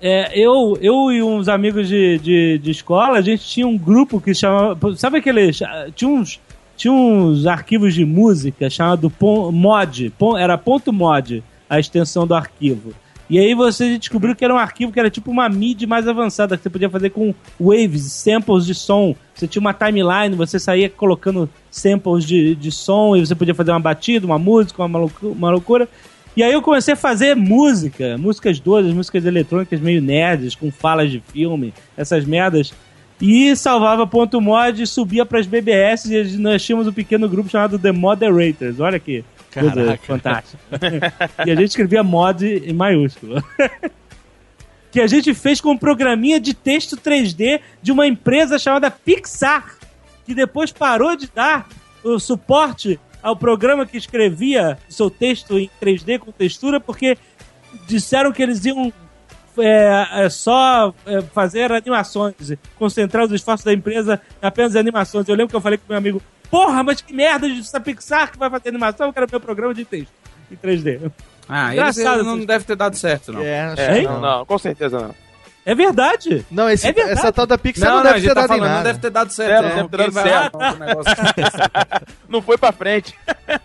é, 0.00 0.38
eu, 0.38 0.78
eu 0.80 1.10
e 1.10 1.22
uns 1.22 1.48
amigos 1.48 1.88
de, 1.88 2.18
de, 2.18 2.58
de 2.58 2.70
escola, 2.70 3.18
a 3.18 3.22
gente 3.22 3.44
tinha 3.44 3.66
um 3.66 3.76
grupo 3.76 4.20
que 4.20 4.34
chamava. 4.34 4.78
Sabe 4.96 5.18
aquele. 5.18 5.50
Tinha 5.94 6.10
uns, 6.10 6.40
tinha 6.76 6.92
uns 6.92 7.46
arquivos 7.46 7.94
de 7.94 8.04
música 8.04 8.68
chamado 8.68 9.12
mod. 9.52 10.12
era 10.38 10.58
ponto 10.58 10.92
mod 10.92 11.42
a 11.68 11.80
extensão 11.80 12.26
do 12.26 12.34
arquivo. 12.34 12.94
E 13.28 13.38
aí 13.38 13.54
você 13.54 13.98
descobriu 13.98 14.36
que 14.36 14.44
era 14.44 14.54
um 14.54 14.58
arquivo 14.58 14.92
que 14.92 15.00
era 15.00 15.10
tipo 15.10 15.30
uma 15.30 15.48
MIDI 15.48 15.86
mais 15.86 16.06
avançada, 16.06 16.56
que 16.56 16.62
você 16.62 16.70
podia 16.70 16.88
fazer 16.88 17.10
com 17.10 17.34
waves, 17.60 18.04
samples 18.12 18.64
de 18.64 18.74
som. 18.74 19.16
Você 19.34 19.48
tinha 19.48 19.60
uma 19.60 19.74
timeline, 19.74 20.36
você 20.36 20.58
saía 20.60 20.88
colocando 20.88 21.50
samples 21.70 22.24
de, 22.24 22.54
de 22.54 22.70
som 22.70 23.16
e 23.16 23.26
você 23.26 23.34
podia 23.34 23.54
fazer 23.54 23.72
uma 23.72 23.80
batida, 23.80 24.24
uma 24.24 24.38
música, 24.38 24.80
uma, 24.80 24.88
malucu- 24.88 25.28
uma 25.28 25.50
loucura. 25.50 25.88
E 26.36 26.42
aí 26.42 26.52
eu 26.52 26.62
comecei 26.62 26.94
a 26.94 26.96
fazer 26.96 27.34
música, 27.34 28.16
músicas 28.18 28.60
doidas, 28.60 28.92
músicas 28.92 29.24
eletrônicas 29.24 29.80
meio 29.80 30.00
nerds, 30.02 30.54
com 30.54 30.70
falas 30.70 31.10
de 31.10 31.20
filme, 31.32 31.72
essas 31.96 32.24
merdas. 32.24 32.72
E 33.20 33.56
salvava 33.56 34.06
ponto 34.06 34.40
mod 34.40 34.82
e 34.82 34.86
subia 34.86 35.24
pras 35.24 35.46
BBS 35.46 36.04
e 36.04 36.36
nós 36.36 36.62
tínhamos 36.62 36.86
um 36.86 36.92
pequeno 36.92 37.26
grupo 37.28 37.48
chamado 37.48 37.78
The 37.78 37.90
Moderators. 37.90 38.78
Olha 38.78 38.98
aqui. 38.98 39.24
Coisa 39.60 39.74
Caraca. 39.74 40.06
fantástica. 40.06 40.58
e 41.46 41.50
a 41.50 41.54
gente 41.54 41.68
escrevia 41.68 42.02
mod 42.02 42.44
em 42.46 42.72
maiúsculo. 42.72 43.42
que 44.90 45.00
a 45.00 45.06
gente 45.06 45.34
fez 45.34 45.60
com 45.60 45.72
um 45.72 45.78
programinha 45.78 46.40
de 46.40 46.54
texto 46.54 46.96
3D 46.96 47.60
de 47.82 47.92
uma 47.92 48.06
empresa 48.06 48.58
chamada 48.58 48.90
Pixar, 48.90 49.76
que 50.24 50.34
depois 50.34 50.72
parou 50.72 51.14
de 51.16 51.28
dar 51.34 51.68
o 52.02 52.18
suporte 52.18 52.98
ao 53.22 53.36
programa 53.36 53.84
que 53.84 53.96
escrevia 53.96 54.78
o 54.88 54.92
seu 54.92 55.10
texto 55.10 55.58
em 55.58 55.70
3D 55.82 56.18
com 56.18 56.32
textura, 56.32 56.80
porque 56.80 57.18
disseram 57.86 58.32
que 58.32 58.42
eles 58.42 58.64
iam 58.64 58.92
é, 59.58 60.24
é, 60.24 60.28
só 60.28 60.94
é, 61.06 61.22
fazer 61.22 61.72
animações, 61.72 62.34
concentrar 62.78 63.24
os 63.24 63.32
esforços 63.32 63.64
da 63.64 63.72
empresa 63.72 64.20
em 64.42 64.46
apenas 64.46 64.74
em 64.74 64.78
animações. 64.78 65.28
Eu 65.28 65.34
lembro 65.34 65.50
que 65.50 65.56
eu 65.56 65.60
falei 65.60 65.78
com 65.78 65.84
meu 65.88 65.98
amigo, 65.98 66.22
porra, 66.50 66.82
mas 66.82 67.00
que 67.00 67.12
merda 67.12 67.48
de 67.48 67.62
Pixar 67.80 68.30
que 68.32 68.38
vai 68.38 68.50
fazer 68.50 68.68
animação, 68.68 69.06
eu 69.08 69.12
quero 69.12 69.26
meu 69.30 69.40
programa 69.40 69.74
de 69.74 69.84
texto 69.84 70.12
em 70.50 70.56
3D. 70.56 71.10
Ah, 71.48 71.72
Engraçado 71.72 72.24
não 72.24 72.44
deve 72.44 72.64
ter 72.64 72.76
dado 72.76 72.96
certo, 72.96 73.32
não. 73.32 73.40
É, 73.42 73.60
acho 73.66 73.80
É, 73.80 74.02
não, 74.02 74.20
não, 74.20 74.44
com 74.46 74.58
certeza 74.58 74.98
não. 74.98 75.14
É 75.64 75.74
verdade. 75.74 76.46
Não, 76.48 76.70
esse- 76.70 76.86
É 76.86 76.92
verdade. 76.92 77.18
essa 77.18 77.32
tal 77.32 77.44
da 77.44 77.58
Pixar 77.58 77.88
Não, 77.88 77.96
não, 77.98 78.04
não, 78.04 78.12
deve 78.12 78.28
ter 78.28 78.34
tá 78.34 78.34
dado 78.34 78.44
em 78.44 78.48
falando, 78.48 78.68
não 78.68 78.76
nada. 78.76 78.84
deve 78.84 78.98
ter 79.00 79.10
dado 79.10 79.30
certo. 79.32 79.50
É, 79.50 79.62
não 79.62 79.68
não, 79.68 79.88
deve 79.88 79.88
ter 79.88 80.12
dado 80.12 80.22
certo. 80.22 80.58
Não 82.28 82.42
foi 82.42 82.56
pra 82.58 82.72
frente. 82.72 83.14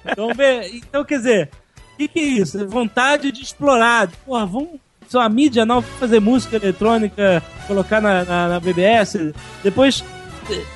Então, 0.05 0.33
vê, 0.33 0.67
então 0.73 1.03
quer 1.03 1.17
dizer, 1.17 1.49
o 1.93 1.97
que, 1.97 2.07
que 2.07 2.19
é 2.19 2.23
isso? 2.23 2.67
Vontade 2.67 3.31
de 3.31 3.41
explorar. 3.43 4.07
Porra, 4.25 4.45
vamos. 4.45 4.79
Só 5.07 5.19
a 5.19 5.27
mídia 5.29 5.65
nova 5.65 5.85
fazer 5.99 6.19
música 6.21 6.55
eletrônica, 6.55 7.43
colocar 7.67 7.99
na, 8.01 8.23
na, 8.23 8.47
na 8.47 8.59
BBS. 8.59 9.33
Depois, 9.61 10.03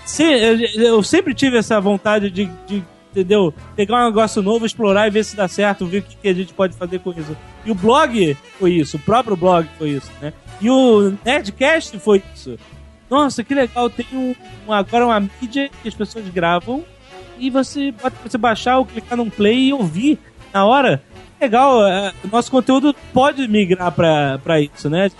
se, 0.06 0.24
eu, 0.24 0.60
eu 0.84 1.04
sempre 1.04 1.34
tive 1.34 1.58
essa 1.58 1.80
vontade 1.80 2.30
de, 2.30 2.46
de, 2.68 2.84
entendeu? 3.12 3.54
Pegar 3.76 4.04
um 4.04 4.06
negócio 4.08 4.42
novo, 4.42 4.66
explorar 4.66 5.08
e 5.08 5.12
ver 5.12 5.24
se 5.24 5.36
dá 5.36 5.48
certo, 5.48 5.86
ver 5.86 6.00
o 6.00 6.04
que, 6.04 6.16
que 6.18 6.28
a 6.28 6.34
gente 6.34 6.54
pode 6.54 6.76
fazer 6.76 7.00
com 7.00 7.12
isso. 7.12 7.36
E 7.66 7.72
o 7.72 7.76
blog 7.76 8.38
foi 8.60 8.74
isso, 8.74 8.98
o 8.98 9.00
próprio 9.00 9.36
blog 9.36 9.68
foi 9.78 9.92
isso, 9.92 10.12
né? 10.22 10.34
E 10.62 10.70
o 10.70 11.14
Nerdcast 11.24 11.98
foi 12.00 12.22
isso. 12.34 12.58
Nossa, 13.10 13.44
que 13.44 13.54
legal, 13.54 13.90
tem 13.90 14.06
um, 14.14 14.36
agora 14.72 15.06
uma 15.06 15.20
mídia 15.20 15.70
que 15.82 15.88
as 15.88 15.94
pessoas 15.94 16.28
gravam 16.30 16.84
e 17.38 17.50
você 17.50 17.94
pode 18.00 18.16
você 18.24 18.38
baixar 18.38 18.78
ou 18.78 18.86
clicar 18.86 19.18
num 19.18 19.30
play 19.30 19.68
e 19.68 19.74
ouvir 19.74 20.20
na 20.54 20.66
hora. 20.66 21.04
Legal, 21.40 21.86
é, 21.86 22.14
nosso 22.32 22.50
conteúdo 22.50 22.96
pode 23.14 23.48
migrar 23.48 23.92
pra 23.92 24.62
isso, 24.62 24.90
né? 24.90 25.12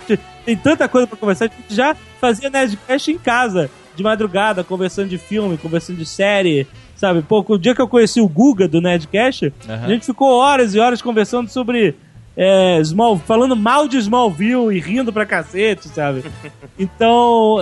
Tem 0.44 0.56
tanta 0.56 0.88
coisa 0.88 1.06
pra 1.06 1.16
conversar, 1.16 1.44
a 1.44 1.48
gente 1.48 1.74
já 1.74 1.94
fazia 2.20 2.50
Nerdcast 2.50 3.10
em 3.10 3.18
casa, 3.18 3.70
de 3.96 4.02
madrugada, 4.02 4.62
conversando 4.62 5.08
de 5.08 5.18
filme, 5.18 5.56
conversando 5.56 5.96
de 5.96 6.06
série, 6.06 6.66
sabe? 6.94 7.22
Pô, 7.22 7.44
o 7.48 7.58
dia 7.58 7.74
que 7.74 7.80
eu 7.80 7.88
conheci 7.88 8.20
o 8.20 8.28
Guga 8.28 8.68
do 8.68 8.80
Nerdcast, 8.80 9.52
a 9.68 9.88
gente 9.88 10.06
ficou 10.06 10.32
horas 10.32 10.74
e 10.74 10.78
horas 10.78 11.00
conversando 11.02 11.48
sobre 11.48 11.96
é, 12.36 12.80
Small, 12.84 13.18
falando 13.18 13.56
mal 13.56 13.88
de 13.88 13.96
Smallville 13.96 14.76
e 14.76 14.80
rindo 14.80 15.12
pra 15.12 15.24
cacete, 15.24 15.88
sabe? 15.88 16.24
Então, 16.78 17.56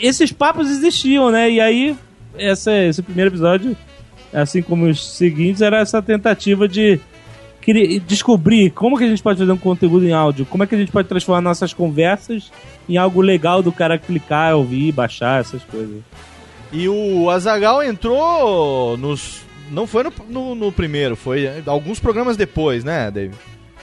esses 0.00 0.30
papos 0.30 0.70
existiam, 0.70 1.28
né? 1.32 1.50
E 1.50 1.60
aí, 1.60 1.96
essa, 2.38 2.72
esse 2.72 3.02
primeiro 3.02 3.28
episódio, 3.28 3.76
assim 4.32 4.62
como 4.62 4.86
os 4.86 5.16
seguintes, 5.16 5.60
era 5.60 5.80
essa 5.80 6.00
tentativa 6.00 6.68
de 6.68 7.00
cri- 7.60 8.00
descobrir 8.00 8.70
como 8.70 8.96
que 8.98 9.04
a 9.04 9.08
gente 9.08 9.22
pode 9.22 9.38
fazer 9.38 9.52
um 9.52 9.56
conteúdo 9.56 10.06
em 10.06 10.12
áudio, 10.12 10.46
como 10.46 10.62
é 10.64 10.66
que 10.66 10.74
a 10.74 10.78
gente 10.78 10.90
pode 10.92 11.08
transformar 11.08 11.40
nossas 11.40 11.72
conversas 11.72 12.50
em 12.88 12.96
algo 12.96 13.20
legal 13.20 13.62
do 13.62 13.70
cara 13.72 13.98
clicar, 13.98 14.54
ouvir, 14.56 14.92
baixar, 14.92 15.40
essas 15.40 15.62
coisas. 15.64 16.00
E 16.72 16.88
o 16.88 17.28
Azagal 17.30 17.82
entrou 17.82 18.96
nos. 18.96 19.42
Não 19.70 19.86
foi 19.86 20.02
no, 20.04 20.12
no, 20.28 20.54
no 20.54 20.72
primeiro, 20.72 21.14
foi 21.16 21.48
alguns 21.66 22.00
programas 22.00 22.36
depois, 22.36 22.82
né, 22.84 23.10
David? 23.10 23.36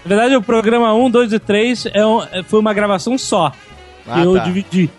Na 0.06 0.10
verdade, 0.16 0.36
o 0.36 0.42
programa 0.42 0.94
1, 0.94 1.10
2 1.10 1.34
e 1.34 1.40
3 1.40 1.86
é 1.94 2.06
um- 2.06 2.24
é- 2.24 2.44
foi 2.44 2.60
uma 2.60 2.74
gravação 2.74 3.18
só. 3.18 3.50
Que 3.50 3.56
Ah, 4.12 4.24
eu 4.24 4.34
tá. 4.36 4.44
dividi. 4.44 4.90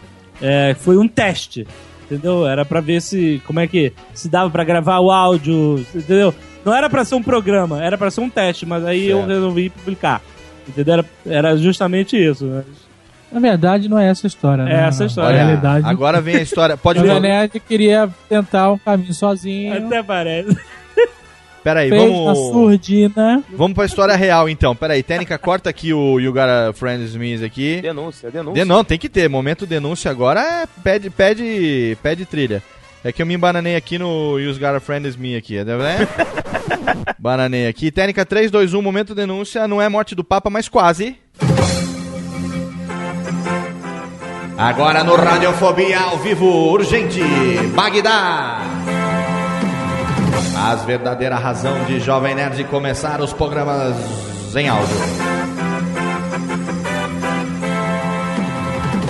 É, 0.41 0.75
foi 0.79 0.97
um 0.99 1.09
teste. 1.09 1.67
Entendeu? 2.05 2.47
Era 2.47 2.65
pra 2.65 2.81
ver 2.81 3.01
se. 3.03 3.41
Como 3.47 3.61
é 3.61 3.67
que. 3.67 3.93
Se 4.15 4.29
dava 4.31 4.49
pra 4.51 4.65
gravar 4.65 4.99
o 5.01 5.11
áudio. 5.11 5.85
Entendeu? 5.95 6.35
Não 6.65 6.75
era 6.75 6.89
pra 6.91 7.05
ser 7.05 7.15
um 7.15 7.23
programa, 7.23 7.83
era 7.83 7.97
pra 7.97 8.11
ser 8.11 8.21
um 8.21 8.29
teste, 8.31 8.67
mas 8.67 8.85
aí 8.85 9.09
eu 9.09 9.19
Certo. 9.19 9.29
resolvi 9.31 9.71
publicar. 9.71 10.21
Entendeu? 10.69 10.95
Era, 10.95 11.05
era 11.27 11.57
justamente 11.57 12.17
isso. 12.17 12.45
né? 12.45 12.65
Na 13.33 13.41
verdade, 13.41 13.89
não 13.89 13.99
é 13.99 14.09
essa 14.09 14.27
a 14.27 14.29
história, 14.29 14.65
né? 14.65 14.73
É 14.73 14.87
essa 14.89 15.05
a 15.05 15.07
história. 15.07 15.39
Na 15.39 15.45
realidade, 15.45 15.87
Agora 15.87 16.21
vem 16.21 16.37
a 16.37 16.43
história. 16.43 16.77
Pode 16.77 17.01
o 17.01 17.07
falar. 17.07 17.21
Nerd 17.21 17.61
queria 17.61 18.09
tentar 18.29 18.73
um 18.73 18.79
caminho 18.79 19.13
sozinho. 19.15 19.87
Até 19.87 20.03
parece. 20.03 20.57
Peraí, 21.63 21.91
fez 21.91 22.01
vamos. 22.03 22.25
na 22.27 22.35
surdina. 22.35 23.43
Vamos 23.51 23.75
pra 23.75 23.85
história 23.85 24.15
real 24.17 24.49
então. 24.49 24.75
Peraí, 24.75 25.03
Técnica, 25.03 25.37
corta 25.37 25.69
aqui 25.69 25.93
o 25.93 26.19
You 26.19 26.33
Got 26.33 26.43
a 26.71 26.73
Friends 26.73 27.15
Me 27.15 27.35
aqui. 27.45 27.81
Denúncia, 27.83 28.31
denúncia. 28.31 28.63
De, 28.63 28.69
não, 28.69 28.83
tem 28.83 28.99
que 28.99 29.09
ter. 29.09 29.29
Momento 29.29 29.67
denúncia 29.67 30.11
agora 30.11 30.41
é 30.41 30.67
pede, 30.83 31.11
pede, 31.11 31.99
pede 32.03 32.25
trilha. 32.25 32.63
É 33.05 33.13
que 33.13 33.23
eu 33.23 33.27
me 33.27 33.35
embananei 33.35 33.77
aqui 33.77 33.99
no 33.99 34.39
You 34.39 34.53
Got 34.55 34.77
a 34.77 34.81
Friends 34.81 35.17
Me 35.17 35.37
aqui, 35.37 35.63
né? 35.63 36.09
Bananei 37.19 37.69
aqui. 37.69 37.91
Técnica 37.91 38.27
3, 38.27 38.51
2, 38.51 38.75
1, 38.75 38.83
momento 38.83 39.15
denúncia. 39.15 39.69
Não 39.69 39.81
é 39.81 39.89
morte 39.89 40.15
do 40.15 40.25
Papa, 40.25 40.51
mas 40.51 40.69
quase. 40.69 41.17
Agora 44.57 45.05
no 45.05 45.15
Radiofobia 45.15 46.01
ao 46.01 46.19
vivo, 46.19 46.45
urgente, 46.45 47.21
Bagdá. 47.75 48.59
As 50.57 50.85
verdadeira 50.85 51.37
razão 51.37 51.85
de 51.85 52.01
Jovem 52.01 52.35
Nerd 52.35 52.65
começar 52.65 53.21
os 53.21 53.33
programas 53.33 53.95
em 54.57 54.69
áudio. 54.69 54.97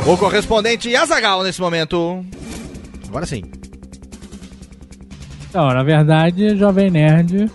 O 0.07 0.17
correspondente 0.19 0.95
Azagal 0.95 1.43
nesse 1.43 1.61
momento. 1.63 2.23
Agora 3.09 3.25
sim. 3.25 3.43
Então, 5.59 5.75
na 5.75 5.83
verdade, 5.83 6.53
o 6.53 6.57
Jovem 6.57 6.89
Nerd 6.89 7.51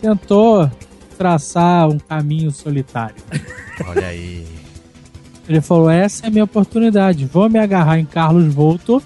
tentou 0.00 0.68
traçar 1.16 1.88
um 1.88 2.00
caminho 2.00 2.50
solitário. 2.50 3.14
Olha 3.86 4.08
aí. 4.08 4.44
Ele 5.48 5.60
falou: 5.60 5.88
essa 5.88 6.26
é 6.26 6.26
a 6.26 6.30
minha 6.32 6.42
oportunidade. 6.42 7.24
Vou 7.26 7.48
me 7.48 7.60
agarrar 7.60 7.96
em 7.96 8.04
Carlos 8.04 8.52
Volto. 8.52 9.00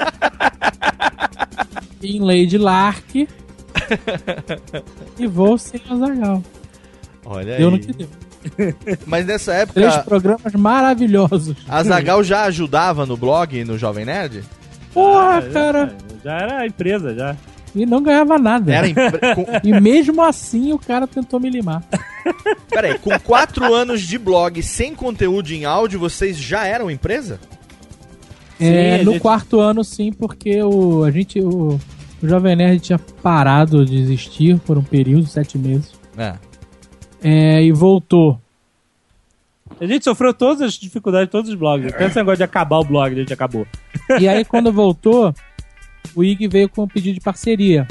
em 2.02 2.20
Lady 2.20 2.56
Lark. 2.56 3.28
e 5.18 5.26
vou 5.26 5.58
sem 5.58 5.82
Azagal. 5.90 6.42
Olha 7.26 7.58
Deu 7.58 7.68
aí. 7.68 7.74
no 7.74 7.78
que 7.78 7.92
deu. 7.92 8.08
Mas 9.04 9.26
nessa 9.26 9.52
época, 9.52 9.78
Três 9.78 9.94
programas 9.98 10.54
maravilhosos. 10.54 11.54
Azagal 11.68 12.24
já 12.24 12.44
ajudava 12.44 13.04
no 13.04 13.18
blog 13.18 13.62
no 13.62 13.76
Jovem 13.76 14.06
Nerd? 14.06 14.42
Porra, 14.92 15.36
Ah, 15.36 15.40
já- 15.40 15.50
cara. 15.52 15.96
Já 16.24 16.32
era 16.36 16.58
a 16.60 16.66
empresa, 16.66 17.14
já. 17.14 17.36
E 17.74 17.86
não 17.86 18.02
ganhava 18.02 18.38
nada. 18.38 18.72
Era 18.74 18.88
com- 19.34 19.46
E 19.62 19.80
mesmo 19.80 20.20
assim 20.22 20.72
o 20.72 20.78
cara 20.78 21.06
tentou 21.06 21.38
me 21.38 21.48
limar. 21.48 21.82
Peraí, 22.68 22.98
com 22.98 23.16
quatro 23.20 23.72
anos 23.74 24.02
de 24.02 24.18
blog 24.18 24.62
sem 24.62 24.94
conteúdo 24.94 25.50
em 25.52 25.64
áudio, 25.64 25.98
vocês 25.98 26.36
já 26.36 26.66
eram 26.66 26.90
empresa? 26.90 27.38
É, 28.58 28.98
Sim, 28.98 29.04
no 29.04 29.12
gente- 29.12 29.20
quarto 29.22 29.58
ano, 29.60 29.82
sim, 29.82 30.12
porque 30.12 30.62
o, 30.62 31.02
a 31.04 31.10
gente, 31.10 31.40
o, 31.40 31.80
o 32.22 32.28
Jovem 32.28 32.54
Nerd 32.56 32.80
tinha 32.80 32.98
parado 32.98 33.86
de 33.86 33.96
existir 33.96 34.58
por 34.60 34.76
um 34.76 34.82
período, 34.82 35.26
sete 35.26 35.56
meses. 35.56 35.92
É. 36.18 36.34
É, 37.22 37.62
e 37.62 37.72
voltou. 37.72 38.38
A 39.80 39.86
gente 39.86 40.04
sofreu 40.04 40.34
todas 40.34 40.60
as 40.60 40.74
dificuldades 40.74 41.28
de 41.28 41.32
todos 41.32 41.48
os 41.50 41.56
blogs. 41.56 41.90
Até 41.94 42.06
esse 42.06 42.16
negócio 42.16 42.36
de 42.38 42.42
acabar 42.44 42.78
o 42.80 42.84
blog, 42.84 43.12
a 43.14 43.18
gente 43.18 43.32
acabou. 43.32 43.66
E 44.18 44.28
aí, 44.28 44.44
quando 44.44 44.72
voltou, 44.72 45.34
o 46.14 46.24
IG 46.24 46.48
veio 46.48 46.68
com 46.68 46.82
um 46.82 46.88
pedido 46.88 47.14
de 47.14 47.20
parceria. 47.20 47.86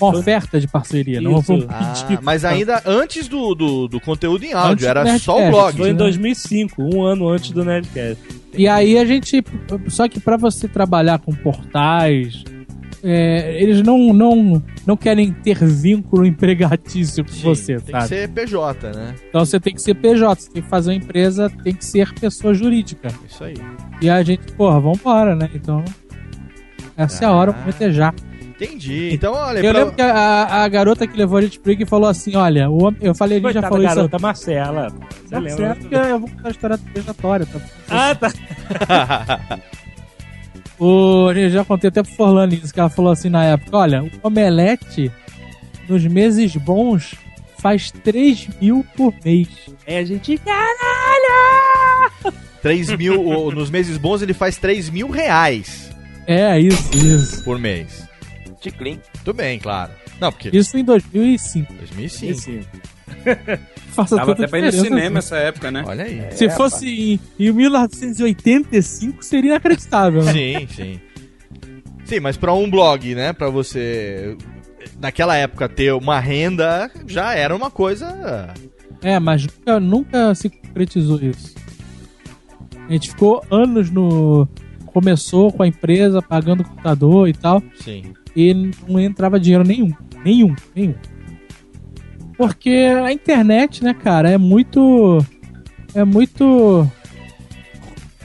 Uma 0.00 0.18
oferta 0.18 0.60
de 0.60 0.68
parceria, 0.68 1.20
não 1.20 1.38
Isso. 1.38 1.44
foi 1.44 1.56
um 1.56 1.66
Ah, 1.70 1.94
mas 2.22 2.44
ainda 2.44 2.82
antes 2.84 3.26
do, 3.26 3.54
do, 3.54 3.88
do 3.88 4.00
conteúdo 4.00 4.44
em 4.44 4.52
áudio, 4.52 4.72
Antes 4.72 4.84
era 4.84 5.02
Nerdcast, 5.02 5.24
só 5.24 5.48
o 5.48 5.50
blog. 5.50 5.76
Foi 5.76 5.88
em 5.88 5.92
né? 5.92 5.98
2005, 5.98 6.82
um 6.82 7.02
ano 7.02 7.28
antes 7.28 7.50
do 7.50 7.64
Nerdcast. 7.64 8.22
E 8.52 8.68
aí 8.68 8.98
a 8.98 9.04
gente. 9.04 9.42
Só 9.88 10.08
que 10.08 10.20
pra 10.20 10.36
você 10.36 10.68
trabalhar 10.68 11.18
com 11.20 11.32
portais, 11.32 12.44
é, 13.02 13.62
eles 13.62 13.82
não, 13.82 14.12
não, 14.12 14.62
não 14.86 14.96
querem 14.96 15.32
ter 15.32 15.64
vínculo 15.64 16.24
empregatício 16.26 17.24
com 17.24 17.32
você, 17.32 17.76
Tem 17.80 17.92
sabe? 17.92 18.02
que 18.02 18.08
ser 18.08 18.28
PJ, 18.30 18.92
né? 18.92 19.14
Então 19.28 19.44
você 19.44 19.60
tem 19.60 19.74
que 19.74 19.82
ser 19.82 19.94
PJ, 19.94 20.40
você 20.42 20.50
tem 20.50 20.62
que 20.62 20.68
fazer 20.68 20.90
uma 20.90 20.96
empresa, 20.96 21.50
tem 21.62 21.74
que 21.74 21.84
ser 21.84 22.12
pessoa 22.14 22.52
jurídica. 22.54 23.08
Isso 23.28 23.44
aí. 23.44 23.54
E 24.00 24.08
a 24.10 24.22
gente, 24.22 24.52
porra, 24.54 24.80
vambora, 24.80 25.34
né? 25.36 25.48
Então, 25.54 25.84
essa 26.96 27.24
é 27.24 27.28
a 27.28 27.32
hora, 27.32 27.52
momento 27.52 27.80
é 27.82 27.90
já. 27.90 28.12
Entendi. 28.40 29.10
Então, 29.12 29.34
olha, 29.34 29.58
Eu 29.58 29.70
pra- 29.70 29.80
lembro 29.80 29.94
que 29.94 30.00
a, 30.00 30.62
a 30.64 30.68
garota 30.68 31.06
que 31.06 31.14
levou 31.14 31.36
a 31.36 31.42
gente 31.42 31.60
pro 31.60 31.72
Ig 31.72 31.84
falou 31.84 32.08
assim: 32.08 32.34
olha, 32.36 32.70
o 32.70 32.90
eu 33.02 33.14
falei, 33.14 33.36
a 33.36 33.40
gente 33.42 33.52
já 33.52 33.60
falou 33.62 33.78
da 33.80 33.84
isso. 33.84 33.94
garota 33.96 34.18
Marcela. 34.18 34.88
Você 34.88 35.34
Não, 35.34 35.40
lembra? 35.42 35.76
eu 36.08 36.18
vou 36.20 36.30
contar 36.30 36.48
a 36.48 36.50
história 36.50 36.80
vejatória. 36.94 37.46
Tá? 37.46 37.60
Ah, 37.90 38.14
tá. 38.14 38.30
O, 40.78 41.30
eu 41.32 41.50
já 41.50 41.64
contei 41.64 41.88
até 41.88 42.02
pro 42.02 42.12
Forlane 42.12 42.56
isso, 42.62 42.72
que 42.72 42.80
ela 42.80 42.90
falou 42.90 43.10
assim 43.12 43.28
na 43.30 43.44
época: 43.44 43.76
olha, 43.76 44.02
o 44.04 44.10
omelete 44.22 45.10
nos 45.88 46.04
meses 46.06 46.54
bons 46.56 47.14
faz 47.58 47.90
3 47.90 48.48
mil 48.60 48.84
por 48.96 49.14
mês. 49.24 49.48
É, 49.86 49.98
a 49.98 50.04
gente. 50.04 50.36
Caralho! 50.38 52.34
3 52.62 52.96
mil, 52.96 53.50
nos 53.52 53.70
meses 53.70 53.96
bons 53.96 54.22
ele 54.22 54.34
faz 54.34 54.56
3 54.56 54.90
mil 54.90 55.08
reais 55.08 55.90
É, 56.26 56.58
isso, 56.58 56.96
isso. 56.96 57.44
por 57.44 57.58
mês. 57.58 58.06
Ticlin. 58.60 58.98
Tudo 59.24 59.34
bem, 59.36 59.58
claro. 59.60 59.92
Não, 60.20 60.32
porque 60.32 60.50
Isso 60.52 60.76
em 60.76 60.82
2005. 60.84 61.72
2005. 61.74 62.66
Faça 63.88 64.16
Tava 64.16 64.32
até 64.32 64.46
pra 64.46 64.58
ir 64.58 64.64
no 64.66 64.72
cinema 64.72 65.10
né? 65.10 65.18
essa 65.18 65.36
época, 65.36 65.70
né? 65.70 65.82
Olha 65.86 66.04
aí. 66.04 66.26
Se 66.32 66.50
fosse 66.50 66.86
em, 66.86 67.20
em 67.46 67.52
1985, 67.52 69.24
seria 69.24 69.52
inacreditável. 69.52 70.22
né? 70.22 70.32
Sim, 70.32 70.68
sim. 70.68 71.00
Sim, 72.04 72.20
mas 72.20 72.36
pra 72.36 72.52
um 72.52 72.70
blog, 72.70 73.14
né, 73.14 73.32
pra 73.32 73.48
você 73.48 74.36
naquela 75.00 75.36
época 75.36 75.68
ter 75.68 75.92
uma 75.92 76.20
renda 76.20 76.90
já 77.06 77.34
era 77.34 77.54
uma 77.54 77.70
coisa 77.70 78.54
É, 79.02 79.18
mas 79.18 79.44
nunca, 79.46 79.80
nunca 79.80 80.34
se 80.34 80.48
concretizou 80.48 81.20
isso. 81.20 81.54
A 82.88 82.92
gente 82.92 83.10
ficou 83.10 83.44
anos 83.50 83.90
no. 83.90 84.48
Começou 84.86 85.52
com 85.52 85.62
a 85.62 85.66
empresa 85.66 86.22
pagando 86.22 86.60
o 86.60 86.64
computador 86.64 87.28
e 87.28 87.32
tal. 87.32 87.62
Sim. 87.80 88.14
E 88.34 88.54
não 88.88 89.00
entrava 89.00 89.40
dinheiro 89.40 89.64
nenhum. 89.64 89.92
Nenhum, 90.24 90.54
nenhum. 90.74 90.94
Porque 92.36 92.70
a 93.02 93.10
internet, 93.12 93.82
né, 93.82 93.94
cara, 93.94 94.30
é 94.30 94.38
muito. 94.38 95.24
É 95.94 96.04
muito. 96.04 96.90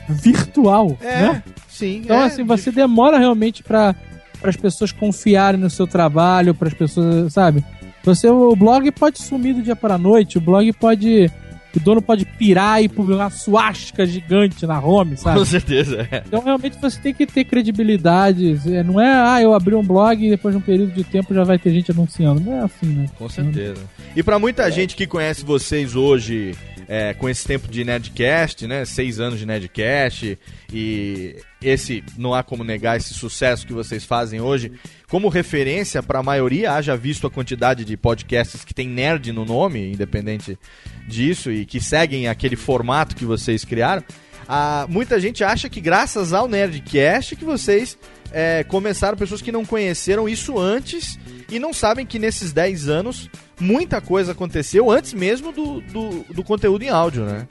virtual, 0.09 0.97
É, 1.01 1.21
né? 1.21 1.43
sim. 1.69 2.01
Então, 2.03 2.17
é, 2.17 2.25
assim, 2.25 2.43
você 2.43 2.71
demora 2.71 3.17
realmente 3.17 3.63
para 3.63 3.95
as 4.43 4.57
pessoas 4.57 4.91
confiarem 4.91 5.59
no 5.59 5.69
seu 5.69 5.87
trabalho, 5.87 6.53
para 6.53 6.67
as 6.67 6.73
pessoas, 6.73 7.31
sabe? 7.31 7.63
Você, 8.03 8.27
o 8.27 8.55
blog 8.55 8.91
pode 8.91 9.21
sumir 9.21 9.53
do 9.53 9.61
dia 9.61 9.75
para 9.75 9.93
a 9.93 9.97
noite, 9.97 10.37
o 10.37 10.41
blog 10.41 10.71
pode. 10.73 11.31
O 11.75 11.79
dono 11.79 12.01
pode 12.01 12.25
pirar 12.25 12.83
e 12.83 12.89
publicar 12.89 13.23
uma 13.23 13.29
suástica 13.29 14.05
gigante 14.05 14.65
na 14.65 14.79
home, 14.79 15.15
sabe? 15.17 15.39
Com 15.39 15.45
certeza, 15.45 16.07
é. 16.11 16.23
Então, 16.25 16.43
realmente, 16.43 16.77
você 16.79 16.99
tem 16.99 17.13
que 17.13 17.25
ter 17.25 17.45
credibilidade. 17.45 18.59
É, 18.67 18.83
Não 18.83 18.99
é, 18.99 19.07
ah, 19.07 19.41
eu 19.41 19.53
abri 19.53 19.73
um 19.75 19.83
blog 19.83 20.25
e 20.25 20.29
depois 20.29 20.53
de 20.53 20.57
um 20.59 20.61
período 20.61 20.91
de 20.91 21.03
tempo 21.03 21.33
já 21.33 21.43
vai 21.43 21.57
ter 21.57 21.71
gente 21.71 21.91
anunciando. 21.91 22.41
Não 22.41 22.53
é 22.53 22.59
assim, 22.59 22.87
né? 22.87 23.05
Com 23.17 23.29
certeza. 23.29 23.81
E 24.15 24.21
pra 24.21 24.37
muita 24.37 24.69
gente 24.69 24.95
que 24.95 25.07
conhece 25.07 25.45
vocês 25.45 25.95
hoje, 25.95 26.55
é, 26.87 27.13
com 27.13 27.29
esse 27.29 27.45
tempo 27.45 27.69
de 27.69 27.83
Nerdcast, 27.83 28.67
né? 28.67 28.83
Seis 28.83 29.19
anos 29.19 29.39
de 29.39 29.45
Nerdcast, 29.45 30.37
e 30.73 31.37
esse, 31.61 32.03
não 32.17 32.33
há 32.33 32.43
como 32.43 32.63
negar 32.63 32.97
esse 32.97 33.13
sucesso 33.13 33.65
que 33.65 33.73
vocês 33.73 34.03
fazem 34.03 34.41
hoje, 34.41 34.71
como 35.11 35.27
referência 35.27 36.01
pra 36.01 36.23
maioria, 36.23 36.71
haja 36.71 36.95
visto 36.95 37.27
a 37.27 37.29
quantidade 37.29 37.83
de 37.83 37.97
podcasts 37.97 38.63
que 38.63 38.73
tem 38.73 38.87
nerd 38.87 39.33
no 39.33 39.43
nome, 39.43 39.91
independente 39.91 40.57
disso, 41.05 41.51
e 41.51 41.65
que 41.65 41.81
seguem 41.81 42.29
aquele 42.29 42.55
formato 42.55 43.13
que 43.13 43.25
vocês 43.25 43.65
criaram, 43.65 44.01
ah, 44.47 44.85
muita 44.87 45.19
gente 45.19 45.43
acha 45.43 45.69
que 45.69 45.81
graças 45.81 46.31
ao 46.31 46.47
Nerdcast 46.47 47.35
que 47.35 47.43
vocês 47.43 47.97
é, 48.31 48.63
começaram, 48.63 49.17
pessoas 49.17 49.41
que 49.41 49.51
não 49.51 49.65
conheceram 49.65 50.29
isso 50.29 50.57
antes 50.57 51.19
e 51.49 51.59
não 51.59 51.73
sabem 51.73 52.05
que 52.05 52.17
nesses 52.17 52.53
10 52.53 52.87
anos 52.87 53.29
muita 53.59 53.99
coisa 53.99 54.31
aconteceu 54.31 54.89
antes 54.89 55.13
mesmo 55.13 55.51
do, 55.51 55.81
do, 55.81 56.25
do 56.33 56.41
conteúdo 56.41 56.83
em 56.85 56.89
áudio, 56.89 57.25
né? 57.25 57.49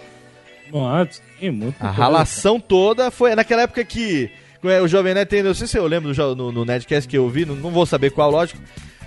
Nossa, 0.72 1.20
sim, 1.38 1.50
muito. 1.50 1.76
A 1.78 1.90
ralação 1.90 2.58
toda 2.58 3.10
foi 3.10 3.34
naquela 3.34 3.62
época 3.62 3.84
que 3.84 4.30
o 4.62 4.88
Jovem 4.88 5.14
Nerd 5.14 5.28
tem, 5.28 5.42
não 5.42 5.54
sei 5.54 5.66
se 5.66 5.78
eu 5.78 5.86
lembro 5.86 6.08
do 6.08 6.14
no, 6.36 6.52
no 6.52 6.64
Nerdcast 6.64 7.08
que 7.08 7.16
eu 7.16 7.28
vi, 7.28 7.44
não, 7.46 7.54
não 7.56 7.70
vou 7.70 7.86
saber 7.86 8.10
qual, 8.10 8.30
lógico, 8.30 8.60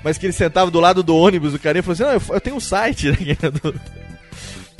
mas 0.04 0.18
que 0.18 0.26
ele 0.26 0.34
sentava 0.34 0.72
do 0.72 0.80
lado 0.80 1.04
do 1.04 1.16
ônibus, 1.16 1.54
o 1.54 1.60
cara 1.60 1.78
e 1.78 1.82
falou 1.82 1.94
assim, 1.94 2.04
não, 2.04 2.14
eu, 2.14 2.22
eu 2.36 2.42
tenho 2.42 2.56
um 2.56 2.60
site, 2.60 3.10
né, 3.12 3.16
que 3.18 3.32
é 3.46 3.52
do- 3.52 3.76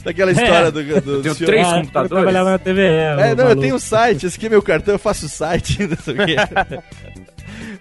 daquela 0.04 0.32
história 0.32 0.72
do, 0.72 0.84
do, 0.84 1.02
do 1.02 1.22
tenho 1.22 1.36
senhor- 1.36 1.46
três 1.48 1.68
Ah, 1.68 1.76
computadores. 1.76 2.12
Eu 2.12 2.18
trabalhava 2.18 2.50
na 2.52 2.60
TVE. 2.60 2.82
é, 2.82 3.14
o 3.14 3.16
não, 3.18 3.24
eu 3.30 3.36
maluco. 3.38 3.62
tenho 3.62 3.76
um 3.76 3.80
site, 3.80 4.26
esse 4.26 4.36
aqui 4.38 4.48
é 4.48 4.50
meu 4.50 4.62
cartão, 4.62 4.96
eu 4.96 5.00
faço 5.00 5.30
site, 5.30 5.80
não 5.88 5.96
sei 5.98 6.14
o 6.14 6.26
quê. 6.26 6.36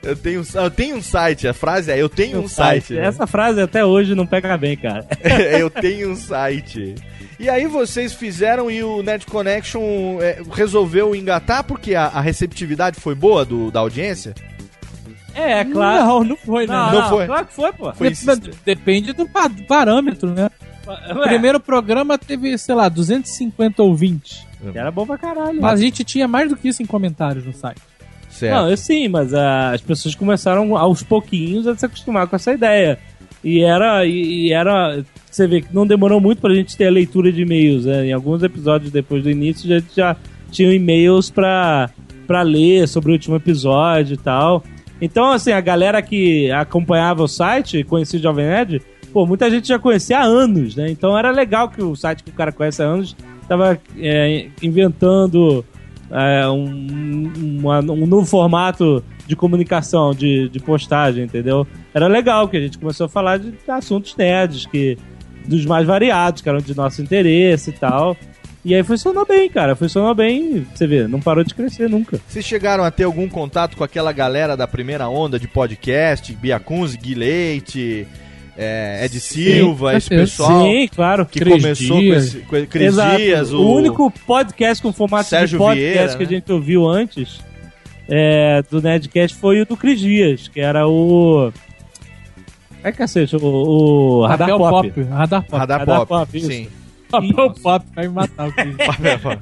Eu 0.03 0.17
tenho, 0.17 0.41
um- 0.41 0.61
eu 0.61 0.71
tenho 0.71 0.97
um 0.97 1.03
site, 1.03 1.47
a 1.47 1.55
frase 1.55 1.91
é 1.93 1.97
eu 2.01 2.09
tenho 2.09 2.41
um 2.41 2.49
site. 2.49 2.95
né? 2.95 3.07
Essa 3.07 3.25
frase 3.25 3.61
até 3.61 3.85
hoje 3.85 4.17
não 4.17 4.27
pega 4.27 4.57
bem, 4.57 4.77
cara. 4.77 5.07
eu 5.57 5.71
tenho 5.71 6.11
um 6.11 6.17
site. 6.17 6.97
E 7.43 7.51
aí 7.51 7.67
vocês 7.67 8.15
fizeram 8.15 8.71
e 8.71 8.85
o 8.85 9.03
Nerd 9.03 9.27
Connection 9.27 9.83
é, 10.21 10.41
resolveu 10.53 11.13
engatar 11.13 11.65
porque 11.65 11.93
a, 11.97 12.05
a 12.07 12.21
receptividade 12.21 13.01
foi 13.01 13.17
boa 13.17 13.45
do, 13.45 13.69
da 13.71 13.81
audiência? 13.81 14.33
É, 15.35 15.61
é 15.61 15.65
claro. 15.65 16.05
Não, 16.07 16.25
não 16.25 16.37
foi, 16.37 16.69
né? 16.69 16.73
Não, 16.75 16.93
Não 16.93 17.01
não, 17.01 17.09
foi. 17.09 17.27
Claro 17.27 17.47
que 17.47 17.53
foi, 17.53 17.73
pô. 17.73 17.93
Foi 17.95 18.11
Dep- 18.11 18.55
Depende 18.65 19.13
do 19.13 19.27
pa- 19.29 19.51
parâmetro, 19.67 20.31
né? 20.31 20.49
O 20.87 21.19
Ué, 21.19 21.29
primeiro 21.29 21.59
programa 21.59 22.17
teve, 22.17 22.57
sei 22.59 22.75
lá, 22.77 22.89
250 22.89 23.83
ouvintes. 23.83 24.47
Era 24.73 24.93
bom 24.93 25.05
pra 25.05 25.19
caralho. 25.19 25.61
Mas 25.61 25.81
a 25.81 25.83
gente 25.83 26.05
tinha 26.05 26.29
mais 26.29 26.49
do 26.49 26.57
que 26.57 26.69
isso 26.69 26.81
em 26.83 26.87
comentários 26.87 27.45
no 27.45 27.53
site. 27.53 27.81
Certo. 28.31 28.55
Não, 28.55 28.71
eu 28.71 28.77
sim, 28.77 29.09
mas 29.09 29.35
ah, 29.35 29.73
as 29.73 29.81
pessoas 29.81 30.15
começaram 30.15 30.77
aos 30.77 31.03
pouquinhos 31.03 31.67
a 31.67 31.77
se 31.77 31.85
acostumar 31.87 32.27
com 32.29 32.37
essa 32.37 32.53
ideia. 32.53 32.99
E 33.45 33.61
era. 33.61 34.05
E, 34.07 34.53
era. 34.53 35.05
Você 35.31 35.47
vê 35.47 35.61
que 35.63 35.75
não 35.75 35.87
demorou 35.87 36.21
muito 36.21 36.41
pra 36.41 36.55
gente 36.55 36.77
ter 36.77 36.87
a 36.87 36.91
leitura 36.91 37.33
de 37.33 37.43
e-mails. 37.43 37.85
Né? 37.87 38.07
Em 38.09 38.13
alguns 38.13 38.43
episódios 38.43 38.91
depois 38.93 39.23
do 39.23 39.31
início, 39.31 39.73
a 39.75 39.79
gente 39.81 39.97
já 39.97 40.17
tinha 40.51 40.73
e-mails 40.73 41.31
pra, 41.31 41.89
pra 42.27 42.43
ler 42.43 42.87
sobre 42.87 43.11
o 43.11 43.15
último 43.15 43.37
episódio 43.37 44.15
e 44.15 44.19
tal. 44.19 44.63
Então, 45.01 45.33
assim, 45.33 45.51
a 45.53 45.61
galera 45.61 46.01
que 46.03 46.51
acompanhava 46.53 47.23
o 47.25 47.29
site, 47.29 47.83
conhecia 47.83 48.21
o 48.21 48.23
Jovem 48.23 48.45
Nerd, 48.47 48.81
pô, 49.13 49.27
muita 49.27 49.51
gente 49.51 49.67
já 49.67 49.79
conhecia 49.79 50.19
há 50.19 50.23
anos, 50.23 50.77
né? 50.77 50.91
Então 50.91 51.19
era 51.19 51.31
legal 51.31 51.69
que 51.71 51.83
o 51.83 51.97
site 51.97 52.23
que 52.23 52.31
o 52.31 52.35
cara 52.35 52.53
conhece 52.53 52.83
há 52.83 52.87
anos 52.87 53.17
tava 53.49 53.81
é, 53.99 54.47
inventando 54.63 55.65
é, 56.11 56.47
um, 56.49 57.33
uma- 57.61 57.81
um 57.81 58.07
novo 58.07 58.25
formato 58.27 59.03
de 59.27 59.35
comunicação, 59.35 60.13
de, 60.15 60.49
de 60.51 60.61
postagem, 60.61 61.25
entendeu? 61.25 61.67
Era 61.95 62.07
legal 62.07 62.49
que 62.49 62.57
a 62.57 62.61
gente 62.61 62.79
começou 62.79 63.07
a 63.07 63.09
falar 63.09 63.39
de 63.39 63.53
assuntos 63.69 64.17
nerds, 64.17 64.67
que, 64.67 64.97
dos 65.47 65.65
mais 65.67 65.87
variados, 65.87 66.41
que 66.41 66.49
eram 66.49 66.61
de 66.61 66.75
nosso 66.75 67.03
interesse 67.03 67.71
e 67.71 67.73
tal. 67.75 68.17
E 68.65 68.75
aí 68.75 68.83
funcionou 68.83 69.27
bem, 69.27 69.51
cara. 69.51 69.75
Funcionou 69.75 70.15
bem, 70.15 70.67
você 70.73 70.87
vê, 70.87 71.07
não 71.07 71.21
parou 71.21 71.43
de 71.43 71.55
crescer 71.55 71.89
nunca. 71.89 72.21
Vocês 72.27 72.45
chegaram 72.45 72.85
a 72.85 72.91
ter 72.91 73.05
algum 73.05 73.29
contato 73.29 73.77
com 73.77 73.85
aquela 73.85 74.13
galera 74.13 74.57
da 74.57 74.67
primeira 74.67 75.09
onda 75.09 75.39
de 75.39 75.49
podcast, 75.49 76.33
Bia 76.37 76.61
Kunz, 76.61 76.95
Gui 76.95 77.15
Leite, 77.15 78.07
é, 78.57 79.05
Ed 79.05 79.19
Silva, 79.19 79.97
esse 79.97 80.09
certeza. 80.09 80.31
pessoal 80.31 80.65
Sim, 80.65 80.89
claro. 80.95 81.27
que 81.27 81.41
Cris 81.41 81.63
começou 81.63 81.99
Dias. 81.99 82.35
com 82.35 82.57
esse 82.57 82.65
com 82.65 82.67
Cris 82.67 82.87
Exato. 82.87 83.17
Dias, 83.17 83.53
o... 83.53 83.75
único 83.75 84.11
podcast 84.27 84.83
com 84.83 84.93
formato 84.93 85.29
Sérgio 85.29 85.59
de 85.59 85.65
podcast 85.65 85.83
Vieira, 85.83 86.17
que 86.17 86.23
a 86.23 86.27
né? 86.27 86.33
gente 86.33 86.53
ouviu 86.53 86.89
antes 86.89 87.41
é, 88.09 88.63
do 88.71 88.83
Nerdcast 88.83 89.37
foi 89.37 89.61
o 89.61 89.67
do 89.67 89.77
Cris 89.77 90.01
Dias, 90.01 90.49
que 90.49 90.61
era 90.61 90.87
o. 90.87 91.53
É 92.83 92.93
cacete, 92.93 93.37
o, 93.37 93.45
o 93.45 94.27
Radar 94.27 94.49
Pop. 94.49 94.91
Pop. 94.91 95.03
Radar 95.03 95.43
Pop. 95.43 95.57
Radar, 95.57 95.79
Radar 95.81 95.99
Pop, 95.99 96.09
Pop, 96.09 96.39
isso. 96.39 96.47
sim. 96.47 96.69
Papel 97.11 97.53
Pop 97.63 97.87
vai 97.95 98.09
me 98.09 98.15
matar 98.15 98.49
o. 98.49 98.53
Papel 98.87 99.19
Pop. 99.19 99.39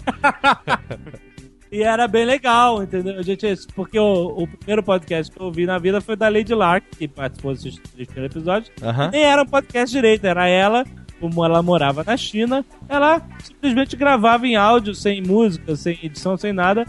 E 1.72 1.84
era 1.84 2.08
bem 2.08 2.24
legal, 2.24 2.82
entendeu? 2.82 3.16
A 3.16 3.22
gente, 3.22 3.46
porque 3.76 3.96
o, 3.96 4.42
o 4.42 4.46
primeiro 4.48 4.82
podcast 4.82 5.30
que 5.30 5.40
eu 5.40 5.46
ouvi 5.46 5.66
na 5.66 5.78
vida 5.78 6.00
foi 6.00 6.16
da 6.16 6.28
Lady 6.28 6.52
Lark, 6.52 6.84
que 6.98 7.06
participou 7.06 7.54
desses 7.54 7.76
três 7.76 8.08
primeiros 8.08 8.34
episódios. 8.34 8.72
Aham. 8.82 9.10
Nem 9.12 9.22
era 9.22 9.42
um 9.42 9.46
podcast 9.46 9.94
direito, 9.94 10.24
era 10.24 10.48
ela, 10.48 10.84
como 11.20 11.44
ela 11.44 11.62
morava 11.62 12.02
na 12.02 12.16
China, 12.16 12.64
ela 12.88 13.22
simplesmente 13.40 13.94
gravava 13.94 14.48
em 14.48 14.56
áudio, 14.56 14.96
sem 14.96 15.22
música, 15.22 15.76
sem 15.76 15.96
edição, 16.02 16.36
sem 16.36 16.52
nada, 16.52 16.84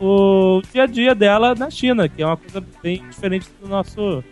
o 0.00 0.62
dia 0.72 0.84
a 0.84 0.86
dia 0.86 1.14
dela 1.14 1.54
na 1.54 1.68
China, 1.68 2.08
que 2.08 2.22
é 2.22 2.26
uma 2.26 2.38
coisa 2.38 2.64
bem 2.82 3.06
diferente 3.10 3.46
do 3.60 3.68
nosso 3.68 4.24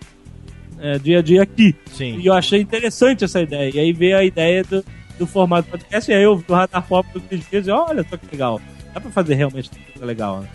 é, 0.81 0.99
dia 0.99 1.19
a 1.19 1.23
dia 1.23 1.43
aqui. 1.43 1.75
Sim. 1.93 2.19
E 2.19 2.27
eu 2.27 2.33
achei 2.33 2.61
interessante 2.61 3.25
essa 3.25 3.41
ideia. 3.41 3.71
E 3.75 3.79
aí 3.79 3.93
veio 3.93 4.17
a 4.17 4.25
ideia 4.25 4.65
do, 4.65 4.85
do 5.19 5.27
formato 5.27 5.69
podcast, 5.69 6.11
e 6.11 6.15
aí 6.15 6.23
eu 6.23 6.37
vi 6.37 6.45
o 6.49 6.55
Radar 6.55 6.83
Pop 6.87 7.09
do 7.13 7.21
Cris 7.21 7.45
Dias 7.51 7.67
e 7.67 7.71
olha 7.71 8.05
só 8.09 8.17
que 8.17 8.27
legal. 8.33 8.61
Dá 8.93 9.01
pra 9.01 9.11
fazer 9.11 9.35
realmente 9.35 9.71
coisa 9.71 10.05
legal, 10.05 10.41
né? 10.41 10.49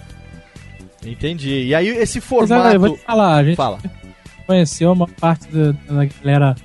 Entendi. 1.05 1.65
E 1.65 1.75
aí 1.75 1.87
esse 1.87 2.19
Mas, 2.19 2.31
olha, 2.31 2.47
formato... 2.47 2.75
eu 2.75 2.79
vou 2.79 2.97
te 2.97 3.03
falar, 3.03 3.35
a 3.35 3.43
gente 3.43 3.55
Fala. 3.55 3.79
conheceu 4.47 4.91
uma 4.91 5.07
parte 5.07 5.47
da, 5.47 5.71
da 5.71 6.05
galera 6.05 6.55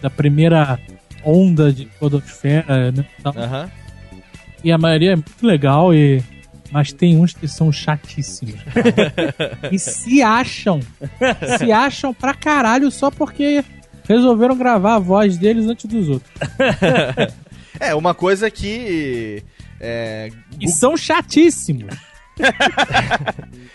da 0.00 0.08
primeira 0.08 0.78
onda 1.24 1.72
de 1.72 1.86
podosfera, 1.98 2.92
né? 2.92 3.04
Então. 3.18 3.34
E 4.62 4.70
a 4.70 4.78
maioria 4.78 5.12
é 5.12 5.16
muito 5.16 5.46
legal, 5.46 5.92
e... 5.92 6.22
mas 6.74 6.92
tem 6.92 7.16
uns 7.16 7.32
que 7.32 7.46
são 7.46 7.70
chatíssimos. 7.70 8.60
cara. 8.64 9.70
e 9.70 9.78
se 9.78 10.20
acham. 10.20 10.80
Se 11.56 11.70
acham 11.70 12.12
pra 12.12 12.34
caralho 12.34 12.90
só 12.90 13.12
porque 13.12 13.64
resolveram 14.08 14.58
gravar 14.58 14.96
a 14.96 14.98
voz 14.98 15.38
deles 15.38 15.66
antes 15.66 15.86
dos 15.86 16.08
outros. 16.08 16.32
É, 17.80 17.92
uma 17.92 18.14
coisa 18.14 18.48
que... 18.52 19.42
É, 19.80 20.30
E 20.60 20.68
são 20.68 20.96
chatíssimos. 20.96 21.92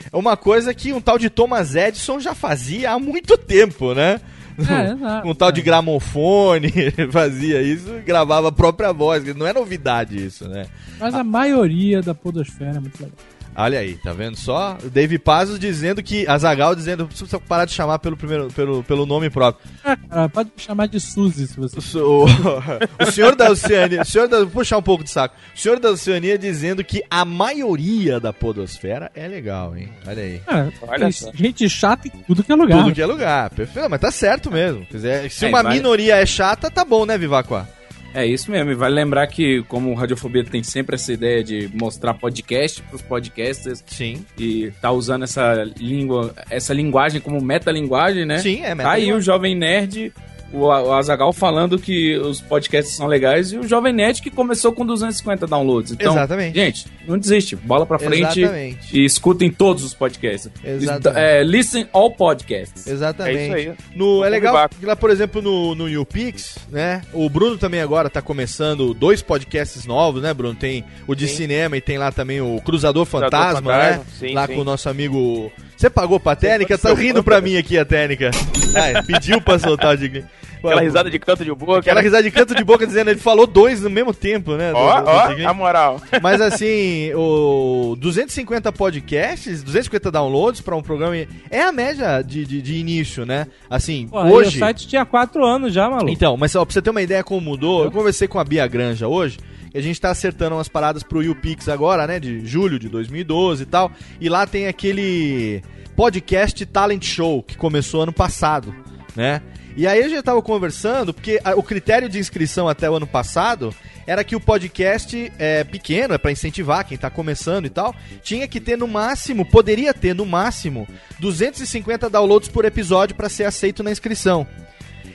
é 0.10 0.16
uma 0.16 0.38
coisa 0.38 0.74
que 0.74 0.93
um 0.93 1.02
tal 1.02 1.20
de 1.20 1.30
Thomas 1.30 1.76
Edison 1.76 2.18
já 2.18 2.34
fazia 2.34 2.91
há 2.91 2.97
muito 3.00 3.38
tempo, 3.38 3.93
né? 3.93 4.22
É, 4.68 5.22
um 5.28 5.34
tal 5.34 5.51
de 5.51 5.62
gramofone 5.62 6.72
fazia 7.12 7.62
isso 7.62 7.95
e 7.95 8.01
gravava 8.01 8.49
a 8.49 8.51
própria 8.51 8.91
voz. 8.91 9.24
Não 9.36 9.45
é 9.45 9.53
novidade 9.53 10.24
isso, 10.24 10.47
né? 10.47 10.66
Mas 10.99 11.14
a 11.14 11.24
maioria 11.24 12.01
da 12.01 12.14
podosfera 12.14 12.78
é 12.78 12.80
muito 12.80 13.01
legal. 13.01 13.18
Olha 13.56 13.80
aí, 13.80 13.95
tá 13.95 14.14
vendo 14.14 14.38
só? 14.38 14.78
O 14.84 14.89
Dave 14.89 15.18
Pazos 15.20 15.60
dizendo 15.60 16.02
que. 16.02 16.28
Azagal 16.28 16.76
dizendo 16.76 17.04
que 17.08 17.16
precisa 17.16 17.39
parar 17.39 17.66
de 17.66 17.72
chamar 17.74 18.00
pelo, 18.00 18.16
primeiro, 18.16 18.47
pelo, 18.54 18.84
pelo 18.84 19.06
nome 19.06 19.30
próprio. 19.30 19.70
Ah, 19.84 19.97
cara, 19.97 20.30
pode 20.30 20.50
me 20.56 20.62
chamar 20.64 20.88
de 20.88 21.00
Suzy 21.00 21.47
se 21.47 21.60
você. 21.60 21.97
O, 22.00 22.26
o 23.02 23.12
senhor 23.12 23.36
da 23.36 23.50
Oceania. 23.52 24.02
O 24.02 24.06
senhor 24.06 24.28
da. 24.28 24.39
Vou 24.39 24.47
puxar 24.47 24.78
um 24.78 24.82
pouco 24.82 25.04
de 25.04 25.10
saco. 25.10 25.36
O 25.54 25.60
senhor 25.60 25.80
da 25.80 25.89
Oceania 25.91 26.38
dizendo 26.38 26.84
que 26.84 27.04
a 27.10 27.26
maioria 27.26 28.20
da 28.20 28.32
Podosfera 28.32 29.12
é 29.14 29.28
legal, 29.28 29.76
hein? 29.76 29.89
Olha 30.08 30.24
aí. 30.24 30.41
Ah, 30.47 30.68
Olha 30.88 31.10
gente 31.34 31.68
chata 31.70 32.08
em 32.08 32.12
tudo 32.12 32.43
que 32.43 32.52
é 32.52 32.56
lugar. 32.56 32.84
Tudo 32.84 32.93
que 32.95 33.02
é 33.02 33.06
lugar. 33.06 33.50
Perfeito, 33.50 33.89
mas 33.89 34.00
tá 34.00 34.12
certo 34.12 34.50
mesmo. 34.52 34.86
Quer 34.86 34.95
dizer, 34.95 35.32
se 35.32 35.45
É, 35.45 35.50
uma 35.50 35.64
vai- 35.64 35.74
minoria 35.76 36.16
é 36.16 36.26
chata, 36.26 36.70
tá 36.72 36.86
bom, 36.86 37.06
né, 37.06 37.18
Vivacuá? 37.18 37.68
É 38.14 38.26
isso 38.26 38.49
mesmo, 38.49 38.72
e 38.72 38.76
vale 38.76 38.95
lembrar 38.95 39.28
que, 39.28 39.62
como 39.64 39.91
o 39.91 39.93
Radiofobia 39.93 40.43
tem 40.43 40.64
sempre 40.64 40.95
essa 40.95 41.14
ideia 41.14 41.43
de 41.43 41.70
mostrar 41.74 42.14
podcast 42.16 42.82
pros 42.84 43.01
podcasters. 43.01 43.84
Sim. 43.86 44.26
E 44.38 44.72
tá 44.82 44.91
usando 44.91 45.24
essa 45.24 45.64
língua, 45.78 46.34
essa 46.49 46.74
linguagem 46.74 47.22
como 47.22 47.39
metalinguagem, 47.39 48.26
né? 48.26 48.39
Sim, 48.39 48.62
é 48.62 48.64
Tá 48.64 48.70
aí 48.70 48.76
metalinguagem. 48.78 49.14
o 49.14 49.22
Jovem 49.22 49.55
Nerd, 49.55 50.12
o, 50.54 50.66
o 50.66 50.93
Azagal 50.93 51.32
falando 51.32 51.80
que 51.80 52.18
os 52.18 52.41
podcasts 52.41 52.95
são 52.95 53.08
legais 53.08 53.52
e 53.52 53.58
o 53.58 53.68
Jovem 53.68 53.93
Nerd 53.93 54.22
que 54.22 54.30
começou 54.30 54.72
com 54.72 54.86
250 54.86 55.47
downloads. 55.47 55.93
Então, 55.93 56.14
Exatamente. 56.14 56.56
gente, 56.56 56.88
não 57.08 57.18
desiste, 57.18 57.56
bola 57.56 57.86
pra 57.86 57.97
frente 57.97 58.41
Exatamente. 58.41 58.97
e 58.97 59.06
escutem 59.06 59.50
todos 59.50 59.84
os 59.84 59.93
podcasts. 59.93 60.52
Exatamente. 60.64 61.20
É, 61.20 61.43
listen 61.43 61.88
all 61.93 62.12
podcasts. 62.12 62.86
Exatamente. 62.86 63.38
É 63.38 63.45
isso 63.45 63.56
aí. 63.56 63.74
No, 63.95 64.24
é 64.24 64.30
legal 64.30 64.70
que 64.70 64.86
lá, 64.86 64.95
por 64.95 65.10
exemplo, 65.10 65.41
no, 65.41 65.74
no 65.74 65.89
YouPix, 65.89 66.58
né? 66.70 67.02
O 67.14 67.30
Bruno 67.30 67.58
também 67.58 67.82
agora 67.82 68.10
tá 68.10 68.22
começando 68.22 68.93
dois 68.93 69.22
podcasts 69.22 69.86
novos, 69.86 70.22
né, 70.22 70.34
Bruno? 70.34 70.56
Tem 70.56 70.84
o 71.08 71.16
de 71.16 71.28
Sim. 71.28 71.36
cinema 71.36 71.78
e 71.78 71.82
tem 71.82 71.97
lá 71.97 72.12
também 72.12 72.41
o 72.41 72.60
Cruzador 72.62 72.89
Cruzador 72.89 73.06
Fantasma, 73.06 73.78
né? 73.78 73.91
Fantasma, 73.91 74.06
sim, 74.20 74.34
lá 74.34 74.47
sim. 74.47 74.56
com 74.56 74.62
o 74.62 74.64
nosso 74.64 74.89
amigo. 74.89 75.52
Você 75.80 75.89
pagou 75.89 76.19
pra 76.19 76.36
técnica? 76.36 76.77
Tá 76.77 76.93
rindo 76.93 77.23
pra 77.23 77.39
mim 77.39 77.55
aqui 77.55 77.77
a 77.77 77.86
técnica. 77.86 78.32
Ah, 78.75 79.01
pediu 79.01 79.39
pra 79.39 79.57
soltar 79.57 79.95
o. 79.95 80.25
Aquela 80.57 80.82
risada 80.82 81.09
de 81.09 81.17
canto 81.17 81.45
de 81.45 81.53
boca. 81.53 81.80
Aquela 81.80 82.01
né? 82.01 82.01
risada 82.01 82.21
de 82.21 82.32
canto 82.32 82.53
de 82.53 82.65
boca 82.65 82.86
dizendo, 82.86 83.09
ele 83.11 83.19
falou 83.21 83.47
dois 83.47 83.82
no 83.82 83.89
mesmo 83.89 84.13
tempo, 84.13 84.57
né? 84.57 84.73
Ó, 84.73 85.01
do- 85.01 85.07
ó, 85.07 85.47
a 85.47 85.53
moral. 85.53 86.01
Mas 86.21 86.41
assim, 86.41 87.13
o 87.13 87.95
250 87.97 88.69
podcasts, 88.73 89.63
250 89.63 90.11
downloads 90.11 90.59
pra 90.59 90.75
um 90.75 90.82
programa 90.82 91.15
é 91.49 91.61
a 91.61 91.71
média 91.71 92.21
de, 92.21 92.45
de, 92.45 92.61
de 92.61 92.75
início, 92.75 93.25
né? 93.25 93.47
Assim, 93.69 94.05
Pô, 94.09 94.21
hoje. 94.21 94.57
O 94.57 94.59
site 94.59 94.86
tinha 94.86 95.05
quatro 95.05 95.45
anos 95.45 95.73
já, 95.73 95.89
maluco. 95.89 96.09
Então, 96.09 96.36
mas 96.36 96.53
ó, 96.57 96.65
pra 96.65 96.73
você 96.73 96.82
ter 96.82 96.89
uma 96.89 97.01
ideia 97.01 97.23
como 97.23 97.39
mudou, 97.39 97.86
eu 97.86 97.91
conversei 97.91 98.27
com 98.27 98.38
a 98.38 98.43
Bia 98.43 98.67
Granja 98.67 99.07
hoje, 99.07 99.38
e 99.74 99.78
a 99.78 99.82
gente 99.82 99.99
tá 99.99 100.09
acertando 100.09 100.55
umas 100.55 100.67
paradas 100.67 101.03
pro 101.03 101.24
YouPix 101.24 101.70
agora, 101.70 102.07
né, 102.07 102.20
de 102.20 102.45
julho 102.45 102.80
de 102.80 102.89
2012 102.89 103.63
e 103.63 103.65
tal, 103.65 103.91
e 104.20 104.30
lá 104.30 104.45
tem 104.45 104.67
aquele 104.67 105.61
podcast 105.95 106.65
Talent 106.65 107.05
Show, 107.05 107.43
que 107.43 107.57
começou 107.57 108.03
ano 108.03 108.13
passado, 108.13 108.74
né? 109.15 109.41
E 109.76 109.88
aí 109.88 110.03
a 110.03 110.09
gente 110.09 110.24
tava 110.24 110.41
conversando, 110.41 111.13
porque 111.13 111.39
o 111.55 111.63
critério 111.63 112.09
de 112.09 112.20
inscrição 112.20 112.67
até 112.67 112.89
o 112.89 112.95
ano 112.95 113.07
passado 113.07 113.74
era 114.05 114.24
que 114.24 114.36
o 114.36 114.39
podcast 114.39 115.32
é 115.38 115.63
pequeno, 115.63 116.15
é 116.15 116.17
pra 116.17 116.32
incentivar 116.32 116.84
quem 116.84 116.97
tá 116.97 117.09
começando 117.09 117.65
e 117.65 117.70
tal, 117.70 117.95
tinha 118.24 118.47
que 118.47 118.59
ter 118.59 118.78
no 118.78 118.88
máximo, 118.88 119.45
poderia 119.45 119.93
ter 119.93 120.15
no 120.15 120.26
máximo 120.26 120.88
250 121.20 122.09
downloads 122.09 122.49
por 122.49 122.65
episódio 122.65 123.15
pra 123.15 123.30
ser 123.30 123.45
aceito 123.45 123.84
na 123.84 123.91
inscrição. 123.91 124.45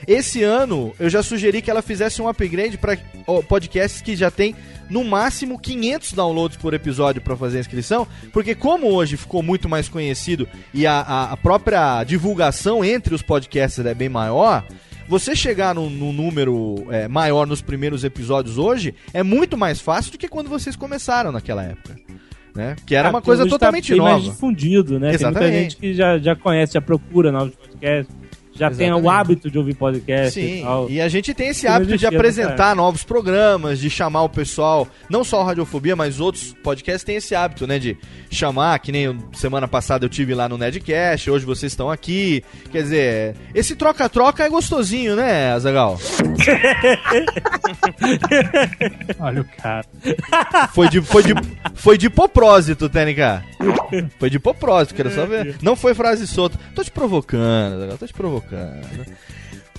Esse 0.07 0.43
ano 0.43 0.93
eu 0.99 1.09
já 1.09 1.23
sugeri 1.23 1.61
que 1.61 1.69
ela 1.71 1.81
fizesse 1.81 2.21
um 2.21 2.27
upgrade 2.27 2.77
para 2.77 2.97
podcasts 3.47 4.01
que 4.01 4.15
já 4.15 4.29
tem 4.29 4.55
no 4.89 5.03
máximo 5.03 5.57
500 5.59 6.13
downloads 6.13 6.57
por 6.57 6.73
episódio 6.73 7.21
para 7.21 7.35
fazer 7.35 7.57
a 7.57 7.61
inscrição, 7.61 8.07
porque 8.31 8.53
como 8.53 8.87
hoje 8.91 9.17
ficou 9.17 9.41
muito 9.41 9.67
mais 9.67 9.89
conhecido 9.89 10.47
e 10.73 10.85
a, 10.85 10.99
a- 10.99 11.31
a 11.31 11.37
própria 11.37 12.03
divulgação 12.03 12.85
entre 12.85 13.15
os 13.15 13.23
podcasts 13.23 13.83
é 13.83 13.93
bem 13.95 14.09
maior, 14.09 14.63
você 15.07 15.35
chegar 15.35 15.73
num, 15.73 15.89
num 15.89 16.13
número 16.13 16.85
é, 16.91 17.07
maior 17.07 17.47
nos 17.47 17.61
primeiros 17.63 18.03
episódios 18.03 18.57
hoje 18.59 18.93
é 19.13 19.23
muito 19.23 19.57
mais 19.57 19.79
fácil 19.81 20.11
do 20.11 20.17
que 20.19 20.27
quando 20.27 20.49
vocês 20.49 20.75
começaram 20.75 21.31
naquela 21.31 21.63
época. 21.63 21.95
Né? 22.55 22.75
Que 22.85 22.95
era 22.95 23.09
Ah, 23.09 23.11
uma 23.11 23.21
coisa 23.21 23.43
tá 23.43 23.49
totalmente 23.49 23.89
bem 23.89 23.97
nova. 23.97 24.11
mais 24.13 24.23
difundido, 24.23 24.93
né? 24.97 25.09
Tem 25.11 25.25
muita 25.25 25.39
Exatamente. 25.39 25.61
gente 25.63 25.75
que 25.77 25.93
já, 25.93 26.17
já 26.17 26.35
conhece, 26.37 26.73
já 26.73 26.81
procura 26.81 27.29
novos 27.31 27.53
podcasts, 27.53 28.15
já 28.55 28.71
tem 28.71 28.93
o 28.93 29.09
hábito 29.09 29.51
de 29.51 29.57
ouvir 29.57 29.75
podcast 29.75 30.39
e 30.39 30.57
Sim, 30.57 30.61
tal. 30.63 30.89
e 30.89 31.01
a 31.01 31.09
gente 31.09 31.33
tem 31.33 31.49
esse 31.49 31.67
hábito 31.67 31.97
de 31.97 32.05
nessa 32.05 32.15
apresentar 32.15 32.73
novos 32.75 33.03
programas, 33.03 33.79
de 33.79 33.89
chamar 33.89 34.23
o 34.23 34.29
pessoal, 34.29 34.87
não 35.09 35.23
só 35.23 35.41
o 35.41 35.43
Radiofobia, 35.43 35.95
mas 35.95 36.19
outros 36.21 36.55
podcasts 36.63 37.03
têm 37.03 37.17
esse 37.17 37.35
hábito, 37.35 37.67
né, 37.67 37.77
de 37.77 37.97
chamar, 38.31 38.79
que 38.79 38.91
nem 38.91 39.17
semana 39.33 39.67
passada 39.67 40.05
eu 40.05 40.09
tive 40.09 40.33
lá 40.33 40.47
no 40.47 40.57
Nedcast, 40.57 41.29
hoje 41.29 41.45
vocês 41.45 41.71
estão 41.71 41.91
aqui. 41.91 42.43
Quer 42.71 42.83
dizer, 42.83 43.35
esse 43.53 43.75
troca-troca 43.75 44.45
é 44.45 44.49
gostosinho, 44.49 45.15
né, 45.15 45.51
Azagal? 45.51 45.99
Olha 49.19 49.41
o 49.41 49.45
cara. 49.61 49.85
Foi 50.73 50.87
de, 50.87 51.01
foi 51.01 51.23
de, 51.23 51.33
foi 51.73 51.97
de 51.97 52.09
propósito, 52.09 52.89
TNK. 52.89 53.43
Foi 54.19 54.29
de 54.29 54.39
propósito, 54.39 54.95
quero 54.95 55.11
só 55.11 55.25
ver. 55.25 55.57
Não 55.61 55.75
foi 55.75 55.93
frase 55.93 56.25
solta. 56.27 56.57
Tô 56.73 56.83
te 56.83 56.91
provocando, 56.91 57.75
Azaghal, 57.75 57.97
tô 57.97 58.07
te 58.07 58.13
provocando. 58.13 58.44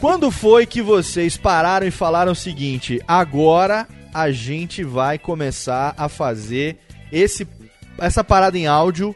Quando 0.00 0.30
foi 0.30 0.66
que 0.66 0.82
vocês 0.82 1.36
pararam 1.36 1.86
e 1.86 1.90
falaram 1.90 2.32
o 2.32 2.36
seguinte: 2.36 3.00
agora 3.06 3.86
a 4.12 4.30
gente 4.30 4.82
vai 4.84 5.18
começar 5.18 5.94
a 5.96 6.08
fazer 6.08 6.78
esse, 7.10 7.46
essa 7.98 8.22
parada 8.22 8.58
em 8.58 8.66
áudio 8.66 9.14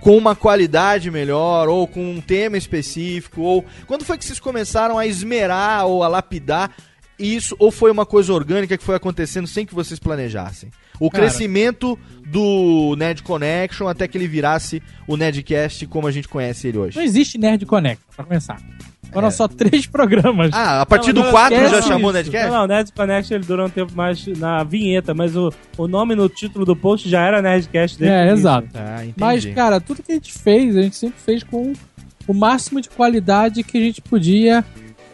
com 0.00 0.18
uma 0.18 0.36
qualidade 0.36 1.10
melhor, 1.10 1.66
ou 1.66 1.88
com 1.88 2.12
um 2.12 2.20
tema 2.20 2.58
específico, 2.58 3.40
ou 3.40 3.64
quando 3.86 4.04
foi 4.04 4.18
que 4.18 4.24
vocês 4.24 4.38
começaram 4.38 4.98
a 4.98 5.06
esmerar 5.06 5.86
ou 5.86 6.02
a 6.02 6.08
lapidar 6.08 6.70
isso, 7.18 7.56
ou 7.58 7.70
foi 7.70 7.90
uma 7.90 8.04
coisa 8.04 8.32
orgânica 8.32 8.76
que 8.76 8.84
foi 8.84 8.96
acontecendo 8.96 9.46
sem 9.46 9.64
que 9.64 9.74
vocês 9.74 9.98
planejassem? 9.98 10.70
O 11.00 11.10
Cara. 11.10 11.24
crescimento 11.24 11.98
do 12.26 12.94
Nerd 12.96 13.22
Connection 13.22 13.86
até 13.88 14.06
que 14.08 14.16
ele 14.16 14.26
virasse 14.28 14.82
o 15.06 15.16
Nerdcast 15.16 15.86
como 15.86 16.06
a 16.06 16.10
gente 16.12 16.28
conhece 16.28 16.68
ele 16.68 16.78
hoje. 16.78 16.96
Não 16.96 17.04
existe 17.04 17.36
Nerd 17.38 17.64
Connect, 17.66 18.02
pra 18.14 18.24
começar. 18.24 18.60
Foram 19.12 19.28
É. 19.28 19.30
só 19.30 19.46
três 19.46 19.86
programas. 19.86 20.50
Ah, 20.52 20.80
a 20.80 20.86
partir 20.86 21.12
Não, 21.12 21.22
do 21.22 21.24
não, 21.26 21.30
4 21.30 21.56
já 21.56 21.64
esquece 21.66 21.88
chamou 21.88 22.10
isso. 22.10 22.14
Nerdcast? 22.14 22.48
Não, 22.50 22.58
não, 22.60 22.66
Nerd 22.66 22.92
Connect 22.92 23.34
ele 23.34 23.44
durou 23.44 23.66
um 23.66 23.70
tempo 23.70 23.92
mais 23.94 24.26
na 24.38 24.64
vinheta, 24.64 25.14
mas 25.14 25.36
o, 25.36 25.52
o 25.78 25.86
nome 25.86 26.16
no 26.16 26.28
título 26.28 26.64
do 26.64 26.74
post 26.74 27.08
já 27.08 27.24
era 27.24 27.40
Nerdcast 27.40 27.98
desde 27.98 28.12
o 28.16 28.18
É, 28.18 28.32
exato. 28.32 28.68
Ah. 28.74 29.04
Mas, 29.16 29.44
cara, 29.46 29.80
tudo 29.80 30.02
que 30.02 30.10
a 30.10 30.14
gente 30.16 30.32
fez, 30.32 30.76
a 30.76 30.82
gente 30.82 30.96
sempre 30.96 31.20
fez 31.20 31.42
com 31.44 31.72
o 32.26 32.34
máximo 32.34 32.80
de 32.80 32.88
qualidade 32.88 33.62
que 33.62 33.78
a 33.78 33.80
gente 33.80 34.00
podia 34.00 34.64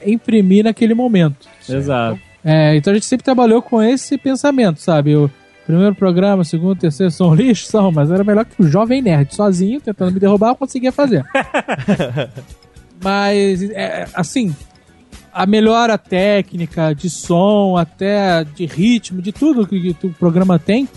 imprimir 0.06 0.64
naquele 0.64 0.94
momento. 0.94 1.46
Exato. 1.68 2.18
É, 2.42 2.74
então 2.76 2.92
a 2.92 2.94
gente 2.94 3.04
sempre 3.06 3.24
trabalhou 3.24 3.60
com 3.60 3.82
esse 3.82 4.16
pensamento, 4.16 4.80
sabe? 4.80 5.14
O 5.14 5.30
primeiro 5.70 5.94
programa, 5.94 6.44
segundo, 6.44 6.78
terceiro 6.78 7.10
são 7.10 7.34
lixo, 7.34 7.66
são, 7.66 7.90
mas 7.92 8.10
era 8.10 8.24
melhor 8.24 8.44
que 8.44 8.62
o 8.62 8.68
Jovem 8.68 9.02
Nerd, 9.02 9.34
sozinho, 9.34 9.80
tentando 9.80 10.12
me 10.12 10.20
derrubar, 10.20 10.50
eu 10.50 10.56
conseguia 10.56 10.92
fazer. 10.92 11.24
mas, 13.02 13.62
é, 13.70 14.06
assim, 14.14 14.54
a 15.32 15.46
melhora 15.46 15.96
técnica 15.96 16.94
de 16.94 17.08
som, 17.08 17.76
até 17.76 18.44
de 18.44 18.66
ritmo, 18.66 19.22
de 19.22 19.32
tudo 19.32 19.66
que, 19.66 19.94
que 19.94 20.06
o 20.06 20.12
programa 20.12 20.58
tem, 20.58 20.88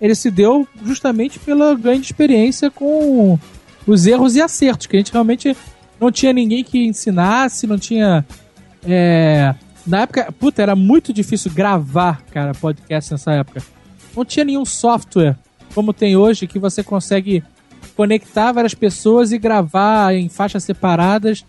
ele 0.00 0.14
se 0.14 0.30
deu 0.30 0.66
justamente 0.84 1.38
pela 1.38 1.74
ganho 1.74 2.00
de 2.00 2.06
experiência 2.06 2.70
com 2.70 3.38
os 3.86 4.06
erros 4.06 4.36
e 4.36 4.42
acertos, 4.42 4.86
que 4.86 4.96
a 4.96 5.00
gente 5.00 5.12
realmente 5.12 5.56
não 6.00 6.12
tinha 6.12 6.32
ninguém 6.32 6.62
que 6.62 6.86
ensinasse, 6.86 7.66
não 7.66 7.78
tinha. 7.78 8.24
é, 8.86 9.54
na 9.86 10.00
época, 10.00 10.32
puta, 10.32 10.60
era 10.60 10.74
muito 10.74 11.12
difícil 11.12 11.50
gravar, 11.52 12.22
cara, 12.32 12.52
podcast 12.52 13.12
nessa 13.12 13.32
época. 13.32 13.62
Não 14.16 14.24
tinha 14.24 14.44
nenhum 14.44 14.64
software 14.64 15.36
como 15.74 15.92
tem 15.92 16.16
hoje 16.16 16.46
que 16.46 16.58
você 16.58 16.82
consegue 16.82 17.44
conectar 17.94 18.50
várias 18.52 18.74
pessoas 18.74 19.30
e 19.30 19.38
gravar 19.38 20.14
em 20.14 20.28
faixas 20.28 20.64
separadas 20.64 21.44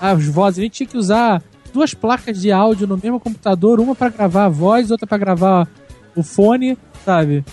as 0.00 0.26
vozes. 0.26 0.58
A 0.58 0.62
gente 0.62 0.72
tinha 0.72 0.86
que 0.88 0.96
usar 0.96 1.42
duas 1.72 1.92
placas 1.94 2.40
de 2.40 2.50
áudio 2.50 2.86
no 2.86 2.96
mesmo 2.96 3.20
computador, 3.20 3.80
uma 3.80 3.94
pra 3.94 4.08
gravar 4.08 4.44
a 4.46 4.48
voz, 4.48 4.90
outra 4.90 5.06
pra 5.06 5.18
gravar 5.18 5.68
o 6.14 6.22
fone, 6.22 6.76
sabe? 7.04 7.44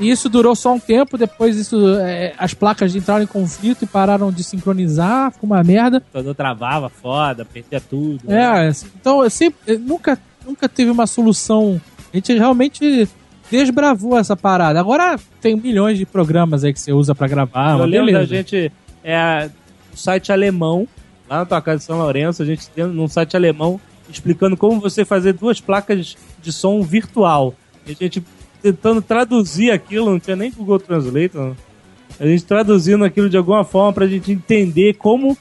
E 0.00 0.10
isso 0.10 0.28
durou 0.30 0.56
só 0.56 0.72
um 0.72 0.78
tempo, 0.80 1.18
depois 1.18 1.56
isso 1.56 1.94
é, 1.98 2.32
as 2.38 2.54
placas 2.54 2.94
entraram 2.96 3.22
em 3.22 3.26
conflito 3.26 3.84
e 3.84 3.86
pararam 3.86 4.32
de 4.32 4.42
sincronizar, 4.42 5.30
ficou 5.32 5.46
uma 5.48 5.62
merda. 5.62 6.02
Quando 6.10 6.34
travava, 6.34 6.88
foda, 6.88 7.44
perdia 7.44 7.80
tudo. 7.80 8.20
né? 8.24 8.40
É, 8.40 8.68
assim, 8.68 8.86
então 8.98 9.22
eu 9.22 9.28
sempre, 9.28 9.58
eu 9.66 9.78
nunca, 9.78 10.18
nunca 10.46 10.66
teve 10.68 10.90
uma 10.90 11.06
solução. 11.06 11.78
A 12.12 12.16
gente 12.16 12.32
realmente 12.32 13.06
desbravou 13.50 14.18
essa 14.18 14.36
parada. 14.36 14.78
Agora 14.78 15.18
tem 15.40 15.56
milhões 15.56 15.98
de 15.98 16.06
programas 16.06 16.64
aí 16.64 16.72
que 16.72 16.80
você 16.80 16.92
usa 16.92 17.14
pra 17.14 17.26
gravar. 17.26 17.78
eu 17.78 17.84
lembro 17.84 18.12
da 18.12 18.20
beleza. 18.20 18.26
gente, 18.26 18.72
é, 19.02 19.50
site 19.94 20.32
alemão, 20.32 20.86
lá 21.28 21.38
na 21.38 21.46
tua 21.46 21.60
casa 21.60 21.78
de 21.78 21.84
São 21.84 21.98
Lourenço, 21.98 22.42
a 22.42 22.46
gente 22.46 22.68
tem 22.70 22.86
num 22.86 23.08
site 23.08 23.36
alemão 23.36 23.80
explicando 24.08 24.56
como 24.56 24.80
você 24.80 25.04
fazer 25.04 25.32
duas 25.34 25.60
placas 25.60 26.16
de 26.42 26.52
som 26.52 26.82
virtual. 26.82 27.54
E 27.86 27.92
a 27.92 27.94
gente 27.94 28.22
tentando 28.62 29.00
traduzir 29.00 29.70
aquilo, 29.70 30.10
não 30.10 30.20
tinha 30.20 30.36
nem 30.36 30.50
Google 30.50 30.78
Translator. 30.78 31.54
A 32.18 32.26
gente 32.26 32.44
traduzindo 32.44 33.04
aquilo 33.04 33.30
de 33.30 33.36
alguma 33.36 33.64
forma 33.64 33.92
pra 33.92 34.06
gente 34.06 34.30
entender 34.30 34.94
como 34.94 35.36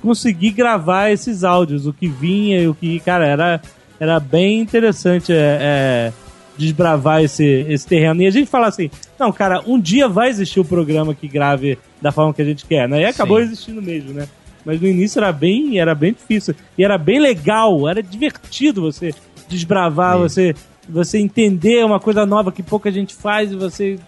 conseguir 0.00 0.50
gravar 0.50 1.10
esses 1.10 1.44
áudios, 1.44 1.86
o 1.86 1.92
que 1.92 2.08
vinha 2.08 2.60
e 2.60 2.68
o 2.68 2.74
que, 2.74 2.98
cara, 3.00 3.26
era, 3.26 3.62
era 4.00 4.18
bem 4.18 4.60
interessante 4.60 5.32
é, 5.32 5.58
é, 5.60 6.12
desbravar 6.56 7.22
esse, 7.22 7.44
esse 7.68 7.86
terreno. 7.86 8.22
E 8.22 8.26
a 8.26 8.30
gente 8.30 8.48
fala 8.48 8.68
assim, 8.68 8.90
não, 9.18 9.32
cara, 9.32 9.62
um 9.66 9.80
dia 9.80 10.08
vai 10.08 10.28
existir 10.28 10.60
o 10.60 10.64
programa 10.64 11.14
que 11.14 11.26
grave 11.28 11.78
da 12.00 12.12
forma 12.12 12.34
que 12.34 12.42
a 12.42 12.44
gente 12.44 12.66
quer, 12.66 12.88
né? 12.88 13.02
E 13.02 13.04
acabou 13.04 13.38
Sim. 13.38 13.44
existindo 13.44 13.82
mesmo, 13.82 14.12
né? 14.12 14.28
Mas 14.64 14.80
no 14.80 14.86
início 14.86 15.18
era 15.18 15.32
bem, 15.32 15.78
era 15.78 15.94
bem 15.94 16.12
difícil. 16.12 16.54
E 16.76 16.84
era 16.84 16.96
bem 16.96 17.18
legal, 17.18 17.88
era 17.88 18.02
divertido 18.02 18.82
você 18.82 19.12
desbravar, 19.48 20.18
você, 20.18 20.54
você 20.88 21.18
entender 21.18 21.84
uma 21.84 22.00
coisa 22.00 22.24
nova 22.24 22.52
que 22.52 22.62
pouca 22.62 22.90
gente 22.90 23.14
faz 23.14 23.52
e 23.52 23.56
você 23.56 23.98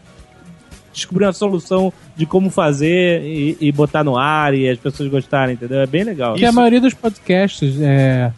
descobrir 0.93 1.25
uma 1.27 1.33
solução 1.33 1.93
de 2.17 2.25
como 2.25 2.51
fazer 2.51 3.23
e, 3.23 3.57
e 3.61 3.73
botar 3.73 4.05
no 4.05 4.17
ar 4.17 4.55
e 4.55 4.69
as 4.69 4.79
pessoas 4.79 5.11
gostarem, 5.11 5.55
entendeu? 5.55 5.81
É 5.81 5.87
bem 5.87 6.05
legal. 6.05 6.33
Porque 6.33 6.47
a 6.47 6.53
maioria 6.53 6.81
dos 6.81 6.95
podcasts, 6.95 7.81
é, 7.81 8.33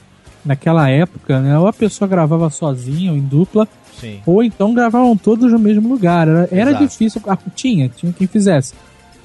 naquela 0.45 0.89
época, 0.89 1.39
né, 1.41 1.59
ou 1.59 1.67
a 1.67 1.73
pessoa 1.73 2.09
gravava 2.09 2.49
sozinha 2.49 3.13
ou 3.13 3.19
em 3.19 3.21
dupla, 3.21 3.69
Sim. 4.01 4.21
ou 4.27 4.43
então 4.43 4.75
gravavam 4.75 5.17
todos 5.17 5.51
no 5.51 5.59
mesmo 5.59 5.89
lugar. 5.89 6.29
Era, 6.29 6.49
era 6.51 6.73
difícil, 6.73 7.21
ah, 7.27 7.39
tinha, 7.55 7.89
tinha 7.89 8.13
quem 8.13 8.27
fizesse. 8.27 8.75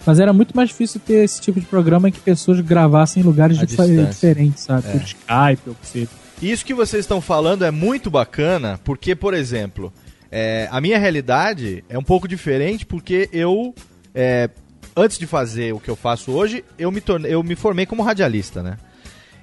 Mas 0.05 0.19
era 0.19 0.33
muito 0.33 0.55
mais 0.55 0.69
difícil 0.69 0.99
ter 0.99 1.23
esse 1.23 1.39
tipo 1.39 1.59
de 1.59 1.65
programa 1.65 2.09
em 2.09 2.11
que 2.11 2.19
pessoas 2.19 2.59
gravassem 2.59 3.21
em 3.21 3.25
lugares 3.25 3.57
distância. 3.57 4.05
diferentes, 4.05 4.63
sabe? 4.63 4.87
É. 4.87 4.91
Por 4.91 5.01
Skype 5.01 5.69
ou 5.69 5.75
seja. 5.83 6.09
Isso 6.41 6.65
que 6.65 6.73
vocês 6.73 7.03
estão 7.03 7.21
falando 7.21 7.63
é 7.63 7.69
muito 7.69 8.09
bacana, 8.09 8.79
porque, 8.83 9.13
por 9.13 9.33
exemplo, 9.33 9.93
é, 10.31 10.67
a 10.71 10.81
minha 10.81 10.97
realidade 10.97 11.83
é 11.87 11.97
um 11.99 12.03
pouco 12.03 12.27
diferente, 12.27 12.83
porque 12.83 13.29
eu, 13.31 13.75
é, 14.15 14.49
antes 14.95 15.19
de 15.19 15.27
fazer 15.27 15.71
o 15.73 15.79
que 15.79 15.89
eu 15.89 15.95
faço 15.95 16.31
hoje, 16.31 16.65
eu 16.79 16.91
me, 16.91 16.99
tornei, 16.99 17.31
eu 17.31 17.43
me 17.43 17.55
formei 17.55 17.85
como 17.85 18.01
radialista, 18.01 18.63
né? 18.63 18.77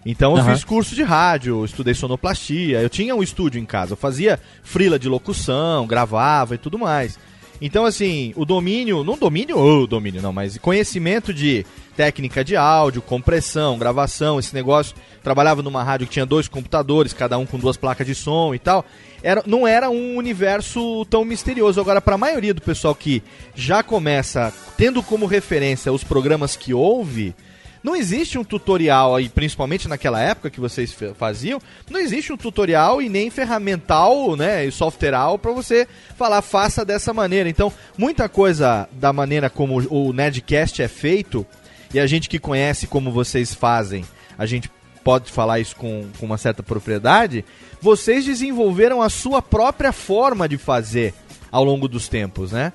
Então 0.06 0.32
eu 0.36 0.42
Aham. 0.42 0.54
fiz 0.54 0.64
curso 0.64 0.94
de 0.94 1.02
rádio, 1.02 1.64
estudei 1.64 1.94
sonoplastia, 1.94 2.80
eu 2.80 2.88
tinha 2.88 3.14
um 3.14 3.22
estúdio 3.22 3.60
em 3.60 3.66
casa, 3.66 3.92
eu 3.92 3.96
fazia 3.96 4.40
frila 4.62 4.98
de 4.98 5.08
locução, 5.08 5.86
gravava 5.86 6.54
e 6.54 6.58
tudo 6.58 6.78
mais. 6.78 7.18
Então, 7.60 7.84
assim, 7.84 8.32
o 8.36 8.44
domínio, 8.44 9.02
não 9.02 9.18
domínio 9.18 9.58
ou 9.58 9.86
domínio, 9.86 10.22
não, 10.22 10.32
mas 10.32 10.56
conhecimento 10.58 11.34
de 11.34 11.66
técnica 11.96 12.44
de 12.44 12.54
áudio, 12.54 13.02
compressão, 13.02 13.76
gravação, 13.76 14.38
esse 14.38 14.54
negócio. 14.54 14.94
Trabalhava 15.24 15.60
numa 15.60 15.82
rádio 15.82 16.06
que 16.06 16.12
tinha 16.12 16.24
dois 16.24 16.46
computadores, 16.46 17.12
cada 17.12 17.36
um 17.36 17.44
com 17.44 17.58
duas 17.58 17.76
placas 17.76 18.06
de 18.06 18.14
som 18.14 18.54
e 18.54 18.58
tal. 18.60 18.84
Era, 19.20 19.42
não 19.44 19.66
era 19.66 19.90
um 19.90 20.16
universo 20.16 21.04
tão 21.06 21.24
misterioso. 21.24 21.80
Agora, 21.80 22.00
para 22.00 22.14
a 22.14 22.18
maioria 22.18 22.54
do 22.54 22.62
pessoal 22.62 22.94
que 22.94 23.20
já 23.56 23.82
começa 23.82 24.54
tendo 24.76 25.02
como 25.02 25.26
referência 25.26 25.92
os 25.92 26.04
programas 26.04 26.54
que 26.54 26.72
ouve, 26.72 27.34
não 27.82 27.94
existe 27.94 28.38
um 28.38 28.44
tutorial 28.44 29.14
aí, 29.16 29.28
principalmente 29.28 29.88
naquela 29.88 30.20
época 30.20 30.50
que 30.50 30.60
vocês 30.60 30.94
faziam, 31.16 31.60
não 31.90 32.00
existe 32.00 32.32
um 32.32 32.36
tutorial 32.36 33.00
e 33.00 33.08
nem 33.08 33.30
ferramental, 33.30 34.36
né, 34.36 34.64
e 34.66 34.72
softwareal 34.72 35.38
para 35.38 35.52
você 35.52 35.86
falar 36.16 36.42
faça 36.42 36.84
dessa 36.84 37.12
maneira. 37.14 37.48
Então, 37.48 37.72
muita 37.96 38.28
coisa 38.28 38.88
da 38.92 39.12
maneira 39.12 39.48
como 39.48 39.80
o 39.90 40.12
Nerdcast 40.12 40.82
é 40.82 40.88
feito, 40.88 41.46
e 41.94 41.98
a 42.00 42.06
gente 42.06 42.28
que 42.28 42.38
conhece 42.38 42.86
como 42.86 43.10
vocês 43.10 43.54
fazem, 43.54 44.04
a 44.36 44.44
gente 44.46 44.70
pode 45.04 45.30
falar 45.32 45.58
isso 45.60 45.74
com, 45.76 46.06
com 46.18 46.26
uma 46.26 46.36
certa 46.36 46.62
propriedade, 46.62 47.44
vocês 47.80 48.24
desenvolveram 48.24 49.00
a 49.00 49.08
sua 49.08 49.40
própria 49.40 49.92
forma 49.92 50.48
de 50.48 50.58
fazer 50.58 51.14
ao 51.50 51.64
longo 51.64 51.88
dos 51.88 52.08
tempos, 52.08 52.52
né? 52.52 52.72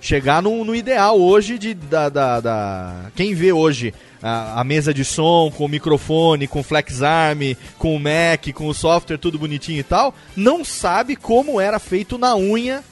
chegar 0.00 0.42
no, 0.42 0.64
no 0.66 0.74
ideal 0.74 1.18
hoje 1.18 1.58
de 1.58 1.72
da, 1.72 2.10
da, 2.10 2.38
da- 2.38 3.06
quem 3.16 3.34
vê 3.34 3.52
hoje 3.52 3.94
a, 4.24 4.60
a 4.60 4.64
mesa 4.64 4.94
de 4.94 5.04
som 5.04 5.52
com 5.54 5.66
o 5.66 5.68
microfone, 5.68 6.48
com 6.48 6.60
o 6.60 6.62
FlexArm, 6.64 7.54
com 7.78 7.94
o 7.94 8.00
Mac, 8.00 8.52
com 8.54 8.66
o 8.66 8.74
software 8.74 9.18
tudo 9.18 9.38
bonitinho 9.38 9.80
e 9.80 9.82
tal, 9.84 10.14
não 10.34 10.64
sabe 10.64 11.14
como 11.14 11.60
era 11.60 11.78
feito 11.78 12.16
na 12.16 12.34
unha 12.34 12.82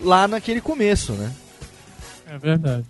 lá 0.00 0.26
naquele 0.26 0.60
começo, 0.60 1.12
né? 1.12 1.30
É 2.28 2.36
verdade. 2.36 2.84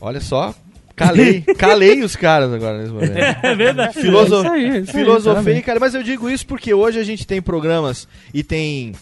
Olha 0.00 0.20
só, 0.20 0.54
calei, 0.94 1.40
calei 1.56 2.02
os 2.02 2.16
caras 2.16 2.52
agora 2.52 2.78
nesse 2.78 2.92
momento. 2.92 3.16
É 3.16 3.54
verdade. 3.54 3.94
Filoso- 3.94 4.34
É 4.36 4.38
isso 4.40 4.50
aí, 4.52 4.64
é 4.64 4.78
isso 4.80 4.90
aí, 4.90 5.04
filosofei, 5.04 5.62
cara, 5.62 5.80
mas 5.80 5.94
eu 5.94 6.02
digo 6.02 6.28
isso 6.28 6.46
porque 6.46 6.74
hoje 6.74 6.98
a 6.98 7.04
gente 7.04 7.26
tem 7.26 7.40
programas 7.40 8.06
e 8.34 8.42
tem 8.42 8.92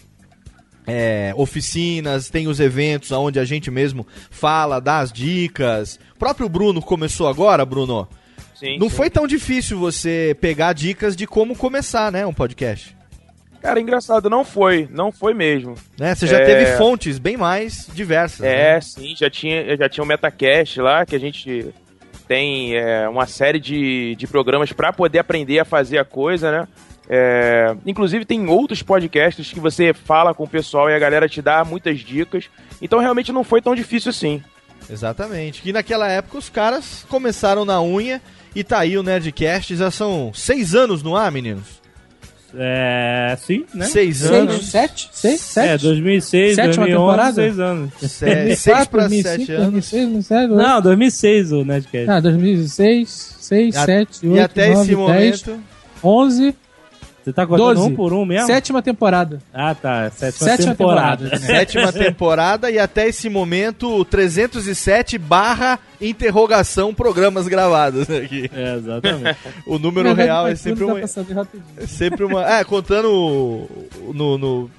é, 0.87 1.33
oficinas, 1.35 2.29
tem 2.29 2.47
os 2.47 2.59
eventos 2.59 3.11
onde 3.11 3.39
a 3.39 3.45
gente 3.45 3.69
mesmo 3.71 4.05
fala, 4.29 4.79
dá 4.79 4.99
as 4.99 5.11
dicas. 5.11 5.99
O 6.15 6.19
próprio 6.19 6.49
Bruno 6.49 6.81
começou 6.81 7.27
agora, 7.27 7.65
Bruno. 7.65 8.07
Sim, 8.55 8.77
Não 8.77 8.89
sim. 8.89 8.95
foi 8.95 9.09
tão 9.09 9.25
difícil 9.25 9.79
você 9.79 10.35
pegar 10.39 10.73
dicas 10.73 11.15
de 11.15 11.25
como 11.25 11.55
começar, 11.55 12.11
né, 12.11 12.25
um 12.25 12.33
podcast. 12.33 12.95
Cara, 13.61 13.79
engraçado, 13.79 14.27
não 14.29 14.43
foi, 14.43 14.87
não 14.91 15.11
foi 15.11 15.33
mesmo. 15.35 15.75
Né? 15.99 16.15
Você 16.15 16.25
já 16.25 16.37
É. 16.39 16.45
teve 16.45 16.77
fontes 16.77 17.19
bem 17.19 17.37
mais 17.37 17.87
diversas. 17.93 18.39
né? 18.39 18.75
É, 18.77 18.81
sim, 18.81 19.15
já 19.15 19.29
tinha, 19.29 19.77
já 19.77 19.87
tinha 19.87 20.03
o 20.03 20.07
Metacast 20.07 20.79
lá, 20.81 21.05
que 21.05 21.15
a 21.15 21.19
gente 21.19 21.67
tem 22.27 22.75
é, 22.75 23.07
uma 23.07 23.27
série 23.27 23.59
de, 23.59 24.15
de 24.15 24.25
programas 24.25 24.71
para 24.73 24.91
poder 24.91 25.19
aprender 25.19 25.59
a 25.59 25.65
fazer 25.65 25.99
a 25.99 26.05
coisa, 26.05 26.51
né? 26.51 26.67
É, 27.13 27.75
inclusive 27.85 28.23
tem 28.23 28.47
outros 28.47 28.81
podcasts 28.81 29.51
que 29.51 29.59
você 29.59 29.93
fala 29.93 30.33
com 30.33 30.45
o 30.45 30.47
pessoal 30.47 30.89
e 30.89 30.95
a 30.95 30.99
galera 30.99 31.27
te 31.27 31.41
dá 31.41 31.65
muitas 31.65 31.99
dicas. 31.99 32.45
Então 32.81 32.99
realmente 32.99 33.33
não 33.33 33.43
foi 33.43 33.61
tão 33.61 33.75
difícil 33.75 34.11
assim. 34.11 34.41
Exatamente. 34.89 35.61
Que 35.61 35.73
naquela 35.73 36.07
época 36.07 36.37
os 36.37 36.47
caras 36.49 37.05
começaram 37.09 37.65
na 37.65 37.81
unha 37.81 38.21
e 38.55 38.63
tá 38.63 38.79
aí 38.79 38.97
o 38.97 39.03
Nerdcast. 39.03 39.75
Já 39.75 39.91
são 39.91 40.31
seis 40.33 40.73
anos 40.73 41.03
no 41.03 41.15
ar, 41.17 41.29
meninos? 41.31 41.81
É, 42.53 43.37
sim, 43.39 43.65
né? 43.73 43.85
Seis 43.85 44.17
Seis, 44.17 44.31
anos. 44.31 44.65
sete? 44.69 45.09
Seis? 45.13 45.39
Sete? 45.39 45.69
É, 45.69 45.77
2006, 45.77 46.55
Sétima 46.55 46.85
2011, 46.85 46.91
temporada? 46.97 47.33
seis 47.33 47.59
anos. 47.59 47.93
Se- 47.99 48.55
seis 48.57 48.87
pra 48.87 49.09
sete 49.09 49.51
anos. 49.53 49.61
2006, 49.71 50.09
2007, 50.09 50.49
Não, 50.53 50.81
2006 50.81 51.51
o 51.53 51.63
Nerdcast. 51.63 52.09
Ah, 52.09 52.19
2006, 52.19 53.35
6, 53.39 53.75
E 53.75 53.77
a- 53.77 53.85
7, 53.85 54.27
8, 54.27 54.35
e 54.35 54.39
até 54.41 54.67
9, 54.69 54.79
esse 54.81 54.87
10, 54.95 54.97
momento. 54.97 55.63
11, 56.03 56.55
Você 57.23 57.31
tá 57.31 57.45
contando 57.45 57.75
12. 57.75 57.81
um 57.91 57.95
por 57.95 58.13
um 58.13 58.25
mesmo? 58.25 58.47
sétima 58.47 58.81
temporada. 58.81 59.39
Ah, 59.53 59.75
tá. 59.75 60.09
Sétima, 60.09 60.49
Sétima 60.49 60.75
temporada. 60.75 61.23
temporada. 61.29 61.45
Sétima 61.45 61.91
temporada 61.93 62.71
e 62.71 62.79
até 62.79 63.07
esse 63.07 63.29
momento 63.29 64.03
307 64.05 65.17
barra 65.17 65.79
interrogação 65.99 66.93
programas 66.93 67.47
gravados 67.47 68.09
aqui. 68.09 68.49
É, 68.53 68.75
exatamente. 68.75 69.37
O 69.65 69.77
número 69.77 70.13
real 70.13 70.47
é 70.47 70.55
sempre 70.55 70.85
dá 70.85 70.93
uma, 70.93 70.99
é 71.01 71.87
sempre 71.87 72.23
uma. 72.25 72.45
É, 72.59 72.63
contando 72.63 73.67
no, 74.13 74.37
no, 74.37 74.69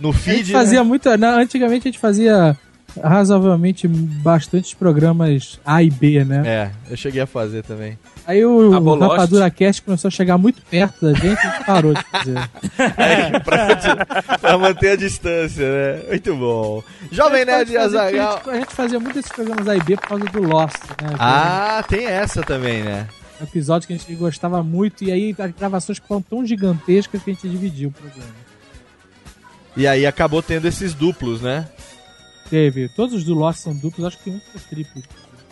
no 0.00 0.10
A 0.10 0.12
feed. 0.12 0.38
gente 0.46 0.52
fazia 0.52 0.80
né? 0.82 0.84
muito. 0.88 1.16
na- 1.16 1.36
antigamente 1.36 1.88
a 1.88 1.90
gente 1.90 2.00
fazia 2.00 2.56
razoavelmente 3.02 3.86
bastantes 3.88 4.74
programas 4.74 5.58
A 5.64 5.82
e 5.82 5.90
B, 5.90 6.24
né? 6.24 6.42
É, 6.46 6.70
eu 6.90 6.96
cheguei 6.96 7.20
a 7.20 7.26
fazer 7.26 7.62
também. 7.62 7.98
Aí 8.26 8.44
o, 8.44 8.70
o 8.70 8.74
Abolost. 8.74 9.12
Rapadura 9.12 9.50
Cast 9.50 9.82
começou 9.82 10.08
a 10.08 10.10
chegar 10.10 10.38
muito 10.38 10.62
perto 10.62 11.04
da 11.04 11.12
gente 11.12 11.42
e 11.44 11.46
a 11.46 11.50
gente 11.50 11.64
parou 11.66 11.94
de 11.94 12.02
fazer. 12.04 12.50
É, 12.96 13.38
pra, 13.40 14.38
pra 14.38 14.58
manter 14.58 14.90
a 14.92 14.96
distância, 14.96 15.64
né? 15.64 16.02
Muito 16.08 16.34
bom. 16.36 16.82
Jovem 17.10 17.44
Nerd 17.44 17.70
e 17.72 17.76
A 17.76 17.82
gente, 17.84 17.96
Azagal. 17.96 18.42
a 18.46 18.54
gente 18.54 18.74
fazia 18.74 18.98
muito 18.98 19.18
esses 19.18 19.30
programas 19.30 19.68
A 19.68 19.76
e 19.76 19.80
B 19.82 19.96
por 19.96 20.08
causa 20.08 20.24
do 20.24 20.42
Lost, 20.42 20.76
né? 21.02 21.14
Ah, 21.18 21.84
tem 21.86 22.06
essa 22.06 22.42
também, 22.42 22.82
né? 22.82 23.06
Um 23.40 23.44
episódio 23.44 23.86
que 23.86 23.94
a 23.94 23.96
gente 23.96 24.14
gostava 24.14 24.62
muito 24.62 25.04
e 25.04 25.12
aí 25.12 25.34
as 25.38 25.50
gravações 25.52 25.98
foram 25.98 26.22
tão 26.22 26.46
gigantescas 26.46 27.22
que 27.22 27.30
a 27.30 27.34
gente 27.34 27.48
dividiu 27.48 27.90
o 27.90 27.92
programa. 27.92 28.44
E 29.76 29.86
aí 29.86 30.06
acabou 30.06 30.40
tendo 30.42 30.66
esses 30.68 30.94
duplos, 30.94 31.40
né? 31.40 31.66
Teve. 32.50 32.88
Todos 32.88 33.14
os 33.14 33.24
do 33.24 33.34
Lost 33.34 33.60
são 33.60 33.74
duplos, 33.74 34.06
acho 34.06 34.18
que 34.18 34.30
um 34.30 34.40
foi 34.40 34.60
triplo. 34.60 35.02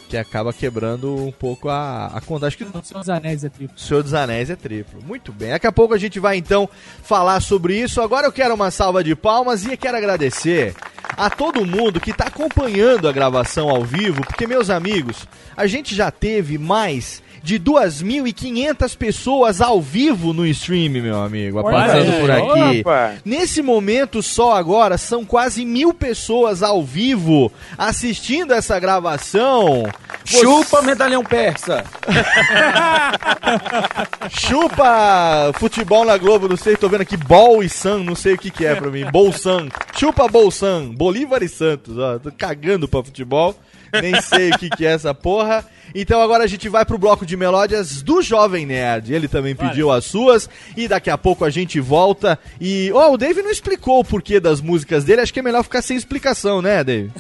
que 0.08 0.16
acaba 0.16 0.52
quebrando 0.52 1.14
um 1.14 1.32
pouco 1.32 1.68
a, 1.68 2.06
a 2.06 2.20
conta. 2.20 2.46
Acho 2.46 2.58
que 2.58 2.64
O 2.64 2.82
Senhor 2.84 3.00
dos 3.00 3.08
Anéis 3.08 3.44
é 3.44 3.48
triplo. 3.48 3.78
Senhor 3.78 4.02
dos 4.02 4.12
Anéis 4.14 4.50
é 4.50 4.56
triplo. 4.56 5.02
Muito 5.02 5.32
bem. 5.32 5.50
Daqui 5.50 5.66
a 5.66 5.72
pouco 5.72 5.94
a 5.94 5.98
gente 5.98 6.20
vai 6.20 6.36
então 6.36 6.68
falar 7.02 7.40
sobre 7.40 7.80
isso. 7.80 8.00
Agora 8.00 8.26
eu 8.26 8.32
quero 8.32 8.54
uma 8.54 8.70
salva 8.70 9.02
de 9.02 9.16
palmas 9.16 9.64
e 9.64 9.76
quero 9.76 9.96
agradecer 9.96 10.74
a 11.16 11.30
todo 11.30 11.64
mundo 11.64 12.00
que 12.00 12.10
está 12.10 12.24
acompanhando 12.26 13.08
a 13.08 13.12
gravação 13.12 13.68
ao 13.70 13.82
vivo, 13.84 14.22
porque, 14.22 14.46
meus 14.46 14.70
amigos, 14.70 15.26
a 15.56 15.66
gente 15.66 15.94
já 15.94 16.10
teve 16.10 16.56
mais 16.58 17.22
de 17.42 17.58
2.500 17.58 18.96
pessoas 18.96 19.60
ao 19.60 19.80
vivo 19.80 20.32
no 20.32 20.46
stream, 20.46 20.90
meu 20.92 21.20
amigo, 21.20 21.60
Olha 21.62 21.76
passando 21.76 22.12
aí. 22.12 22.20
por 22.20 22.30
aqui. 22.30 22.80
Opa. 22.80 23.14
Nesse 23.24 23.62
momento, 23.62 24.22
só 24.22 24.54
agora, 24.54 24.96
são 24.96 25.24
quase 25.24 25.64
mil 25.64 25.92
pessoas 25.92 26.62
ao 26.62 26.82
vivo 26.82 27.52
assistindo 27.76 28.52
essa 28.52 28.78
gravação. 28.78 29.82
Chupa 30.24 30.82
medalhão 30.82 31.24
persa. 31.24 31.84
Chupa 34.30 35.52
futebol 35.54 36.04
na 36.04 36.16
Globo, 36.16 36.48
não 36.48 36.56
sei, 36.56 36.76
tô 36.76 36.88
vendo 36.88 37.02
aqui 37.02 37.16
Bol 37.16 37.62
e 37.62 37.68
San, 37.68 37.98
não 37.98 38.14
sei 38.14 38.34
o 38.34 38.38
que 38.38 38.50
que 38.50 38.64
é 38.64 38.74
pra 38.74 38.90
mim. 38.90 39.04
Bolsan. 39.10 39.68
Chupa 39.96 40.28
Bolsan, 40.28 40.90
Bolívar 40.94 41.42
e 41.42 41.48
Santos, 41.48 41.98
ó, 41.98 42.18
tô 42.18 42.30
cagando 42.30 42.86
pra 42.86 43.02
futebol. 43.02 43.54
Nem 44.00 44.20
sei 44.20 44.50
o 44.50 44.58
que 44.58 44.70
que 44.70 44.86
é 44.86 44.92
essa 44.92 45.14
porra. 45.14 45.64
Então 45.94 46.20
agora 46.20 46.44
a 46.44 46.46
gente 46.46 46.68
vai 46.68 46.84
pro 46.84 46.96
bloco 46.98 47.26
de 47.26 47.36
melódias 47.36 48.02
do 48.02 48.22
Jovem 48.22 48.64
Nerd. 48.64 49.12
Ele 49.12 49.28
também 49.28 49.54
pediu 49.54 49.90
as 49.90 50.04
suas 50.04 50.48
e 50.76 50.88
daqui 50.88 51.10
a 51.10 51.18
pouco 51.18 51.44
a 51.44 51.50
gente 51.50 51.78
volta 51.80 52.38
e, 52.60 52.90
ó, 52.94 53.12
o 53.12 53.18
Dave 53.18 53.42
não 53.42 53.50
explicou 53.50 54.00
o 54.00 54.04
porquê 54.04 54.40
das 54.40 54.60
músicas 54.60 55.04
dele, 55.04 55.20
acho 55.20 55.32
que 55.32 55.40
é 55.40 55.42
melhor 55.42 55.62
ficar 55.62 55.82
sem 55.82 55.96
explicação, 55.96 56.62
né, 56.62 56.82
Dave? 56.82 57.10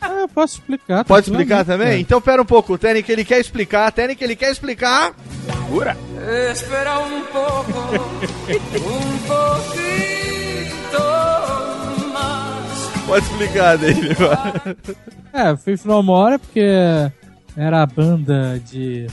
Ah, 0.00 0.20
eu 0.22 0.28
posso 0.28 0.58
explicar. 0.58 1.04
Pode 1.04 1.28
explicar 1.28 1.64
também? 1.64 2.00
Então 2.00 2.20
pera 2.20 2.40
um 2.40 2.46
pouco, 2.46 2.74
o 2.74 2.78
Técnico 2.78 3.10
ele 3.10 3.24
quer 3.24 3.40
explicar, 3.40 3.90
Técnico 3.90 4.22
ele 4.22 4.36
quer 4.36 4.52
explicar. 4.52 5.14
Segura. 5.44 5.96
Espera 6.52 6.98
un 7.00 7.22
poco, 7.32 7.78
un 8.76 9.18
poquito 9.26 9.96
más. 11.00 11.55
Pode 13.06 13.24
explicar, 13.24 13.78
Dave. 13.78 14.08
É, 15.32 15.56
Faith 15.56 15.84
No 15.84 16.02
More 16.02 16.34
é 16.34 16.38
porque 16.38 16.60
era 17.56 17.82
a 17.82 17.86
banda 17.86 18.60
de 18.66 19.06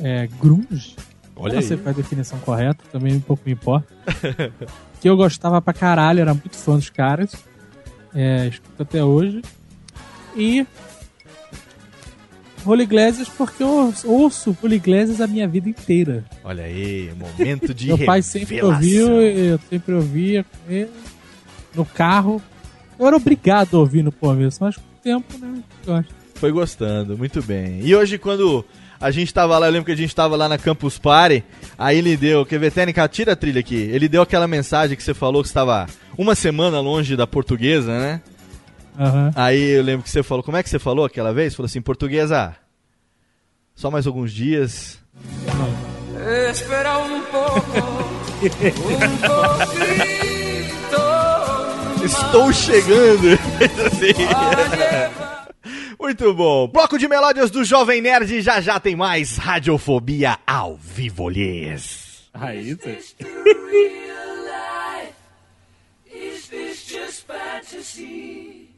é, 0.00 0.28
grunge. 0.40 0.94
Olha 1.36 1.54
não 1.54 1.62
sei 1.62 1.76
aí. 1.76 1.82
qual 1.82 1.88
é 1.88 1.92
a 1.92 1.96
definição 1.96 2.38
correta, 2.40 2.84
também 2.92 3.14
um 3.16 3.20
pouco 3.20 3.42
me 3.46 3.52
importa. 3.52 3.88
que 5.00 5.08
eu 5.08 5.16
gostava 5.16 5.60
pra 5.62 5.72
caralho, 5.72 6.20
era 6.20 6.34
muito 6.34 6.56
fã 6.56 6.76
dos 6.76 6.90
caras. 6.90 7.34
É, 8.14 8.46
escuto 8.46 8.82
até 8.82 9.02
hoje. 9.02 9.42
E 10.36 10.66
Holy 12.66 12.84
Iglesias 12.84 13.28
porque 13.28 13.62
eu 13.62 13.92
ouço 14.04 14.56
Holy 14.62 14.76
Iglesias 14.76 15.20
a 15.20 15.26
minha 15.26 15.48
vida 15.48 15.68
inteira. 15.68 16.24
Olha 16.44 16.64
aí, 16.64 17.12
momento 17.16 17.74
de 17.74 17.86
Meu 17.96 17.98
pai 17.98 18.22
sempre 18.22 18.56
revelação. 18.56 18.76
ouviu, 18.76 19.22
eu 19.22 19.58
sempre 19.70 19.94
ouvia 19.94 20.46
no 21.74 21.84
carro. 21.84 22.40
Eu 22.98 23.06
era 23.06 23.16
obrigado 23.16 23.76
a 23.76 23.80
ouvir 23.80 24.02
no 24.02 24.12
começo, 24.12 24.62
mas 24.62 24.76
com 24.76 24.82
o 24.82 25.02
tempo, 25.02 25.38
né? 25.38 25.62
eu 25.86 25.94
Gosto. 25.94 26.14
Foi 26.34 26.52
gostando, 26.52 27.16
muito 27.16 27.42
bem. 27.42 27.80
E 27.82 27.94
hoje, 27.94 28.18
quando 28.18 28.64
a 29.00 29.10
gente 29.10 29.32
tava 29.32 29.58
lá, 29.58 29.66
eu 29.66 29.72
lembro 29.72 29.86
que 29.86 29.92
a 29.92 29.96
gente 29.96 30.14
tava 30.14 30.36
lá 30.36 30.48
na 30.48 30.58
Campus 30.58 30.98
Party, 30.98 31.44
aí 31.78 31.98
ele 31.98 32.16
deu, 32.16 32.44
quer 32.44 32.58
ver, 32.58 32.72
Técnica, 32.72 33.08
tira 33.08 33.32
a 33.32 33.36
trilha 33.36 33.60
aqui. 33.60 33.76
Ele 33.76 34.08
deu 34.08 34.22
aquela 34.22 34.46
mensagem 34.46 34.96
que 34.96 35.02
você 35.02 35.14
falou 35.14 35.42
que 35.42 35.48
estava 35.48 35.86
uma 36.18 36.34
semana 36.34 36.80
longe 36.80 37.16
da 37.16 37.26
portuguesa, 37.26 37.98
né? 37.98 38.20
Aham. 38.98 39.32
Aí 39.34 39.60
eu 39.60 39.82
lembro 39.82 40.04
que 40.04 40.10
você 40.10 40.22
falou, 40.22 40.42
como 40.42 40.56
é 40.56 40.62
que 40.62 40.70
você 40.70 40.78
falou 40.78 41.04
aquela 41.04 41.32
vez? 41.32 41.54
Falou 41.54 41.66
assim, 41.66 41.80
portuguesa, 41.80 42.54
só 43.74 43.90
mais 43.90 44.06
alguns 44.06 44.32
dias. 44.32 44.98
Espera 46.50 46.98
un 46.98 47.20
poco, 47.22 47.60
un 48.40 49.18
poquito 49.18 50.23
Estou 52.04 52.52
chegando. 52.52 53.28
Muito 55.98 56.34
bom. 56.34 56.68
Bloco 56.68 56.98
de 56.98 57.08
melódias 57.08 57.50
do 57.50 57.64
Jovem 57.64 58.02
Nerd 58.02 58.42
já 58.42 58.60
já 58.60 58.78
tem 58.78 58.94
mais 58.94 59.38
Radiofobia 59.38 60.38
ao 60.46 60.76
vivo, 60.76 61.30
lhes. 61.30 62.28
Aí, 62.34 62.76
Is 66.12 66.48
this 66.48 66.84
just 66.86 67.26
fantasy? 67.26 68.68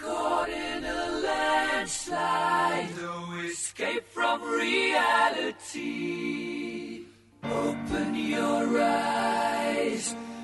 Caught 0.00 0.48
in 0.48 0.84
a 0.84 1.76
landslide, 1.76 2.88
no 3.00 3.40
escape 3.44 4.04
from 4.14 4.40
reality. 4.58 7.04
Open 7.44 8.14
your 8.14 8.80
eyes, 8.80 10.14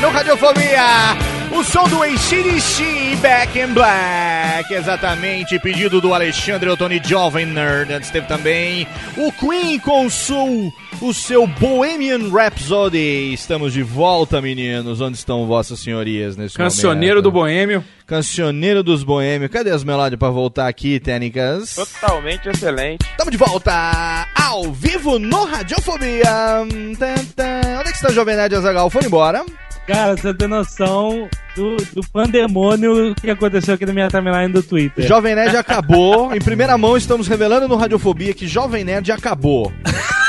No 0.00 0.10
Radiofobia, 0.10 1.16
o 1.50 1.64
som 1.64 1.88
do 1.88 2.02
ACDC 2.02 3.16
Back 3.22 3.58
in 3.58 3.72
Black. 3.72 4.70
Exatamente, 4.74 5.58
pedido 5.58 6.02
do 6.02 6.12
Alexandre 6.12 6.68
Ottoni 6.68 7.00
Jovem 7.02 7.46
Nerd. 7.46 7.90
Antes 7.90 8.10
teve 8.10 8.26
também 8.26 8.86
o 9.16 9.32
Queen 9.32 9.78
com 9.78 10.10
seu, 10.10 10.70
o 11.00 11.14
seu 11.14 11.46
Bohemian 11.46 12.30
Rhapsody. 12.30 13.32
Estamos 13.32 13.72
de 13.72 13.82
volta, 13.82 14.42
meninos. 14.42 15.00
Onde 15.00 15.16
estão 15.16 15.46
vossas 15.46 15.80
senhorias 15.80 16.36
nesse 16.36 16.58
Cancioneiro 16.58 17.16
momento? 17.16 17.22
do 17.22 17.32
Boêmio. 17.32 17.84
Cancioneiro 18.06 18.82
dos 18.82 19.02
Boêmios. 19.02 19.50
Cadê 19.50 19.70
as 19.70 19.82
melódias 19.82 20.18
pra 20.18 20.28
voltar 20.28 20.68
aqui, 20.68 21.00
técnicas? 21.00 21.74
Totalmente 21.74 22.48
excelente. 22.48 23.04
Estamos 23.10 23.30
de 23.30 23.38
volta 23.38 24.26
ao 24.34 24.70
vivo 24.72 25.18
no 25.18 25.44
Radiofobia. 25.44 26.60
Onde 26.62 27.02
é 27.02 27.82
que 27.84 27.90
está 27.90 28.08
o 28.10 28.12
Jovem 28.12 28.36
Nerd 28.36 28.54
Azagal? 28.54 28.90
Foi 28.90 29.04
embora. 29.04 29.44
Cara, 29.86 30.16
você 30.16 30.32
tem 30.32 30.48
noção 30.48 31.28
do, 31.56 31.76
do 31.76 32.02
pandemônio 32.10 33.14
que 33.14 33.30
aconteceu 33.30 33.74
aqui 33.74 33.84
na 33.84 33.92
minha 33.92 34.08
timeline 34.08 34.52
do 34.52 34.62
Twitter. 34.62 35.06
Jovem 35.06 35.34
Nerd 35.34 35.56
acabou. 35.56 36.34
Em 36.34 36.40
primeira 36.40 36.76
mão, 36.76 36.96
estamos 36.96 37.26
revelando 37.26 37.68
no 37.68 37.76
Radiofobia 37.76 38.34
que 38.34 38.46
Jovem 38.46 38.84
Nerd 38.84 39.12
acabou. 39.12 39.72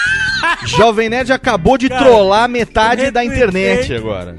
Jovem 0.65 1.09
Nerd 1.09 1.31
acabou 1.31 1.77
de 1.77 1.89
Cara, 1.89 2.03
trollar 2.03 2.49
metade 2.49 3.11
da 3.11 3.23
internet 3.23 3.93
agora. 3.93 4.35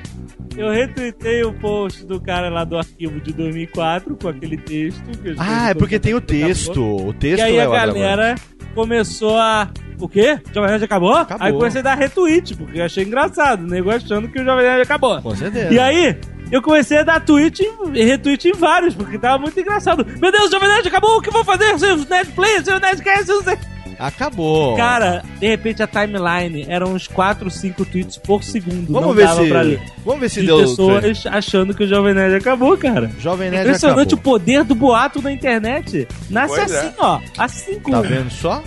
Eu 0.56 0.70
retuitei 0.70 1.42
o 1.44 1.52
post 1.52 2.04
do 2.06 2.20
cara 2.20 2.48
lá 2.48 2.64
do 2.64 2.76
arquivo 2.78 3.20
de 3.20 3.32
2004 3.32 4.16
com 4.16 4.28
aquele 4.28 4.56
texto. 4.56 5.02
que 5.22 5.28
eu 5.28 5.34
Ah, 5.38 5.70
é 5.70 5.74
porque 5.74 5.98
tem 5.98 6.14
o 6.14 6.18
acabou. 6.18 6.34
texto. 6.40 6.82
O 7.08 7.12
texto 7.12 7.40
E 7.40 7.42
aí 7.42 7.56
é 7.56 7.62
a 7.62 7.68
galera 7.68 8.34
começou 8.74 9.36
a. 9.36 9.68
O 9.98 10.08
quê? 10.08 10.38
O 10.50 10.54
Jovem 10.54 10.70
Nerd 10.70 10.84
acabou? 10.84 11.14
Aí 11.40 11.52
comecei 11.52 11.80
a 11.80 11.84
dar 11.84 11.94
retweet, 11.94 12.54
porque 12.56 12.78
eu 12.80 12.84
achei 12.84 13.04
engraçado. 13.04 13.62
O 13.64 13.66
nego 13.66 13.90
achando 13.90 14.28
que 14.28 14.40
o 14.40 14.44
Jovem 14.44 14.64
Nerd 14.64 14.82
acabou. 14.82 15.20
Com 15.22 15.34
certeza. 15.34 15.72
E 15.72 15.78
aí, 15.78 16.16
eu 16.52 16.60
comecei 16.60 16.98
a 16.98 17.02
dar 17.02 17.20
tweet 17.24 17.62
e 17.94 18.04
retweet 18.04 18.48
em 18.48 18.52
vários, 18.52 18.94
porque 18.94 19.18
tava 19.18 19.38
muito 19.38 19.58
engraçado. 19.58 20.06
Meu 20.20 20.30
Deus, 20.30 20.48
o 20.48 20.50
Jovem 20.50 20.68
Nerd 20.68 20.86
acabou, 20.88 21.16
o 21.16 21.22
que 21.22 21.28
eu 21.30 21.32
vou 21.32 21.44
fazer? 21.44 21.78
Seu 21.78 21.96
Nerd 21.96 22.32
Play, 22.32 22.62
seu 22.62 22.78
Nerdcast, 22.78 23.28
não 23.28 23.42
sei. 23.42 23.56
Acabou. 23.98 24.76
Cara, 24.76 25.22
de 25.38 25.46
repente 25.48 25.82
a 25.82 25.86
timeline 25.86 26.66
eram 26.68 26.92
uns 26.92 27.06
4, 27.08 27.50
5 27.50 27.84
tweets 27.84 28.16
por 28.18 28.42
segundo. 28.44 28.92
Vamos 28.92 29.08
não 29.08 29.14
ver 29.14 29.26
dava 29.26 29.42
se- 29.42 29.48
pra 29.48 29.60
ler. 29.62 29.80
vamos 30.04 30.20
ver 30.20 30.28
se 30.28 30.40
de 30.40 30.46
deu 30.46 30.58
pessoas 30.58 31.26
achando 31.26 31.74
que 31.74 31.84
o 31.84 31.88
Jovem 31.88 32.14
Nerd 32.14 32.34
acabou, 32.36 32.76
cara. 32.76 33.10
Jovem 33.18 33.50
Nerd 33.50 33.66
Impressionante 33.68 34.14
acabou. 34.14 34.34
o 34.34 34.38
poder 34.38 34.64
do 34.64 34.74
boato 34.74 35.22
na 35.22 35.32
internet. 35.32 36.06
Nasce 36.28 36.54
Pois 36.56 36.70
é. 36.72 36.78
assim, 36.78 36.92
ó. 36.98 37.20
Assim 37.38 37.80
com. 37.80 37.90
Tá 37.90 38.00
vendo 38.02 38.30
só? 38.30 38.62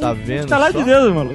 Tá 0.00 0.12
vendo 0.12 0.46
Tá 0.46 0.58
lá 0.58 0.72
só? 0.72 0.78
de 0.78 0.84
Deus, 0.84 1.14
maluco. 1.14 1.34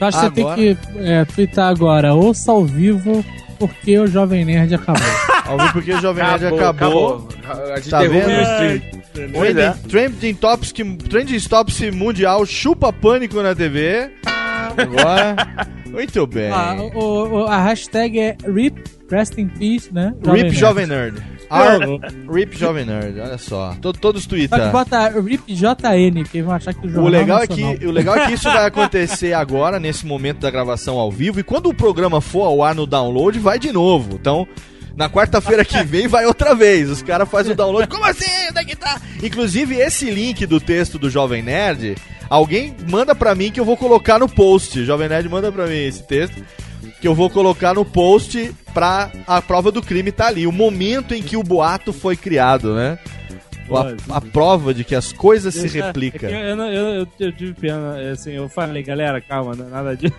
Eu 0.00 0.06
acho 0.06 0.18
que 0.20 0.24
você 0.26 0.30
tem 0.30 0.54
que 0.54 0.76
é, 0.98 1.24
twittar 1.24 1.68
agora, 1.68 2.14
ouça 2.14 2.52
ao 2.52 2.64
vivo, 2.64 3.24
porque 3.58 3.98
o 3.98 4.06
Jovem 4.06 4.44
Nerd 4.44 4.74
acabou. 4.74 5.02
Ao 5.46 5.58
vivo 5.58 5.72
porque 5.72 5.92
o 5.92 6.00
Jovem 6.00 6.24
Nerd 6.24 6.46
acabou. 6.46 7.28
A 7.72 7.76
gente 7.76 7.90
Tá 7.90 8.00
derruba 8.00 8.26
vendo? 8.26 8.36
no 8.36 8.42
stream. 8.42 9.30
Pois 9.32 9.56
é. 9.56 9.70
Trending, 9.70 9.88
trending 9.88 10.34
Topics, 10.34 10.72
Trending 11.08 11.40
Topics 11.40 11.80
Mundial 11.94 12.46
chupa 12.46 12.92
pânico 12.92 13.42
na 13.42 13.54
TV. 13.54 14.10
Agora. 14.76 15.36
Muito 15.90 16.26
bem. 16.26 16.50
Ah, 16.52 16.76
o- 16.94 17.28
o- 17.40 17.46
a 17.46 17.58
hashtag 17.62 18.18
é 18.20 18.36
RIP, 18.46 18.78
Rest 19.10 19.38
in 19.38 19.48
Peace, 19.48 19.92
né? 19.92 20.12
RIP 20.24 20.50
Jovem 20.50 20.86
Nerd. 20.86 21.20
É. 21.50 22.32
RIP 22.32 22.56
Jovem 22.56 22.84
Nerd, 22.84 23.18
olha 23.20 23.38
só. 23.38 23.74
To- 23.80 23.92
Todos 23.92 24.24
Só 24.24 24.28
que 24.28 24.68
bota 24.70 25.08
RIP 25.08 25.54
JN, 25.54 26.22
porque 26.22 26.42
vão 26.42 26.54
achar 26.54 26.74
que 26.74 26.86
o 26.86 26.90
O 26.90 26.92
jornal 26.92 27.10
legal, 27.10 27.42
é 27.42 27.46
que, 27.46 27.86
o 27.86 27.90
legal 27.90 28.16
é 28.16 28.26
que 28.26 28.32
isso 28.34 28.44
vai 28.44 28.66
acontecer 28.68 29.32
agora, 29.32 29.80
nesse 29.80 30.04
momento 30.06 30.38
da 30.40 30.50
gravação 30.50 30.98
ao 30.98 31.10
vivo, 31.10 31.40
e 31.40 31.42
quando 31.42 31.68
o 31.68 31.74
programa 31.74 32.20
for 32.20 32.44
ao 32.44 32.62
ar 32.62 32.74
no 32.74 32.86
download, 32.86 33.38
vai 33.38 33.58
de 33.58 33.72
novo. 33.72 34.14
Então, 34.20 34.46
na 34.96 35.08
quarta-feira 35.08 35.64
que 35.64 35.82
vem, 35.84 36.06
vai 36.08 36.26
outra 36.26 36.54
vez. 36.54 36.90
Os 36.90 37.02
caras 37.02 37.28
fazem 37.28 37.52
o 37.52 37.56
download. 37.56 37.88
Como 37.88 38.04
assim? 38.04 38.30
Onde 38.50 38.58
é 38.60 38.64
que 38.64 38.76
tá? 38.76 39.00
Inclusive, 39.22 39.76
esse 39.76 40.10
link 40.10 40.44
do 40.44 40.60
texto 40.60 40.98
do 40.98 41.08
Jovem 41.08 41.42
Nerd, 41.42 41.94
alguém 42.28 42.74
manda 42.90 43.14
pra 43.14 43.34
mim 43.34 43.50
que 43.50 43.60
eu 43.60 43.64
vou 43.64 43.76
colocar 43.76 44.18
no 44.18 44.28
post. 44.28 44.84
Jovem 44.84 45.08
Nerd 45.08 45.28
manda 45.28 45.50
pra 45.52 45.66
mim 45.66 45.76
esse 45.86 46.02
texto. 46.06 46.42
Que 47.00 47.06
eu 47.06 47.14
vou 47.14 47.30
colocar 47.30 47.74
no 47.74 47.84
post 47.84 48.54
pra 48.74 49.10
a 49.26 49.40
prova 49.40 49.70
do 49.70 49.80
crime 49.82 50.10
tá 50.10 50.26
ali. 50.26 50.46
O 50.46 50.52
momento 50.52 51.14
em 51.14 51.22
que 51.22 51.36
o 51.36 51.42
boato 51.42 51.92
foi 51.92 52.16
criado, 52.16 52.74
né? 52.74 52.98
A, 53.70 54.16
a 54.16 54.20
prova 54.20 54.72
de 54.72 54.82
que 54.82 54.94
as 54.94 55.12
coisas 55.12 55.54
se 55.54 55.68
replicam. 55.68 56.30
é 56.30 56.52
Eu, 56.52 56.56
eu, 56.56 56.72
eu, 56.72 57.08
eu, 57.18 57.32
tive 57.32 57.52
pena, 57.52 58.00
é 58.00 58.12
assim, 58.12 58.32
eu 58.32 58.48
falei, 58.48 58.82
galera, 58.82 59.20
calma, 59.20 59.54
não 59.54 59.66
é 59.66 59.70
nada 59.70 59.96
disso. 59.96 60.14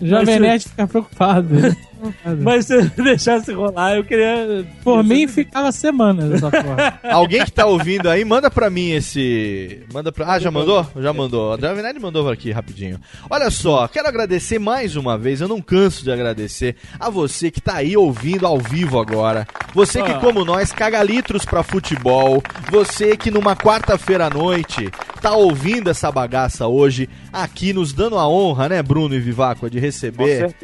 O 0.00 0.06
Jovem 0.06 0.40
Nerd 0.40 0.64
fica 0.64 0.86
preocupado. 0.86 1.48
Mas 2.42 2.66
se 2.66 2.74
eu 2.74 2.84
deixasse 3.04 3.52
rolar, 3.52 3.96
eu 3.96 4.04
queria. 4.04 4.66
Por 4.82 5.02
mim, 5.02 5.26
ficava 5.26 5.70
semanas 5.72 6.30
essa 6.32 6.50
porra. 6.50 7.00
Alguém 7.10 7.44
que 7.44 7.52
tá 7.52 7.66
ouvindo 7.66 8.08
aí, 8.08 8.24
manda 8.24 8.50
pra 8.50 8.68
mim 8.70 8.90
esse. 8.92 9.80
Manda 9.92 10.10
pra. 10.12 10.32
Ah, 10.34 10.38
já 10.38 10.50
mandou? 10.50 10.86
Já 11.00 11.12
mandou. 11.12 11.54
A 11.54 11.58
Jovem 11.58 11.82
Nerd 11.82 11.98
mandou 12.00 12.28
aqui 12.30 12.50
rapidinho. 12.52 13.00
Olha 13.30 13.50
só, 13.50 13.88
quero 13.88 14.08
agradecer 14.08 14.58
mais 14.58 14.96
uma 14.96 15.16
vez, 15.16 15.40
eu 15.40 15.48
não 15.48 15.60
canso 15.60 16.02
de 16.04 16.10
agradecer 16.12 16.76
a 16.98 17.08
você 17.10 17.50
que 17.50 17.60
tá 17.60 17.76
aí 17.76 17.96
ouvindo 17.96 18.46
ao 18.46 18.58
vivo 18.58 18.98
agora. 19.00 19.46
Você 19.74 20.02
que, 20.02 20.10
Ah. 20.12 20.18
como 20.18 20.44
nós, 20.44 20.72
caga 20.72 21.02
litros 21.02 21.44
pra 21.44 21.62
futebol. 21.62 22.42
Você 22.70 23.16
que 23.16 23.30
numa 23.30 23.54
quarta-feira 23.56 24.26
à 24.26 24.30
noite 24.30 24.90
tá 25.20 25.32
ouvindo 25.34 25.90
essa 25.90 26.10
bagaça 26.12 26.66
hoje, 26.66 27.08
aqui 27.32 27.72
nos 27.72 27.92
dando 27.92 28.18
a 28.18 28.28
honra, 28.28 28.68
né, 28.68 28.82
Bruno 28.82 29.14
e 29.14 29.20
Vivaco, 29.20 29.68
de 29.68 29.78
Com 29.78 29.84
receber. 29.84 30.54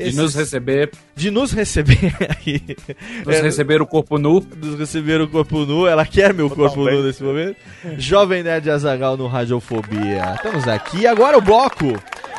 Certeza. 0.00 0.02
De 0.02 0.06
esses- 0.08 0.16
nos 0.16 0.34
receber, 0.34 0.90
De 1.14 1.30
nos 1.30 1.52
receber 1.52 2.14
aí. 2.46 2.62
nos 3.26 3.36
É, 3.36 3.42
receber 3.42 3.80
o 3.82 3.86
corpo 3.86 4.18
nu. 4.18 4.44
nos 4.56 4.78
receber 4.78 5.20
o 5.20 5.28
corpo 5.28 5.64
nu. 5.66 5.86
Ela 5.86 6.04
quer 6.06 6.32
meu 6.34 6.48
corpo 6.50 6.84
nu 6.90 7.02
nesse 7.02 7.22
momento. 7.22 7.56
Jovem 7.98 8.42
Nerd 8.42 8.68
Azagal 8.70 9.16
no 9.16 9.26
Radiofobia. 9.26 10.34
Estamos 10.36 10.66
aqui. 10.68 11.06
Agora 11.06 11.36
o 11.38 11.40
bloco. 11.42 11.86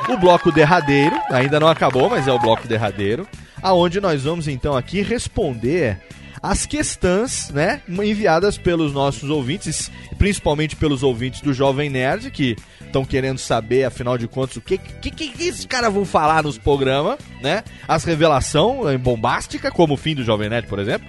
O 0.09 0.17
bloco 0.17 0.51
derradeiro. 0.51 1.15
Ainda 1.29 1.59
não 1.59 1.67
acabou, 1.67 2.09
mas 2.09 2.27
é 2.27 2.31
o 2.33 2.39
bloco 2.39 2.67
derradeiro. 2.67 3.27
Aonde 3.61 4.01
nós 4.01 4.23
vamos 4.23 4.47
então 4.47 4.75
aqui 4.75 5.01
responder 5.01 5.97
as 6.41 6.65
questões, 6.65 7.51
né, 7.51 7.81
enviadas 7.87 8.57
pelos 8.57 8.91
nossos 8.91 9.29
ouvintes, 9.29 9.91
principalmente 10.17 10.75
pelos 10.75 11.03
ouvintes 11.03 11.39
do 11.41 11.53
Jovem 11.53 11.87
Nerd, 11.87 12.31
que 12.31 12.55
estão 12.91 13.05
querendo 13.05 13.39
saber, 13.39 13.85
afinal 13.85 14.17
de 14.17 14.27
contas, 14.27 14.57
o 14.57 14.61
que, 14.61 14.77
que, 14.77 15.09
que, 15.09 15.29
que 15.29 15.43
esses 15.43 15.65
caras 15.65 15.91
vão 15.93 16.05
falar 16.05 16.43
nos 16.43 16.57
programas, 16.57 17.17
né? 17.41 17.63
As 17.87 18.03
revelação 18.03 18.87
eh, 18.89 18.97
bombástica, 18.97 19.71
como 19.71 19.95
o 19.95 19.97
fim 19.97 20.13
do 20.13 20.23
Jovem 20.23 20.49
Nerd, 20.49 20.67
por 20.67 20.79
exemplo. 20.79 21.07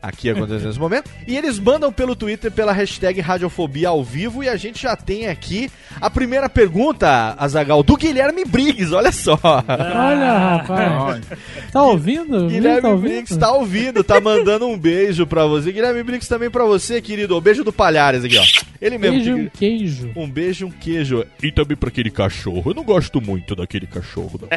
Aqui 0.00 0.30
acontecendo 0.30 0.66
nesse 0.68 0.78
momento. 0.78 1.10
E 1.26 1.36
eles 1.36 1.58
mandam 1.58 1.92
pelo 1.92 2.14
Twitter 2.16 2.50
pela 2.50 2.72
hashtag 2.72 3.20
Radiofobia 3.20 3.88
ao 3.88 4.02
vivo. 4.02 4.42
E 4.42 4.48
a 4.48 4.56
gente 4.56 4.82
já 4.82 4.96
tem 4.96 5.26
aqui 5.28 5.70
a 6.00 6.08
primeira 6.08 6.48
pergunta, 6.48 7.34
Azagal, 7.38 7.82
do 7.82 7.96
Guilherme 7.96 8.44
Briggs. 8.44 8.92
Olha 8.94 9.12
só. 9.12 9.38
Olha, 9.42 10.38
rapaz. 10.38 11.24
Tá 11.72 11.82
ouvindo? 11.82 12.46
Guilherme 12.48 12.82
tá 12.82 12.88
ouvindo? 12.88 13.10
Briggs 13.10 13.36
tá 13.38 13.52
ouvindo, 13.52 14.04
tá 14.04 14.20
mandando 14.20 14.66
um 14.68 14.78
beijo 14.78 15.26
pra 15.26 15.46
você. 15.46 15.72
Guilherme 15.72 16.02
Briggs 16.02 16.28
também 16.28 16.50
pra 16.50 16.64
você, 16.64 17.00
querido. 17.00 17.36
O 17.36 17.40
beijo 17.40 17.64
do 17.64 17.72
Palhares 17.72 18.24
aqui, 18.24 18.38
ó. 18.38 18.44
Ele 18.80 18.98
mesmo. 18.98 19.16
Beijo, 19.16 19.34
que- 19.34 19.40
um 19.42 19.48
queijo. 19.48 20.10
Um 20.16 20.30
beijo, 20.30 20.66
um 20.66 20.70
queijo. 20.70 21.24
E 21.42 21.52
também 21.52 21.76
pra 21.76 21.88
aquele 21.88 22.10
cachorro. 22.10 22.70
Eu 22.70 22.74
não 22.74 22.84
gosto 22.84 23.20
muito 23.20 23.54
daquele 23.54 23.86
cachorro, 23.86 24.40
não. 24.42 24.48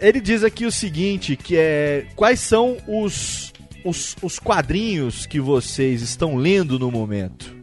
Ele 0.00 0.20
diz 0.20 0.44
aqui 0.44 0.64
o 0.64 0.72
seguinte, 0.72 1.36
que 1.36 1.56
é... 1.56 2.04
Quais 2.14 2.40
são 2.40 2.76
os, 2.86 3.52
os, 3.84 4.16
os 4.22 4.38
quadrinhos 4.38 5.26
que 5.26 5.40
vocês 5.40 6.02
estão 6.02 6.36
lendo 6.36 6.78
no 6.78 6.90
momento? 6.90 7.56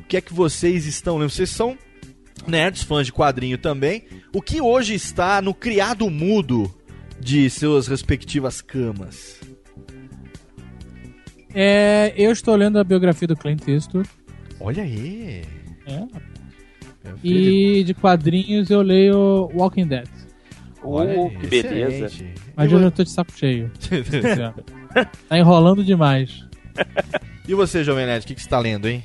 O 0.00 0.04
que 0.08 0.16
é 0.16 0.20
que 0.20 0.32
vocês 0.32 0.86
estão 0.86 1.18
lendo? 1.18 1.30
Vocês 1.30 1.50
são 1.50 1.76
nerds, 2.46 2.82
fãs 2.82 3.06
de 3.06 3.12
quadrinho 3.12 3.58
também. 3.58 4.04
O 4.32 4.40
que 4.40 4.60
hoje 4.60 4.94
está 4.94 5.42
no 5.42 5.52
criado 5.52 6.08
mudo 6.10 6.72
de 7.18 7.48
suas 7.50 7.86
respectivas 7.88 8.60
camas? 8.60 9.40
É, 11.54 12.12
eu 12.16 12.30
estou 12.30 12.54
lendo 12.54 12.78
a 12.78 12.84
biografia 12.84 13.26
do 13.26 13.34
Clint 13.36 13.66
Eastwood. 13.66 14.08
Olha 14.60 14.82
aí. 14.82 15.42
É. 15.86 16.06
E 17.22 17.82
de 17.84 17.94
quadrinhos 17.94 18.68
eu 18.70 18.82
leio 18.82 19.48
Walking 19.54 19.86
Dead. 19.86 20.08
Olha 20.82 21.18
Oh, 21.18 21.30
que 21.30 21.46
beleza. 21.46 22.06
excelente. 22.06 22.34
Mas 22.54 22.70
eu 22.70 22.80
já 22.80 22.90
tô 22.90 23.02
de 23.02 23.10
saco 23.10 23.32
cheio. 23.36 23.70
tá 25.28 25.38
enrolando 25.38 25.84
demais. 25.84 26.44
E 27.48 27.54
você, 27.54 27.82
Jovem 27.84 28.06
Nerd, 28.06 28.24
o 28.24 28.26
que, 28.26 28.34
que 28.34 28.42
você 28.42 28.48
tá 28.48 28.58
lendo, 28.58 28.88
hein? 28.88 29.02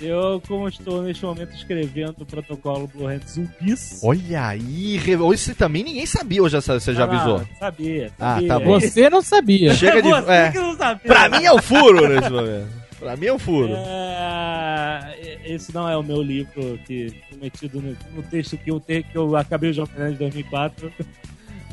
Eu, 0.00 0.40
como 0.46 0.68
estou 0.68 1.02
neste 1.02 1.24
momento 1.24 1.52
escrevendo 1.56 2.14
o 2.20 2.26
protocolo 2.26 2.86
Blue 2.86 3.08
Hand 3.08 3.22
Zumbis. 3.28 4.00
Olha 4.04 4.46
aí, 4.46 4.96
re- 4.96 5.16
hoje 5.16 5.42
você 5.42 5.54
também 5.54 5.82
ninguém 5.82 6.06
sabia, 6.06 6.40
ou 6.40 6.48
já, 6.48 6.60
você 6.60 6.94
já 6.94 7.02
Ah, 7.02 7.04
avisou? 7.04 7.42
Sabia, 7.58 8.12
Ah, 8.18 8.34
sabia. 8.34 8.48
tá 8.48 8.60
bom. 8.60 8.80
Você 8.80 9.10
não 9.10 9.20
sabia. 9.20 9.74
Chega 9.74 10.00
de. 10.00 10.08
Você 10.22 10.30
é. 10.30 10.52
que 10.52 10.58
não 10.58 10.76
sabia. 10.76 11.02
Pra 11.04 11.28
mim 11.28 11.44
é 11.44 11.52
o 11.52 11.60
furo 11.60 12.08
nesse 12.08 12.30
momento. 12.30 12.68
Pra 13.00 13.16
mim 13.16 13.26
é 13.26 13.32
o 13.32 13.38
furo. 13.40 13.72
É, 13.76 15.38
esse 15.44 15.74
não 15.74 15.88
é 15.88 15.96
o 15.96 16.02
meu 16.02 16.22
livro 16.22 16.78
que 16.86 17.12
metido 17.40 17.80
no, 17.80 17.96
no 18.14 18.22
texto 18.22 18.56
que 18.56 18.70
eu, 18.70 18.78
te, 18.80 19.02
que 19.02 19.16
eu 19.16 19.34
acabei 19.36 19.70
o 19.70 19.72
Jovem 19.74 19.96
Nerd 19.98 20.14
em 20.14 20.18
2004. 20.18 20.92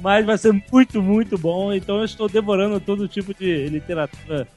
Mas 0.05 0.23
vai 0.23 0.37
ser 0.37 0.53
muito, 0.71 1.01
muito 1.01 1.35
bom. 1.35 1.73
Então 1.73 1.97
eu 1.97 2.05
estou 2.05 2.29
devorando 2.29 2.79
todo 2.79 3.07
tipo 3.07 3.33
de 3.33 3.67
literatura 3.69 4.47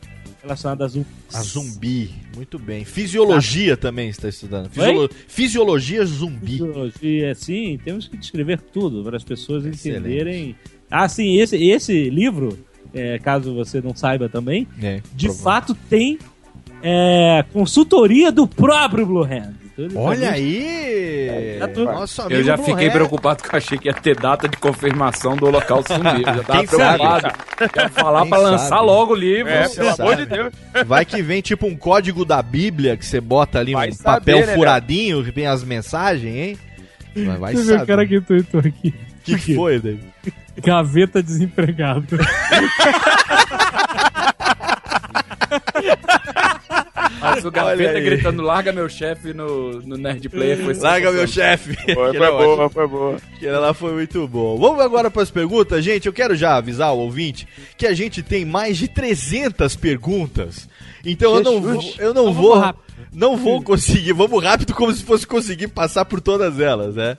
relacionada 0.43 0.85
a 0.85 0.89
zumbi. 0.89 1.07
A 1.33 1.43
zumbi, 1.43 2.11
muito 2.37 2.59
bem. 2.59 2.85
Fisiologia 2.85 3.75
também 3.75 4.11
está 4.11 4.29
estudando. 4.29 4.69
Fisiolo- 4.69 5.09
Fisiologia 5.27 6.05
zumbi. 6.05 6.51
Fisiologia, 6.59 7.35
sim, 7.35 7.81
temos 7.83 8.07
que 8.07 8.19
descrever 8.19 8.61
tudo 8.61 9.03
para 9.03 9.17
as 9.17 9.25
pessoas 9.25 9.65
entenderem. 9.65 10.55
Ah, 10.91 11.09
sim, 11.09 11.41
esse, 11.41 11.57
esse 11.57 12.11
livro, 12.11 12.59
é, 12.93 13.19
caso 13.19 13.55
você 13.55 13.81
não 13.81 13.97
saiba 13.97 14.29
também, 14.29 14.69
É, 14.83 15.01
de 15.15 15.29
provável. 15.29 15.43
fato 15.43 15.75
tem 15.89 16.19
é, 16.83 17.43
consultoria 17.55 18.31
do 18.31 18.47
próprio 18.47 19.07
Blue 19.07 19.25
Hand. 19.25 19.55
Ele 19.79 19.97
Olha 19.97 20.27
tá 20.29 20.35
aí! 20.35 21.57
Tá 21.61 21.69
tudo- 21.69 21.85
Nosso 21.93 22.23
amigo 22.23 22.41
Eu 22.41 22.45
já 22.45 22.57
Blue 22.57 22.67
fiquei 22.67 22.91
preocupado 22.91 23.45
que 23.45 23.55
eu 23.55 23.57
achei 23.57 23.79
que 23.79 23.87
ia 23.87 23.95
ter 23.95 24.17
data 24.17 24.49
de 24.49 24.57
confirmação 24.57 25.37
do 25.37 25.49
local. 25.49 25.85
Eu 25.89 26.35
já 26.35 26.43
tava 26.43 26.59
Quem 26.59 26.67
preocupado. 26.67 27.29
Quero 27.73 27.89
falar 27.91 28.21
Quem 28.23 28.31
pra 28.31 28.39
lançar 28.39 28.69
sabe? 28.71 28.87
logo 28.87 29.13
o 29.13 29.17
livro. 29.17 29.53
É, 29.53 29.69
pelo 29.69 29.91
sabe. 29.91 30.03
amor 30.03 30.17
de 30.17 30.27
Deus. 30.27 30.53
Vai 30.85 31.05
que 31.05 31.23
vem 31.23 31.41
tipo 31.41 31.69
um 31.69 31.77
código 31.77 32.25
da 32.25 32.43
Bíblia 32.43 32.97
que 32.97 33.07
você 33.07 33.21
bota 33.21 33.61
ali 33.61 33.73
Vai 33.73 33.91
um 33.91 33.93
saber, 33.93 34.19
papel 34.33 34.47
né, 34.47 34.55
furadinho 34.57 35.23
que 35.25 35.31
tem 35.31 35.47
as 35.47 35.63
mensagens, 35.63 36.35
hein? 36.35 36.59
Vai, 37.25 37.39
vai 37.39 37.55
Deixa 37.55 37.63
eu 37.63 37.67
ver 37.67 37.75
o 37.75 37.79
saber. 37.79 37.87
cara 37.87 38.07
que 38.07 38.21
tweetou 38.21 38.59
aqui. 38.61 38.89
O 38.89 39.23
que, 39.23 39.39
que 39.39 39.55
foi, 39.55 39.79
David? 39.79 40.03
Gaveta 40.61 41.23
desempregado. 41.23 42.19
Mas 47.21 47.45
o 47.45 47.51
Gaveta 47.51 47.99
aí. 47.99 48.05
gritando, 48.05 48.43
larga 48.43 48.73
meu 48.73 48.89
chefe 48.89 49.33
no, 49.33 49.81
no 49.83 49.97
Nerd 49.97 50.29
Player. 50.29 50.59
Foi 50.59 50.75
Larga 50.75 51.13
meu 51.13 51.27
chefe. 51.27 51.75
Foi, 51.95 52.13
Que 52.13 52.19
foi 52.19 52.31
boa, 52.31 52.71
foi 52.71 52.87
boa. 52.87 53.17
Aquela 53.37 53.59
lá 53.59 53.75
foi 53.75 53.93
muito 53.93 54.27
bom. 54.29 54.59
Vamos 54.59 54.81
agora 54.81 55.11
para 55.11 55.23
as 55.23 55.31
perguntas, 55.31 55.85
gente. 55.85 56.07
Eu 56.07 56.13
quero 56.13 56.37
já 56.37 56.57
avisar 56.57 56.93
o 56.93 56.99
ouvinte 56.99 57.47
que 57.77 57.87
a 57.87 57.95
gente 57.95 58.23
tem 58.23 58.45
mais 58.45 58.77
de 58.77 58.89
300 58.89 59.77
perguntas. 59.77 60.69
Então 61.05 61.37
eu 61.37 61.43
não 61.43 61.61
vou, 61.61 61.95
eu 61.99 62.15
não 62.15 62.31
Então 62.31 62.35
vou, 62.35 62.75
não 63.13 63.37
vou 63.37 63.63
conseguir. 63.63 64.13
Vamos 64.13 64.43
rápido 64.43 64.75
como 64.75 64.93
se 64.93 65.03
fosse 65.03 65.27
conseguir 65.27 65.69
passar 65.69 66.05
por 66.05 66.21
todas 66.21 66.59
elas, 66.61 66.95
né? 66.95 67.17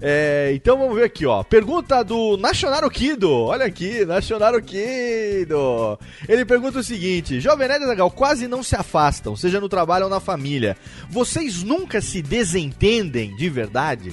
É, 0.00 0.52
então 0.54 0.78
vamos 0.78 0.94
ver 0.94 1.04
aqui, 1.04 1.26
ó. 1.26 1.42
Pergunta 1.42 2.02
do 2.02 2.36
Nacional 2.36 2.88
Kido. 2.90 3.30
Olha 3.30 3.66
aqui, 3.66 4.04
Nacional 4.04 4.60
Kido. 4.60 5.98
Ele 6.28 6.44
pergunta 6.44 6.78
o 6.78 6.84
seguinte: 6.84 7.40
Jovem 7.40 7.68
Nerd 7.68 7.84
Azaghal 7.84 8.10
quase 8.10 8.46
não 8.46 8.62
se 8.62 8.76
afastam, 8.76 9.36
seja 9.36 9.60
no 9.60 9.68
trabalho 9.68 10.04
ou 10.04 10.10
na 10.10 10.20
família. 10.20 10.76
Vocês 11.10 11.62
nunca 11.62 12.00
se 12.00 12.22
desentendem 12.22 13.34
de 13.36 13.48
verdade? 13.48 14.12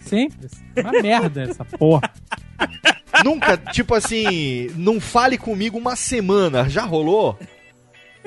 Sempre. 0.00 0.48
Uma 0.76 0.92
merda 1.02 1.42
essa 1.42 1.64
porra. 1.64 2.10
Nunca, 3.24 3.56
tipo 3.56 3.94
assim, 3.94 4.70
não 4.76 5.00
fale 5.00 5.36
comigo 5.36 5.76
uma 5.76 5.96
semana. 5.96 6.68
Já 6.68 6.82
rolou? 6.84 7.38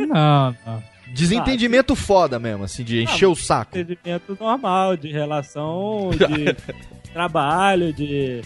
Não, 0.06 0.56
não. 0.66 0.84
Desentendimento 1.14 1.96
foda 1.96 2.40
mesmo, 2.40 2.64
assim, 2.64 2.84
de 2.84 3.04
encher 3.04 3.26
o 3.26 3.36
saco. 3.36 3.78
Entendimento 3.78 4.38
normal, 4.40 4.96
de 4.96 5.12
relação, 5.12 6.10
de 6.12 6.56
trabalho, 7.12 7.94
de. 7.94 8.42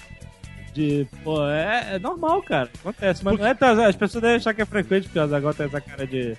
De. 0.73 1.07
Pô, 1.23 1.45
é, 1.47 1.95
é 1.95 1.99
normal, 1.99 2.41
cara. 2.41 2.69
Acontece. 2.79 3.23
Mas 3.23 3.39
não 3.39 3.45
é. 3.45 3.55
As 3.87 3.95
pessoas 3.95 4.21
devem 4.21 4.37
achar 4.37 4.53
que 4.53 4.61
é 4.61 4.65
frequente, 4.65 5.03
porque 5.03 5.19
o 5.19 5.21
Azaghal 5.21 5.53
tem 5.53 5.67
essa 5.67 5.79
cara 5.79 6.05
de. 6.07 6.35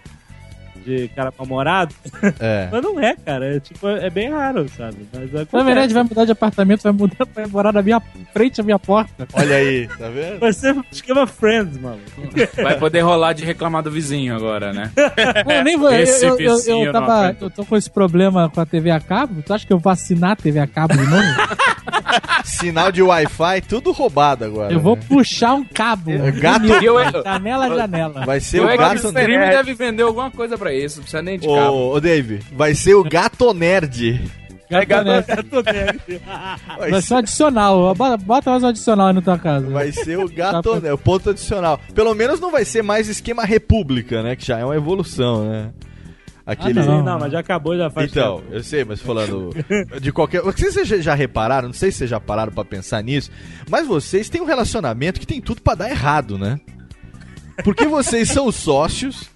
De 0.87 1.09
cara 1.17 1.33
namorado. 1.37 1.93
É. 2.39 2.69
Mas 2.73 2.81
não 2.83 3.01
é, 3.01 3.17
cara. 3.17 3.57
É, 3.57 3.59
tipo, 3.59 3.89
é 3.89 4.09
bem 4.09 4.31
raro, 4.31 4.69
sabe? 4.69 4.99
Mas 5.13 5.25
acontece. 5.35 5.49
Na 5.57 5.63
verdade, 5.65 5.93
vai 5.93 6.03
mudar 6.05 6.25
de 6.25 6.31
apartamento, 6.33 6.83
vai 6.85 6.93
mudar, 6.93 7.27
vai 7.35 7.47
morar 7.47 7.73
na 7.73 7.83
minha 7.83 8.01
frente 8.33 8.61
à 8.61 8.65
minha 8.65 8.79
porta. 8.79 9.27
Olha 9.33 9.57
aí, 9.57 9.89
tá 9.89 10.09
vendo? 10.09 10.39
Vai 10.39 10.53
ser 10.53 10.77
esquema 10.93 11.27
Friends, 11.27 11.77
mano. 11.77 11.99
Vai 12.63 12.79
poder 12.79 13.01
rolar 13.01 13.33
de 13.33 13.45
reclamar 13.45 13.83
do 13.83 13.91
vizinho 13.91 14.35
agora, 14.37 14.73
né? 14.73 14.93
Eu 15.49 15.65
nem 15.65 15.77
vou. 15.77 15.91
Eu, 15.91 16.03
Esse 16.03 16.25
eu, 16.25 16.39
eu, 16.39 16.85
eu 16.85 16.93
tava. 16.93 17.37
Eu 17.41 17.51
tô 17.51 17.65
com 17.65 17.77
esse 17.77 17.91
problema 17.91 18.49
com 18.49 18.61
a 18.61 18.67
TV 18.67 18.91
a 18.91 19.01
cabo. 19.01 19.43
Tu 19.43 19.53
acha 19.53 19.67
que 19.67 19.73
eu 19.73 19.79
vou 19.79 19.91
assinar 19.93 20.33
a 20.33 20.37
TV 20.37 20.59
a 20.61 20.67
cabo 20.67 20.95
de 20.95 21.05
novo? 21.07 21.27
Sinal 22.45 22.93
de 22.93 23.03
Wi-Fi, 23.03 23.61
tudo 23.63 23.93
roubado 23.93 24.45
agora. 24.45 24.73
Eu 24.73 24.81
vou 24.81 24.97
né? 24.97 25.03
puxar 25.09 25.55
um 25.55 25.65
cabo. 25.65 26.11
gato- 26.41 26.61
Bonito, 26.61 26.85
Eu- 26.85 27.23
janela 27.25 27.67
a 27.67 27.77
janela. 27.77 28.25
Vai 28.27 28.41
ser 28.41 28.61
o 28.61 28.65
o 28.67 28.77
gato 28.79 28.99
Xtreme 29.09 29.37
nerd. 29.39 29.51
deve 29.57 29.75
vender 29.75 30.03
alguma 30.03 30.31
coisa 30.31 30.57
pra 30.57 30.73
isso, 30.85 30.97
não 30.97 31.03
precisa 31.03 31.23
nem 31.23 31.39
de 31.39 31.47
cabo. 31.47 31.73
Ô, 31.77 31.95
ô, 31.95 32.01
Dave, 32.01 32.41
vai 32.53 32.75
ser 32.75 32.95
o 32.95 33.03
gato 33.05 33.53
nerd. 33.55 34.21
Gato 34.69 35.05
nerd. 35.05 35.27
Vai 36.91 37.03
ser 37.03 37.15
um 37.15 37.17
adicional. 37.19 37.95
Bota, 37.95 38.51
mais 38.51 38.63
um 38.63 38.67
adicional 38.67 39.09
aí 39.09 39.13
na 39.15 39.23
tua 39.23 39.39
casa. 39.39 39.69
Vai 39.69 39.93
ser 39.93 40.19
o 40.19 40.29
gato 40.29 40.75
nerd, 40.81 40.93
o 40.95 40.99
ponto 40.99 41.31
adicional. 41.31 41.81
Pelo 41.95 42.15
menos 42.15 42.41
não 42.41 42.51
vai 42.51 42.65
ser 42.65 42.83
mais 42.83 43.09
esquema 43.09 43.45
república, 43.45 44.23
né? 44.23 44.35
Que 44.37 44.45
já 44.47 44.59
é 44.59 44.65
uma 44.65 44.77
evolução, 44.77 45.49
né? 45.49 45.71
Aquele... 46.45 46.79
Ah, 46.79 46.85
não, 46.85 47.03
não, 47.03 47.19
mas 47.19 47.33
já 47.33 47.41
acabou, 47.41 47.77
já 47.77 47.91
faz 47.91 48.09
Então, 48.11 48.37
tempo. 48.41 48.55
eu 48.55 48.63
sei, 48.63 48.85
mas 48.85 49.01
falando 49.01 49.51
de 50.01 50.13
qualquer. 50.13 50.43
Vocês 50.43 50.87
já- 50.87 50.97
já 50.99 51.15
repararam, 51.15 51.67
não 51.69 51.75
sei 51.75 51.91
se 51.91 51.99
vocês 51.99 52.11
já 52.11 52.21
pararam 52.21 52.53
pra 52.53 52.65
pensar 52.65 53.03
nisso, 53.03 53.33
mas 53.69 53.85
vocês 53.87 54.29
têm 54.29 54.41
um 54.41 54.45
relacionamento 54.45 55.19
que 55.19 55.27
tem 55.27 55.41
tudo 55.41 55.61
pra 55.61 55.75
dar 55.75 55.91
errado, 55.91 56.39
né? 56.39 56.61
Porque 57.65 57.87
vocês 57.87 58.29
são 58.29 58.53
sócios, 58.53 59.29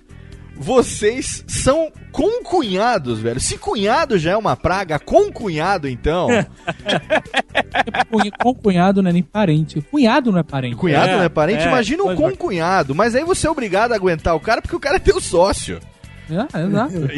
vocês 0.63 1.43
são 1.49 1.91
concunhados, 2.13 3.19
velho. 3.19 3.41
Se 3.41 3.57
cunhado 3.57 4.19
já 4.19 4.33
é 4.33 4.37
uma 4.37 4.55
praga, 4.57 4.99
concunhado 4.99 5.89
então. 5.89 6.29
Cunha- 8.11 8.31
Com 8.39 8.55
cunhado 8.55 9.03
não 9.03 9.09
é 9.11 9.13
nem 9.13 9.23
parente. 9.23 9.81
Cunhado 9.91 10.31
não 10.31 10.39
é 10.39 10.43
parente. 10.43 10.77
Cunhado 10.77 11.13
não 11.17 11.23
é 11.23 11.29
parente, 11.29 11.63
é, 11.65 11.69
imagina 11.69 12.03
um 12.05 12.15
concunhado. 12.15 12.95
Mas 12.95 13.15
aí 13.15 13.25
você 13.25 13.47
é 13.47 13.51
obrigado 13.51 13.93
a 13.93 13.97
aguentar 13.97 14.37
o 14.37 14.41
cara 14.41 14.61
porque 14.61 14.77
o 14.77 14.81
cara 14.81 14.97
é 14.97 15.01
teu 15.01 15.21
sócio. 15.21 15.81
É, 16.31 16.61
exato. 16.63 16.95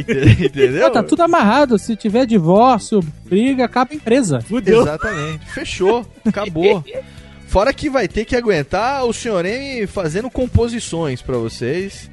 Entendeu? 0.43 0.87
Pô, 0.87 0.91
tá 0.93 1.03
tudo 1.03 1.23
amarrado. 1.23 1.79
Se 1.79 1.95
tiver 1.97 2.25
divórcio, 2.27 3.01
briga, 3.25 3.65
acaba 3.65 3.93
a 3.93 3.97
empresa. 3.97 4.39
Exatamente. 4.65 5.45
Fechou. 5.51 6.07
Acabou. 6.25 6.83
Fora 7.53 7.73
que 7.75 7.91
vai 7.91 8.09
ter 8.09 8.25
que 8.25 8.35
aguentar 8.35 9.05
o 9.05 9.13
senhor 9.13 9.45
M 9.45 9.87
fazendo 9.87 10.31
composições 10.31 11.21
pra 11.21 11.37
vocês. 11.37 12.11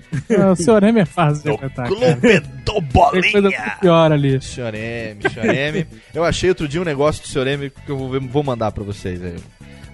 o 0.51 0.55
senhor 0.55 0.83
M 0.83 0.99
é 0.99 1.05
fácil 1.05 1.43
de 1.43 1.49
aguentar. 1.49 1.87
cara. 1.87 1.95
Clube 1.95 2.39
do 2.65 2.73
Tem 2.73 3.31
coisa 3.31 3.41
Bolinha. 3.41 3.77
pior 3.79 4.11
ali. 4.11 4.41
Senhor 4.41 4.75
M, 4.75 5.17
senhor 5.33 5.55
M. 5.55 5.87
Eu 6.13 6.25
achei 6.25 6.49
outro 6.49 6.67
dia 6.67 6.81
um 6.81 6.83
negócio 6.83 7.21
do 7.21 7.29
senhor 7.29 7.47
M 7.47 7.69
que 7.69 7.89
eu 7.89 7.97
vou, 8.19 8.43
mandar 8.43 8.73
pra 8.73 8.83
vocês 8.83 9.23
aí. 9.23 9.35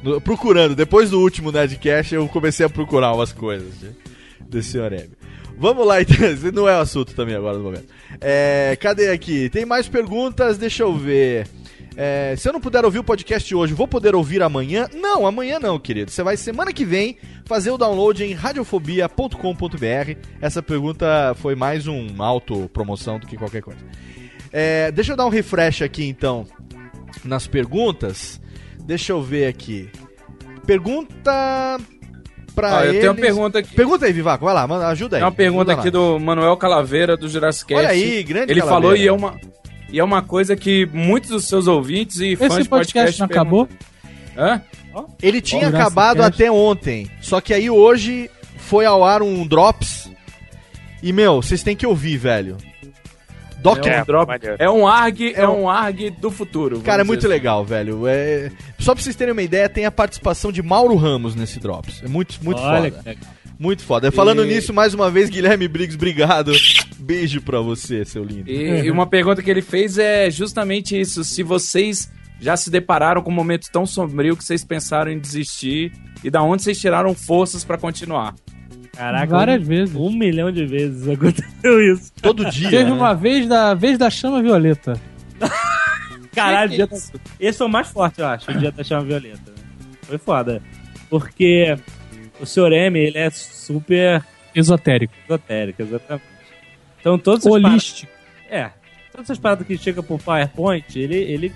No- 0.01 0.19
procurando, 0.19 0.75
depois 0.75 1.11
do 1.11 1.19
último 1.21 1.51
Nerdcast, 1.51 2.15
eu 2.15 2.27
comecei 2.27 2.65
a 2.65 2.69
procurar 2.69 3.13
umas 3.13 3.31
coisas 3.31 3.71
de- 3.79 3.91
desse 4.49 4.71
senhor 4.71 4.91
M. 4.93 5.09
Vamos 5.59 5.85
lá, 5.85 6.01
então. 6.01 6.15
Não 6.53 6.67
é 6.67 6.75
o 6.75 6.81
assunto 6.81 7.13
também 7.13 7.35
agora 7.35 7.55
no 7.57 7.63
momento. 7.65 7.85
É, 8.19 8.75
cadê 8.81 9.11
aqui? 9.11 9.47
Tem 9.49 9.63
mais 9.63 9.87
perguntas? 9.87 10.57
Deixa 10.57 10.81
eu 10.81 10.95
ver. 10.97 11.47
É, 11.97 12.35
se 12.37 12.47
eu 12.47 12.53
não 12.53 12.59
puder 12.59 12.83
ouvir 12.83 12.99
o 12.99 13.03
podcast 13.03 13.55
hoje, 13.55 13.73
vou 13.73 13.87
poder 13.87 14.15
ouvir 14.15 14.43
amanhã? 14.43 14.87
Não, 14.93 15.25
amanhã 15.25 15.59
não, 15.59 15.79
querido. 15.79 16.11
Você 16.11 16.23
vai 16.23 16.35
semana 16.35 16.73
que 16.73 16.83
vem 16.83 17.17
fazer 17.45 17.71
o 17.71 17.77
download 17.77 18.23
em 18.23 18.33
radiofobia.com.br. 18.33 20.19
Essa 20.41 20.61
pergunta 20.61 21.33
foi 21.37 21.55
mais 21.55 21.87
um 21.87 22.07
autopromoção 22.21 23.17
do 23.17 23.25
que 23.27 23.37
qualquer 23.37 23.61
coisa. 23.61 23.79
É, 24.51 24.91
deixa 24.91 25.13
eu 25.13 25.17
dar 25.17 25.25
um 25.25 25.29
refresh 25.29 25.81
aqui 25.81 26.05
então 26.05 26.45
nas 27.23 27.47
perguntas. 27.47 28.41
Deixa 28.83 29.13
eu 29.13 29.21
ver 29.21 29.47
aqui. 29.47 29.89
Pergunta 30.65 31.77
pra 32.53 32.75
Ó, 32.75 32.79
eu 32.83 32.89
eles... 32.89 32.99
tenho 33.01 33.11
uma 33.13 33.21
pergunta 33.21 33.59
aqui. 33.59 33.73
Pergunta 33.73 34.05
aí, 34.05 34.13
Vivaco. 34.13 34.45
Vai 34.45 34.53
lá, 34.53 34.89
ajuda 34.89 35.17
aí. 35.17 35.21
Tem 35.21 35.25
uma 35.25 35.35
pergunta 35.35 35.73
aqui 35.73 35.89
do 35.89 36.19
Manuel 36.19 36.57
Calaveira, 36.57 37.15
do 37.15 37.29
Jurassic 37.29 37.73
Olha 37.73 37.89
aí, 37.89 38.23
grande 38.23 38.51
Ele 38.51 38.59
Calaveira. 38.59 38.65
falou 38.65 38.95
e 38.97 39.07
é 39.07 39.11
uma... 39.11 39.39
E 39.95 39.99
é 39.99 40.03
uma 40.03 40.21
coisa 40.21 40.57
que 40.57 40.85
muitos 40.87 41.29
dos 41.29 41.47
seus 41.47 41.67
ouvintes 41.67 42.19
e 42.19 42.35
fãs 42.35 42.51
Esse 42.51 42.63
de 42.63 42.67
podcast 42.67 42.93
podcast 42.93 43.19
não 43.21 43.27
acabou? 43.27 43.69
Hã? 44.37 44.61
Ele 45.23 45.39
tinha 45.39 45.67
Jurassic 45.67 45.81
acabado 45.81 46.21
até 46.21 46.51
ontem. 46.51 47.09
Só 47.21 47.39
que 47.39 47.53
aí 47.53 47.69
hoje 47.69 48.29
foi 48.57 48.85
ao 48.85 49.05
ar 49.05 49.21
um 49.21 49.47
Drops. 49.47 50.11
E, 51.01 51.13
meu, 51.13 51.41
vocês 51.41 51.63
têm 51.63 51.77
que 51.77 51.87
ouvir, 51.87 52.17
velho. 52.17 52.57
Doc... 53.59 53.85
É 53.87 54.01
um, 54.01 54.05
drop- 54.05 54.29
é 54.59 54.69
um 54.69 54.85
ARG, 54.85 55.33
é 55.33 55.47
um 55.47 55.69
ARG 55.69 56.09
do 56.09 56.29
futuro. 56.29 56.81
Cara, 56.81 57.03
é 57.03 57.05
muito 57.05 57.19
assim. 57.19 57.27
legal, 57.29 57.63
velho. 57.63 58.05
É... 58.05 58.51
Só 58.77 58.93
pra 58.93 59.01
vocês 59.01 59.15
terem 59.15 59.31
uma 59.31 59.43
ideia, 59.43 59.69
tem 59.69 59.85
a 59.85 59.91
participação 59.91 60.51
de 60.51 60.61
Mauro 60.61 60.97
Ramos 60.97 61.35
nesse 61.35 61.57
Drops. 61.57 62.03
É 62.03 62.07
muito, 62.09 62.37
muito 62.43 62.61
Olha 62.61 62.91
foda. 62.91 63.01
que 63.01 63.09
legal. 63.09 63.34
Muito 63.57 63.83
foda. 63.83 64.11
Falando 64.11 64.43
E- 64.45 64.47
nisso, 64.47 64.73
mais 64.73 64.93
uma 64.93 65.09
vez, 65.09 65.29
Guilherme 65.29 65.67
Briggs, 65.67 65.95
obrigado. 65.95 66.51
Beijo 66.99 67.41
pra 67.41 67.59
você, 67.61 68.03
seu 68.05 68.23
lindo. 68.23 68.49
E, 68.49 68.85
e 68.85 68.91
uma 68.91 69.07
pergunta 69.07 69.41
que 69.41 69.49
ele 69.49 69.61
fez 69.61 69.97
é 69.97 70.29
justamente 70.29 70.99
isso. 70.99 71.23
Se 71.23 71.41
vocês 71.43 72.11
já 72.39 72.57
se 72.57 72.69
depararam 72.69 73.21
com 73.21 73.31
um 73.31 73.33
momento 73.33 73.69
tão 73.71 73.85
sombrio 73.85 74.35
que 74.35 74.43
vocês 74.43 74.63
pensaram 74.63 75.11
em 75.11 75.19
desistir 75.19 75.91
e 76.23 76.29
da 76.29 76.41
onde 76.41 76.63
vocês 76.63 76.79
tiraram 76.79 77.13
forças 77.13 77.63
pra 77.63 77.77
continuar? 77.77 78.35
Caraca, 78.95 79.27
Várias 79.27 79.61
um, 79.61 79.65
vezes. 79.65 79.95
Um 79.95 80.11
milhão 80.11 80.51
de 80.51 80.65
vezes 80.65 81.07
aconteceu 81.07 81.93
isso. 81.93 82.11
Todo 82.21 82.49
dia. 82.49 82.69
Teve 82.69 82.85
né? 82.85 82.91
uma 82.91 83.13
vez 83.13 83.47
da 83.47 83.73
vez 83.73 83.97
da 83.97 84.09
chama 84.09 84.41
violeta. 84.41 84.99
Caralho, 86.33 86.71
dia 86.71 86.87
da- 86.87 86.97
esse 87.39 87.57
foi 87.57 87.67
o 87.67 87.69
mais 87.69 87.87
forte, 87.87 88.19
eu 88.19 88.27
acho, 88.27 88.51
o 88.51 88.53
dia 88.57 88.71
da 88.71 88.83
chama 88.83 89.03
violeta. 89.05 89.53
Foi 90.03 90.17
foda. 90.17 90.61
Porque 91.09 91.77
o 92.39 92.45
Sr. 92.45 92.71
M, 92.73 92.99
ele 92.99 93.17
é 93.17 93.29
super 93.29 94.23
Esotérico. 94.53 95.13
esotérico, 95.27 95.81
exatamente. 95.81 96.25
Então 96.99 97.17
todas 97.19 97.41
essas 97.45 97.51
Holístico. 97.51 98.11
paradas, 98.49 98.49
é, 98.49 98.71
todas 99.11 99.25
essas 99.25 99.39
paradas 99.39 99.67
que 99.67 99.77
chegam 99.77 100.03
por 100.03 100.19
PowerPoint, 100.21 100.97
ele 100.97 101.15
ele 101.17 101.53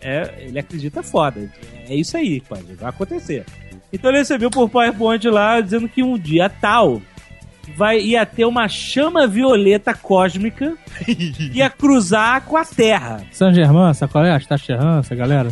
é, 0.00 0.34
ele 0.38 0.58
acredita 0.58 1.02
foda. 1.02 1.50
É 1.88 1.94
isso 1.94 2.16
aí, 2.16 2.40
pode, 2.42 2.74
vai 2.74 2.90
acontecer. 2.90 3.44
Então 3.92 4.10
ele 4.10 4.18
recebeu 4.18 4.50
por 4.50 4.68
PowerPoint 4.68 5.26
lá 5.28 5.60
dizendo 5.60 5.88
que 5.88 6.02
um 6.02 6.18
dia 6.18 6.48
tal 6.48 7.00
vai 7.76 8.00
ia 8.00 8.24
ter 8.26 8.44
uma 8.44 8.68
chama 8.68 9.26
violeta 9.26 9.94
cósmica 9.94 10.76
que 11.04 11.50
ia 11.54 11.70
cruzar 11.70 12.42
com 12.42 12.56
a 12.56 12.64
Terra. 12.64 13.22
Saint 13.32 13.54
Germain, 13.54 13.94
sacolé, 13.94 14.32
Astacherran, 14.32 15.00
essa 15.00 15.14
galera. 15.14 15.48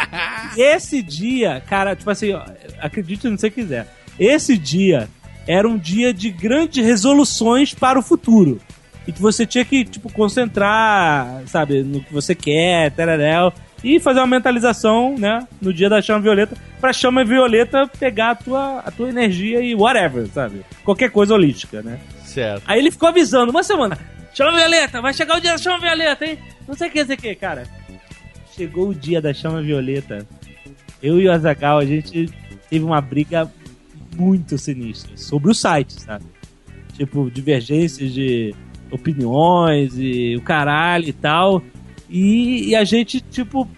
Esse 0.56 1.02
dia, 1.02 1.62
cara, 1.66 1.96
tipo 1.96 2.10
assim, 2.10 2.32
acredite 2.80 3.28
no 3.28 3.34
que 3.34 3.40
você 3.40 3.50
quiser. 3.50 3.88
Esse 4.18 4.56
dia 4.56 5.08
era 5.46 5.68
um 5.68 5.76
dia 5.76 6.14
de 6.14 6.30
grandes 6.30 6.84
resoluções 6.84 7.74
para 7.74 7.98
o 7.98 8.02
futuro. 8.02 8.60
E 9.06 9.12
que 9.12 9.20
você 9.20 9.44
tinha 9.44 9.64
que, 9.64 9.84
tipo, 9.84 10.10
concentrar, 10.10 11.42
sabe, 11.46 11.82
no 11.82 12.00
que 12.00 12.12
você 12.12 12.34
quer, 12.34 12.90
tereréu, 12.92 13.52
e 13.84 14.00
fazer 14.00 14.20
uma 14.20 14.26
mentalização, 14.26 15.14
né, 15.16 15.46
no 15.60 15.72
dia 15.72 15.90
da 15.90 16.00
chama 16.00 16.20
violeta, 16.20 16.56
pra 16.80 16.90
chama 16.90 17.22
violeta 17.22 17.86
pegar 17.86 18.30
a 18.30 18.34
tua, 18.34 18.78
a 18.78 18.90
tua 18.90 19.10
energia 19.10 19.60
e 19.60 19.74
whatever, 19.74 20.26
sabe? 20.28 20.62
Qualquer 20.82 21.10
coisa 21.10 21.34
holística, 21.34 21.82
né? 21.82 22.00
Certo. 22.24 22.62
Aí 22.66 22.78
ele 22.78 22.90
ficou 22.90 23.10
avisando, 23.10 23.50
uma 23.50 23.62
semana, 23.62 23.98
chama 24.32 24.56
violeta, 24.56 25.02
vai 25.02 25.12
chegar 25.12 25.36
o 25.36 25.40
dia 25.40 25.52
da 25.52 25.58
chama 25.58 25.78
violeta, 25.78 26.24
hein? 26.24 26.38
Não 26.66 26.74
sei 26.74 26.88
o 26.88 26.90
que, 26.90 27.00
não 27.00 27.06
sei 27.06 27.16
o 27.16 27.18
que, 27.18 27.34
cara. 27.34 27.64
Chegou 28.56 28.88
o 28.88 28.94
dia 28.94 29.20
da 29.20 29.34
chama 29.34 29.60
violeta. 29.60 30.26
Eu 31.02 31.20
e 31.20 31.28
o 31.28 31.32
Azagal, 31.32 31.78
a 31.78 31.84
gente 31.84 32.30
teve 32.70 32.84
uma 32.84 33.02
briga 33.02 33.50
muito 34.16 34.56
sinistra 34.56 35.14
sobre 35.16 35.50
o 35.50 35.54
site, 35.54 36.00
sabe? 36.00 36.24
Tipo, 36.96 37.30
divergências 37.30 38.14
de 38.14 38.54
opiniões 38.90 39.94
e 39.98 40.36
o 40.36 40.40
caralho 40.40 41.06
e 41.08 41.12
tal. 41.12 41.62
E, 42.08 42.68
e 42.70 42.76
a 42.76 42.84
gente, 42.84 43.20
tipo, 43.20 43.68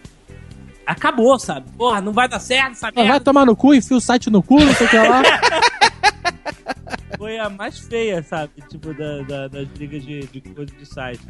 acabou, 0.86 1.38
sabe? 1.38 1.70
Porra, 1.76 2.00
não 2.00 2.12
vai 2.12 2.28
dar 2.28 2.40
certo, 2.40 2.74
sabe? 2.74 3.02
Vai 3.02 3.20
tomar 3.20 3.44
no 3.46 3.56
cu, 3.56 3.74
enfia 3.74 3.96
o 3.96 4.00
site 4.00 4.30
no 4.30 4.42
cu, 4.42 4.58
não 4.60 4.74
sei 4.74 4.86
o 4.86 4.90
que 4.90 4.96
lá. 4.96 5.22
foi 7.16 7.38
a 7.38 7.48
mais 7.48 7.78
feia, 7.78 8.22
sabe? 8.22 8.52
Tipo, 8.68 8.92
da, 8.94 9.22
da- 9.22 9.48
das 9.48 9.68
brigas 9.68 10.04
de, 10.04 10.20
de 10.26 10.40
coisa 10.40 10.72
de 10.74 10.86
site. 10.86 11.22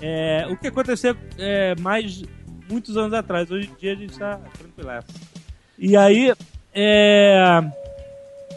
É, 0.00 0.46
o 0.50 0.56
que 0.56 0.68
aconteceu 0.68 1.16
é, 1.38 1.74
mais 1.80 2.22
muitos 2.68 2.96
anos 2.96 3.12
atrás. 3.14 3.50
Hoje 3.50 3.70
em 3.70 3.80
dia 3.80 3.92
a 3.92 3.96
gente 3.96 4.18
tá 4.18 4.40
tranquilaço. 4.58 5.08
E 5.78 5.96
aí, 5.96 6.32
é, 6.74 7.60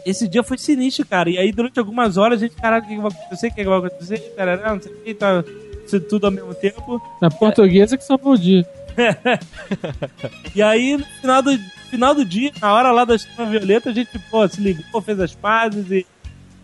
esse 0.04 0.28
dia 0.28 0.42
foi 0.42 0.58
sinistro, 0.58 1.04
cara. 1.06 1.28
E 1.30 1.38
aí, 1.38 1.52
durante 1.52 1.78
algumas 1.78 2.16
horas, 2.16 2.40
a 2.42 2.46
gente, 2.46 2.56
caralho, 2.56 2.84
o 2.84 2.88
que, 2.88 2.94
que 2.94 3.00
vai 3.00 3.10
acontecer? 3.10 3.46
O 3.46 3.50
que, 3.50 3.56
que 3.62 3.68
vai 3.68 3.78
acontecer? 3.78 4.18
Cara, 4.36 4.56
não 4.74 4.80
sei 4.80 4.92
o 4.92 4.96
que, 5.02 5.14
tá 5.14 5.44
isso 5.86 6.00
tudo 6.00 6.26
ao 6.26 6.30
mesmo 6.32 6.54
tempo. 6.54 7.00
Na 7.20 7.30
portuguesa 7.30 7.96
que 7.96 8.04
só 8.04 8.18
o 8.22 8.36
dia. 8.36 8.66
E 10.54 10.62
aí, 10.62 10.96
no 10.96 11.04
final 11.20 11.42
do, 11.42 11.58
final 11.90 12.14
do 12.14 12.24
dia, 12.24 12.50
na 12.60 12.72
hora 12.72 12.90
lá 12.90 13.04
da 13.04 13.16
chama 13.18 13.50
violeta, 13.50 13.90
a 13.90 13.92
gente, 13.92 14.18
pô, 14.30 14.46
se 14.48 14.60
ligou, 14.60 15.00
fez 15.02 15.20
as 15.20 15.34
pazes 15.34 15.90
e, 15.90 16.06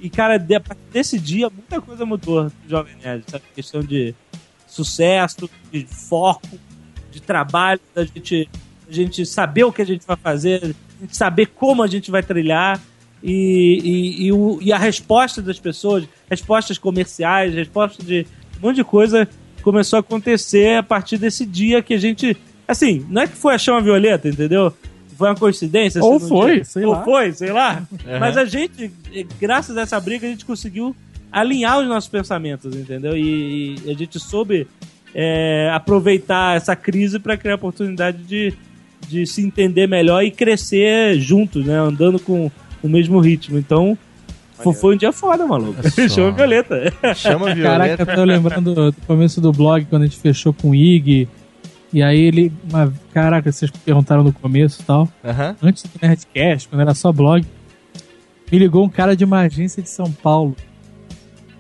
e 0.00 0.08
cara, 0.10 0.38
de- 0.38 0.54
a 0.54 0.62
desse 0.92 1.18
dia, 1.18 1.50
muita 1.50 1.80
coisa 1.80 2.04
mudou 2.06 2.44
no 2.44 2.52
Jovem 2.68 2.94
Nerd, 3.02 3.24
sabe? 3.28 3.44
Questão 3.54 3.82
de 3.82 4.14
sucesso, 4.66 5.48
de 5.70 5.86
foco, 5.86 6.58
de 7.10 7.20
trabalho, 7.20 7.80
da 7.94 8.04
gente, 8.04 8.48
da 8.86 8.92
gente 8.92 9.26
saber 9.26 9.64
o 9.64 9.72
que 9.72 9.82
a 9.82 9.86
gente 9.86 10.06
vai 10.06 10.16
fazer, 10.16 10.74
saber 11.10 11.46
como 11.46 11.82
a 11.82 11.86
gente 11.86 12.10
vai 12.10 12.22
trilhar 12.22 12.80
e, 13.22 13.80
e, 14.22 14.26
e, 14.26 14.32
o- 14.32 14.58
e 14.62 14.72
a 14.72 14.78
resposta 14.78 15.42
das 15.42 15.58
pessoas, 15.60 16.04
respostas 16.30 16.78
comerciais, 16.78 17.52
respostas 17.54 18.06
de 18.06 18.26
monte 18.66 18.76
de 18.76 18.84
coisa 18.84 19.28
começou 19.62 19.96
a 19.96 20.00
acontecer 20.00 20.76
a 20.76 20.82
partir 20.82 21.18
desse 21.18 21.46
dia 21.46 21.82
que 21.82 21.94
a 21.94 21.98
gente. 21.98 22.36
Assim, 22.66 23.06
não 23.08 23.22
é 23.22 23.26
que 23.26 23.36
foi 23.36 23.54
a 23.54 23.58
chama 23.58 23.80
violeta, 23.80 24.28
entendeu? 24.28 24.72
Foi 25.16 25.28
uma 25.28 25.36
coincidência. 25.36 26.02
Ou 26.02 26.16
assim, 26.16 26.28
foi, 26.28 26.54
dia. 26.54 26.64
sei 26.64 26.84
Ou 26.84 26.92
lá. 26.92 27.04
foi, 27.04 27.32
sei 27.32 27.52
lá. 27.52 27.86
Uhum. 27.90 28.18
Mas 28.18 28.36
a 28.36 28.44
gente, 28.44 28.90
graças 29.40 29.76
a 29.76 29.82
essa 29.82 30.00
briga, 30.00 30.26
a 30.26 30.30
gente 30.30 30.44
conseguiu 30.44 30.94
alinhar 31.30 31.80
os 31.80 31.88
nossos 31.88 32.10
pensamentos, 32.10 32.74
entendeu? 32.74 33.16
E, 33.16 33.76
e 33.84 33.90
a 33.90 33.94
gente 33.94 34.18
soube 34.18 34.66
eh, 35.14 35.70
aproveitar 35.72 36.56
essa 36.56 36.76
crise 36.76 37.18
para 37.18 37.36
criar 37.36 37.54
a 37.54 37.56
oportunidade 37.56 38.22
de, 38.22 38.52
de 39.08 39.26
se 39.26 39.42
entender 39.42 39.86
melhor 39.86 40.22
e 40.22 40.30
crescer 40.30 41.18
juntos, 41.18 41.64
né? 41.64 41.78
Andando 41.78 42.18
com 42.18 42.50
o 42.82 42.88
mesmo 42.88 43.18
ritmo. 43.20 43.58
Então, 43.58 43.96
foi, 44.62 44.72
foi 44.74 44.94
um 44.94 44.98
dia 44.98 45.12
foda, 45.12 45.46
maluco. 45.46 45.80
Chama 47.14 47.54
violeta. 47.54 47.96
Caraca, 47.96 48.02
eu 48.02 48.16
tô 48.16 48.24
lembrando 48.24 48.74
do 48.74 49.00
começo 49.06 49.40
do 49.40 49.52
blog, 49.52 49.84
quando 49.86 50.02
a 50.02 50.06
gente 50.06 50.18
fechou 50.18 50.52
com 50.52 50.70
o 50.70 50.74
Ig. 50.74 51.28
E 51.92 52.02
aí 52.02 52.20
ele. 52.20 52.52
Uma, 52.70 52.92
caraca, 53.12 53.50
vocês 53.50 53.70
perguntaram 53.70 54.24
no 54.24 54.32
começo 54.32 54.82
e 54.82 54.84
tal. 54.84 55.08
Antes 55.62 55.82
do 55.84 55.90
Nerdcast, 56.00 56.68
quando 56.68 56.80
era 56.80 56.94
só 56.94 57.12
blog, 57.12 57.44
me 58.50 58.58
ligou 58.58 58.84
um 58.84 58.88
cara 58.88 59.16
de 59.16 59.24
uma 59.24 59.40
agência 59.40 59.82
de 59.82 59.88
São 59.90 60.10
Paulo. 60.10 60.56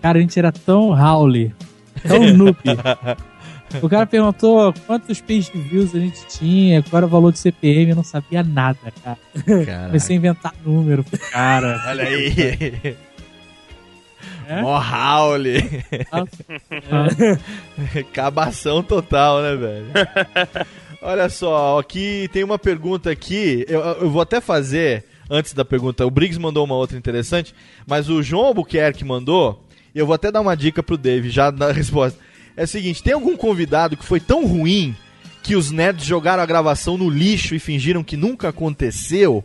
Cara, 0.00 0.18
a 0.18 0.20
gente 0.20 0.38
era 0.38 0.50
tão 0.50 0.90
Howley, 0.90 1.54
tão 2.06 2.32
noob. 2.34 2.56
O 3.80 3.88
cara 3.88 4.06
perguntou 4.06 4.74
quantos 4.86 5.20
page 5.20 5.50
views 5.54 5.94
a 5.94 5.98
gente 5.98 6.26
tinha, 6.26 6.82
qual 6.82 6.98
era 6.98 7.06
o 7.06 7.08
valor 7.08 7.32
de 7.32 7.38
CPM, 7.38 7.90
eu 7.90 7.96
não 7.96 8.04
sabia 8.04 8.42
nada, 8.42 8.78
cara. 9.02 9.18
Caraca. 9.46 9.86
Comecei 9.86 10.16
a 10.16 10.18
inventar 10.18 10.54
número 10.64 11.04
pro 11.04 11.18
cara. 11.18 11.82
Olha 11.88 12.04
aí. 12.04 12.96
É? 14.46 14.60
Mó 14.60 14.78
Raul. 14.78 15.44
Ah. 16.10 16.24
Cabação 18.12 18.82
total, 18.82 19.40
né, 19.42 19.56
velho? 19.56 19.86
Olha 21.00 21.28
só, 21.28 21.78
aqui 21.78 22.28
tem 22.32 22.44
uma 22.44 22.58
pergunta 22.58 23.10
aqui. 23.10 23.64
Eu, 23.68 23.80
eu 23.80 24.10
vou 24.10 24.22
até 24.22 24.40
fazer 24.40 25.04
antes 25.28 25.52
da 25.52 25.64
pergunta. 25.64 26.06
O 26.06 26.10
Briggs 26.10 26.38
mandou 26.38 26.64
uma 26.64 26.76
outra 26.76 26.96
interessante, 26.96 27.54
mas 27.86 28.08
o 28.08 28.22
João 28.22 28.46
Albuquerque 28.46 29.04
mandou. 29.04 29.64
E 29.94 29.98
eu 29.98 30.06
vou 30.06 30.14
até 30.14 30.30
dar 30.30 30.40
uma 30.40 30.56
dica 30.56 30.82
pro 30.82 30.96
Dave 30.96 31.28
já 31.28 31.50
na 31.50 31.72
resposta. 31.72 32.18
É 32.56 32.64
o 32.64 32.68
seguinte: 32.68 33.02
tem 33.02 33.12
algum 33.14 33.36
convidado 33.36 33.96
que 33.96 34.04
foi 34.04 34.20
tão 34.20 34.46
ruim 34.46 34.94
que 35.42 35.56
os 35.56 35.70
nerds 35.70 36.04
jogaram 36.06 36.42
a 36.42 36.46
gravação 36.46 36.96
no 36.96 37.08
lixo 37.10 37.54
e 37.54 37.58
fingiram 37.58 38.04
que 38.04 38.16
nunca 38.16 38.48
aconteceu? 38.48 39.42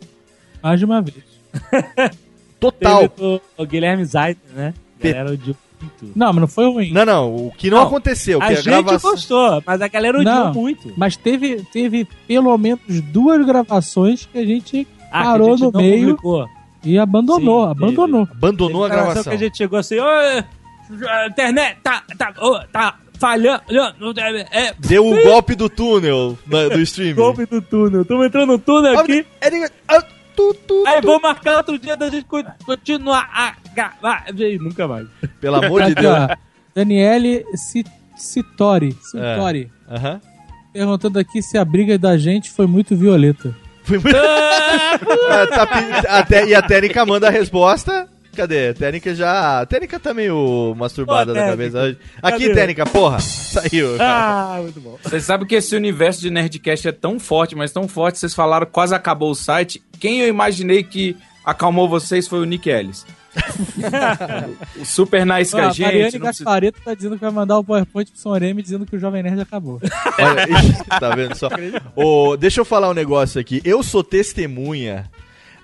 Mais 0.62 0.78
de 0.78 0.84
uma 0.84 1.00
vez. 1.02 1.16
Total. 2.60 3.12
O, 3.18 3.40
o 3.56 3.66
Guilherme 3.66 4.04
Zaiter, 4.04 4.42
né? 4.54 4.74
Pe- 5.00 5.12
Galera 5.12 5.32
odiou 5.32 5.56
muito. 5.80 6.12
Não, 6.16 6.26
mas 6.32 6.40
não 6.40 6.48
foi 6.48 6.64
ruim. 6.70 6.92
Não, 6.92 7.04
não, 7.04 7.36
o 7.46 7.52
que 7.56 7.70
não, 7.70 7.82
aconteceu, 7.82 8.38
A 8.42 8.46
que 8.46 8.52
a 8.52 8.56
gente 8.56 8.64
gravação. 8.64 9.10
gostou, 9.12 9.62
mas 9.64 9.80
a 9.80 9.86
galera 9.88 10.18
odiou 10.18 10.34
Não, 10.34 10.52
muito. 10.54 10.92
Mas 10.96 11.16
teve, 11.16 11.62
teve 11.72 12.06
pelo 12.26 12.56
menos 12.58 12.80
duas 13.12 13.44
gravações 13.46 14.26
que 14.26 14.38
a 14.38 14.44
gente 14.44 14.86
Ah, 15.10 15.22
que 15.22 15.28
a 15.28 15.30
parou 15.30 15.56
gente 15.56 15.66
no 15.66 15.70
não 15.72 15.80
meio 15.80 16.00
publicou. 16.16 16.48
e 16.84 16.98
abandonou, 16.98 17.64
Sim, 17.66 17.70
abandonou. 17.70 18.28
Abandonou 18.30 18.84
a 18.84 18.88
Teve 18.88 18.96
gravação 19.00 19.22
gravação. 19.22 19.30
que 19.30 19.36
a 19.36 19.38
gente 19.38 19.56
chegou 19.56 19.78
assim, 19.78 19.98
ô, 20.00 20.04
a 21.08 21.26
internet 21.26 21.78
tá, 21.82 22.02
tá, 22.16 22.32
ô, 22.40 22.58
tá 22.72 22.96
falhando, 23.18 23.62
não 23.98 24.12
deve- 24.12 24.46
é, 24.52 24.72
Deu 24.78 25.06
o 25.06 25.22
golpe 25.24 25.54
do 25.54 25.68
túnel 25.68 26.38
na- 26.46 26.68
do 26.68 26.80
streaming. 26.80 27.14
golpe 27.20 27.46
do 27.46 27.60
túnel. 27.60 28.02
Estamos 28.02 28.26
entrando 28.26 28.52
no 28.52 28.58
túnel 28.58 28.98
aqui. 28.98 29.26
Aí 30.86 31.00
vou 31.02 31.20
marcar 31.20 31.56
outro 31.58 31.78
dia 31.78 31.96
da 31.96 32.08
gente 32.08 32.24
co- 32.26 32.44
continuar 32.64 33.28
a 33.32 33.54
gravar. 33.74 34.24
Nunca 34.60 34.86
mais. 34.86 35.06
Pelo 35.40 35.56
amor 35.56 35.82
de 35.84 35.94
Deus. 35.94 36.14
Daniele 36.74 37.44
Citori, 38.16 38.96
Citori 39.02 39.70
É. 39.90 40.20
Perguntando 40.72 41.18
aqui 41.18 41.42
se 41.42 41.58
a 41.58 41.64
briga 41.64 41.98
da 41.98 42.16
gente 42.16 42.50
foi 42.50 42.66
muito 42.68 42.94
violeta. 42.96 43.54
Foi 43.82 43.98
muito... 43.98 44.16
Ah, 45.30 45.46
tá 45.46 45.66
pe- 45.66 46.08
a 46.08 46.22
Té- 46.24 46.46
e 46.48 46.54
a 46.54 46.62
Tênica 46.62 47.04
manda 47.06 47.26
a 47.28 47.30
resposta. 47.30 48.08
Cadê? 48.38 48.68
A 48.68 48.74
Tênica 48.74 49.14
já. 49.14 49.60
A 49.60 49.66
Tênica 49.66 49.98
tá 49.98 50.14
meio 50.14 50.74
masturbada 50.76 51.32
Pô, 51.32 51.38
da 51.38 51.46
Tênica. 51.56 51.70
cabeça. 51.72 51.98
Aqui, 52.22 52.48
Cadê? 52.48 52.54
Tênica, 52.54 52.86
porra. 52.86 53.18
Saiu. 53.20 53.96
Ah, 54.00 54.58
muito 54.62 54.80
bom. 54.80 54.96
Vocês 55.02 55.24
sabem 55.24 55.46
que 55.46 55.56
esse 55.56 55.74
universo 55.74 56.20
de 56.20 56.30
Nerdcast 56.30 56.86
é 56.88 56.92
tão 56.92 57.18
forte, 57.18 57.56
mas 57.56 57.72
tão 57.72 57.88
forte, 57.88 58.18
vocês 58.18 58.34
falaram 58.34 58.66
quase 58.66 58.94
acabou 58.94 59.30
o 59.30 59.34
site. 59.34 59.82
Quem 59.98 60.20
eu 60.20 60.28
imaginei 60.28 60.82
que 60.84 61.16
acalmou 61.44 61.88
vocês 61.88 62.28
foi 62.28 62.38
o 62.40 62.44
Nick 62.44 62.68
Ellis. 62.70 63.04
o 64.80 64.84
super 64.84 65.24
nice 65.26 65.52
que 65.54 65.60
Ó, 65.60 65.64
a 65.64 65.68
a 65.68 65.72
gente. 65.72 65.82
Mariane 65.82 66.02
não 66.04 66.20
precisa- 66.20 66.44
Gaspareto 66.44 66.80
tá 66.84 66.94
dizendo 66.94 67.14
que 67.16 67.20
vai 67.20 67.30
mandar 67.30 67.58
o 67.58 67.64
PowerPoint 67.64 68.10
pro 68.10 68.20
Sonreme 68.20 68.62
dizendo 68.62 68.86
que 68.86 68.96
o 68.96 68.98
Jovem 68.98 69.22
Nerd 69.22 69.40
acabou. 69.40 69.80
Olha, 70.18 70.46
tá 71.00 71.14
vendo 71.14 71.34
só? 71.36 71.48
Ô, 71.94 72.36
deixa 72.36 72.60
eu 72.60 72.64
falar 72.64 72.90
um 72.90 72.94
negócio 72.94 73.40
aqui. 73.40 73.60
Eu 73.64 73.82
sou 73.82 74.02
testemunha 74.02 75.10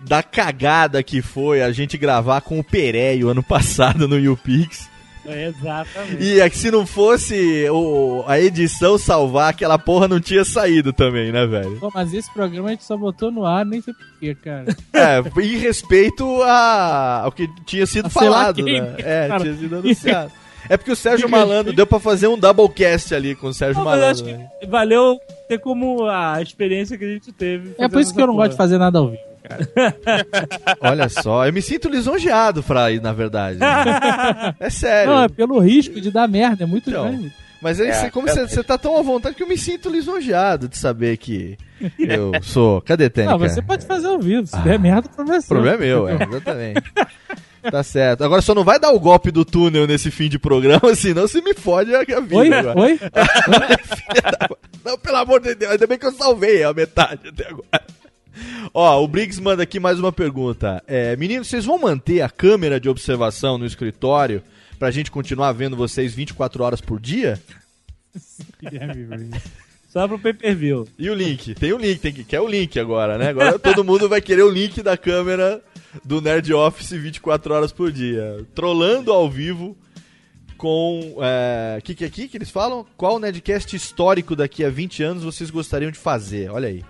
da 0.06 0.22
cagada 0.22 1.02
que 1.02 1.22
foi 1.22 1.62
a 1.62 1.72
gente 1.72 1.96
gravar 1.96 2.40
com 2.40 2.58
o 2.58 2.64
Pereio 2.64 3.28
ano 3.28 3.42
passado 3.42 4.06
no 4.06 4.18
YouPix. 4.18 4.88
Exatamente. 5.26 6.22
E 6.22 6.40
é 6.40 6.50
que 6.50 6.56
se 6.58 6.70
não 6.70 6.86
fosse 6.86 7.66
o, 7.70 8.24
a 8.26 8.38
edição 8.38 8.98
salvar, 8.98 9.50
aquela 9.50 9.78
porra 9.78 10.06
não 10.06 10.20
tinha 10.20 10.44
saído 10.44 10.92
também, 10.92 11.32
né, 11.32 11.46
velho? 11.46 11.78
Pô, 11.78 11.90
mas 11.94 12.12
esse 12.12 12.30
programa 12.32 12.68
a 12.68 12.72
gente 12.72 12.84
só 12.84 12.96
botou 12.96 13.30
no 13.30 13.46
ar, 13.46 13.64
nem 13.64 13.80
sei 13.80 13.94
porquê, 13.94 14.34
cara. 14.34 14.64
É, 14.92 15.22
em 15.42 15.58
respeito 15.58 16.42
a, 16.42 17.22
ao 17.24 17.32
que 17.32 17.48
tinha 17.64 17.86
sido 17.86 18.06
A 18.06 18.10
falado, 18.10 18.62
quem, 18.62 18.80
né? 18.80 18.94
É, 18.98 19.28
cara. 19.28 19.40
tinha 19.40 19.56
sido 19.56 19.76
anunciado. 19.76 20.32
É 20.68 20.76
porque 20.76 20.92
o 20.92 20.96
Sérgio 20.96 21.26
Que 21.26 21.30
Malandro 21.32 21.72
deu 21.72 21.86
pra 21.86 21.98
fazer 21.98 22.26
um 22.26 22.38
doublecast 22.38 23.14
ali 23.14 23.34
com 23.34 23.48
o 23.48 23.54
Sérgio 23.54 23.78
Não, 23.78 23.84
mas 23.84 24.00
Malandro. 24.00 24.24
acho 24.26 24.38
né? 24.38 24.48
que 24.60 24.66
valeu 24.66 25.18
ter 25.48 25.58
como 25.58 26.06
a 26.06 26.40
experiência 26.40 26.96
que 26.96 27.04
a 27.04 27.08
gente 27.08 27.32
teve. 27.32 27.74
É 27.78 27.88
por 27.88 28.00
isso 28.00 28.14
que 28.14 28.20
eu 28.20 28.26
não 28.26 28.36
gosto 28.36 28.52
de 28.52 28.56
fazer 28.56 28.78
nada 28.78 28.98
ao 28.98 29.08
vivo, 29.08 29.22
cara. 29.48 29.96
Olha 30.80 31.08
só, 31.08 31.46
eu 31.46 31.52
me 31.52 31.62
sinto 31.62 31.88
lisonjeado, 31.88 32.62
Fray, 32.62 33.00
na 33.00 33.12
verdade. 33.12 33.58
É 34.58 34.70
sério. 34.70 35.12
Não, 35.12 35.22
é 35.24 35.28
pelo 35.28 35.58
risco 35.60 36.00
de 36.00 36.10
dar 36.10 36.26
merda, 36.28 36.64
é 36.64 36.66
muito 36.66 36.88
Então, 36.90 37.04
grande. 37.08 37.32
Mas 37.62 37.80
aí, 37.80 37.88
É, 37.88 37.92
você- 37.94 38.10
como 38.10 38.28
é- 38.28 38.32
você, 38.32 38.46
você 38.48 38.62
tá 38.62 38.76
tão 38.76 38.98
à 38.98 39.02
vontade 39.02 39.34
que 39.34 39.42
eu 39.42 39.48
me 39.48 39.56
sinto 39.56 39.88
lisonjeado 39.88 40.68
de 40.68 40.76
saber 40.76 41.16
que 41.16 41.56
eu 41.98 42.32
sou. 42.42 42.82
Cadê 42.82 43.08
Tênica? 43.08 43.32
Não, 43.32 43.38
você 43.38 43.62
pode 43.62 43.86
fazer 43.86 44.06
ao 44.06 44.18
vivo, 44.18 44.46
se 44.46 44.58
der 44.60 44.78
merda 44.78 45.08
pra 45.08 45.24
você. 45.24 45.46
O 45.46 45.48
problema 45.48 45.76
é 45.82 45.86
meu, 45.86 46.08
é, 46.08 46.14
exatamente. 46.14 46.82
Tá 47.70 47.82
certo. 47.82 48.22
Agora 48.22 48.42
só 48.42 48.54
não 48.54 48.62
vai 48.64 48.78
dar 48.78 48.90
o 48.92 49.00
golpe 49.00 49.30
do 49.30 49.42
túnel 49.46 49.86
nesse 49.86 50.10
fim 50.10 50.28
de 50.28 50.38
programa, 50.38 50.92
senão 50.94 51.22
você 51.22 51.40
me 51.40 51.54
fode 51.54 51.94
a 51.94 52.00
a 52.00 52.20
vida. 52.20 52.36
Oi? 52.36 52.52
agora. 52.52 52.78
Oi? 52.80 53.00
Não, 54.84 54.98
pelo 54.98 55.16
amor 55.16 55.40
de 55.40 55.54
Deus, 55.54 55.72
ainda 55.72 55.86
bem 55.86 55.98
que 55.98 56.04
eu 56.04 56.12
salvei 56.12 56.62
a 56.62 56.74
metade 56.74 57.28
até 57.28 57.48
agora. 57.48 57.82
Ó, 58.72 59.02
o 59.02 59.08
Briggs 59.08 59.40
manda 59.40 59.62
aqui 59.62 59.78
mais 59.78 59.98
uma 59.98 60.12
pergunta. 60.12 60.82
É, 60.86 61.16
meninos, 61.16 61.48
vocês 61.48 61.64
vão 61.64 61.78
manter 61.78 62.20
a 62.20 62.28
câmera 62.28 62.80
de 62.80 62.88
observação 62.88 63.58
no 63.58 63.66
escritório 63.66 64.42
pra 64.78 64.90
gente 64.90 65.10
continuar 65.10 65.52
vendo 65.52 65.76
vocês 65.76 66.14
24 66.14 66.62
horas 66.62 66.80
por 66.80 67.00
dia? 67.00 67.40
Só 69.88 70.08
pro 70.08 70.18
pay-per-view. 70.18 70.88
E 70.98 71.08
o 71.08 71.14
link? 71.14 71.54
Tem 71.54 71.72
o 71.72 71.78
link, 71.78 72.00
tem 72.00 72.12
que 72.12 72.24
quer 72.24 72.40
o 72.40 72.48
link 72.48 72.78
agora, 72.80 73.16
né? 73.16 73.28
Agora 73.28 73.58
todo 73.60 73.84
mundo 73.84 74.08
vai 74.08 74.20
querer 74.20 74.42
o 74.42 74.50
link 74.50 74.82
da 74.82 74.96
câmera 74.96 75.62
do 76.04 76.20
Nerd 76.20 76.52
Office 76.52 76.90
24 76.90 77.54
horas 77.54 77.70
por 77.70 77.92
dia. 77.92 78.44
Trolando 78.56 79.12
ao 79.12 79.30
vivo 79.30 79.76
com. 80.58 81.14
O 81.16 81.82
que, 81.82 81.94
que 81.94 82.02
é 82.02 82.08
aqui 82.08 82.26
que 82.26 82.36
eles 82.36 82.50
falam? 82.50 82.84
Qual 82.96 83.20
Nerdcast 83.20 83.76
histórico 83.76 84.34
daqui 84.34 84.64
a 84.64 84.70
20 84.70 85.02
anos 85.04 85.22
vocês 85.22 85.48
gostariam 85.48 85.92
de 85.92 85.98
fazer? 85.98 86.50
Olha 86.50 86.68
aí. 86.68 86.82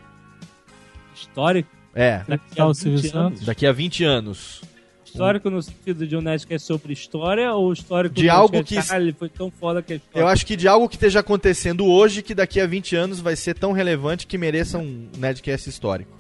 Histórico? 1.15 1.69
É. 1.95 2.23
Daqui 2.27 2.61
a 2.61 2.67
o 2.67 2.75
Silvio 2.75 2.99
20 3.01 3.11
Santos. 3.11 3.27
anos. 3.39 3.45
Daqui 3.47 3.67
a 3.67 3.73
20 3.73 4.05
anos. 4.05 4.63
Histórico 5.05 5.49
no 5.49 5.63
sentido 5.63 6.07
de 6.09 6.17
um 6.17 6.21
Nerdcast 6.21 6.67
sobre 6.67 6.93
história 6.93 7.53
ou 7.53 7.73
histórico 7.73 8.17
De 8.17 8.29
algo 8.29 8.65
que- 8.65 8.75
ele 8.93 9.13
foi 9.13 9.29
tão 9.29 9.49
foda 9.49 9.81
que 9.81 9.93
é 9.93 9.97
história. 9.97 10.25
Eu 10.25 10.27
acho 10.29 10.45
que 10.45 10.57
de 10.57 10.67
algo 10.67 10.89
que 10.89 10.97
esteja 10.97 11.21
acontecendo 11.21 11.87
hoje 11.87 12.21
que 12.21 12.35
daqui 12.35 12.61
a 12.61 12.67
20 12.67 12.97
anos 12.97 13.21
vai 13.21 13.37
ser 13.37 13.55
tão 13.55 13.71
relevante 13.71 14.27
que 14.27 14.37
mereça 14.37 14.77
um 14.77 15.09
Nerdcast 15.17 15.71
histórico. 15.71 16.11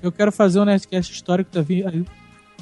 Eu 0.00 0.12
quero 0.12 0.30
fazer 0.30 0.60
um 0.60 0.64
Nerdcast 0.64 1.12
histórico 1.12 1.50
da. 1.52 1.64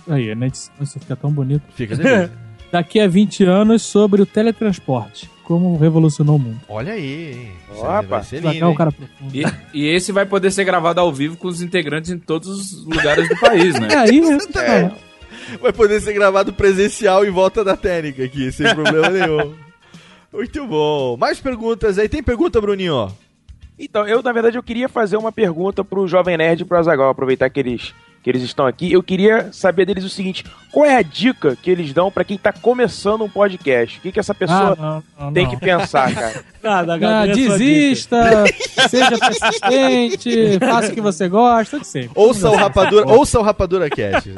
Aí, 0.08 0.30
edição 0.30 0.72
isso 0.80 0.98
fica 0.98 1.14
tão 1.14 1.30
bonito. 1.30 1.62
Fica. 1.74 1.94
Daqui 2.72 2.98
a 2.98 3.06
20 3.06 3.44
anos 3.44 3.82
sobre 3.82 4.22
o 4.22 4.26
teletransporte. 4.26 5.28
Como 5.46 5.76
revolucionou 5.78 6.34
o 6.34 6.38
mundo. 6.40 6.60
Olha 6.68 6.92
aí. 6.94 7.52
Opa. 7.70 8.02
Vai 8.02 8.24
ser 8.24 8.40
Vai 8.40 8.54
lindo, 8.54 8.66
o 8.66 8.70
hein? 8.70 8.74
cara 8.74 8.90
profundo. 8.90 9.32
E, 9.32 9.44
e 9.72 9.86
esse 9.86 10.10
vai 10.10 10.26
poder 10.26 10.50
ser 10.50 10.64
gravado 10.64 11.00
ao 11.00 11.12
vivo 11.12 11.36
com 11.36 11.46
os 11.46 11.62
integrantes 11.62 12.10
em 12.10 12.18
todos 12.18 12.48
os 12.48 12.84
lugares 12.84 13.28
do 13.28 13.36
país, 13.38 13.78
né? 13.78 13.86
E 13.88 13.94
aí, 13.94 14.20
É. 14.56 14.90
Vai 15.62 15.72
poder 15.72 16.00
ser 16.00 16.12
gravado 16.14 16.52
presencial 16.52 17.24
em 17.24 17.30
volta 17.30 17.62
da 17.62 17.76
técnica 17.76 18.24
aqui, 18.24 18.50
sem 18.50 18.74
problema 18.74 19.08
nenhum. 19.08 19.54
Muito 20.32 20.66
bom. 20.66 21.16
Mais 21.16 21.38
perguntas 21.38 21.96
aí. 21.96 22.08
Tem 22.08 22.24
pergunta, 22.24 22.60
Bruninho? 22.60 23.08
Então, 23.78 24.04
eu, 24.08 24.20
na 24.24 24.32
verdade, 24.32 24.58
eu 24.58 24.64
queria 24.64 24.88
fazer 24.88 25.16
uma 25.16 25.30
pergunta 25.30 25.84
pro 25.84 26.08
Jovem 26.08 26.36
Nerd 26.36 26.62
e 26.62 26.64
pro 26.64 26.76
Azagal, 26.76 27.08
aproveitar 27.08 27.48
que 27.50 27.60
eles, 27.60 27.94
que 28.26 28.30
eles 28.30 28.42
estão 28.42 28.66
aqui. 28.66 28.92
Eu 28.92 29.04
queria 29.04 29.52
saber 29.52 29.86
deles 29.86 30.02
o 30.02 30.08
seguinte: 30.08 30.44
qual 30.72 30.84
é 30.84 30.96
a 30.96 31.02
dica 31.02 31.56
que 31.62 31.70
eles 31.70 31.92
dão 31.92 32.10
pra 32.10 32.24
quem 32.24 32.36
tá 32.36 32.52
começando 32.52 33.22
um 33.22 33.28
podcast? 33.28 33.98
O 33.98 34.00
que, 34.00 34.10
que 34.10 34.18
essa 34.18 34.34
pessoa 34.34 34.72
Ah, 34.76 34.76
não, 34.76 35.26
não, 35.26 35.32
tem 35.32 35.44
não. 35.44 35.50
que 35.52 35.56
pensar, 35.60 36.12
cara? 36.12 36.44
Nada, 36.60 36.94
Ah, 36.94 36.98
Gabriel, 36.98 37.36
sua 37.36 37.58
desista, 37.58 38.44
seja 38.90 39.16
persistente, 39.16 40.58
faça 40.58 40.90
o 40.90 40.94
que 40.96 41.00
você 41.00 41.28
gosta, 41.28 41.78
de 41.78 41.86
sempre. 41.86 42.10
Ouça 42.16 42.50
o 42.50 42.56
Rapadura, 42.56 43.06
ouça 43.08 43.38
o 43.38 43.42
Rapadura 43.42 43.88
Cast. 43.88 44.28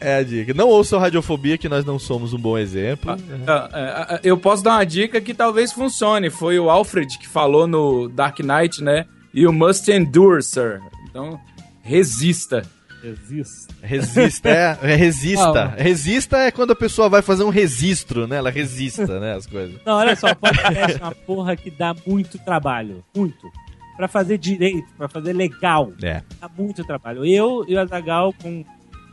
É 0.00 0.18
a 0.18 0.22
dica. 0.22 0.54
Não 0.54 0.68
ouça 0.68 0.96
o 0.96 1.00
Radiofobia, 1.00 1.58
que 1.58 1.68
nós 1.68 1.84
não 1.84 1.98
somos 1.98 2.32
um 2.32 2.38
bom 2.38 2.56
exemplo. 2.56 3.16
Ah, 3.48 3.68
é, 3.72 4.14
é, 4.14 4.20
Eu 4.22 4.38
posso 4.38 4.62
dar 4.62 4.74
uma 4.74 4.86
dica 4.86 5.20
que 5.20 5.34
talvez 5.34 5.72
funcione. 5.72 6.30
Foi 6.30 6.56
o 6.56 6.70
Alfred 6.70 7.18
que 7.18 7.26
falou 7.26 7.66
no 7.66 8.08
Dark 8.08 8.38
Knight, 8.38 8.80
né? 8.80 9.06
You 9.34 9.52
must 9.52 9.90
endure, 9.90 10.40
sir. 10.40 10.80
Então, 11.10 11.40
resista. 11.86 12.62
Resista. 13.02 13.74
Resista, 13.82 14.48
é, 14.48 14.78
é 14.82 14.94
resista. 14.96 15.62
Ah, 15.64 15.74
Resista 15.82 16.38
é 16.38 16.50
quando 16.50 16.72
a 16.72 16.76
pessoa 16.76 17.08
vai 17.08 17.22
fazer 17.22 17.44
um 17.44 17.50
registro, 17.50 18.26
né? 18.26 18.36
Ela 18.36 18.50
resista, 18.50 19.20
né? 19.20 19.34
As 19.34 19.46
coisas. 19.46 19.78
Não, 19.84 19.94
olha 19.94 20.16
só, 20.16 20.34
podcast 20.34 20.98
é 21.00 21.02
uma 21.02 21.12
porra 21.14 21.56
que 21.56 21.70
dá 21.70 21.94
muito 22.06 22.38
trabalho. 22.38 23.04
Muito. 23.14 23.48
Pra 23.96 24.08
fazer 24.08 24.38
direito, 24.38 24.86
pra 24.98 25.08
fazer 25.08 25.32
legal. 25.32 25.92
É. 26.02 26.22
Dá 26.40 26.50
muito 26.58 26.84
trabalho. 26.84 27.24
Eu 27.24 27.64
e 27.68 27.74
o 27.74 27.80
Azagal, 27.80 28.34
com 28.42 28.64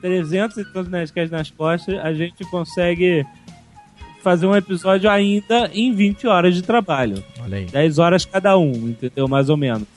300 0.02 0.58
e 0.58 0.66
tantos 0.66 0.90
Nerdcasts 0.90 1.32
nas 1.32 1.52
costas, 1.52 1.98
a 2.00 2.14
gente 2.14 2.44
consegue 2.45 3.26
fazer 4.24 4.48
um 4.48 4.56
episódio 4.56 5.10
ainda 5.10 5.70
em 5.74 5.94
20 5.94 6.26
horas 6.28 6.56
de 6.56 6.62
trabalho. 6.64 7.24
Olha 7.41 7.58
aí. 7.58 7.66
10 7.66 8.00
horas 8.00 8.26
cada 8.26 8.58
um, 8.58 8.72
entendeu? 8.72 9.28
Mais 9.28 9.50
ou 9.50 9.58
menos. 9.58 9.88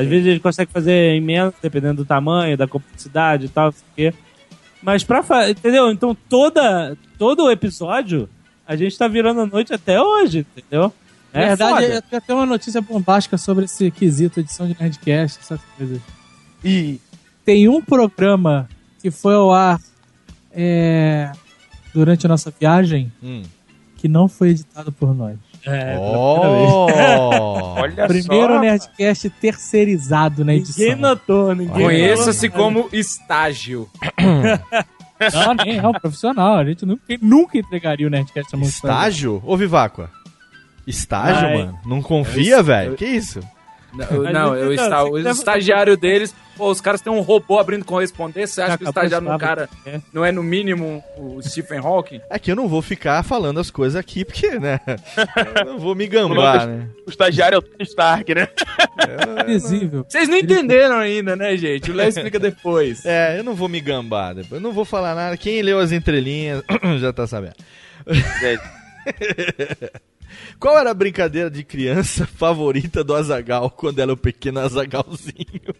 Às 0.00 0.06
vezes 0.08 0.26
a 0.26 0.30
gente 0.30 0.42
consegue 0.42 0.70
fazer 0.72 1.14
em 1.14 1.20
menos, 1.20 1.54
dependendo 1.62 2.02
do 2.02 2.04
tamanho, 2.06 2.56
da 2.56 2.66
complexidade 2.66 3.46
e 3.46 3.48
tal, 3.48 3.66
não 3.66 3.72
sei 3.72 3.82
o 3.82 3.94
quê. 4.12 4.18
Mas 4.82 5.04
pra 5.04 5.22
fazer, 5.22 5.50
entendeu? 5.50 5.90
Então 5.90 6.16
toda, 6.28 6.96
todo 7.18 7.44
o 7.44 7.50
episódio, 7.50 8.28
a 8.66 8.76
gente 8.76 8.96
tá 8.96 9.06
virando 9.08 9.40
a 9.42 9.46
noite 9.46 9.72
até 9.74 10.00
hoje, 10.00 10.46
entendeu? 10.56 10.92
Na 11.32 11.40
É 11.42 11.46
verdade, 11.48 11.72
foda. 11.86 11.86
eu 11.94 12.02
tenho 12.02 12.18
até 12.22 12.34
uma 12.34 12.46
notícia 12.46 12.80
bombástica 12.80 13.36
sobre 13.36 13.64
esse 13.66 13.90
quesito, 13.90 14.40
edição 14.40 14.66
de 14.66 14.76
Nerdcast, 14.80 15.38
essas 15.40 15.60
coisas. 15.76 16.00
E 16.64 16.98
Tem 17.44 17.68
um 17.68 17.80
programa 17.82 18.68
que 19.00 19.10
foi 19.10 19.34
ao 19.34 19.52
ar 19.52 19.80
é, 20.52 21.30
durante 21.94 22.26
a 22.26 22.28
nossa 22.28 22.52
viagem 22.58 23.12
Hum. 23.22 23.42
que 23.96 24.08
não 24.08 24.28
foi 24.28 24.50
editado 24.50 24.90
por 24.92 25.14
nós. 25.14 25.36
É, 25.66 25.96
Oh! 25.98 26.86
olha 27.80 28.06
Primeiro 28.06 28.54
só. 28.54 28.60
Nerdcast 28.60 29.30
terceirizado 29.30 30.44
na 30.44 30.54
edição. 30.54 30.84
Ninguém 30.84 31.00
notou, 31.00 31.54
ninguém 31.54 31.84
Conheça-se 31.84 32.48
como 32.48 32.88
estágio. 32.92 33.88
Não, 35.34 35.54
nem 35.54 35.76
é 35.76 35.86
um 35.86 35.92
profissional. 35.92 36.56
A 36.56 36.64
gente 36.64 36.86
nunca, 36.86 37.02
nunca 37.20 37.58
entregaria 37.58 38.06
o 38.06 38.10
Nerdcast 38.10 38.56
a 38.56 38.58
Estágio? 38.60 39.42
Ô, 39.44 39.54
Viváqua. 39.54 40.10
Estágio, 40.86 41.42
Vai. 41.42 41.58
mano? 41.58 41.78
Não 41.84 42.00
confia, 42.00 42.62
velho? 42.62 42.96
Que 42.96 43.04
isso? 43.04 43.40
Não, 43.92 44.22
Mas 44.22 44.32
não, 44.32 44.46
não 44.48 44.56
eu 44.56 44.72
está, 44.72 45.04
o 45.04 45.18
estagiário 45.18 45.96
deles, 45.96 46.34
pô, 46.56 46.70
os 46.70 46.80
caras 46.80 47.00
têm 47.00 47.12
um 47.12 47.20
robô 47.20 47.58
abrindo 47.58 47.84
correspondência. 47.84 48.54
Você 48.54 48.62
acha 48.62 48.78
que 48.78 48.84
o 48.84 48.88
estagiário 48.88 49.24
no 49.24 49.38
falar, 49.38 49.38
cara 49.38 49.68
é. 49.84 50.00
não 50.12 50.24
é, 50.24 50.30
no 50.30 50.42
mínimo, 50.42 51.02
o 51.16 51.42
Stephen 51.42 51.78
Hawking? 51.78 52.20
É 52.30 52.38
que 52.38 52.52
eu 52.52 52.56
não 52.56 52.68
vou 52.68 52.82
ficar 52.82 53.22
falando 53.24 53.58
as 53.58 53.70
coisas 53.70 53.96
aqui, 53.96 54.24
porque, 54.24 54.58
né? 54.58 54.80
Eu 55.58 55.64
não 55.64 55.78
vou 55.78 55.94
me 55.94 56.06
gambar, 56.06 56.66
né? 56.66 56.88
O 57.06 57.10
estagiário 57.10 57.56
é 57.56 57.58
o 57.58 57.62
Tony 57.62 57.84
Stark, 57.84 58.34
né? 58.34 58.48
Invisível. 59.42 60.06
Vocês 60.08 60.28
não 60.28 60.36
entenderam 60.36 60.96
ainda, 60.96 61.34
né, 61.34 61.56
gente? 61.56 61.90
O 61.90 61.94
Léo 61.94 62.08
explica 62.08 62.38
depois. 62.38 63.04
É, 63.10 63.38
eu 63.38 63.44
não 63.44 63.54
vou 63.54 63.68
me 63.68 63.80
gambar 63.80 64.34
depois. 64.34 64.52
Eu 64.52 64.60
não 64.60 64.72
vou 64.72 64.84
falar 64.84 65.14
nada. 65.14 65.36
Quem 65.36 65.62
leu 65.62 65.78
as 65.78 65.90
entrelinhas 65.90 66.62
já 67.00 67.12
tá 67.12 67.26
sabendo. 67.26 67.56
Gente, 68.40 68.62
Qual 70.58 70.78
era 70.78 70.90
a 70.90 70.94
brincadeira 70.94 71.50
de 71.50 71.64
criança 71.64 72.26
favorita 72.36 73.02
do 73.02 73.14
Azagal 73.14 73.70
quando 73.70 73.98
era 73.98 74.12
o 74.12 74.16
pequeno 74.16 74.60
Azagalzinho? 74.60 75.74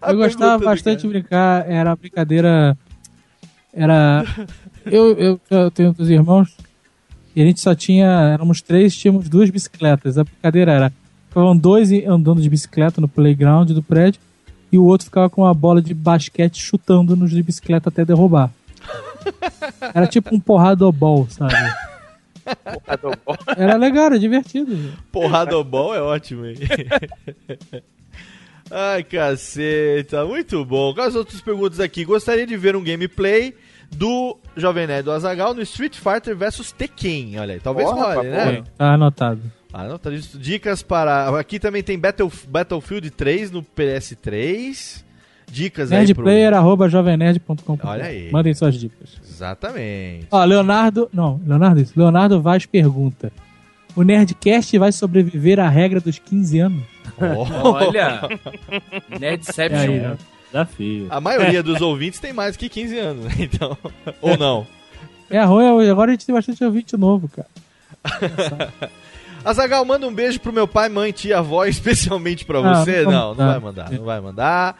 A 0.00 0.10
Eu 0.10 0.16
gostava 0.16 0.64
bastante 0.64 1.02
de 1.02 1.08
brincar, 1.08 1.68
era 1.68 1.92
a 1.92 1.96
brincadeira. 1.96 2.76
Era. 3.72 4.24
Eu, 4.84 5.16
eu, 5.16 5.40
eu 5.50 5.70
tenho 5.70 5.92
dois 5.92 6.10
irmãos 6.10 6.56
e 7.34 7.40
a 7.42 7.44
gente 7.44 7.60
só 7.60 7.74
tinha. 7.74 8.06
Éramos 8.06 8.60
três, 8.60 8.94
tínhamos 8.94 9.28
duas 9.28 9.48
bicicletas. 9.50 10.18
A 10.18 10.24
brincadeira 10.24 10.72
era. 10.72 10.92
Ficavam 11.28 11.56
dois 11.56 11.90
andando 12.06 12.42
de 12.42 12.50
bicicleta 12.50 13.00
no 13.00 13.08
playground 13.08 13.70
do 13.70 13.82
prédio 13.82 14.20
e 14.70 14.78
o 14.78 14.84
outro 14.84 15.06
ficava 15.06 15.30
com 15.30 15.42
uma 15.42 15.54
bola 15.54 15.80
de 15.80 15.94
basquete 15.94 16.60
chutando 16.60 17.16
nos 17.16 17.30
de 17.30 17.42
bicicleta 17.42 17.88
até 17.88 18.04
derrubar. 18.04 18.50
Era 19.94 20.06
tipo 20.06 20.34
um 20.34 20.40
porradobol, 20.40 21.26
sabe? 21.28 21.54
Era 23.56 23.76
legal, 23.76 24.06
era 24.06 24.18
divertido. 24.18 24.92
Porradobol 25.10 25.94
é 25.94 26.00
ótimo, 26.00 26.46
hein? 26.46 26.56
Ai, 28.70 29.04
caceta, 29.04 30.24
muito 30.24 30.64
bom. 30.64 30.94
Quais 30.94 31.10
as 31.10 31.16
outras 31.16 31.40
perguntas 31.40 31.78
aqui? 31.78 32.04
Gostaria 32.04 32.46
de 32.46 32.56
ver 32.56 32.74
um 32.74 32.82
gameplay 32.82 33.54
do 33.90 34.38
Jovem 34.56 34.86
Nerd 34.86 35.04
do 35.04 35.12
Azagal 35.12 35.52
no 35.52 35.60
Street 35.62 35.94
Fighter 35.96 36.34
vs 36.34 36.72
Tekken. 36.72 37.38
Olha 37.38 37.54
aí, 37.54 37.60
talvez 37.60 37.88
Porra, 37.88 38.14
role, 38.14 38.28
né? 38.28 38.64
Tá 38.78 38.94
anotado. 38.94 39.42
Ah, 39.72 39.84
não, 39.84 39.98
tá. 39.98 40.10
Dicas 40.10 40.82
para. 40.82 41.38
Aqui 41.38 41.58
também 41.58 41.82
tem 41.82 41.98
Battle... 41.98 42.30
Battlefield 42.48 43.10
3 43.10 43.50
no 43.50 43.62
PS3. 43.62 45.02
Dicas 45.52 45.92
aí 45.92 46.14
pro. 46.14 46.24
Nerdplayer.jovemnerd.com. 46.24 47.78
Olha 47.84 48.06
aí. 48.06 48.30
Mandem 48.32 48.54
suas 48.54 48.74
dicas. 48.74 49.20
Exatamente. 49.22 50.26
Ó, 50.30 50.42
Leonardo. 50.44 51.10
Não, 51.12 51.38
Leonardo 51.46 51.80
isso. 51.80 51.92
Leonardo 51.94 52.40
Vaz 52.40 52.64
pergunta: 52.64 53.30
O 53.94 54.02
Nerdcast 54.02 54.78
vai 54.78 54.90
sobreviver 54.92 55.60
à 55.60 55.68
regra 55.68 56.00
dos 56.00 56.18
15 56.18 56.58
anos? 56.58 56.82
Olha, 57.18 58.22
É 59.10 59.14
aí, 59.14 59.18
Nerdception. 59.20 59.92
né? 59.92 60.16
Desafio. 60.46 61.06
A 61.10 61.20
maioria 61.20 61.62
dos 61.62 61.80
ouvintes 61.82 62.18
tem 62.18 62.32
mais 62.32 62.56
que 62.56 62.68
15 62.68 62.98
anos, 62.98 63.24
né? 63.26 63.32
Então. 63.38 63.76
Ou 64.22 64.36
não. 64.38 64.66
É 65.28 65.42
ruim, 65.44 65.88
agora 65.88 66.10
a 66.10 66.14
gente 66.14 66.26
tem 66.26 66.34
bastante 66.34 66.62
ouvinte 66.64 66.96
novo, 66.96 67.28
cara. 67.28 67.48
Azagal, 69.44 69.84
manda 69.84 70.06
um 70.06 70.14
beijo 70.14 70.38
pro 70.40 70.52
meu 70.52 70.68
pai, 70.68 70.88
mãe, 70.88 71.12
tia, 71.12 71.38
avó, 71.38 71.64
especialmente 71.66 72.44
pra 72.44 72.58
Ah, 72.60 72.84
você. 72.84 73.02
não 73.02 73.10
Não, 73.12 73.28
não 73.28 73.34
dá. 73.34 73.46
vai 73.52 73.58
mandar, 73.60 73.90
não 73.92 74.04
vai 74.04 74.20
mandar. 74.20 74.76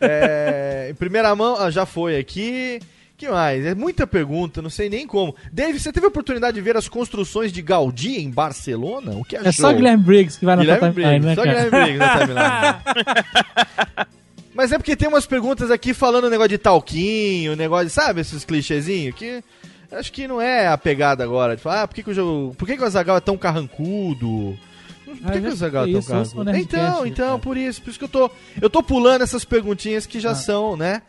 É, 0.00 0.88
em 0.90 0.94
primeira 0.94 1.34
mão, 1.34 1.56
ah, 1.58 1.70
já 1.70 1.84
foi 1.86 2.16
aqui. 2.18 2.80
que 3.16 3.28
mais? 3.28 3.64
É 3.64 3.74
muita 3.74 4.06
pergunta, 4.06 4.60
não 4.62 4.70
sei 4.70 4.88
nem 4.88 5.06
como. 5.06 5.34
Dave, 5.52 5.78
você 5.80 5.92
teve 5.92 6.06
a 6.06 6.08
oportunidade 6.08 6.54
de 6.54 6.60
ver 6.60 6.76
as 6.76 6.88
construções 6.88 7.50
de 7.52 7.62
Gaudí 7.62 8.18
em 8.18 8.30
Barcelona? 8.30 9.12
O 9.12 9.24
que 9.24 9.36
achou? 9.36 9.48
É 9.48 9.52
só 9.52 9.72
Guilherme 9.72 10.02
Briggs 10.04 10.38
que 10.38 10.44
vai 10.44 10.56
na 10.56 10.62
Guilherme 10.62 10.90
timeline, 10.92 11.20
Briggs, 11.20 11.26
né, 11.26 11.34
só 11.34 11.42
cara? 11.42 11.64
Guilherme 11.64 11.98
Briggs 11.98 11.98
na 11.98 12.18
timeline. 12.18 14.06
Mas 14.54 14.72
é 14.72 14.78
porque 14.78 14.96
tem 14.96 15.06
umas 15.08 15.26
perguntas 15.26 15.70
aqui 15.70 15.92
falando 15.92 16.30
negócio 16.30 16.48
de 16.48 16.56
talquinho, 16.58 17.54
negócio 17.54 17.86
de, 17.88 17.92
sabe, 17.92 18.22
esses 18.22 18.42
clichêzinhos 18.42 19.14
que 19.14 19.44
acho 19.92 20.12
que 20.12 20.26
não 20.28 20.40
é 20.40 20.66
a 20.68 20.76
pegada 20.78 21.22
agora. 21.24 21.56
De 21.56 21.62
falar, 21.62 21.82
ah, 21.82 21.88
por 21.88 21.94
que, 21.94 22.02
que 22.02 22.10
o 22.10 22.14
jogo. 22.14 22.54
Por 22.56 22.66
que, 22.66 22.76
que 22.76 22.82
o 22.82 22.86
Azagal 22.86 23.16
é 23.16 23.20
tão 23.20 23.36
carrancudo? 23.36 24.56
Por 25.04 25.14
Ah, 25.24 25.30
que, 25.32 25.38
que 25.38 25.42
já 25.42 25.48
o 25.48 25.52
Azagal 25.52 25.82
é 25.84 25.86
sei 25.86 25.92
tão 25.92 26.00
isso, 26.00 26.12
eu 26.12 26.24
sou 26.24 26.44
carrancudo? 26.44 26.52
Nerdcast, 26.52 26.86
Então, 26.92 27.06
então, 27.06 27.26
cara. 27.28 27.38
por 27.38 27.56
isso. 27.56 27.82
Por 27.82 27.90
isso 27.90 27.98
que 27.98 28.04
eu 28.04 28.08
tô. 28.08 28.30
Eu 28.60 28.70
tô 28.70 28.82
pulando 28.82 29.22
essas 29.22 29.44
perguntinhas 29.44 30.06
que 30.06 30.18
já 30.20 30.30
Ah. 30.32 30.34
são, 30.34 30.76
né? 30.76 31.02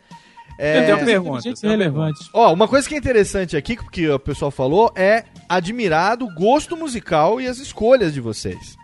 Eu 0.59 0.83
tenho 0.85 0.97
uma 0.97 1.05
pergunta. 1.05 1.41
Gente 1.41 1.55
eu 1.57 1.61
tenho 1.61 1.71
relevantes. 1.71 2.29
Ó, 2.33 2.51
uma 2.51 2.67
coisa 2.67 2.87
que 2.89 2.95
é 2.95 2.97
interessante 2.97 3.55
aqui, 3.55 3.77
que 3.91 4.09
o 4.09 4.17
pessoal 4.17 4.49
falou, 4.49 4.91
é 4.95 5.23
admirar 5.47 6.17
o 6.23 6.33
gosto 6.33 6.75
musical 6.75 7.39
e 7.39 7.47
as 7.47 7.59
escolhas 7.59 8.11
de 8.13 8.19
vocês. 8.19 8.75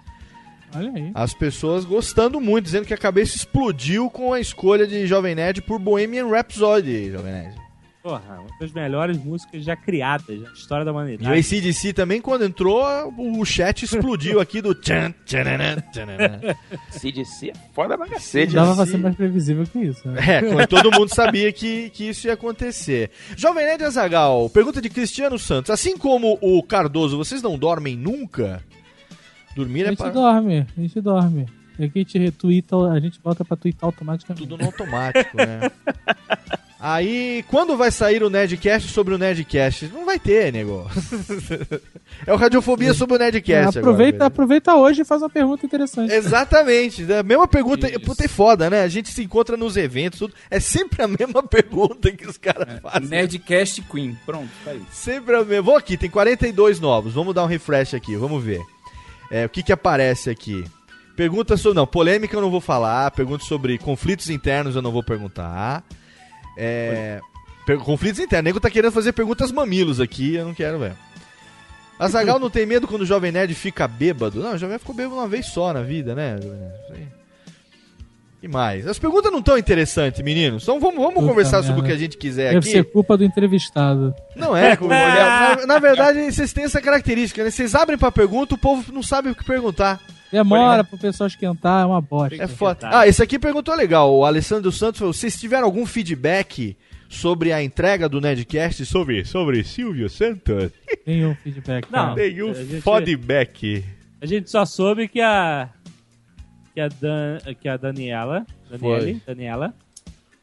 Olha 0.76 0.92
aí. 0.96 1.12
As 1.16 1.34
pessoas 1.34 1.84
gostando 1.86 2.40
muito, 2.40 2.66
dizendo 2.66 2.86
que 2.86 2.94
a 2.94 2.98
cabeça 2.98 3.36
explodiu 3.36 4.08
com 4.10 4.34
a 4.34 4.40
escolha 4.40 4.86
de 4.86 5.08
Jovem 5.08 5.34
Nerd 5.36 5.62
por 5.64 5.80
Bohemian 5.80 6.28
Rhapsody, 6.28 7.12
Jovem 7.12 7.32
Nerd. 7.32 7.56
Porra, 8.04 8.42
uma 8.42 8.50
das 8.60 8.74
melhores 8.74 9.18
músicas 9.18 9.64
já 9.64 9.78
criadas 9.78 10.38
na 10.42 10.52
história 10.52 10.84
da 10.84 10.92
E 10.92 10.94
o 10.94 10.96
humanidade. 10.98 11.40
ACDC 11.40 11.94
também, 11.94 12.20
quando 12.20 12.44
entrou, 12.44 12.84
o 13.18 13.46
chat 13.46 13.84
explodiu 13.84 14.42
aqui 14.42 14.62
do 14.62 14.76
tchan, 14.76 15.14
tchananã, 15.26 15.78
tchananã. 15.90 16.42
CDC 16.90 17.52
é 17.52 17.54
foda 17.74 17.98
pra 17.98 18.06
cacete. 18.10 18.54
Dava 18.54 18.76
pra 18.76 18.86
ser 18.86 18.98
mais 18.98 19.16
previsível 19.16 19.66
que 19.66 19.80
isso. 19.80 20.06
Né? 20.06 20.20
É, 20.20 20.42
quando 20.42 20.68
todo 20.68 20.92
mundo 20.92 21.16
sabia 21.16 21.50
que, 21.54 21.90
que 21.92 22.10
isso 22.10 22.28
ia 22.28 22.34
acontecer. 22.34 23.10
Jovem 23.38 23.64
Nerd 23.66 23.86
Azagal, 23.86 24.50
pergunta 24.50 24.82
de 24.82 24.90
Cristiano 24.90 25.40
Santos. 25.40 25.72
Assim 25.72 25.98
como 25.98 26.38
o 26.42 26.62
Cardoso, 26.62 27.16
vocês 27.16 27.42
não 27.42 27.58
dormem 27.58 27.96
nunca? 27.96 28.62
Dormir 29.56 29.84
A 29.84 29.86
é 29.86 29.90
gente 29.92 30.00
para... 30.00 30.10
dorme, 30.10 30.68
a 30.78 30.82
gente 30.82 31.00
dorme. 31.00 31.46
E 31.80 31.86
aqui 31.86 32.00
a 32.00 32.02
gente 32.02 32.20
retuita, 32.20 32.76
a 32.76 33.00
gente 33.00 33.18
volta 33.24 33.46
pra 33.46 33.56
twittar 33.56 33.88
automaticamente. 33.88 34.46
Tudo 34.46 34.58
no 34.58 34.66
automático, 34.66 35.38
né? 35.38 35.72
Aí, 36.86 37.46
quando 37.48 37.78
vai 37.78 37.90
sair 37.90 38.22
o 38.24 38.30
Nerdcast 38.30 38.92
sobre 38.92 39.14
o 39.14 39.18
Nerdcast? 39.18 39.88
Não 39.88 40.06
vai 40.06 40.20
ter, 40.20 40.52
nego. 40.52 40.86
é 42.28 42.34
o 42.34 42.36
Radiofobia 42.36 42.94
sobre 42.94 43.16
o 43.16 43.20
Nerdcast. 43.20 43.78
É, 43.78 43.80
aproveita, 43.80 44.16
agora, 44.18 44.28
aproveita 44.28 44.76
hoje 44.76 45.02
e 45.02 45.06
faz 45.06 45.22
uma 45.22 45.30
pergunta 45.30 45.66
interessante. 45.66 46.12
Exatamente. 46.12 47.10
A 47.14 47.24
mesma 47.24 47.48
pergunta. 47.48 47.88
Isso. 47.88 48.02
Puta, 48.02 48.26
é 48.26 48.28
foda, 48.28 48.70
né? 48.70 48.84
A 48.84 48.90
gente 48.90 49.14
se 49.14 49.24
encontra 49.24 49.56
nos 49.56 49.78
eventos, 49.78 50.20
tudo. 50.20 50.34
É 50.52 50.60
sempre 50.60 51.02
a 51.02 51.08
mesma 51.08 51.42
pergunta 51.48 52.12
que 52.12 52.28
os 52.28 52.38
caras 52.38 52.68
fazem. 52.82 53.08
Nerdcast 53.08 53.82
Queen. 53.84 54.20
Pronto, 54.26 54.50
tá 54.66 54.72
aí. 54.72 54.82
Sempre 54.92 55.38
a 55.38 55.46
mesma. 55.46 55.62
Vou 55.62 55.78
aqui, 55.78 55.96
tem 55.96 56.10
42 56.10 56.82
novos. 56.82 57.14
Vamos 57.14 57.34
dar 57.34 57.46
um 57.46 57.48
refresh 57.48 57.94
aqui, 57.94 58.18
vamos 58.18 58.44
ver. 58.44 58.60
É, 59.32 59.46
o 59.46 59.50
que 59.50 59.64
que 59.64 59.72
aparece 59.72 60.30
aqui? 60.30 60.66
Pergunta 61.16 61.56
sobre. 61.56 61.78
Não, 61.78 61.88
polêmica 61.88 62.36
eu 62.36 62.42
não 62.42 62.52
vou 62.52 62.60
falar. 62.60 63.10
Pergunta 63.12 63.46
sobre 63.46 63.78
conflitos 63.78 64.30
internos 64.30 64.76
eu 64.76 64.82
não 64.82 64.92
vou 64.92 65.02
perguntar. 65.02 65.82
É. 66.58 67.20
conflitos 67.84 68.20
internos. 68.20 68.44
O 68.44 68.50
nego 68.50 68.60
tá 68.60 68.70
querendo 68.70 68.92
fazer 68.92 69.14
perguntas 69.14 69.52
mamilos 69.52 70.00
aqui, 70.00 70.36
eu 70.36 70.46
não 70.46 70.54
quero, 70.54 70.80
velho. 70.80 70.98
Azagal 72.00 72.40
não 72.40 72.50
tem 72.50 72.66
medo 72.66 72.88
quando 72.88 73.04
o 73.04 73.06
Jovem 73.06 73.32
Nerd 73.32 73.54
fica 73.56 73.88
bêbado? 73.88 74.42
Não, 74.42 74.50
o 74.50 74.58
Jovem 74.58 74.70
Nerd 74.70 74.80
ficou 74.80 74.96
bêbado 74.96 75.16
uma 75.16 75.28
vez 75.28 75.46
só 75.48 75.72
na 75.72 75.82
vida, 75.82 76.14
né? 76.16 76.38
Jovem 76.42 76.60
Nerd? 76.60 76.74
Isso 76.84 76.94
aí. 76.94 77.08
E 78.42 78.48
mais? 78.48 78.86
As 78.86 79.00
perguntas 79.00 79.32
não 79.32 79.42
tão 79.42 79.58
interessantes, 79.58 80.22
meninos. 80.22 80.64
Então 80.64 80.78
vamos, 80.78 80.98
vamos 80.98 81.14
Puta 81.14 81.28
conversar 81.28 81.64
sobre 81.64 81.80
o 81.80 81.84
merda. 81.84 81.88
que 81.88 81.94
a 81.94 81.98
gente 81.98 82.18
quiser 82.18 82.48
Deve 82.54 82.58
aqui. 82.58 82.72
ser 82.72 82.84
culpa 82.84 83.16
do 83.16 83.24
entrevistado. 83.24 84.14
Não 84.36 84.56
é, 84.58 84.76
como 84.76 84.90
na, 84.90 85.66
na 85.66 85.80
verdade, 85.80 86.30
vocês 86.30 86.52
têm 86.52 86.66
essa 86.66 86.82
característica, 86.82 87.42
né? 87.42 87.50
Vocês 87.50 87.74
abrem 87.74 87.98
pra 87.98 88.12
pergunta, 88.12 88.56
o 88.56 88.58
povo 88.58 88.92
não 88.92 89.02
sabe 89.02 89.30
o 89.30 89.36
que 89.36 89.46
perguntar. 89.46 90.02
Demora 90.34 90.84
pro 90.84 90.98
pessoal 90.98 91.28
esquentar, 91.28 91.84
é 91.84 91.86
uma 91.86 92.02
bosta. 92.02 92.44
É 92.44 92.48
foda. 92.48 92.90
Ah, 92.92 93.08
esse 93.08 93.22
aqui 93.22 93.38
perguntou 93.38 93.76
legal. 93.76 94.12
O 94.12 94.26
Alessandro 94.26 94.72
Santos 94.72 94.98
falou: 94.98 95.14
vocês 95.14 95.40
tiveram 95.40 95.66
algum 95.66 95.86
feedback 95.86 96.76
sobre 97.08 97.54
a 97.54 97.62
entrega 97.64 98.10
do 98.10 98.20
Nerdcast 98.20 98.84
sobre, 98.88 99.24
sobre 99.26 99.64
Silvio 99.64 100.10
Santos? 100.10 100.72
Nenhum 101.06 101.36
feedback. 101.36 101.88
Não. 101.92 102.16
Nenhum 102.16 102.52
feedback. 102.56 103.86
A 104.20 104.26
gente 104.26 104.50
só 104.50 104.66
soube 104.66 105.08
que 105.08 105.22
a. 105.22 105.70
Que 106.74 106.82
a, 106.82 106.88
Dan, 106.88 107.38
que 107.62 107.70
a 107.70 107.78
Daniela. 107.78 108.44
Daniele, 108.72 109.22
Daniela. 109.28 109.74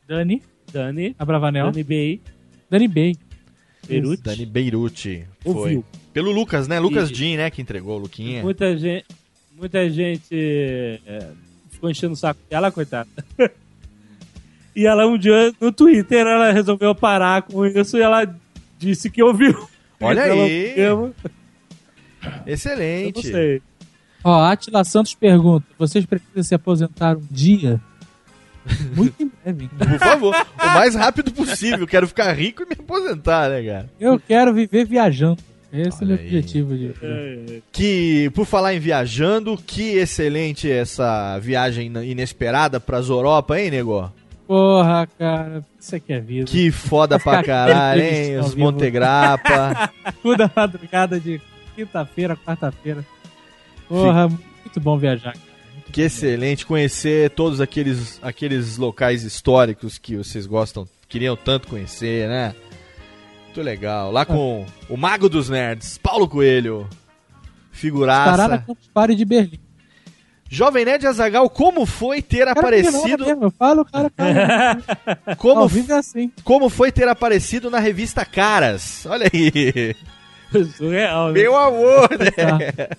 Dani, 0.06 0.40
Dani. 0.72 1.16
a 1.18 1.24
Bravanel. 1.24 1.72
Dani 1.72 1.82
Bey. 1.82 2.20
Dani 2.70 2.86
Bey. 2.86 3.16
Beirute. 3.88 4.22
Dani 4.22 4.46
Beirute. 4.46 5.26
Foi. 5.40 5.52
Ouviu. 5.52 5.84
Pelo 6.12 6.30
Lucas, 6.30 6.68
né? 6.68 6.78
Lucas 6.78 7.10
E- 7.10 7.14
Jean, 7.14 7.38
né? 7.38 7.50
Que 7.50 7.60
entregou, 7.60 7.96
o 7.96 8.02
Luquinha. 8.02 8.42
Muita 8.42 8.76
gente. 8.78 9.04
Muita 9.60 9.90
gente 9.90 10.34
é, 11.06 11.28
ficou 11.70 11.90
enchendo 11.90 12.14
o 12.14 12.16
saco 12.16 12.40
dela, 12.48 12.72
coitada. 12.72 13.10
e 14.74 14.86
ela 14.86 15.06
um 15.06 15.18
dia 15.18 15.52
no 15.60 15.70
Twitter 15.70 16.26
ela 16.26 16.50
resolveu 16.50 16.94
parar 16.94 17.42
com 17.42 17.66
isso 17.66 17.98
e 17.98 18.00
ela 18.00 18.34
disse 18.78 19.10
que 19.10 19.22
ouviu. 19.22 19.68
Olha 20.00 20.22
aí. 20.22 20.30
ouviu, 20.30 20.82
Eu 20.82 21.14
Excelente. 22.46 23.16
não 23.16 23.22
sei. 23.22 23.62
Ó, 24.24 24.42
Atila 24.44 24.82
Santos 24.82 25.14
pergunta: 25.14 25.66
vocês 25.78 26.06
pretendem 26.06 26.42
se 26.42 26.54
aposentar 26.54 27.18
um 27.18 27.26
dia? 27.30 27.78
Muito 28.96 29.22
em 29.22 29.30
breve. 29.42 29.68
Por 29.68 29.98
favor, 29.98 30.34
o 30.34 30.66
mais 30.68 30.94
rápido 30.94 31.32
possível. 31.32 31.86
Quero 31.86 32.08
ficar 32.08 32.32
rico 32.32 32.62
e 32.62 32.66
me 32.66 32.72
aposentar, 32.72 33.50
né, 33.50 33.62
cara? 33.62 33.90
Eu 34.00 34.18
quero 34.18 34.54
viver 34.54 34.86
viajando. 34.86 35.49
Esse 35.72 36.02
é 36.02 36.06
o 36.06 36.10
Olha 36.10 36.14
objetivo. 36.20 36.76
De... 36.76 36.94
É, 37.02 37.60
Que, 37.72 38.30
por 38.34 38.44
falar 38.44 38.74
em 38.74 38.80
viajando, 38.80 39.56
que 39.56 39.96
excelente 39.96 40.70
essa 40.70 41.38
viagem 41.38 41.92
inesperada 42.04 42.80
pras 42.80 43.08
Europa, 43.08 43.58
hein, 43.58 43.70
nego? 43.70 44.12
Porra, 44.46 45.08
cara, 45.16 45.64
isso 45.78 45.94
aqui 45.94 46.12
é 46.12 46.18
vida. 46.18 46.46
Que 46.50 46.72
foda 46.72 47.20
pra 47.20 47.42
caralho, 47.44 48.02
hein? 48.02 48.38
Os 48.40 48.48
vivo. 48.52 48.66
Montegrappa. 48.66 49.92
Toda 50.20 50.50
madrugada 50.54 51.20
de 51.20 51.40
quinta-feira, 51.76 52.36
quarta-feira. 52.36 53.06
Porra, 53.88 54.28
muito 54.28 54.80
bom 54.80 54.98
viajar. 54.98 55.34
cara. 55.34 55.50
que 55.92 56.02
excelente 56.02 56.66
conhecer 56.66 57.30
todos 57.30 57.60
aqueles, 57.60 58.18
aqueles 58.22 58.76
locais 58.76 59.22
históricos 59.22 59.98
que 59.98 60.16
vocês 60.16 60.46
gostam, 60.46 60.88
queriam 61.08 61.36
tanto 61.36 61.68
conhecer, 61.68 62.28
né? 62.28 62.52
Muito 63.50 63.62
legal. 63.62 64.12
Lá 64.12 64.24
com 64.24 64.64
o 64.88 64.96
Mago 64.96 65.28
dos 65.28 65.48
Nerds, 65.48 65.98
Paulo 65.98 66.28
Coelho. 66.28 66.88
Figuraça. 67.72 68.58
Campus 68.58 68.88
Party 68.94 69.16
de 69.16 69.24
Berlim. 69.24 69.58
Jovem 70.48 70.84
Nerd 70.84 71.04
Azagal, 71.04 71.50
como 71.50 71.84
foi 71.84 72.22
ter 72.22 72.46
Cara, 72.46 72.52
aparecido. 72.52 73.26
mesmo, 73.26 73.44
eu 73.44 73.50
falo, 73.50 73.84
cara, 73.84 74.08
cara. 74.10 74.78
Como, 75.36 75.62
é 75.62 75.92
assim. 75.94 76.32
como 76.42 76.68
foi 76.68 76.90
ter 76.90 77.06
aparecido 77.06 77.70
na 77.70 77.78
revista 77.78 78.24
Caras? 78.24 79.06
Olha 79.06 79.30
aí. 79.32 79.94
Surreal, 80.76 81.28
né? 81.28 81.32
Meu 81.34 81.56
amor, 81.56 82.10
né? 82.18 82.30
Tá. 82.30 82.96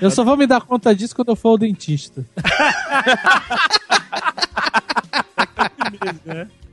Eu 0.00 0.10
só 0.10 0.24
vou 0.24 0.36
me 0.36 0.46
dar 0.46 0.60
conta 0.62 0.94
disso 0.94 1.14
quando 1.14 1.30
eu 1.30 1.36
for 1.36 1.50
ao 1.50 1.58
dentista. 1.58 2.24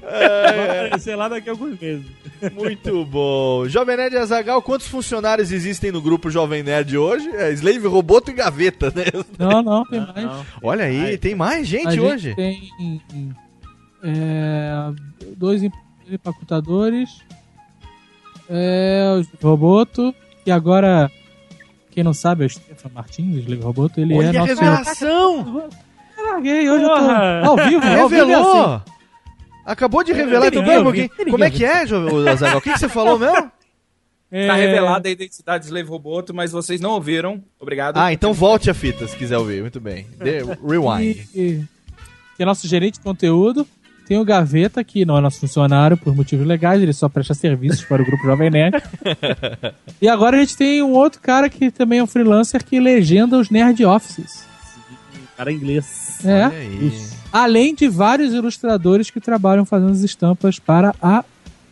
Vai 0.00 0.86
aparecer 0.86 1.16
lá 1.16 1.28
daqui 1.28 1.48
a 1.48 1.52
alguns 1.52 1.78
meses. 1.78 2.04
Muito 2.54 3.04
bom. 3.04 3.68
Jovem 3.68 3.96
Nerd 3.96 4.16
Azagal, 4.16 4.60
quantos 4.62 4.86
funcionários 4.86 5.50
existem 5.52 5.90
no 5.90 6.00
grupo 6.02 6.30
Jovem 6.30 6.62
Nerd 6.62 6.96
hoje? 6.96 7.28
É 7.30 7.50
Slave, 7.52 7.86
Roboto 7.86 8.30
e 8.30 8.34
Gaveta, 8.34 8.92
né? 8.94 9.04
Não, 9.38 9.62
não, 9.62 9.84
tem 9.84 10.00
mais. 10.00 10.46
Olha 10.62 10.84
aí, 10.84 11.16
tem 11.18 11.34
mais 11.34 11.66
gente 11.66 11.88
A 11.88 11.90
gente 11.92 12.00
hoje. 12.00 12.34
tem 12.34 12.70
é, 14.02 14.92
dois 15.36 15.62
em 15.62 15.72
empacotadores, 16.10 17.08
é, 18.50 19.16
os 19.18 19.26
Roboto, 19.42 20.14
e 20.44 20.50
agora, 20.50 21.10
quem 21.90 22.04
não 22.04 22.12
sabe, 22.12 22.42
é 22.44 22.46
o 22.46 22.50
Stefan 22.50 22.90
Martins, 22.94 23.44
do 23.44 23.50
Liga 23.50 23.64
Roboto, 23.64 23.98
ele 24.00 24.14
Olha 24.14 24.26
é 24.26 24.28
a 24.30 24.32
nosso... 24.34 24.46
revelação! 24.46 25.70
Eu 26.18 26.26
larguei, 26.26 26.68
hoje 26.68 26.84
Porra! 26.84 27.40
eu 27.40 27.44
tô 27.44 27.50
ao 27.50 27.56
vivo, 27.56 27.86
ao 27.86 28.08
vivo 28.08 28.22
é 28.22 28.26
Revelou! 28.26 28.64
assim. 28.74 28.93
Acabou 29.64 30.04
de 30.04 30.12
revelar, 30.12 30.50
pera 30.50 30.80
um 30.80 30.84
pouquinho. 30.84 31.10
Como 31.30 31.44
é 31.44 31.50
que 31.50 31.64
é, 31.64 31.82
Azaghal? 32.30 32.58
O 32.58 32.60
que, 32.60 32.72
que 32.72 32.78
você 32.78 32.88
falou 32.88 33.18
mesmo? 33.18 33.50
É, 34.30 34.48
Tá 34.48 34.54
revelada 34.54 35.08
a 35.08 35.12
identidade 35.12 35.62
de 35.62 35.68
Slave 35.68 35.88
Roboto, 35.88 36.34
mas 36.34 36.50
vocês 36.50 36.80
não 36.80 36.90
ouviram. 36.90 37.42
Obrigado. 37.60 37.96
Ah, 37.98 38.12
então 38.12 38.32
volte 38.32 38.68
a 38.68 38.74
fita 38.74 39.06
se 39.06 39.16
quiser 39.16 39.38
ouvir. 39.38 39.60
Muito 39.60 39.80
bem. 39.80 40.06
Dê- 40.18 40.42
rewind. 40.42 41.28
E, 41.34 41.62
que 42.36 42.42
é 42.42 42.44
nosso 42.44 42.66
gerente 42.66 42.94
de 42.94 43.00
conteúdo. 43.00 43.66
Tem 44.06 44.18
o 44.18 44.24
Gaveta, 44.24 44.84
que 44.84 45.04
não 45.06 45.16
é 45.16 45.20
nosso 45.20 45.40
funcionário 45.40 45.96
por 45.96 46.14
motivos 46.14 46.46
legais, 46.46 46.82
ele 46.82 46.92
só 46.92 47.08
presta 47.08 47.32
serviços 47.32 47.84
para 47.84 48.02
o 48.02 48.04
grupo 48.04 48.22
Jovem 48.26 48.50
Nerd. 48.50 48.76
e 50.02 50.06
agora 50.08 50.36
a 50.36 50.40
gente 50.40 50.56
tem 50.58 50.82
um 50.82 50.92
outro 50.92 51.20
cara 51.22 51.48
que 51.48 51.70
também 51.70 52.00
é 52.00 52.02
um 52.02 52.06
freelancer 52.06 52.62
que 52.62 52.78
legenda 52.78 53.38
os 53.38 53.48
Nerd 53.48 53.82
Offices. 53.84 54.46
Cara 55.38 55.50
inglês. 55.50 56.18
É. 56.22 56.46
Olha 56.46 56.58
aí. 56.58 56.92
Além 57.34 57.74
de 57.74 57.88
vários 57.88 58.32
ilustradores 58.32 59.10
que 59.10 59.20
trabalham 59.20 59.64
fazendo 59.64 59.90
as 59.90 60.02
estampas 60.02 60.60
para 60.60 60.94
a 61.02 61.24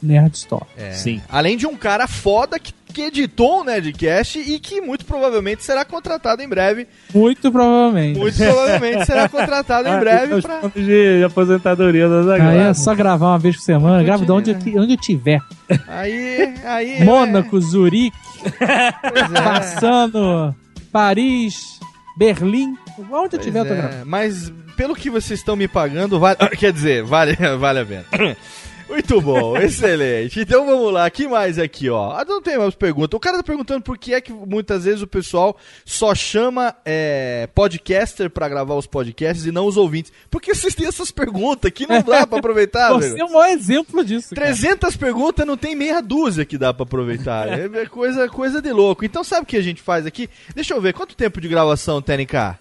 Nerd 0.03 0.35
Store. 0.35 0.67
É. 0.77 0.91
Sim. 0.91 1.23
Além 1.31 1.57
de 1.57 1.69
um 1.69 1.77
cara 1.77 2.09
foda 2.09 2.59
que, 2.59 2.75
que 2.93 3.03
editou 3.03 3.61
o 3.61 3.65
Nerdcast 3.65 4.41
e 4.41 4.59
que 4.59 4.81
muito 4.81 5.05
provavelmente 5.05 5.63
será 5.63 5.85
contratado 5.85 6.43
em 6.43 6.49
breve. 6.49 6.89
Muito 7.15 7.53
provavelmente. 7.53 8.19
Muito 8.19 8.37
provavelmente 8.37 9.07
será 9.07 9.29
contratado 9.29 9.89
em 9.89 9.99
breve 10.01 10.35
Os 10.35 10.45
pra. 10.45 10.63
de, 10.75 11.23
aposentadoria 11.23 12.09
da 12.09 12.35
Aí 12.35 12.59
é 12.59 12.75
só 12.75 12.93
gravar 12.93 13.29
uma 13.29 13.39
vez 13.39 13.55
por 13.55 13.63
semana, 13.63 14.03
grava 14.03 14.25
de 14.27 14.33
onde, 14.33 14.51
eu 14.51 14.83
onde 14.83 14.95
eu 14.95 15.01
tiver. 15.01 15.41
Aí, 15.87 16.55
aí. 16.65 17.05
Mônaco, 17.05 17.61
Zurique, 17.61 18.17
Pois 18.41 19.33
é. 19.33 19.43
passando 19.45 20.53
Paris, 20.91 21.79
Berlim, 22.17 22.77
onde 23.13 23.37
eu 23.37 23.41
tiver 23.41 23.61
eu 23.61 23.65
tô 23.65 23.69
Pois 23.69 23.79
é, 23.79 23.83
gravando. 23.83 24.07
Mas 24.07 24.53
pelo 24.77 24.95
que 24.95 25.11
vocês 25.11 25.41
estão 25.41 25.57
me 25.57 25.69
pagando, 25.69 26.19
vale... 26.19 26.37
quer 26.59 26.73
dizer, 26.73 27.03
vale, 27.05 27.37
vale 27.59 27.79
a 27.81 27.85
pena. 27.87 28.05
Muito 28.89 29.23
bom, 29.23 29.57
excelente. 29.57 30.39
Então 30.41 30.67
vamos 30.67 30.93
lá, 30.93 31.09
que 31.09 31.27
mais 31.27 31.59
aqui, 31.59 31.89
ó? 31.89 32.11
Ah, 32.13 32.27
não 32.27 32.43
tem 32.43 32.59
mais 32.59 32.75
pergunta. 32.75 33.17
O 33.17 33.21
cara 33.21 33.39
tá 33.39 33.43
perguntando 33.43 33.81
por 33.81 33.97
que 33.97 34.13
é 34.13 34.21
que 34.21 34.31
muitas 34.31 34.85
vezes 34.85 35.01
o 35.01 35.07
pessoal 35.07 35.57
só 35.83 36.15
chama 36.15 36.75
é, 36.85 37.49
podcaster 37.55 38.29
pra 38.29 38.51
gravar 38.51 38.75
os 38.75 38.87
podcasts 38.87 39.47
e 39.47 39.51
não 39.51 39.65
os 39.65 39.79
ouvintes. 39.79 40.13
Porque 40.31 40.55
vocês 40.55 40.75
têm 40.75 40.87
essas 40.87 41.11
perguntas 41.11 41.71
que 41.71 41.87
não 41.87 42.03
dá 42.03 42.27
pra 42.27 42.39
aproveitar, 42.39 42.93
Você 42.93 43.11
velho. 43.11 43.23
é 43.23 43.25
o 43.25 43.33
maior 43.33 43.49
exemplo 43.55 44.05
disso. 44.05 44.35
cara. 44.35 44.49
300 44.49 44.95
perguntas 44.99 45.47
não 45.47 45.57
tem 45.57 45.75
meia 45.75 46.03
dúzia 46.03 46.45
que 46.45 46.59
dá 46.59 46.75
pra 46.75 46.83
aproveitar. 46.83 47.49
É 47.49 47.65
é 47.83 47.87
coisa, 47.87 48.29
coisa 48.29 48.61
de 48.61 48.73
louco. 48.73 49.07
Então 49.07 49.25
sabe 49.25 49.45
o 49.45 49.47
que 49.47 49.57
a 49.57 49.63
gente 49.63 49.81
faz 49.81 50.05
aqui? 50.05 50.29
Deixa 50.55 50.75
eu 50.75 50.83
ver, 50.83 50.93
quanto 50.93 51.17
tempo 51.17 51.41
de 51.41 51.49
gravação, 51.49 52.03
TNK? 52.03 52.59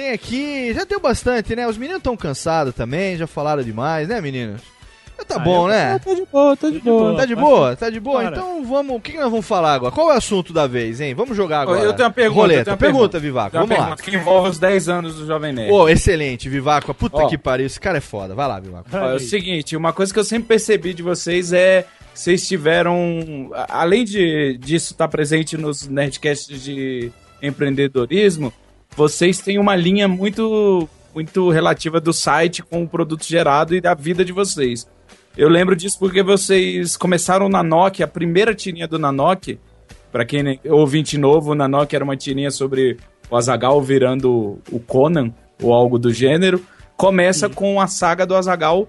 Tem 0.00 0.12
aqui, 0.12 0.72
já 0.72 0.84
deu 0.84 0.98
bastante, 0.98 1.54
né? 1.54 1.68
Os 1.68 1.76
meninos 1.76 1.98
estão 1.98 2.16
cansados 2.16 2.74
também, 2.74 3.18
já 3.18 3.26
falaram 3.26 3.62
demais, 3.62 4.08
né, 4.08 4.18
meninos? 4.18 4.62
Tá 5.28 5.36
Ah, 5.36 5.38
bom, 5.38 5.68
né? 5.68 5.98
Tá 5.98 6.14
de 6.14 6.24
boa, 6.32 6.56
tá 6.56 6.70
de 6.70 6.78
boa. 6.80 7.14
Tá 7.16 7.26
de 7.26 7.36
boa? 7.36 7.76
Tá 7.76 7.90
de 7.90 8.00
boa? 8.00 8.22
Bora. 8.22 8.36
Então 8.36 8.64
vamos. 8.64 8.96
O 8.96 9.00
que, 9.00 9.12
que 9.12 9.18
nós 9.18 9.30
vamos 9.30 9.44
falar 9.46 9.74
agora? 9.74 9.92
Qual 9.92 10.10
é 10.10 10.14
o 10.14 10.16
assunto 10.16 10.54
da 10.54 10.66
vez, 10.66 11.02
hein? 11.02 11.12
Vamos 11.14 11.36
jogar 11.36 11.60
agora. 11.60 11.80
Eu 11.80 11.92
tenho 11.92 12.08
uma 12.08 12.14
pergunta. 12.14 12.40
Roleta. 12.40 12.60
eu 12.60 12.64
tenho 12.64 12.72
uma 12.72 12.78
pergunta, 12.78 12.98
pergunta, 13.00 13.20
Vivaco. 13.20 13.50
Tenho 13.50 13.64
uma 13.64 13.66
Vamos 13.68 13.78
lá. 13.90 13.96
pergunta 13.96 14.10
que 14.10 14.16
envolve 14.16 14.48
os 14.48 14.58
10 14.58 14.88
anos 14.88 15.16
do 15.16 15.26
Jovem 15.26 15.52
Nerd. 15.52 15.70
Ô, 15.70 15.86
excelente, 15.90 16.48
Vivaco. 16.48 16.94
Puta 16.94 17.18
Ó. 17.18 17.26
que 17.28 17.36
pariu. 17.36 17.66
Esse 17.66 17.78
cara 17.78 17.98
é 17.98 18.00
foda. 18.00 18.34
Vai 18.34 18.48
lá, 18.48 18.58
Vivaco. 18.58 18.88
Ó, 18.90 19.10
é 19.10 19.14
o 19.16 19.20
seguinte, 19.20 19.76
uma 19.76 19.92
coisa 19.92 20.10
que 20.10 20.18
eu 20.18 20.24
sempre 20.24 20.48
percebi 20.48 20.94
de 20.94 21.02
vocês 21.02 21.52
é 21.52 21.82
que 22.14 22.18
vocês 22.18 22.48
tiveram, 22.48 23.50
além 23.68 24.06
de 24.06 24.56
disso 24.58 24.94
estar 24.94 25.08
presente 25.08 25.58
nos 25.58 25.86
nerdcasts 25.86 26.62
de 26.64 27.12
empreendedorismo, 27.42 28.50
vocês 29.00 29.38
têm 29.38 29.58
uma 29.58 29.74
linha 29.74 30.06
muito 30.06 30.86
muito 31.14 31.48
relativa 31.48 31.98
do 31.98 32.12
site 32.12 32.62
com 32.62 32.82
o 32.82 32.88
produto 32.88 33.24
gerado 33.24 33.74
e 33.74 33.80
da 33.80 33.94
vida 33.94 34.22
de 34.22 34.30
vocês. 34.30 34.86
Eu 35.36 35.48
lembro 35.48 35.74
disso 35.74 35.98
porque 35.98 36.22
vocês 36.22 36.98
começaram 36.98 37.48
na 37.48 37.62
Nokia, 37.62 38.04
a 38.04 38.08
primeira 38.08 38.54
tirinha 38.54 38.86
do 38.86 38.98
Nanok, 38.98 39.58
Pra 40.12 40.24
quem 40.24 40.60
é 40.62 40.72
ouvinte 40.72 41.16
novo, 41.16 41.52
o 41.52 41.54
Nanok 41.54 41.94
era 41.94 42.04
uma 42.04 42.16
tirinha 42.16 42.50
sobre 42.50 42.98
o 43.30 43.36
Azagal 43.36 43.80
virando 43.80 44.58
o 44.70 44.80
Conan, 44.80 45.32
ou 45.62 45.72
algo 45.72 45.98
do 45.98 46.12
gênero. 46.12 46.60
Começa 46.96 47.48
com 47.48 47.80
a 47.80 47.86
saga 47.86 48.26
do 48.26 48.34
Azagal 48.34 48.86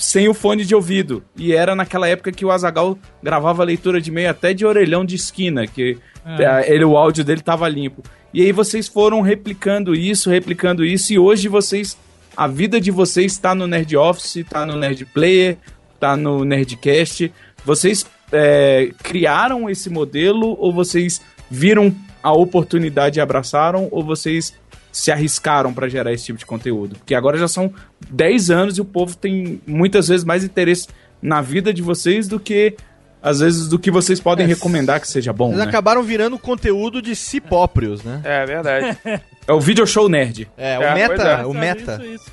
sem 0.00 0.28
o 0.28 0.34
fone 0.34 0.64
de 0.64 0.74
ouvido. 0.74 1.22
E 1.36 1.52
era 1.52 1.74
naquela 1.76 2.08
época 2.08 2.32
que 2.32 2.44
o 2.44 2.50
Azagal 2.50 2.98
gravava 3.22 3.62
leitura 3.62 4.00
de 4.00 4.10
meio 4.10 4.30
até 4.30 4.54
de 4.54 4.64
orelhão 4.64 5.04
de 5.04 5.14
esquina, 5.14 5.66
que 5.66 5.98
É. 6.24 6.42
eh, 6.42 6.74
ele, 6.74 6.84
o 6.84 6.96
áudio 6.96 7.22
dele 7.22 7.42
tava 7.42 7.68
limpo. 7.68 8.02
E 8.32 8.40
aí 8.42 8.50
vocês 8.52 8.88
foram 8.88 9.20
replicando 9.20 9.94
isso, 9.94 10.30
replicando 10.30 10.84
isso, 10.84 11.12
e 11.12 11.18
hoje 11.18 11.48
vocês. 11.48 11.96
A 12.36 12.46
vida 12.46 12.80
de 12.80 12.90
vocês 12.90 13.32
está 13.32 13.54
no 13.54 13.66
Nerd 13.66 13.94
Office, 13.96 14.44
tá 14.48 14.64
no 14.64 14.76
Nerd 14.76 15.04
Player, 15.06 15.58
tá 15.98 16.16
no 16.16 16.44
Nerdcast. 16.44 17.30
Vocês 17.64 18.06
é, 18.32 18.90
criaram 19.02 19.68
esse 19.68 19.90
modelo 19.90 20.56
ou 20.58 20.72
vocês 20.72 21.20
viram 21.50 21.94
a 22.22 22.32
oportunidade 22.32 23.18
e 23.18 23.20
abraçaram 23.20 23.88
ou 23.90 24.02
vocês 24.04 24.54
se 24.92 25.10
arriscaram 25.10 25.72
para 25.72 25.88
gerar 25.88 26.12
esse 26.12 26.24
tipo 26.24 26.38
de 26.38 26.46
conteúdo? 26.46 26.96
Porque 26.96 27.14
agora 27.14 27.38
já 27.38 27.48
são 27.48 27.72
10 28.10 28.50
anos 28.50 28.78
e 28.78 28.80
o 28.80 28.84
povo 28.84 29.16
tem 29.16 29.60
muitas 29.66 30.08
vezes 30.08 30.24
mais 30.24 30.44
interesse 30.44 30.88
na 31.22 31.40
vida 31.40 31.72
de 31.72 31.82
vocês 31.82 32.26
do 32.28 32.40
que 32.40 32.76
às 33.22 33.40
vezes 33.40 33.68
do 33.68 33.78
que 33.78 33.90
vocês 33.90 34.18
podem 34.18 34.46
recomendar 34.46 35.00
que 35.00 35.06
seja 35.06 35.32
bom. 35.32 35.48
Eles 35.48 35.58
né? 35.58 35.64
acabaram 35.64 36.02
virando 36.02 36.38
conteúdo 36.38 37.02
de 37.02 37.14
si 37.14 37.40
próprios, 37.40 38.02
né? 38.02 38.20
É 38.24 38.46
verdade. 38.46 38.98
É 39.48 39.52
o 39.52 39.58
video 39.58 39.84
show 39.84 40.08
nerd. 40.08 40.48
É, 40.56 40.78
o 40.78 40.82
É, 40.82 40.94
meta, 40.94 41.22
é. 41.22 41.46
o 41.46 41.52
meta. 41.52 41.94
Isso, 41.94 42.14
isso 42.14 42.30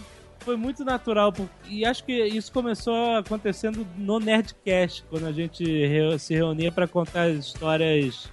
foi 0.48 0.56
muito 0.56 0.86
natural. 0.86 1.34
E 1.68 1.84
acho 1.84 2.04
que 2.06 2.14
isso 2.14 2.52
começou 2.52 3.18
acontecendo 3.18 3.88
no 3.98 4.20
Nerdcast, 4.20 5.04
quando 5.10 5.26
a 5.26 5.32
gente 5.32 5.66
se 6.20 6.36
reunia 6.36 6.72
pra 6.72 6.88
contar 6.88 7.30
histórias 7.30 8.30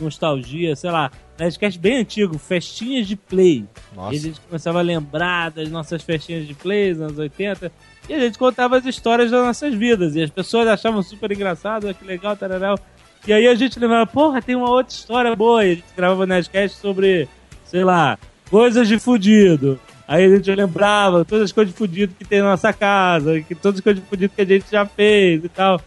nostalgia, 0.00 0.74
sei 0.76 0.90
lá. 0.90 1.10
Nerdcast 1.38 1.78
bem 1.78 1.98
antigo, 1.98 2.38
festinhas 2.38 3.06
de 3.06 3.16
play. 3.16 3.64
Nossa. 3.94 4.14
E 4.14 4.18
a 4.18 4.20
gente 4.20 4.40
começava 4.40 4.78
a 4.78 4.82
lembrar 4.82 5.50
das 5.50 5.68
nossas 5.68 6.02
festinhas 6.02 6.46
de 6.46 6.54
play 6.54 6.92
dos 6.92 7.02
anos 7.02 7.18
80. 7.18 7.70
E 8.08 8.14
a 8.14 8.20
gente 8.20 8.38
contava 8.38 8.78
as 8.78 8.86
histórias 8.86 9.30
das 9.30 9.44
nossas 9.44 9.74
vidas. 9.74 10.14
E 10.16 10.22
as 10.22 10.30
pessoas 10.30 10.66
achavam 10.68 11.02
super 11.02 11.30
engraçado, 11.32 11.88
"Ah, 11.88 11.94
que 11.94 12.04
legal, 12.04 12.36
tararau. 12.36 12.78
E 13.26 13.32
aí 13.32 13.46
a 13.48 13.54
gente 13.54 13.78
lembrava, 13.78 14.06
porra, 14.06 14.40
tem 14.40 14.54
uma 14.54 14.70
outra 14.70 14.94
história 14.94 15.34
boa. 15.34 15.64
E 15.64 15.72
a 15.72 15.74
gente 15.74 15.84
gravava 15.96 16.22
o 16.22 16.26
Nerdcast 16.26 16.78
sobre, 16.78 17.28
sei 17.64 17.82
lá, 17.84 18.18
coisas 18.48 18.86
de 18.86 18.98
fudido. 18.98 19.78
Aí 20.08 20.24
a 20.24 20.36
gente 20.36 20.54
lembrava 20.54 21.24
todas 21.24 21.46
as 21.46 21.52
coisas 21.52 21.72
de 21.72 21.78
fudido 21.78 22.14
que 22.16 22.24
tem 22.24 22.40
na 22.40 22.50
nossa 22.50 22.72
casa, 22.72 23.40
que 23.40 23.54
todas 23.56 23.78
as 23.78 23.84
coisas 23.84 24.00
de 24.00 24.08
fudido 24.08 24.32
que 24.34 24.42
a 24.42 24.44
gente 24.44 24.70
já 24.70 24.86
fez 24.86 25.44
e 25.44 25.48
tal. 25.48 25.80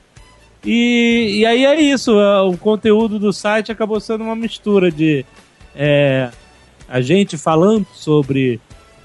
E, 0.63 1.37
e 1.39 1.45
aí 1.45 1.65
é 1.65 1.79
isso, 1.79 2.19
é, 2.19 2.41
o 2.41 2.57
conteúdo 2.57 3.17
do 3.17 3.31
site 3.31 3.71
acabou 3.71 3.99
sendo 3.99 4.25
uma 4.25 4.35
mistura 4.35 4.91
de 4.91 5.25
é, 5.73 6.29
a 6.87 6.99
gente 6.99 7.37
falando 7.37 7.87
sobre 7.93 8.59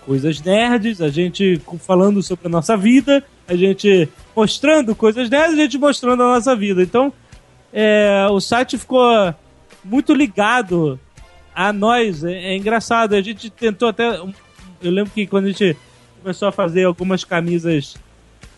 coisas 0.05 0.40
nerds, 0.40 1.01
a 1.01 1.09
gente 1.09 1.60
falando 1.81 2.22
sobre 2.22 2.47
a 2.47 2.51
nossa 2.51 2.76
vida, 2.76 3.22
a 3.47 3.55
gente 3.55 4.09
mostrando 4.35 4.94
coisas 4.94 5.31
nerds, 5.31 5.59
a 5.59 5.62
gente 5.62 5.78
mostrando 5.78 6.22
a 6.22 6.35
nossa 6.35 6.56
vida. 6.56 6.82
Então, 6.82 7.12
é, 7.72 8.26
o 8.31 8.40
site 8.40 8.76
ficou 8.76 9.35
muito 9.85 10.12
ligado 10.12 10.98
a 11.55 11.72
nós. 11.72 12.24
É, 12.24 12.32
é 12.32 12.56
engraçado, 12.56 13.14
a 13.14 13.20
gente 13.20 13.51
tentou 13.51 13.89
até. 13.89 14.16
Eu 14.82 14.90
lembro 14.90 15.12
que 15.12 15.26
quando 15.26 15.44
a 15.47 15.48
gente 15.48 15.76
começou 16.20 16.48
a 16.48 16.52
fazer 16.52 16.85
algumas 16.85 17.22
camisas 17.22 17.97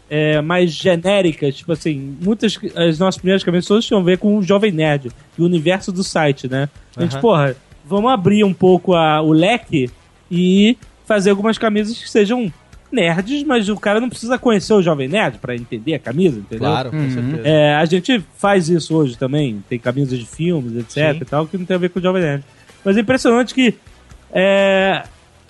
é, 0.09 0.41
mais 0.41 0.71
genéricas, 0.73 1.57
tipo 1.57 1.73
assim, 1.73 2.17
muitas. 2.23 2.59
As 2.75 2.99
nossas 2.99 3.17
primeiras 3.19 3.43
camisas 3.43 3.67
todas 3.67 3.85
tinham 3.85 4.01
a 4.01 4.05
ver 4.05 4.19
com 4.19 4.37
o 4.39 4.43
Jovem 4.43 4.71
Nerd 4.73 5.11
e 5.39 5.43
o 5.43 5.45
universo 5.45 5.91
do 5.93 6.05
site, 6.05 6.49
né? 6.49 6.69
A 6.97 7.03
gente, 7.03 7.13
Aham. 7.15 7.21
porra, 7.21 7.57
vamos 7.85 8.11
abrir 8.13 8.45
um 8.45 8.55
pouco 8.55 8.95
a- 8.95 9.21
o 9.21 9.33
leque 9.33 9.91
e 10.31 10.77
fazer 11.07 11.31
algumas 11.31 11.57
camisas 11.59 11.97
que 12.01 12.09
sejam 12.11 12.53
nerds, 12.91 13.43
mas 13.43 13.69
o 13.69 13.77
cara 13.77 14.01
não 14.01 14.09
precisa 14.09 14.39
conhecer 14.39 14.73
o 14.73 14.81
Jovem 14.83 15.09
Nerd 15.09 15.39
pra 15.39 15.55
entender 15.57 15.95
a 15.95 15.99
camisa, 15.99 16.39
entendeu? 16.39 16.69
Claro, 16.69 16.91
com 16.91 17.11
certeza. 17.11 17.43
É, 17.45 17.75
a 17.75 17.85
gente 17.85 18.25
faz 18.39 18.69
isso 18.69 18.95
hoje 18.97 19.19
também, 19.19 19.63
tem 19.69 19.79
camisas 19.79 20.19
de 20.19 20.25
filmes, 20.25 20.75
etc 20.77 21.13
Sim. 21.15 21.19
e 21.21 21.25
tal, 21.25 21.47
que 21.47 21.59
não 21.59 21.65
tem 21.65 21.75
a 21.75 21.79
ver 21.79 21.91
com 21.91 21.99
o 21.99 22.03
Jovem 22.03 22.23
Nerd. 22.23 22.45
Mas 22.85 22.97
é 22.97 23.01
impressionante 23.01 23.53
que 23.53 23.75
é, 24.33 25.03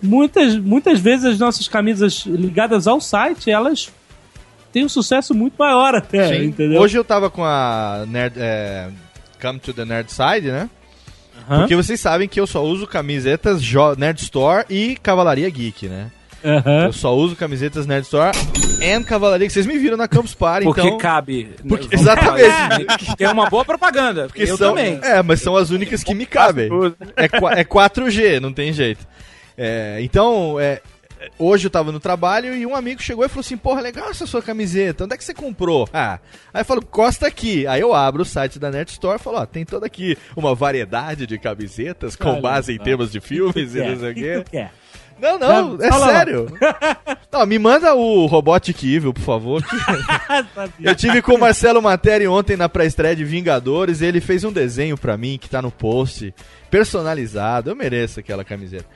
muitas, 0.02 0.56
muitas 0.56 0.98
vezes 1.00 1.24
as 1.26 1.38
nossas 1.38 1.68
camisas 1.68 2.24
ligadas 2.26 2.86
ao 2.86 3.00
site, 3.00 3.50
elas 3.50 3.90
têm 4.76 4.84
um 4.84 4.90
sucesso 4.90 5.32
muito 5.34 5.54
maior 5.58 5.94
até, 5.94 6.28
Sim. 6.36 6.44
entendeu? 6.44 6.82
Hoje 6.82 6.98
eu 6.98 7.02
tava 7.02 7.30
com 7.30 7.42
a 7.42 8.04
Nerd, 8.06 8.34
é, 8.38 8.88
Come 9.40 9.58
to 9.58 9.72
the 9.72 9.86
Nerd 9.86 10.12
Side, 10.12 10.48
né? 10.50 10.68
Porque 11.48 11.74
vocês 11.74 11.98
sabem 11.98 12.28
que 12.28 12.38
eu 12.38 12.46
só 12.46 12.62
uso 12.62 12.86
camisetas 12.86 13.62
Jo- 13.62 13.94
Nerd 13.96 14.20
Store 14.20 14.66
e 14.68 14.94
Cavalaria 15.02 15.48
Geek, 15.48 15.88
né? 15.88 16.10
Aham. 16.44 16.84
Eu 16.86 16.92
só 16.92 17.16
uso 17.16 17.34
camisetas 17.36 17.86
Nerd 17.86 18.04
Store 18.04 18.36
and 18.82 19.02
Cavalaria, 19.04 19.46
que 19.46 19.52
vocês 19.54 19.64
me 19.64 19.78
viram 19.78 19.96
na 19.96 20.06
Campus 20.06 20.34
Party, 20.34 20.64
Porque 20.66 20.82
então... 20.82 20.98
cabe. 20.98 21.48
Porque- 21.66 21.94
exatamente. 21.94 22.44
é 23.18 23.28
uma 23.30 23.48
boa 23.48 23.64
propaganda. 23.64 24.26
Porque 24.26 24.42
eu 24.42 24.58
são, 24.58 24.74
também. 24.74 25.00
É, 25.02 25.22
mas 25.22 25.40
são 25.40 25.56
as 25.56 25.70
únicas 25.70 26.04
que 26.04 26.14
me 26.14 26.26
cabem. 26.26 26.68
É, 27.16 27.24
é 27.60 27.64
4G, 27.64 28.40
não 28.40 28.52
tem 28.52 28.74
jeito. 28.74 29.06
É, 29.56 29.98
então, 30.02 30.60
é, 30.60 30.82
hoje 31.38 31.66
eu 31.66 31.70
tava 31.70 31.92
no 31.92 32.00
trabalho 32.00 32.54
e 32.54 32.66
um 32.66 32.74
amigo 32.74 33.02
chegou 33.02 33.24
e 33.24 33.28
falou 33.28 33.40
assim: 33.40 33.56
Porra, 33.56 33.80
legal 33.80 34.10
essa 34.10 34.26
sua 34.26 34.42
camiseta, 34.42 35.04
onde 35.04 35.14
é 35.14 35.16
que 35.16 35.24
você 35.24 35.34
comprou? 35.34 35.88
Ah, 35.92 36.18
aí 36.52 36.60
eu 36.60 36.64
falo, 36.64 36.84
costa 36.84 37.26
aqui. 37.26 37.66
Aí 37.66 37.80
eu 37.80 37.94
abro 37.94 38.22
o 38.22 38.26
site 38.26 38.58
da 38.58 38.70
Nerd 38.70 38.90
Store 38.90 39.18
e 39.20 39.22
falo: 39.22 39.38
Ó, 39.38 39.46
tem 39.46 39.64
toda 39.64 39.86
aqui 39.86 40.16
uma 40.36 40.54
variedade 40.54 41.26
de 41.26 41.38
camisetas 41.38 42.16
com 42.16 42.30
Olha 42.30 42.40
base 42.40 42.72
em 42.72 42.78
temas 42.78 43.10
de 43.10 43.20
filmes 43.20 43.74
e 43.74 43.80
quer? 43.80 43.90
não 43.90 43.98
sei 44.00 44.10
o 44.10 44.14
quê. 44.14 44.44
Não, 45.20 45.38
não, 45.38 45.78
é 45.82 45.90
sério. 45.92 46.46
Não, 47.32 47.44
me 47.44 47.58
manda 47.58 47.94
o 47.94 48.24
Robotic 48.26 48.82
Evil, 48.84 49.12
por 49.12 49.20
favor. 49.22 49.62
que- 49.62 49.76
Eu 50.88 50.94
tive 50.94 51.20
com 51.20 51.34
o 51.34 51.38
Marcelo 51.38 51.82
Materi 51.82 52.26
ontem 52.26 52.56
na 52.56 52.66
pré-estreia 52.66 53.14
de 53.14 53.24
Vingadores. 53.24 54.00
Ele 54.00 54.20
fez 54.22 54.42
um 54.44 54.50
desenho 54.52 54.96
pra 54.96 55.18
mim 55.18 55.36
que 55.38 55.48
tá 55.48 55.60
no 55.60 55.70
post, 55.70 56.32
personalizado. 56.70 57.70
Eu 57.70 57.76
mereço 57.76 58.20
aquela 58.20 58.44
camiseta. 58.44 58.86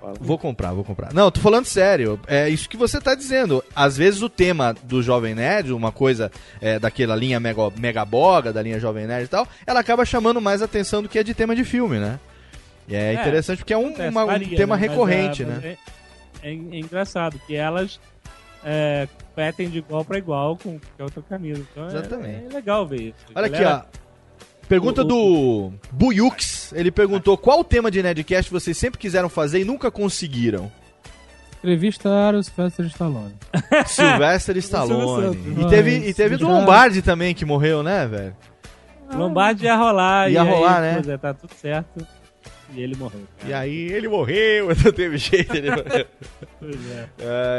Bola. 0.00 0.14
Vou 0.20 0.38
comprar, 0.38 0.72
vou 0.72 0.82
comprar. 0.84 1.12
Não, 1.12 1.30
tô 1.30 1.40
falando 1.40 1.66
sério. 1.66 2.18
É 2.26 2.48
isso 2.48 2.68
que 2.68 2.76
você 2.76 3.00
tá 3.00 3.14
dizendo. 3.14 3.62
Às 3.76 3.96
vezes 3.96 4.22
o 4.22 4.28
tema 4.28 4.74
do 4.82 5.02
Jovem 5.02 5.34
Nerd, 5.34 5.72
uma 5.72 5.92
coisa 5.92 6.30
é, 6.60 6.78
daquela 6.78 7.14
linha 7.14 7.38
mega, 7.38 7.70
mega 7.76 8.04
boga, 8.04 8.52
da 8.52 8.62
linha 8.62 8.80
Jovem 8.80 9.06
Nerd 9.06 9.24
e 9.26 9.28
tal, 9.28 9.46
ela 9.66 9.80
acaba 9.80 10.04
chamando 10.04 10.40
mais 10.40 10.62
atenção 10.62 11.02
do 11.02 11.08
que 11.08 11.18
a 11.18 11.22
de 11.22 11.34
tema 11.34 11.54
de 11.54 11.64
filme, 11.64 11.98
né? 11.98 12.18
E 12.88 12.94
é, 12.96 13.10
É, 13.10 13.12
interessante 13.14 13.58
porque 13.58 13.72
é 13.74 13.78
um, 13.78 13.86
Acontece, 13.88 14.08
uma- 14.10 14.24
um 14.24 14.26
varia, 14.26 14.56
tema 14.56 14.76
né? 14.76 14.86
Recorrente, 14.88 15.42
é, 15.42 15.46
mas 15.46 15.62
né? 15.62 15.76
É, 16.42 16.48
é- 16.48 16.52
é 16.52 16.78
engraçado 16.78 17.38
que 17.46 17.54
elas 17.54 18.00
é, 18.64 19.06
competem 19.28 19.68
de 19.70 19.78
igual 19.78 20.04
pra 20.04 20.18
igual 20.18 20.56
com 20.56 20.78
qualquer 20.80 21.04
outra 21.04 21.22
camisa. 21.22 21.62
Então 21.72 21.86
Exatamente. 21.86 22.44
É, 22.50 22.54
legal 22.54 22.86
ver 22.86 23.00
isso. 23.02 23.14
Olha 23.34 23.46
aqui, 23.46 23.58
Galera, 23.60 23.86
ó. 23.94 23.98
Pergunta 24.68 25.02
o- 25.02 25.04
do 25.04 25.72
Buyux. 25.92 26.72
Ele 26.74 26.90
perguntou 26.90 27.36
qual 27.38 27.62
tema 27.64 27.90
de 27.90 28.02
Nerdcast 28.02 28.50
vocês 28.50 28.76
sempre 28.76 28.98
quiseram 28.98 29.28
fazer 29.28 29.60
e 29.60 29.64
nunca 29.64 29.90
conseguiram. 29.90 30.70
Entrevistar 31.58 32.34
o 32.34 32.42
Sylvester 32.42 32.86
Stallone. 32.86 33.34
Sylvester 33.86 34.56
Stallone. 34.58 35.36
E 35.62 35.68
teve, 35.68 35.96
e 36.08 36.14
teve 36.14 36.36
do 36.36 36.46
Lombardi 36.46 37.02
também, 37.02 37.34
que 37.34 37.44
morreu, 37.44 37.82
né, 37.82 38.06
velho? 38.06 38.36
Lombardi 39.12 39.64
ia 39.64 39.74
rolar. 39.74 40.28
Ia 40.30 40.34
e 40.34 40.38
aí, 40.38 40.48
rolar, 40.48 40.80
né? 40.80 40.94
Pois 40.94 41.08
é, 41.08 41.16
tá 41.16 41.32
tudo 41.34 41.52
certo. 41.54 42.06
E 42.74 42.82
ele 42.82 42.96
morreu. 42.96 43.22
cara. 43.38 43.50
E 43.50 43.54
aí 43.54 43.92
ele 43.92 44.08
morreu, 44.08 44.68
não 44.84 44.92
teve 44.92 45.16
jeito, 45.16 45.54
ele 45.54 45.70
morreu. 45.70 46.06
Pois 46.60 46.90
é. 46.90 47.08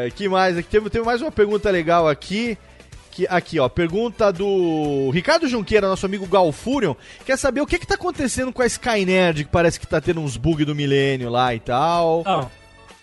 É, 0.05 0.11
que 0.11 0.27
mais? 0.29 0.57
Aqui 0.57 0.69
teve, 0.69 0.89
teve 0.89 1.05
mais 1.05 1.21
uma 1.21 1.31
pergunta 1.31 1.69
legal 1.69 2.07
aqui. 2.07 2.57
Que, 3.11 3.25
aqui, 3.27 3.59
ó, 3.59 3.67
pergunta 3.67 4.31
do 4.31 5.09
Ricardo 5.11 5.47
Junqueira, 5.47 5.87
nosso 5.87 6.05
amigo 6.05 6.27
Galfurion. 6.27 6.93
Quer 7.25 7.37
saber 7.37 7.59
o 7.59 7.65
que 7.65 7.79
que 7.79 7.87
tá 7.87 7.95
acontecendo 7.95 8.53
com 8.53 8.61
a 8.61 8.65
Skynerd, 8.67 9.45
que 9.45 9.49
parece 9.49 9.79
que 9.79 9.87
tá 9.87 9.99
tendo 9.99 10.21
uns 10.21 10.37
bugs 10.37 10.65
do 10.65 10.75
milênio 10.75 11.29
lá 11.29 11.53
e 11.55 11.59
tal. 11.59 12.23
Não, 12.23 12.51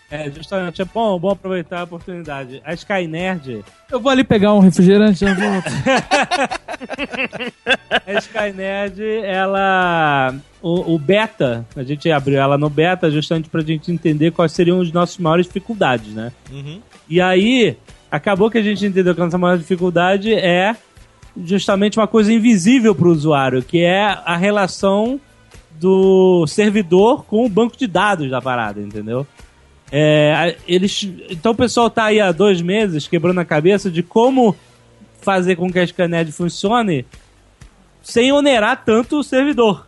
é 0.09 0.31
justamente 0.31 0.81
é 0.81 0.85
bom, 0.85 1.19
bom 1.19 1.31
aproveitar 1.31 1.81
a 1.81 1.83
oportunidade. 1.83 2.61
A 2.63 2.73
Sky 2.73 3.05
Nerd, 3.07 3.65
Eu 3.91 3.99
vou 3.99 4.09
ali 4.09 4.23
pegar 4.23 4.53
um 4.53 4.59
refrigerante 4.59 5.25
e 5.25 5.27
já 5.27 5.33
volto. 5.33 5.67
a 8.07 8.13
Sky 8.13 8.53
Nerd, 8.55 9.01
ela. 9.23 10.33
O, 10.61 10.95
o 10.95 10.99
beta, 10.99 11.65
a 11.75 11.83
gente 11.83 12.09
abriu 12.09 12.39
ela 12.39 12.57
no 12.57 12.69
beta 12.69 13.11
justamente 13.11 13.49
pra 13.49 13.61
gente 13.61 13.91
entender 13.91 14.31
quais 14.31 14.53
seriam 14.53 14.81
as 14.81 14.91
nossas 14.91 15.17
maiores 15.17 15.45
dificuldades, 15.45 16.13
né? 16.13 16.31
Uhum. 16.51 16.81
E 17.09 17.21
aí, 17.21 17.77
acabou 18.09 18.49
que 18.49 18.57
a 18.57 18.63
gente 18.63 18.85
entendeu 18.85 19.13
que 19.13 19.21
a 19.21 19.25
nossa 19.25 19.37
maior 19.37 19.57
dificuldade 19.57 20.33
é 20.33 20.75
justamente 21.43 21.99
uma 21.99 22.07
coisa 22.07 22.31
invisível 22.31 22.95
para 22.95 23.07
o 23.07 23.11
usuário, 23.11 23.61
que 23.61 23.83
é 23.83 24.03
a 24.03 24.37
relação 24.37 25.19
do 25.79 26.47
servidor 26.47 27.23
com 27.25 27.45
o 27.45 27.49
banco 27.49 27.77
de 27.77 27.85
dados 27.85 28.31
da 28.31 28.41
parada, 28.41 28.81
entendeu? 28.81 29.27
É, 29.91 30.57
eles, 30.67 31.09
então 31.29 31.53
o 31.53 31.55
pessoal 31.55 31.89
tá 31.89 32.05
aí 32.05 32.19
há 32.19 32.31
dois 32.31 32.61
meses 32.61 33.07
quebrando 33.07 33.39
a 33.39 33.45
cabeça 33.45 33.89
de 33.89 34.03
como 34.03 34.55
fazer 35.21 35.55
com 35.55 35.71
que 35.71 35.79
a 35.79 35.87
Scaned 35.87 36.31
funcione 36.31 37.05
sem 38.01 38.31
onerar 38.31 38.83
tanto 38.85 39.19
o 39.19 39.23
servidor. 39.23 39.87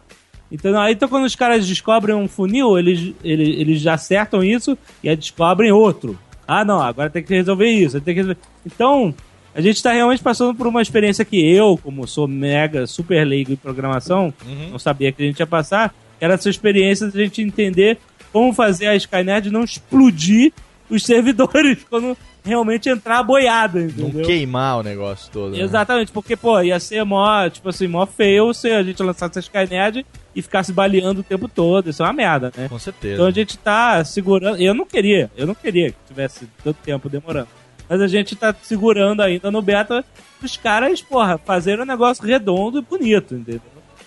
Então, 0.52 0.80
aí, 0.80 0.94
então 0.94 1.08
quando 1.08 1.26
os 1.26 1.36
caras 1.36 1.68
descobrem 1.68 2.16
um 2.16 2.28
funil, 2.28 2.78
eles, 2.78 3.14
eles, 3.24 3.48
eles 3.60 3.82
já 3.82 3.94
acertam 3.94 4.44
isso 4.44 4.78
e 5.04 5.10
aí 5.10 5.16
descobrem 5.16 5.72
outro. 5.72 6.18
Ah, 6.48 6.66
não, 6.66 6.82
agora 6.82 7.10
tem 7.10 7.24
que 7.24 7.34
resolver 7.34 7.70
isso. 7.70 8.02
Tem 8.02 8.16
que 8.16 8.22
resolver. 8.22 8.42
Então, 8.66 9.14
a 9.54 9.62
gente 9.62 9.76
está 9.76 9.92
realmente 9.92 10.24
passando 10.24 10.56
por 10.56 10.66
uma 10.66 10.82
experiência 10.82 11.24
que 11.24 11.38
eu, 11.38 11.80
como 11.82 12.08
sou 12.08 12.28
mega, 12.28 12.88
super 12.88 13.24
leigo 13.24 13.52
em 13.52 13.56
programação, 13.56 14.34
não 14.72 14.80
sabia 14.80 15.12
que 15.12 15.22
a 15.22 15.26
gente 15.26 15.40
ia 15.40 15.48
passar. 15.48 15.94
Era 16.20 16.34
essa 16.34 16.50
experiência 16.50 17.08
de 17.08 17.18
a 17.20 17.24
gente 17.24 17.42
entender 17.42 18.00
como 18.32 18.54
fazer 18.54 18.88
a 18.88 18.96
Skynet 18.96 19.50
não 19.50 19.64
explodir 19.64 20.52
os 20.90 21.04
servidores 21.06 21.80
quando 21.90 22.18
realmente 22.44 22.90
entrar 22.90 23.20
a 23.20 23.24
boiada, 23.24 23.80
Não 23.80 23.88
entendeu? 23.88 24.26
queimar 24.26 24.80
o 24.80 24.84
negócio 24.84 25.30
todo. 25.32 25.52
né? 25.56 25.62
Exatamente, 25.62 26.12
porque, 26.12 26.36
pô, 26.36 26.60
ia 26.62 26.80
ser 26.80 27.04
mó, 27.04 27.48
tipo 27.50 27.68
assim, 27.70 27.86
mó 27.88 28.06
fail 28.06 28.54
se 28.54 28.72
a 28.72 28.82
gente 28.82 29.04
lançasse 29.04 29.38
a 29.38 29.42
Skynet 29.42 30.06
e 30.36 30.42
ficasse 30.42 30.72
baleando 30.72 31.20
o 31.20 31.24
tempo 31.24 31.48
todo. 31.48 31.90
Isso 31.90 32.02
é 32.02 32.06
uma 32.06 32.14
merda, 32.14 32.52
né? 32.56 32.68
Com 32.70 32.80
certeza. 32.80 33.16
Então 33.16 33.28
a 33.28 33.32
gente 33.32 33.58
tá 33.58 34.04
segurando. 34.06 34.60
Eu 34.62 34.74
não 34.74 34.86
queria, 34.86 35.30
eu 35.36 35.46
não 35.46 35.54
queria 35.54 35.92
que 35.92 35.98
tivesse 36.08 36.48
tanto 36.64 36.78
tempo 36.84 37.10
demorando. 37.10 37.50
Mas 37.90 38.00
a 38.02 38.08
gente 38.08 38.36
tá 38.36 38.56
segurando 38.62 39.22
ainda 39.22 39.52
no 39.52 39.62
beta 39.62 40.04
os 40.42 40.56
caras, 40.56 41.02
porra, 41.02 41.38
fazerem 41.38 41.82
um 41.84 41.88
negócio 41.88 42.24
redondo 42.26 42.80
e 42.80 42.82
bonito, 42.82 43.36
entendeu? 43.36 43.62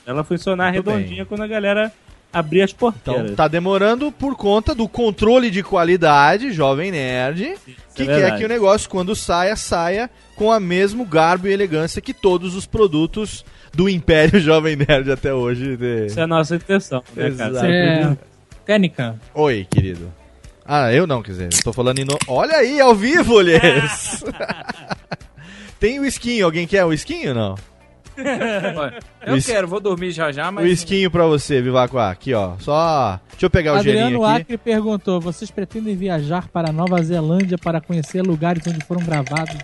Ela 0.06 0.24
funcionar 0.24 0.72
Muito 0.72 0.88
redondinha 0.90 1.24
quando 1.26 1.42
a 1.42 1.46
galera 1.46 1.92
abrir 2.32 2.62
as 2.62 2.72
porteiras. 2.72 3.22
Então, 3.24 3.34
tá 3.36 3.46
demorando 3.48 4.10
por 4.10 4.36
conta 4.36 4.74
do 4.74 4.88
controle 4.88 5.50
de 5.50 5.62
qualidade, 5.62 6.52
Jovem 6.52 6.90
Nerd, 6.90 7.54
que 7.94 8.02
é 8.02 8.06
quer 8.06 8.14
verdade. 8.14 8.38
que 8.38 8.44
o 8.44 8.48
negócio, 8.48 8.88
quando 8.88 9.14
saia, 9.14 9.54
saia 9.56 10.10
com 10.36 10.50
a 10.50 10.58
mesmo 10.58 11.04
garbo 11.04 11.46
e 11.46 11.52
elegância 11.52 12.00
que 12.00 12.14
todos 12.14 12.54
os 12.54 12.64
produtos 12.66 13.44
do 13.74 13.88
Império 13.88 14.38
Jovem 14.40 14.76
Nerd 14.76 15.10
até 15.10 15.32
hoje. 15.34 15.76
de- 15.76 16.06
Isso 16.06 16.20
é 16.20 16.22
a 16.22 16.26
nossa 16.26 16.56
intenção, 16.56 17.02
né, 17.14 17.30
cara? 17.32 17.68
É, 17.68 18.16
técnica. 18.64 19.16
Oi, 19.34 19.66
querido. 19.68 20.12
Ah, 20.64 20.92
eu 20.92 21.06
não, 21.06 21.22
quer 21.22 21.32
dizer, 21.32 21.48
eu 21.52 21.62
tô 21.64 21.72
falando 21.72 21.98
em... 21.98 22.04
No... 22.04 22.16
Olha 22.28 22.56
aí, 22.56 22.80
ao 22.80 22.94
vivo, 22.94 23.38
Lês! 23.40 24.22
Tem 25.80 25.98
o 25.98 26.04
esquinho, 26.04 26.44
alguém 26.44 26.66
quer 26.66 26.84
o 26.84 26.92
esquinho 26.92 27.30
ou 27.30 27.34
não? 27.34 27.54
Eu 29.26 29.36
Isso. 29.36 29.50
quero, 29.50 29.66
vou 29.68 29.80
dormir 29.80 30.10
já 30.10 30.30
já, 30.32 30.48
O 30.50 30.52
mas. 30.52 30.70
esquinho 30.70 31.10
pra 31.10 31.26
você, 31.26 31.60
Vivacuá. 31.62 32.10
Aqui, 32.10 32.32
ó. 32.34 32.54
Só... 32.58 33.20
Deixa 33.30 33.46
eu 33.46 33.50
pegar 33.50 33.74
o 33.74 33.82
gelinho 33.82 34.04
Adriano 34.04 34.24
aqui. 34.24 34.40
Acre 34.42 34.58
perguntou: 34.58 35.20
vocês 35.20 35.50
pretendem 35.50 35.94
viajar 35.96 36.48
para 36.48 36.72
Nova 36.72 37.02
Zelândia 37.02 37.56
para 37.58 37.80
conhecer 37.80 38.22
lugares 38.22 38.66
onde 38.66 38.84
foram 38.84 39.02
gravados 39.04 39.56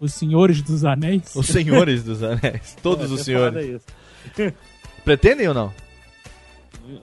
os 0.00 0.14
Senhores 0.14 0.60
dos 0.62 0.84
Anéis? 0.84 1.34
Os 1.36 1.46
senhores 1.46 2.02
dos 2.02 2.22
anéis. 2.22 2.76
Todos 2.82 3.10
É, 3.10 3.14
os 3.14 3.20
senhores. 3.22 3.80
isso. 4.36 4.52
Pretendem 5.04 5.48
ou 5.48 5.54
não? 5.54 5.72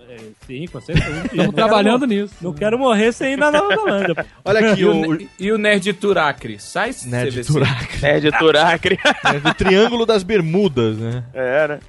É, 0.10 0.18
sim, 0.46 0.66
com 0.68 0.80
certeza. 0.82 1.24
Estamos 1.32 1.56
trabalhando 1.56 2.06
nisso. 2.06 2.34
Não 2.42 2.54
quero 2.54 2.78
morrer 2.78 3.12
sem 3.12 3.34
ir 3.34 3.38
na 3.38 3.52
Nova 3.52 3.76
Zelândia. 3.76 4.26
Olha 4.44 4.72
aqui, 4.72 4.82
E 4.82 4.86
o, 4.86 5.12
o, 5.14 5.18
e 5.40 5.52
o 5.52 5.58
Nerd 5.58 5.94
Turacre? 5.94 6.60
Sai 6.60 6.92
Nerd 7.06 7.32
CVC. 7.32 7.54
Turacre. 7.54 8.00
É 8.08 8.20
de 8.20 8.32
Turacre. 8.32 9.00
É 9.26 9.40
do 9.40 9.54
Triângulo 9.54 10.06
das 10.06 10.24
Bermudas, 10.24 10.98
né? 10.98 11.24
Era. 11.34 11.80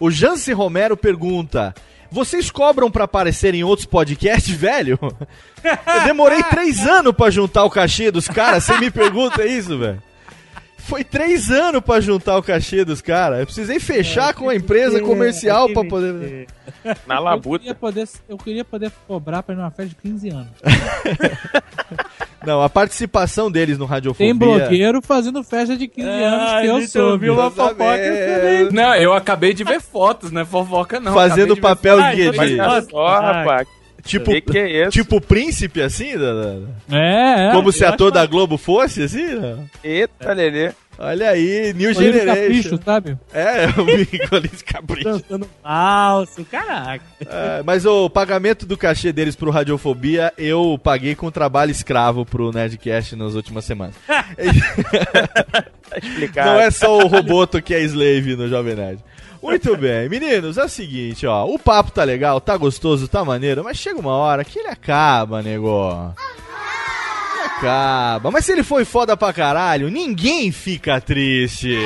O 0.00 0.10
Jance 0.10 0.52
Romero 0.52 0.96
pergunta: 0.96 1.74
Vocês 2.10 2.50
cobram 2.50 2.90
pra 2.90 3.04
aparecer 3.04 3.54
em 3.54 3.64
outros 3.64 3.86
podcasts, 3.86 4.54
velho? 4.54 4.98
Eu 5.62 6.04
demorei 6.04 6.42
três 6.44 6.86
anos 6.86 7.14
pra 7.14 7.30
juntar 7.30 7.64
o 7.64 7.70
cachê 7.70 8.10
dos 8.10 8.26
caras. 8.28 8.64
Você 8.64 8.78
me 8.78 8.90
pergunta 8.90 9.44
isso, 9.46 9.78
velho? 9.78 10.02
Foi 10.78 11.04
três 11.04 11.48
anos 11.50 11.80
pra 11.80 12.00
juntar 12.00 12.36
o 12.36 12.42
cachê 12.42 12.84
dos 12.84 13.00
caras. 13.00 13.38
Eu 13.38 13.46
precisei 13.46 13.78
fechar 13.78 14.34
com 14.34 14.48
a 14.48 14.56
empresa 14.56 15.00
comercial 15.00 15.68
pra 15.72 15.84
poder. 15.84 16.48
Na 17.06 17.16
Eu 17.16 17.22
labuta. 17.22 17.58
queria, 17.60 17.74
poder, 17.74 18.08
eu 18.28 18.36
queria 18.38 18.64
poder 18.64 18.92
cobrar 19.06 19.42
para 19.42 19.54
ir 19.54 19.58
numa 19.58 19.70
festa 19.70 19.90
de 19.90 19.94
15 19.96 20.28
anos. 20.30 20.48
Não, 22.44 22.60
a 22.60 22.68
participação 22.68 23.48
deles 23.50 23.78
no 23.78 23.84
Radiofobia. 23.84 24.26
Tem 24.26 24.34
blogueiro 24.36 25.00
fazendo 25.00 25.44
festa 25.44 25.76
de 25.76 25.86
15 25.86 26.08
anos 26.08 26.50
Ah, 26.50 26.60
que 26.60 26.66
a 26.68 26.72
eu 26.72 26.88
soube. 26.88 27.12
ouviu 27.12 27.34
uma 27.34 27.50
fofoca 27.52 27.96
excelente. 27.98 28.74
Não, 28.74 28.94
eu 28.96 29.12
acabei 29.12 29.54
de 29.54 29.62
ver 29.62 29.80
fotos, 29.80 30.32
não 30.32 30.40
é 30.40 30.44
fofoca 30.44 30.98
não. 30.98 31.14
Fazendo 31.14 31.56
papel 31.56 31.98
fotos. 31.98 32.16
de- 32.16 32.60
Olha 32.60 32.82
só, 32.82 33.20
rapaz. 33.20 33.68
Tipo, 34.04 34.32
Que 34.32 34.40
que 34.40 34.58
é 34.58 34.82
isso? 34.82 34.90
tipo 34.90 35.20
príncipe, 35.20 35.80
assim? 35.80 36.18
da- 36.18 36.34
da- 36.34 36.54
da- 36.88 36.98
É, 36.98 37.48
é. 37.48 37.52
Como 37.52 37.70
se 37.70 37.84
eu 37.84 37.88
ator 37.88 38.08
acho 38.08 38.14
da 38.14 38.26
Globo 38.26 38.58
fosse, 38.58 39.04
assim? 39.04 39.34
não? 39.36 39.64
Eita, 39.84 40.32
Lelê. 40.32 40.72
Olha 40.98 41.30
aí, 41.30 41.72
New 41.74 41.88
Olívio 41.88 42.12
Generation. 42.12 42.70
Capricho, 42.70 42.80
sabe? 42.84 43.18
É, 43.32 43.66
o 43.76 43.82
Olívio 44.36 44.64
Capricho. 44.66 45.04
Dançando 45.04 45.48
falso, 45.62 46.44
caraca. 46.44 47.04
É, 47.20 47.62
mas 47.64 47.86
o 47.86 48.08
pagamento 48.10 48.66
do 48.66 48.76
cachê 48.76 49.12
deles 49.12 49.34
pro 49.34 49.50
Radiofobia, 49.50 50.32
eu 50.36 50.78
paguei 50.82 51.14
com 51.14 51.30
trabalho 51.30 51.70
escravo 51.70 52.24
pro 52.24 52.52
Nerdcast 52.52 53.16
nas 53.16 53.34
últimas 53.34 53.64
semanas. 53.64 53.94
Tá 55.92 55.98
explicado. 55.98 56.48
Não 56.48 56.58
é 56.58 56.70
só 56.70 56.96
o 56.96 57.06
Roboto 57.06 57.60
que 57.60 57.74
é 57.74 57.82
slave 57.82 58.34
no 58.34 58.48
Jovem 58.48 58.74
Nerd. 58.74 58.98
Muito 59.42 59.76
bem, 59.76 60.08
meninos, 60.08 60.56
é 60.56 60.64
o 60.64 60.68
seguinte, 60.68 61.26
ó. 61.26 61.44
O 61.44 61.58
papo 61.58 61.90
tá 61.90 62.02
legal, 62.04 62.40
tá 62.40 62.56
gostoso, 62.56 63.08
tá 63.08 63.22
maneiro, 63.24 63.62
mas 63.62 63.76
chega 63.76 63.98
uma 63.98 64.12
hora 64.12 64.42
que 64.44 64.58
ele 64.58 64.68
acaba, 64.68 65.42
nego. 65.42 66.14
Acaba. 67.62 68.32
Mas 68.32 68.44
se 68.44 68.50
ele 68.50 68.64
foi 68.64 68.84
foda 68.84 69.16
pra 69.16 69.32
caralho, 69.32 69.88
ninguém 69.88 70.50
fica 70.50 71.00
triste. 71.00 71.78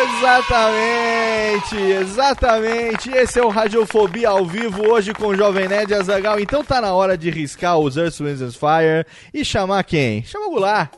Exatamente, 0.00 1.76
exatamente. 1.76 3.10
Esse 3.10 3.40
é 3.40 3.42
o 3.42 3.48
Radiofobia 3.48 4.28
ao 4.28 4.46
vivo 4.46 4.88
hoje 4.88 5.12
com 5.12 5.26
o 5.26 5.36
Jovem 5.36 5.66
Nerd 5.66 5.92
Azagal. 5.92 6.38
Então 6.38 6.62
tá 6.62 6.80
na 6.80 6.92
hora 6.92 7.18
de 7.18 7.30
riscar 7.30 7.78
os 7.78 7.96
Earth, 7.96 8.20
Winds 8.20 8.40
and 8.40 8.52
Fire 8.52 9.04
e 9.34 9.44
chamar 9.44 9.82
quem? 9.82 10.22
Chama 10.22 10.46
o 10.46 10.50
Goulart. 10.50 10.90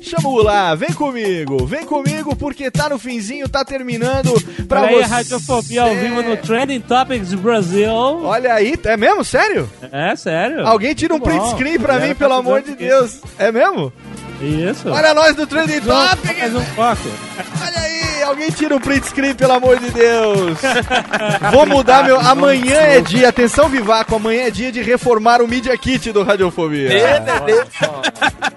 Chama 0.00 0.28
o 0.28 0.32
Goulart, 0.32 0.78
vem 0.78 0.92
comigo, 0.92 1.66
vem 1.66 1.84
comigo 1.84 2.34
porque 2.34 2.70
tá 2.70 2.88
no 2.88 2.98
finzinho, 2.98 3.48
tá 3.48 3.64
terminando 3.64 4.32
pra 4.66 4.80
Olha 4.82 4.88
aí, 4.90 4.96
você. 4.96 5.04
Radiofobia 5.04 5.82
ao 5.82 5.94
vivo 5.94 6.22
no 6.22 6.36
Trending 6.38 6.80
Topics 6.80 7.34
Brasil. 7.34 7.92
Olha 7.92 8.54
aí, 8.54 8.74
é 8.82 8.96
mesmo? 8.96 9.24
Sério? 9.24 9.70
É, 9.92 10.16
sério. 10.16 10.66
Alguém 10.66 10.94
tira 10.94 11.14
um 11.14 11.20
print 11.20 11.38
bom. 11.38 11.50
screen 11.56 11.78
pra 11.78 11.98
mim, 11.98 12.14
pelo 12.14 12.32
amor 12.34 12.62
de 12.62 12.74
Deus. 12.74 13.20
É 13.38 13.52
mesmo? 13.52 13.92
Isso. 14.40 14.88
Olha 14.88 15.12
nós 15.12 15.36
do 15.36 15.46
Trending 15.46 15.80
Topics. 15.80 16.38
Mais 16.38 16.54
um 16.54 16.64
foco. 16.74 17.08
Olha 17.62 17.80
aí, 17.80 18.00
alguém 18.30 18.50
tira 18.50 18.74
um 18.74 18.80
print 18.80 19.06
screen, 19.06 19.34
pelo 19.34 19.52
amor 19.52 19.78
de 19.78 19.90
Deus. 19.90 20.58
Vou 21.52 21.66
mudar 21.66 22.04
meu. 22.04 22.18
Amanhã 22.18 22.76
é 22.76 23.00
dia, 23.00 23.28
atenção 23.28 23.68
Vivaco, 23.68 24.16
amanhã 24.16 24.44
é 24.44 24.50
dia 24.50 24.72
de 24.72 24.82
reformar 24.82 25.42
o 25.42 25.48
Media 25.48 25.76
Kit 25.76 26.12
do 26.12 26.22
Radiofobia. 26.22 26.90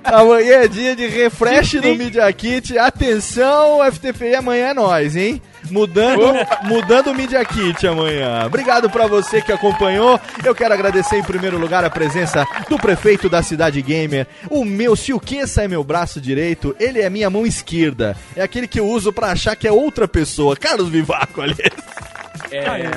Amanhã 0.04 0.64
é 0.64 0.68
dia 0.68 0.95
de 0.95 1.08
refresh 1.08 1.74
no 1.74 1.95
Media 1.95 2.32
Kit. 2.32 2.78
Atenção, 2.78 3.80
FTPI, 3.91 4.36
amanhã 4.36 4.70
é 4.70 4.74
nós, 4.74 5.16
hein? 5.16 5.41
Mudando, 5.74 6.22
mudando 6.66 7.08
o 7.08 7.16
Media 7.16 7.44
Kit 7.44 7.88
amanhã. 7.88 8.44
Obrigado 8.45 8.91
pra 8.91 9.08
você 9.08 9.41
que 9.41 9.52
acompanhou. 9.52 10.20
Eu 10.45 10.54
quero 10.54 10.72
agradecer 10.72 11.18
em 11.18 11.24
primeiro 11.24 11.58
lugar 11.58 11.84
a 11.84 11.90
presença 11.90 12.45
do 12.70 12.78
prefeito 12.78 13.28
da 13.28 13.41
cidade 13.41 13.82
gamer. 13.82 14.28
O 14.52 14.64
meu, 14.64 14.95
se 14.95 15.12
o 15.14 15.20
Kessa 15.20 15.64
é 15.64 15.68
meu 15.68 15.84
braço 15.84 16.22
direito, 16.22 16.76
ele 16.80 17.02
é 17.02 17.10
minha 17.10 17.28
mão 17.28 17.44
esquerda. 17.44 18.16
É 18.36 18.44
aquele 18.44 18.68
que 18.68 18.80
eu 18.80 18.86
uso 18.88 19.12
pra 19.12 19.32
achar 19.32 19.56
que 19.56 19.68
é 19.68 19.72
outra 19.72 20.08
pessoa. 20.08 20.56
Carlos 20.56 20.90
Vivaco, 20.90 21.41
ali. 21.41 21.56
É, 22.52 22.58
é, 22.58 22.91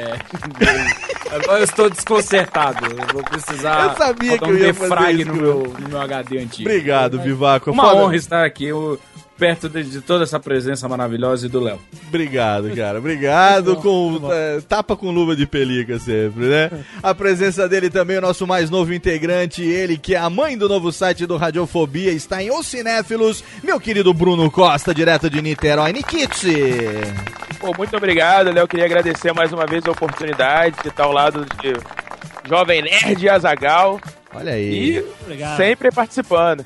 é, 0.00 1.34
Agora 1.36 1.58
eu 1.58 1.64
estou 1.64 1.90
desconcertado. 1.90 2.86
Eu 2.86 3.06
vou 3.12 3.22
precisar. 3.24 3.90
Eu 3.90 3.96
sabia 3.96 4.38
que 4.38 4.44
eu 4.44 4.48
um 4.48 4.56
ia 4.56 4.72
fazer 4.72 4.88
defrag 4.88 5.24
no 5.26 5.34
meu, 5.34 5.74
no 5.78 5.88
meu 5.90 6.00
HD 6.00 6.38
antigo. 6.38 6.68
Obrigado, 6.68 7.20
Vivaco. 7.20 7.70
Uma 7.70 7.82
Foda- 7.90 7.96
honra 7.96 8.16
estar 8.16 8.44
aqui 8.44 8.64
eu- 8.66 8.98
perto 9.38 9.68
de, 9.68 9.82
de 9.84 10.00
toda 10.00 10.24
essa 10.24 10.40
presença 10.40 10.88
maravilhosa 10.88 11.46
e 11.46 11.48
do 11.48 11.60
Léo. 11.60 11.78
Obrigado, 12.08 12.74
cara. 12.74 12.98
Obrigado 12.98 13.76
com 13.76 14.20
eh, 14.32 14.60
tapa 14.68 14.96
com 14.96 15.10
luva 15.10 15.36
de 15.36 15.46
pelica 15.46 15.98
sempre, 15.98 16.46
né? 16.46 16.70
A 17.02 17.14
presença 17.14 17.68
dele 17.68 17.90
também, 17.90 18.18
o 18.18 18.20
nosso 18.20 18.46
mais 18.46 18.70
novo 18.70 18.92
integrante, 18.92 19.62
ele 19.62 19.98
que 19.98 20.14
é 20.14 20.18
a 20.18 20.30
mãe 20.30 20.56
do 20.56 20.68
novo 20.68 20.90
site 20.90 21.26
do 21.26 21.36
Radiofobia, 21.36 22.12
está 22.12 22.42
em 22.42 22.50
Os 22.50 22.66
Cinéfilos, 22.66 23.44
meu 23.62 23.78
querido 23.78 24.12
Bruno 24.14 24.50
Costa, 24.50 24.94
direto 24.94 25.28
de 25.28 25.42
Niterói, 25.42 25.92
Nikitsi. 25.92 26.54
Pô, 27.58 27.72
muito 27.76 27.96
obrigado, 27.96 28.52
Léo. 28.52 28.68
Queria 28.68 28.86
agradecer 28.86 29.32
mais 29.32 29.52
uma 29.52 29.66
vez 29.66 29.84
a 29.86 29.90
oportunidade 29.90 30.76
de 30.82 30.88
estar 30.88 31.04
ao 31.04 31.12
lado 31.12 31.46
de 31.60 31.74
Jovem 32.48 32.82
Nerd 32.82 33.24
e 33.24 33.28
Azagal. 33.28 34.00
Olha 34.34 34.52
aí. 34.52 34.98
E 34.98 35.56
sempre 35.56 35.90
participando. 35.90 36.64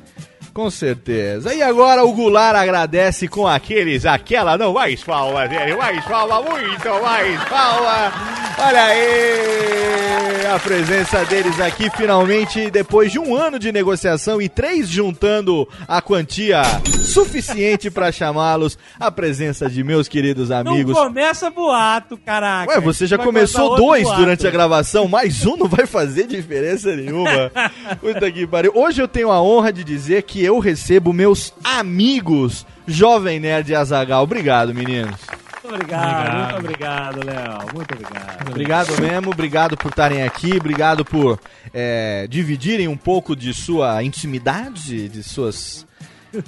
Com 0.52 0.70
certeza. 0.70 1.54
E 1.54 1.62
agora 1.62 2.04
o 2.04 2.12
Goulart 2.12 2.56
agradece 2.56 3.28
com 3.28 3.46
aqueles, 3.46 4.04
aquela, 4.04 4.58
não, 4.58 4.72
mais 4.72 5.02
palmas 5.02 5.48
dele, 5.48 5.76
mais 5.76 6.04
palma, 6.04 6.42
muito 6.42 7.02
mais 7.02 7.44
palma. 7.44 8.12
Olha 8.58 8.84
aí 8.84 10.46
a 10.54 10.58
presença 10.58 11.24
deles 11.26 11.60
aqui 11.60 11.88
finalmente, 11.96 12.70
depois 12.70 13.12
de 13.12 13.20
um 13.20 13.36
ano 13.36 13.56
de 13.56 13.70
negociação 13.70 14.42
e 14.42 14.48
três 14.48 14.88
juntando 14.88 15.66
a 15.86 16.02
quantia 16.02 16.62
suficiente 17.04 17.88
para 17.88 18.10
chamá-los, 18.10 18.76
a 18.98 19.10
presença 19.12 19.70
de 19.70 19.84
meus 19.84 20.08
queridos 20.08 20.50
amigos. 20.50 20.94
Não 20.94 21.04
começa 21.04 21.50
boato, 21.50 22.16
caraca. 22.16 22.72
Ué, 22.72 22.80
você 22.80 23.06
já 23.06 23.16
começou 23.16 23.76
dois 23.76 24.02
boato. 24.02 24.20
durante 24.20 24.46
a 24.46 24.50
gravação, 24.50 25.06
mais 25.06 25.46
um 25.46 25.56
não 25.56 25.68
vai 25.68 25.86
fazer 25.86 26.26
diferença 26.26 26.94
nenhuma. 26.96 27.52
Puta 28.00 28.30
que 28.30 28.44
pariu. 28.46 28.72
Hoje 28.74 29.00
eu 29.00 29.06
tenho 29.06 29.30
a 29.30 29.40
honra 29.40 29.72
de 29.72 29.84
dizer 29.84 30.22
que 30.24 30.39
eu 30.44 30.58
recebo 30.58 31.12
meus 31.12 31.52
amigos 31.62 32.66
Jovem 32.86 33.38
Nerd 33.40 33.70
e 33.70 33.74
Azagal. 33.74 34.22
Obrigado, 34.24 34.74
meninos. 34.74 35.20
Muito 35.62 35.74
obrigado, 35.74 36.36
muito 36.36 36.56
obrigado, 36.56 37.24
Léo. 37.24 37.74
Muito 37.74 37.94
obrigado. 37.94 38.48
Obrigado 38.48 39.00
mesmo, 39.00 39.30
obrigado 39.30 39.76
por 39.76 39.90
estarem 39.90 40.22
aqui, 40.22 40.56
obrigado 40.56 41.04
por 41.04 41.38
é, 41.72 42.26
dividirem 42.28 42.88
um 42.88 42.96
pouco 42.96 43.36
de 43.36 43.54
sua 43.54 44.02
intimidade, 44.02 45.08
de 45.08 45.22
suas, 45.22 45.86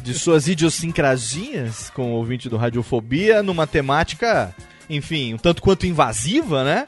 de 0.03 0.15
suas 0.15 0.49
idiosincrasias 0.49 1.91
com 1.91 2.13
o 2.13 2.17
ouvinte 2.17 2.49
do 2.49 2.57
Radiofobia 2.57 3.43
numa 3.43 3.67
temática, 3.67 4.55
enfim, 4.91 5.35
um 5.35 5.39
tanto 5.39 5.63
quanto 5.63 5.87
invasiva, 5.87 6.65
né? 6.65 6.87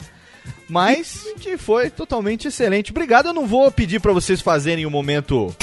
Mas 0.68 1.26
que 1.40 1.56
foi 1.56 1.90
totalmente 1.90 2.48
excelente. 2.48 2.90
Obrigado, 2.90 3.26
eu 3.26 3.34
não 3.34 3.46
vou 3.46 3.70
pedir 3.70 4.00
pra 4.00 4.12
vocês 4.12 4.40
fazerem 4.40 4.86
o 4.86 4.90
momento 4.90 5.54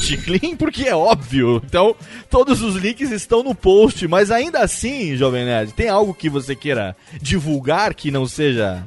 Ticlin, 0.00 0.56
porque 0.56 0.84
é 0.84 0.94
óbvio. 0.94 1.60
Então, 1.64 1.96
todos 2.30 2.62
os 2.62 2.76
links 2.76 3.10
estão 3.10 3.42
no 3.42 3.54
post, 3.54 4.06
mas 4.06 4.30
ainda 4.30 4.60
assim, 4.60 5.16
Jovem 5.16 5.44
Nerd, 5.44 5.72
tem 5.72 5.88
algo 5.88 6.14
que 6.14 6.28
você 6.28 6.54
queira 6.54 6.96
divulgar 7.20 7.94
que 7.94 8.10
não 8.10 8.26
seja. 8.26 8.84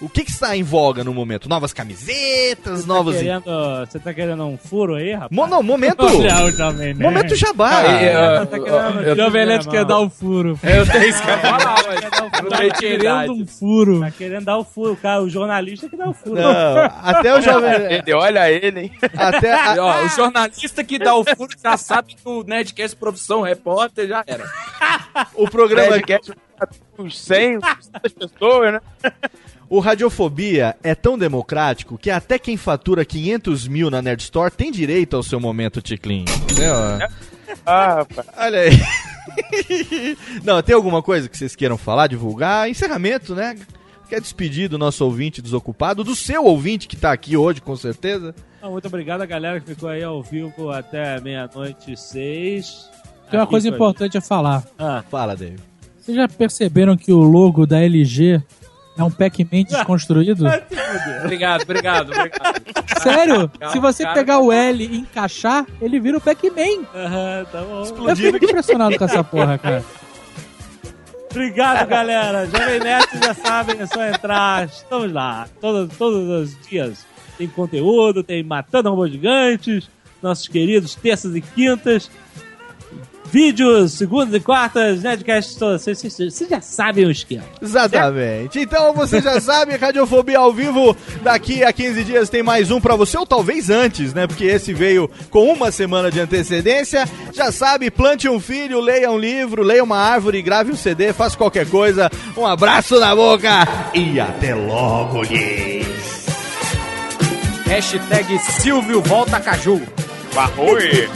O 0.00 0.08
que, 0.08 0.24
que 0.24 0.30
está 0.30 0.56
em 0.56 0.62
voga 0.62 1.04
no 1.04 1.12
momento? 1.14 1.48
Novas 1.48 1.72
camisetas, 1.72 2.84
novos. 2.86 3.14
Tá 3.14 3.20
querendo, 3.22 3.44
você 3.86 3.98
tá 3.98 4.14
querendo 4.14 4.44
um 4.44 4.56
furo 4.58 4.94
aí, 4.96 5.12
rapaz? 5.12 5.30
Mo- 5.30 5.46
não, 5.46 5.62
momento. 5.62 6.02
Jovem. 6.52 6.94
Momento 6.94 7.36
jabá. 7.36 7.78
Aí, 7.80 8.08
ó, 8.16 8.46
Tá 8.46 8.58
querendo- 8.58 9.16
Jovem 9.16 9.46
Nerd 9.46 9.68
quer 9.68 9.84
dar 9.84 9.98
o 10.00 10.10
furo. 10.10 10.58
Eu 10.64 10.86
tenho 10.86 11.04
isso 11.08 11.22
que 11.22 11.28
eu 11.30 11.34
ia 11.34 11.40
falar, 11.40 11.82
mas 11.86 12.00
furo. 12.04 12.42
não 12.42 12.50
Tá 12.50 12.70
querendo 12.78 13.32
um 13.32 13.46
furo. 13.46 14.00
Tá 14.00 14.10
querendo 14.10 14.44
dar 14.44 14.58
o 14.58 14.64
furo, 14.64 14.96
cara. 14.96 15.22
O 15.22 15.28
jornalista 15.30 15.88
que 15.88 15.96
dá 15.96 16.08
o 16.08 16.14
furo. 16.14 16.34
Não, 16.40 16.50
até 17.02 17.34
o 17.36 17.40
Jovem 17.40 18.02
olha 18.14 18.50
ele, 18.50 18.80
hein? 18.80 18.92
Até 19.16 19.52
a- 19.52 19.76
Ó, 19.78 20.04
o 20.04 20.08
jornalista 20.08 20.82
que 20.82 20.98
dá 20.98 21.14
o 21.14 21.24
furo 21.24 21.50
já 21.62 21.76
sabe 21.76 22.14
que 22.14 22.28
o 22.28 22.42
Nerdcast 22.42 22.96
Profissão 22.96 23.40
Repórter 23.42 24.08
já 24.08 24.24
era. 24.26 24.44
o 25.34 25.48
programa. 25.48 25.90
Nerdcast, 25.90 26.32
uns 26.98 27.20
100, 27.20 27.58
200 27.58 28.12
pessoas, 28.12 28.72
né? 28.74 28.80
O 29.72 29.80
Radiofobia 29.80 30.76
é 30.82 30.94
tão 30.94 31.16
democrático 31.16 31.96
que 31.96 32.10
até 32.10 32.38
quem 32.38 32.58
fatura 32.58 33.06
500 33.06 33.66
mil 33.66 33.90
na 33.90 34.02
Nerd 34.02 34.20
Store 34.20 34.50
tem 34.50 34.70
direito 34.70 35.16
ao 35.16 35.22
seu 35.22 35.40
momento 35.40 35.80
Ticlin. 35.80 36.26
Entendeu? 36.42 36.74
Ah, 37.64 37.94
rapaz. 37.94 38.28
Olha 38.36 38.60
aí. 38.60 38.70
Não, 40.44 40.62
tem 40.62 40.74
alguma 40.74 41.02
coisa 41.02 41.26
que 41.26 41.38
vocês 41.38 41.56
queiram 41.56 41.78
falar, 41.78 42.06
divulgar? 42.06 42.68
Encerramento, 42.68 43.34
né? 43.34 43.56
Quer 44.10 44.20
despedir 44.20 44.68
do 44.68 44.76
nosso 44.76 45.06
ouvinte 45.06 45.40
desocupado, 45.40 46.04
do 46.04 46.14
seu 46.14 46.44
ouvinte 46.44 46.86
que 46.86 46.94
tá 46.94 47.10
aqui 47.10 47.34
hoje, 47.34 47.62
com 47.62 47.74
certeza? 47.74 48.34
Muito 48.62 48.88
obrigado 48.88 49.22
a 49.22 49.26
galera 49.26 49.58
que 49.58 49.68
ficou 49.68 49.88
aí 49.88 50.02
ao 50.02 50.22
vivo 50.22 50.68
até 50.68 51.18
meia-noite 51.18 51.94
e 51.94 51.96
seis. 51.96 52.90
Tem 53.30 53.38
uma 53.38 53.44
Aqui 53.44 53.52
coisa 53.52 53.68
importante 53.70 54.18
a 54.18 54.20
falar. 54.20 54.64
Ah, 54.78 55.02
Fala, 55.10 55.34
David. 55.34 55.62
Vocês 55.98 56.14
já 56.14 56.28
perceberam 56.28 56.94
que 56.94 57.10
o 57.10 57.20
logo 57.20 57.64
da 57.64 57.80
LG 57.82 58.42
é 58.96 59.02
um 59.02 59.10
Pac-Man 59.10 59.64
desconstruído? 59.64 60.44
Obrigado, 61.24 61.62
obrigado, 61.62 62.12
obrigado. 62.12 62.62
Sério? 63.02 63.48
Calma, 63.48 63.72
Se 63.72 63.78
você 63.80 64.02
cara. 64.02 64.14
pegar 64.14 64.38
o 64.40 64.52
L 64.52 64.84
e 64.84 64.98
encaixar, 64.98 65.66
ele 65.80 65.98
vira 65.98 66.18
o 66.18 66.20
Pac-Man. 66.20 66.84
Aham, 66.94 67.44
tá 67.50 67.62
bom. 67.62 68.08
Eu 68.08 68.16
fico 68.16 68.30
muito 68.30 68.44
impressionado 68.44 68.98
com 68.98 69.04
essa 69.04 69.24
porra, 69.24 69.56
cara. 69.56 69.82
Obrigado, 71.30 71.88
galera. 71.88 72.46
Jovem 72.46 72.80
Nerd, 72.80 73.08
já 73.24 73.32
sabem, 73.32 73.80
é 73.80 73.86
só 73.86 74.04
entrar. 74.04 74.66
Estamos 74.66 75.10
lá. 75.10 75.48
Todos, 75.60 75.96
todos 75.96 76.28
os 76.28 76.68
dias 76.68 77.06
tem 77.38 77.48
conteúdo, 77.48 78.22
tem 78.22 78.42
Matando 78.42 78.90
Robôs 78.90 79.10
Gigantes, 79.10 79.88
nossos 80.22 80.46
queridos 80.46 80.94
terças 80.94 81.34
e 81.34 81.40
quintas. 81.40 82.10
Vídeos, 83.32 83.94
segundas 83.94 84.34
e 84.34 84.40
quartas, 84.40 85.02
Nerdcast 85.02 85.58
todas. 85.58 85.82
Vocês, 85.82 85.98
vocês- 86.02 86.44
já 86.50 86.60
sabem 86.60 87.06
o 87.06 87.10
esquema. 87.10 87.44
Exatamente. 87.62 88.60
Então 88.60 88.92
você 88.92 89.20
já 89.22 89.40
sabe, 89.40 89.74
Radiofobia 89.76 90.38
ao 90.38 90.52
vivo, 90.52 90.94
daqui 91.22 91.64
a 91.64 91.72
15 91.72 92.04
dias 92.04 92.28
tem 92.28 92.42
mais 92.42 92.70
um 92.70 92.78
pra 92.80 92.94
você, 92.94 93.16
ou 93.16 93.24
talvez 93.26 93.70
antes, 93.70 94.12
né? 94.12 94.26
Porque 94.26 94.44
esse 94.44 94.74
veio 94.74 95.10
com 95.30 95.50
uma 95.50 95.72
semana 95.72 96.10
de 96.10 96.20
antecedência. 96.20 97.08
Já 97.32 97.50
sabe, 97.50 97.90
plante 97.90 98.28
um 98.28 98.38
filho, 98.38 98.80
leia 98.80 99.10
um 99.10 99.18
livro, 99.18 99.62
leia 99.62 99.82
uma 99.82 99.96
árvore, 99.96 100.42
grave 100.42 100.70
um 100.70 100.76
CD, 100.76 101.12
faça 101.14 101.36
qualquer 101.36 101.66
coisa. 101.66 102.10
Um 102.36 102.46
abraço 102.46 103.00
na 103.00 103.16
boca 103.16 103.66
e 103.94 104.20
até 104.20 104.54
logo, 104.54 105.22
lhes. 105.22 105.82
Hashtag 107.64 108.38
Silvio 108.38 109.00
Volta 109.00 109.40
Caju. 109.40 109.80
Barroe! 110.34 111.08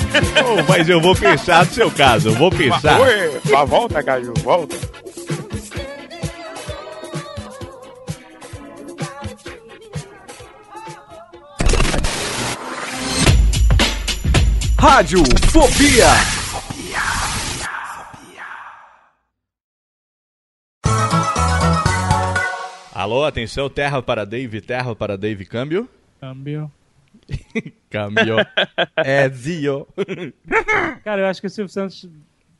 Oh, 0.44 0.62
mas 0.68 0.88
eu 0.88 1.00
vou 1.00 1.14
pensar 1.14 1.64
no 1.64 1.72
seu 1.72 1.90
caso, 1.90 2.28
eu 2.28 2.34
vou 2.34 2.50
pensar. 2.50 2.98
Barroe! 2.98 3.66
Volta, 3.66 4.02
Caju, 4.02 4.34
volta. 4.42 4.76
Rádio 14.78 15.22
Fobia. 15.50 16.06
Alô, 22.94 23.24
atenção, 23.24 23.68
terra 23.68 24.02
para 24.02 24.24
Dave, 24.24 24.60
terra 24.60 24.94
para 24.94 25.18
Dave 25.18 25.44
Câmbio. 25.44 25.88
Câmbio. 26.20 26.70
Câmbio. 27.90 28.36
é 28.96 29.28
Zio. 29.28 29.86
Cara, 31.04 31.22
eu 31.22 31.26
acho 31.26 31.40
que 31.40 31.46
o 31.46 31.50
Silvio 31.50 31.72
Santos 31.72 32.08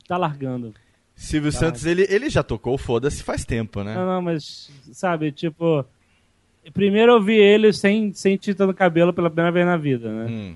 tá 0.07 0.17
largando. 0.17 0.73
Silvio 1.15 1.51
Tá. 1.51 1.57
Santos, 1.59 1.85
ele, 1.85 2.05
ele 2.09 2.29
já 2.29 2.43
tocou 2.43 2.77
Foda-se 2.77 3.23
faz 3.23 3.43
tempo, 3.43 3.83
né? 3.83 3.95
Não, 3.95 4.05
não, 4.05 4.21
mas, 4.21 4.69
sabe, 4.91 5.31
tipo. 5.31 5.85
Primeiro 6.73 7.13
eu 7.13 7.21
vi 7.21 7.35
ele 7.37 7.71
sem, 7.71 8.11
sem 8.13 8.35
tinta 8.35 8.67
no 8.67 8.73
cabelo 8.73 9.13
pela 9.13 9.29
primeira 9.29 9.51
vez 9.51 9.65
na 9.65 9.77
vida, 9.77 10.11
né? 10.11 10.25
Hum. 10.29 10.55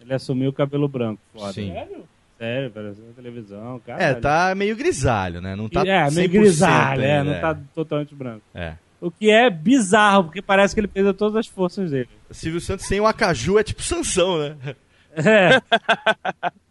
Ele 0.00 0.12
assumiu 0.12 0.50
o 0.50 0.52
cabelo 0.52 0.88
branco. 0.88 1.20
Foda. 1.32 1.52
Sim. 1.52 1.72
Sério? 1.72 2.04
Sério, 2.36 2.66
apareceu 2.68 3.04
na 3.06 3.12
televisão, 3.12 3.80
cara. 3.86 4.02
É, 4.02 4.14
tá 4.14 4.52
meio 4.56 4.76
grisalho, 4.76 5.40
né? 5.40 5.54
Não 5.54 5.68
tá 5.68 5.82
é, 5.86 6.06
100% 6.06 6.14
meio 6.16 6.28
grisalho, 6.28 7.02
é, 7.02 7.18
ainda, 7.18 7.32
não 7.32 7.40
tá 7.40 7.58
totalmente 7.72 8.14
branco. 8.14 8.42
É. 8.52 8.74
O 9.04 9.10
que 9.10 9.30
é 9.30 9.50
bizarro, 9.50 10.24
porque 10.24 10.40
parece 10.40 10.74
que 10.74 10.80
ele 10.80 10.88
perdeu 10.88 11.12
todas 11.12 11.36
as 11.36 11.46
forças 11.46 11.90
dele. 11.90 12.08
Silvio 12.30 12.60
Santos 12.60 12.86
sem 12.86 12.98
o 13.00 13.06
Acaju 13.06 13.58
é 13.58 13.62
tipo 13.62 13.82
Sansão, 13.82 14.38
né? 14.38 14.56
É. 15.16 15.62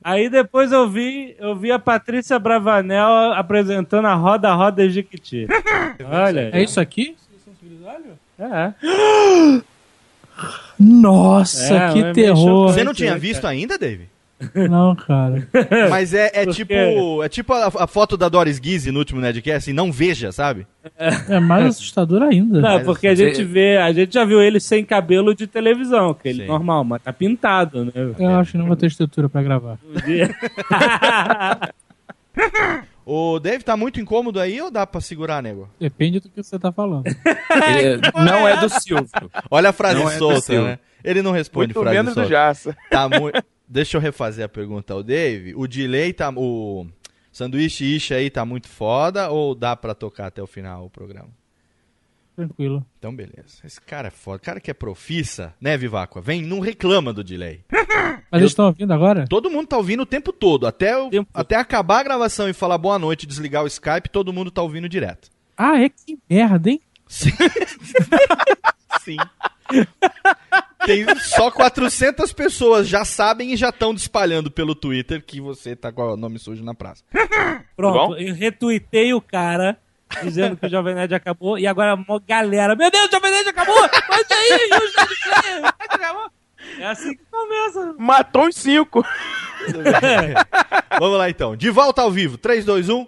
Aí 0.03 0.30
depois 0.30 0.69
eu 0.73 0.89
vi, 0.89 1.34
eu 1.39 1.55
vi 1.55 1.72
a 1.72 1.80
Patrícia 1.80 2.38
Bravanel 2.38 3.31
apresentando 3.31 4.05
a 4.05 4.15
Roda 4.15 4.53
Roda 4.53 4.89
Jequiti. 4.89 5.47
Olha. 6.05 6.49
É 6.51 6.61
isso 6.61 6.77
aqui? 6.77 7.15
É. 8.38 8.73
Nossa, 10.77 11.73
É, 11.73 11.93
que 11.93 11.99
é 12.03 12.11
terror. 12.11 12.73
Você 12.73 12.84
não 12.84 12.93
tinha 12.93 13.18
visto 13.18 13.47
ainda, 13.47 13.77
Dave? 13.77 14.10
Não, 14.70 14.95
cara. 14.95 15.48
Mas 15.90 16.14
é, 16.14 16.32
é 16.34 16.45
tipo 16.45 17.24
é 17.24 17.30
tipo 17.30 17.53
a, 17.53 17.68
a 17.68 17.88
foto 17.88 18.15
da 18.18 18.30
Doris 18.30 18.60
Guise 18.60 18.91
no 18.91 18.99
último 18.99 19.22
Nerdcast, 19.22 19.57
assim, 19.70 19.74
não 19.74 19.91
veja, 19.91 20.32
sabe? 20.32 20.65
É 21.30 21.40
mais 21.40 21.65
assustador 21.65 22.22
ainda. 22.24 22.60
Não, 22.60 22.84
porque 22.84 23.07
a 23.07 23.15
gente 23.15 23.44
vê, 23.44 23.78
a 23.78 23.91
gente 23.91 24.14
já 24.14 24.26
viu 24.26 24.41
ele 24.41 24.60
sem 24.60 24.84
cabelo 24.84 25.34
de 25.34 25.48
televisão, 25.48 26.14
que 26.14 26.28
ele 26.30 26.41
Sim. 26.41 26.48
normal, 26.48 26.84
mas 26.84 27.02
tá 27.02 27.14
pintado, 27.14 27.86
né? 27.86 27.91
Eu 27.95 28.36
acho 28.36 28.52
que 28.53 28.57
não 28.57 28.68
vou 28.68 28.76
ter 28.76 28.88
estrutura 28.88 29.30
pra 29.30 29.41
gravar. 29.41 29.78
O 33.06 33.40
Dave 33.40 33.64
tá 33.64 33.78
muito 33.78 33.99
incômodo 33.99 34.40
aí 34.40 34.61
ou 34.61 34.72
dá 34.72 34.86
pra 34.88 35.02
segurar, 35.02 35.41
nego? 35.41 35.70
Depende 35.80 36.20
do 36.20 36.30
que 36.30 36.41
você 36.41 36.57
tá 36.57 36.72
falando. 36.72 37.03
não 38.15 38.48
é 38.48 38.57
do 38.57 38.70
Silvio. 38.70 39.07
Olha 39.49 39.70
a 39.70 39.74
frase 39.74 39.99
Não 39.99 40.10
é 40.10 40.14
do 40.14 40.20
solta, 40.20 40.41
Silvio. 40.41 40.64
né? 40.65 40.80
Ele 41.03 41.22
não 41.22 41.32
responde 41.32 41.74
Muito 41.74 41.82
frase 41.82 41.95
menos 41.98 42.14
do 42.14 42.22
solta. 42.22 42.30
Jaça. 42.30 42.78
Tá 42.90 43.10
muito. 43.10 43.44
Deixa 43.68 43.98
eu 43.98 44.02
refazer 44.02 44.45
a 44.45 44.49
pergunta 44.49 44.94
ao 44.94 45.02
Dave. 45.03 45.53
O 45.56 45.68
delay 45.68 46.14
tá. 46.14 46.30
O 46.35 46.85
sanduíche 47.31 47.84
Isha 47.85 48.15
aí 48.15 48.30
tá 48.30 48.45
muito 48.45 48.68
foda 48.68 49.30
ou 49.30 49.56
dá 49.56 49.76
pra 49.76 49.95
tocar 49.95 50.27
até 50.27 50.41
o 50.41 50.48
final 50.48 50.85
o 50.85 50.90
programa? 50.90 51.30
Tranquilo. 52.35 52.84
Então, 52.98 53.15
beleza. 53.15 53.60
Esse 53.64 53.80
cara 53.80 54.07
é 54.07 54.11
foda. 54.11 54.38
O 54.38 54.40
cara 54.41 54.60
que 54.60 54.72
é 54.72 54.73
profissa, 54.73 55.53
né, 55.61 55.77
Viváqua? 55.77 56.19
Vem, 56.19 56.41
não 56.41 56.60
reclama 56.60 57.14
do 57.14 57.23
delay. 57.23 57.64
Mas 58.31 58.41
eles 58.41 58.52
estão 58.52 58.65
ouvindo 58.65 58.91
agora? 58.91 59.27
Todo 59.27 59.52
mundo 59.52 59.68
tá 59.68 59.77
ouvindo 59.77 60.02
o 60.02 60.06
tempo 60.06 60.34
todo. 60.34 60.65
Até, 60.65 60.98
o- 60.98 61.10
até 61.34 61.56
acabar 61.56 61.99
a 61.99 62.03
gravação 62.03 62.49
e 62.49 62.53
falar 62.53 62.80
boa 62.80 62.98
noite, 62.98 63.27
desligar 63.27 63.64
o 63.64 63.68
Skype, 63.68 64.10
todo 64.11 64.34
mundo 64.34 64.49
tá 64.49 64.64
ouvindo 64.64 64.90
direto. 64.90 65.30
Ah, 65.56 65.80
é 65.80 65.90
que 65.90 66.18
merda, 66.27 66.72
hein? 66.72 66.81
Sim. 67.07 67.30
Tem 70.85 71.05
só 71.19 71.49
400 71.49 72.34
pessoas 72.34 72.88
já 72.88 73.05
sabem 73.05 73.53
e 73.53 73.57
já 73.57 73.69
estão 73.69 73.93
espalhando 73.93 74.51
pelo 74.51 74.76
Twitter 74.76 75.23
que 75.26 75.39
você 75.39 75.76
tá 75.76 75.91
com 75.91 76.01
o 76.01 76.18
nome 76.18 76.39
sujo 76.39 76.64
na 76.64 76.73
praça. 76.73 77.03
Pronto, 77.76 78.18
eu 78.18 78.34
retuitei 78.34 79.14
o 79.14 79.22
cara 79.22 79.77
dizendo 80.22 80.57
que 80.57 80.65
o 80.65 80.69
Jovem 80.69 80.93
Nerd 80.95 81.14
acabou 81.15 81.57
e 81.57 81.65
agora 81.65 81.95
uma 81.95 82.19
galera, 82.19 82.76
meu 82.76 82.91
Deus, 82.91 83.07
o 83.07 83.11
Jovem 83.11 83.31
Nerd 83.31 83.49
acabou! 83.49 83.89
Mas 84.10 84.26
aí, 84.31 84.69
e 84.69 84.76
o 84.76 84.91
Jovem 84.91 85.61
Nerd 85.61 85.76
acabou? 85.80 86.31
É 86.80 86.85
assim 86.88 87.15
que 87.15 87.23
começa. 87.30 87.95
Matou 87.97 88.47
os 88.47 88.55
cinco. 88.55 89.05
Vamos 90.99 91.18
lá 91.18 91.30
então. 91.30 91.55
De 91.55 91.69
volta 91.69 92.01
ao 92.01 92.11
vivo. 92.11 92.35
um. 92.35 92.38
3, 92.38 92.65
2, 92.65 92.89
1. 92.89 93.07